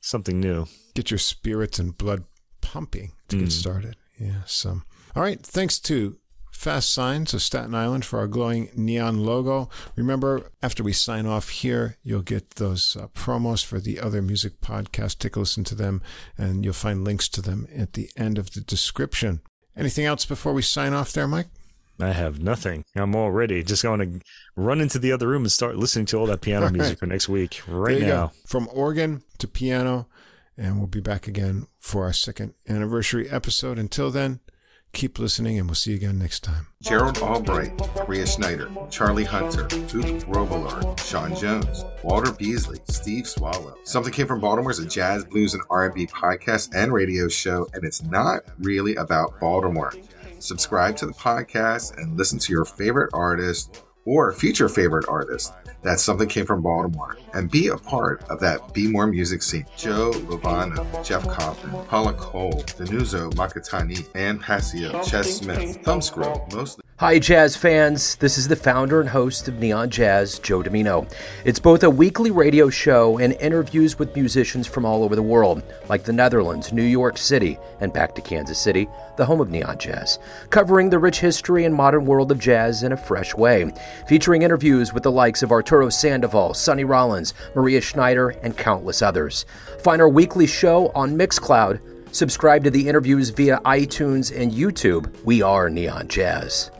Something 0.00 0.40
new. 0.40 0.66
Get 0.94 1.10
your 1.10 1.18
spirits 1.18 1.78
and 1.78 1.96
blood 1.96 2.24
pumping 2.60 3.12
to 3.28 3.36
Mm. 3.36 3.40
get 3.40 3.52
started. 3.52 3.96
Yeah. 4.18 4.42
So, 4.46 4.82
all 5.14 5.22
right. 5.22 5.40
Thanks 5.44 5.78
to 5.80 6.18
Fast 6.50 6.92
Signs 6.92 7.32
of 7.34 7.40
Staten 7.42 7.72
Island 7.74 8.04
for 8.04 8.18
our 8.18 8.26
glowing 8.26 8.68
neon 8.74 9.18
logo. 9.24 9.70
Remember, 9.94 10.50
after 10.60 10.82
we 10.82 10.92
sign 10.92 11.24
off 11.24 11.50
here, 11.50 11.96
you'll 12.02 12.22
get 12.22 12.50
those 12.56 12.96
uh, 12.96 13.06
promos 13.08 13.64
for 13.64 13.78
the 13.78 14.00
other 14.00 14.20
music 14.20 14.60
podcasts. 14.60 15.16
Take 15.16 15.36
a 15.36 15.40
listen 15.40 15.62
to 15.64 15.76
them, 15.76 16.02
and 16.36 16.64
you'll 16.64 16.74
find 16.74 17.04
links 17.04 17.28
to 17.28 17.42
them 17.42 17.68
at 17.74 17.92
the 17.92 18.10
end 18.16 18.38
of 18.38 18.50
the 18.54 18.60
description. 18.60 19.40
Anything 19.76 20.04
else 20.04 20.26
before 20.26 20.52
we 20.52 20.62
sign 20.62 20.92
off 20.94 21.12
there, 21.12 21.28
Mike? 21.28 21.46
I 22.00 22.12
have 22.12 22.40
nothing. 22.42 22.84
I'm 22.96 23.14
all 23.16 23.30
ready. 23.32 23.62
Just 23.64 23.82
going 23.82 23.98
to 24.00 24.20
run 24.56 24.80
into 24.80 24.98
the 24.98 25.10
other 25.12 25.26
room 25.28 25.42
and 25.42 25.52
start 25.52 25.76
listening 25.76 26.06
to 26.06 26.16
all 26.18 26.26
that 26.26 26.40
piano 26.40 26.66
All 26.66 26.72
music 26.72 26.90
right. 26.92 26.98
for 26.98 27.06
next 27.06 27.28
week. 27.28 27.62
There 27.66 27.74
Right 27.76 28.00
you 28.00 28.06
now. 28.06 28.26
go. 28.28 28.32
From 28.46 28.68
organ 28.72 29.22
to 29.38 29.48
piano, 29.48 30.06
and 30.56 30.78
we'll 30.78 30.86
be 30.86 31.00
back 31.00 31.26
again 31.26 31.66
for 31.80 32.04
our 32.04 32.12
second 32.12 32.54
anniversary 32.68 33.28
episode. 33.28 33.78
Until 33.78 34.10
then, 34.12 34.38
keep 34.92 35.18
listening, 35.18 35.58
and 35.58 35.66
we'll 35.68 35.74
see 35.74 35.90
you 35.90 35.96
again 35.96 36.18
next 36.18 36.40
time. 36.44 36.68
Gerald 36.82 37.18
Albright, 37.18 37.72
Maria 37.96 38.26
Schneider, 38.26 38.70
Charlie 38.90 39.24
Hunter, 39.24 39.64
Duke 39.66 40.24
Robillard, 40.28 40.98
Sean 41.00 41.34
Jones, 41.36 41.84
Walter 42.04 42.32
Beasley, 42.32 42.78
Steve 42.88 43.26
Swallow. 43.28 43.74
Something 43.84 44.12
Came 44.12 44.26
from 44.28 44.40
Baltimore 44.40 44.70
is 44.70 44.78
a 44.78 44.86
jazz, 44.86 45.24
blues, 45.24 45.54
and 45.54 45.62
R&B 45.68 46.06
podcast 46.06 46.74
and 46.74 46.92
radio 46.92 47.26
show, 47.28 47.66
and 47.74 47.84
it's 47.84 48.02
not 48.04 48.42
really 48.60 48.94
about 48.96 49.38
Baltimore. 49.40 49.92
Subscribe 50.38 50.96
to 50.96 51.06
the 51.06 51.12
podcast 51.12 51.96
and 51.96 52.16
listen 52.16 52.38
to 52.38 52.52
your 52.52 52.64
favorite 52.64 53.10
artist 53.12 53.84
or 54.04 54.32
future 54.32 54.68
favorite 54.68 55.08
artist. 55.08 55.52
That's 55.82 56.02
Something 56.02 56.28
Came 56.28 56.46
from 56.46 56.62
Baltimore. 56.62 57.16
And 57.34 57.50
be 57.50 57.68
a 57.68 57.76
part 57.76 58.22
of 58.30 58.40
that 58.40 58.72
Be 58.72 58.88
More 58.88 59.06
music 59.06 59.42
scene. 59.42 59.66
Joe 59.76 60.10
Lovano, 60.12 61.04
Jeff 61.04 61.28
Compton, 61.28 61.70
Paula 61.86 62.14
Cole, 62.14 62.52
Danuzo 62.52 63.30
Makatani, 63.34 64.06
Ann 64.14 64.38
Passio, 64.38 65.02
Ches 65.04 65.36
Smith, 65.36 65.78
Thumbscrew, 65.82 66.52
mostly. 66.54 66.84
Hi, 67.00 67.20
jazz 67.20 67.56
fans. 67.56 68.16
This 68.16 68.36
is 68.36 68.48
the 68.48 68.56
founder 68.56 69.00
and 69.00 69.08
host 69.08 69.46
of 69.46 69.60
Neon 69.60 69.88
Jazz, 69.88 70.40
Joe 70.40 70.64
Dimino. 70.64 71.08
It's 71.44 71.60
both 71.60 71.84
a 71.84 71.90
weekly 71.90 72.32
radio 72.32 72.70
show 72.70 73.18
and 73.18 73.34
interviews 73.34 74.00
with 74.00 74.16
musicians 74.16 74.66
from 74.66 74.84
all 74.84 75.04
over 75.04 75.14
the 75.14 75.22
world, 75.22 75.62
like 75.88 76.02
the 76.02 76.12
Netherlands, 76.12 76.72
New 76.72 76.82
York 76.82 77.16
City, 77.16 77.56
and 77.80 77.92
back 77.92 78.16
to 78.16 78.20
Kansas 78.20 78.58
City, 78.58 78.88
the 79.16 79.24
home 79.24 79.40
of 79.40 79.48
Neon 79.48 79.78
Jazz, 79.78 80.18
covering 80.50 80.90
the 80.90 80.98
rich 80.98 81.20
history 81.20 81.66
and 81.66 81.72
modern 81.72 82.04
world 82.04 82.32
of 82.32 82.40
jazz 82.40 82.82
in 82.82 82.90
a 82.90 82.96
fresh 82.96 83.32
way, 83.32 83.72
featuring 84.08 84.42
interviews 84.42 84.92
with 84.92 85.04
the 85.04 85.12
likes 85.12 85.44
of 85.44 85.52
Arturo 85.52 85.90
Sandoval, 85.90 86.52
Sonny 86.52 86.82
Rollins, 86.82 87.32
Maria 87.54 87.80
Schneider, 87.80 88.30
and 88.42 88.58
countless 88.58 89.02
others. 89.02 89.46
Find 89.84 90.02
our 90.02 90.08
weekly 90.08 90.48
show 90.48 90.90
on 90.96 91.16
Mixcloud. 91.16 91.78
Subscribe 92.10 92.64
to 92.64 92.72
the 92.72 92.88
interviews 92.88 93.30
via 93.30 93.60
iTunes 93.60 94.36
and 94.36 94.50
YouTube. 94.50 95.14
We 95.22 95.42
are 95.42 95.70
Neon 95.70 96.08
Jazz. 96.08 96.72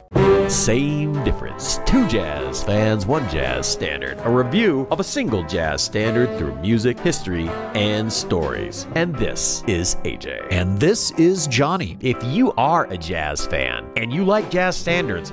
Same 0.48 1.12
difference. 1.24 1.78
Two 1.84 2.08
jazz 2.08 2.62
fans, 2.62 3.04
one 3.04 3.28
jazz 3.28 3.66
standard. 3.66 4.18
A 4.24 4.30
review 4.30 4.88
of 4.90 4.98
a 4.98 5.04
single 5.04 5.42
jazz 5.44 5.82
standard 5.82 6.38
through 6.38 6.54
music, 6.60 6.98
history, 6.98 7.48
and 7.74 8.10
stories. 8.10 8.86
And 8.94 9.14
this 9.16 9.62
is 9.66 9.96
AJ. 9.96 10.48
And 10.50 10.78
this 10.80 11.10
is 11.12 11.46
Johnny. 11.48 11.98
If 12.00 12.16
you 12.24 12.52
are 12.52 12.86
a 12.86 12.96
jazz 12.96 13.46
fan 13.46 13.90
and 13.96 14.10
you 14.10 14.24
like 14.24 14.50
jazz 14.50 14.74
standards, 14.74 15.32